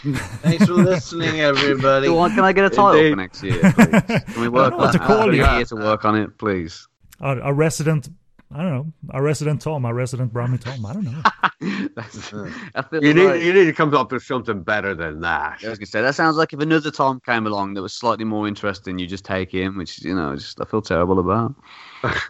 Thanks 0.03 0.65
for 0.65 0.73
listening, 0.73 1.39
everybody. 1.39 2.07
can 2.35 2.39
I 2.39 2.51
get 2.51 2.65
a 2.65 2.69
title 2.69 2.91
Indeed. 2.91 3.09
for 3.11 3.15
next 3.15 3.43
year? 3.43 3.59
Please? 3.59 4.23
Can 4.33 4.41
we 4.41 4.49
work 4.49 4.73
on 4.73 4.91
to 4.91 4.99
call 4.99 5.33
you. 5.33 5.45
here 5.45 5.65
to 5.65 5.75
work 5.75 6.03
on 6.03 6.15
it, 6.15 6.37
please? 6.37 6.87
A, 7.21 7.37
a 7.39 7.53
resident 7.53 8.09
I 8.55 8.61
don't 8.61 8.71
know. 8.71 8.93
A 9.11 9.21
resident 9.21 9.61
Tom, 9.61 9.83
a 9.83 9.93
resident 9.93 10.31
Brummy 10.31 10.59
Tom. 10.59 10.85
I 10.85 10.93
don't 10.93 11.05
know. 11.05 11.21
you 13.01 13.13
need 13.13 13.43
you 13.43 13.51
need 13.51 13.65
to 13.65 13.73
come 13.73 13.95
up 13.95 14.11
with 14.11 14.21
something 14.21 14.61
better 14.61 14.93
than 14.93 15.21
that. 15.21 15.61
I 15.63 15.69
was 15.69 15.79
gonna 15.79 15.87
say 15.87 16.01
that 16.03 16.13
sounds 16.13 16.35
like 16.35 16.53
if 16.53 16.59
another 16.59 16.91
Tom 16.91 17.19
came 17.25 17.47
along 17.47 17.73
that 17.73 17.81
was 17.81 17.95
slightly 17.95 18.25
more 18.25 18.47
interesting, 18.47 18.99
you 18.99 19.07
just 19.07 19.25
take 19.25 19.51
him, 19.51 19.77
which 19.77 20.03
you 20.03 20.13
know, 20.13 20.35
just 20.35 20.61
I 20.61 20.65
feel 20.65 20.83
terrible 20.83 21.17
about. 21.17 21.55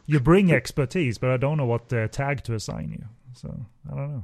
you 0.06 0.22
bring 0.22 0.54
expertise, 0.54 1.18
but 1.18 1.30
I 1.30 1.36
don't 1.36 1.58
know 1.58 1.66
what 1.66 1.92
uh, 1.92 2.08
tag 2.08 2.44
to 2.44 2.54
assign 2.54 2.92
you, 2.92 3.04
so 3.34 3.66
I 3.92 3.96
don't 3.96 4.14
know 4.14 4.24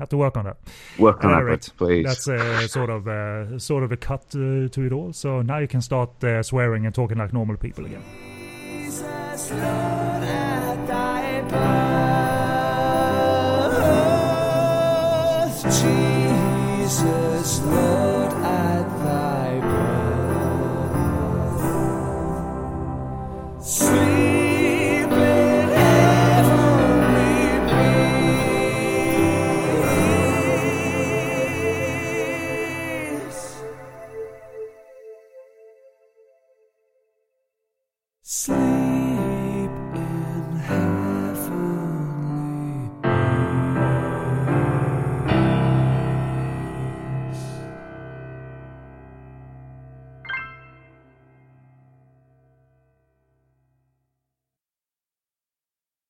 have 0.00 0.08
to 0.08 0.16
work 0.16 0.36
on 0.36 0.46
that. 0.46 0.56
Work 0.98 1.24
on 1.24 1.46
that, 1.46 1.70
please. 1.76 2.04
That's 2.04 2.26
uh, 2.26 2.66
sort 2.66 2.90
of 2.90 3.06
uh, 3.06 3.58
sort 3.58 3.84
of 3.84 3.92
a 3.92 3.96
cut 3.96 4.24
uh, 4.34 4.68
to 4.68 4.82
it 4.86 4.92
all. 4.92 5.12
So 5.12 5.42
now 5.42 5.58
you 5.58 5.68
can 5.68 5.80
start 5.82 6.24
uh, 6.24 6.42
swearing 6.42 6.86
and 6.86 6.94
talking 6.94 7.18
like 7.18 7.32
normal 7.32 7.56
people 7.56 7.84
again. 7.84 8.02
Jesus, 15.62 17.60
Lord, 17.60 18.32
at 18.42 18.86
thy 19.04 19.60
birth. 23.50 23.62
Sweet 23.62 24.19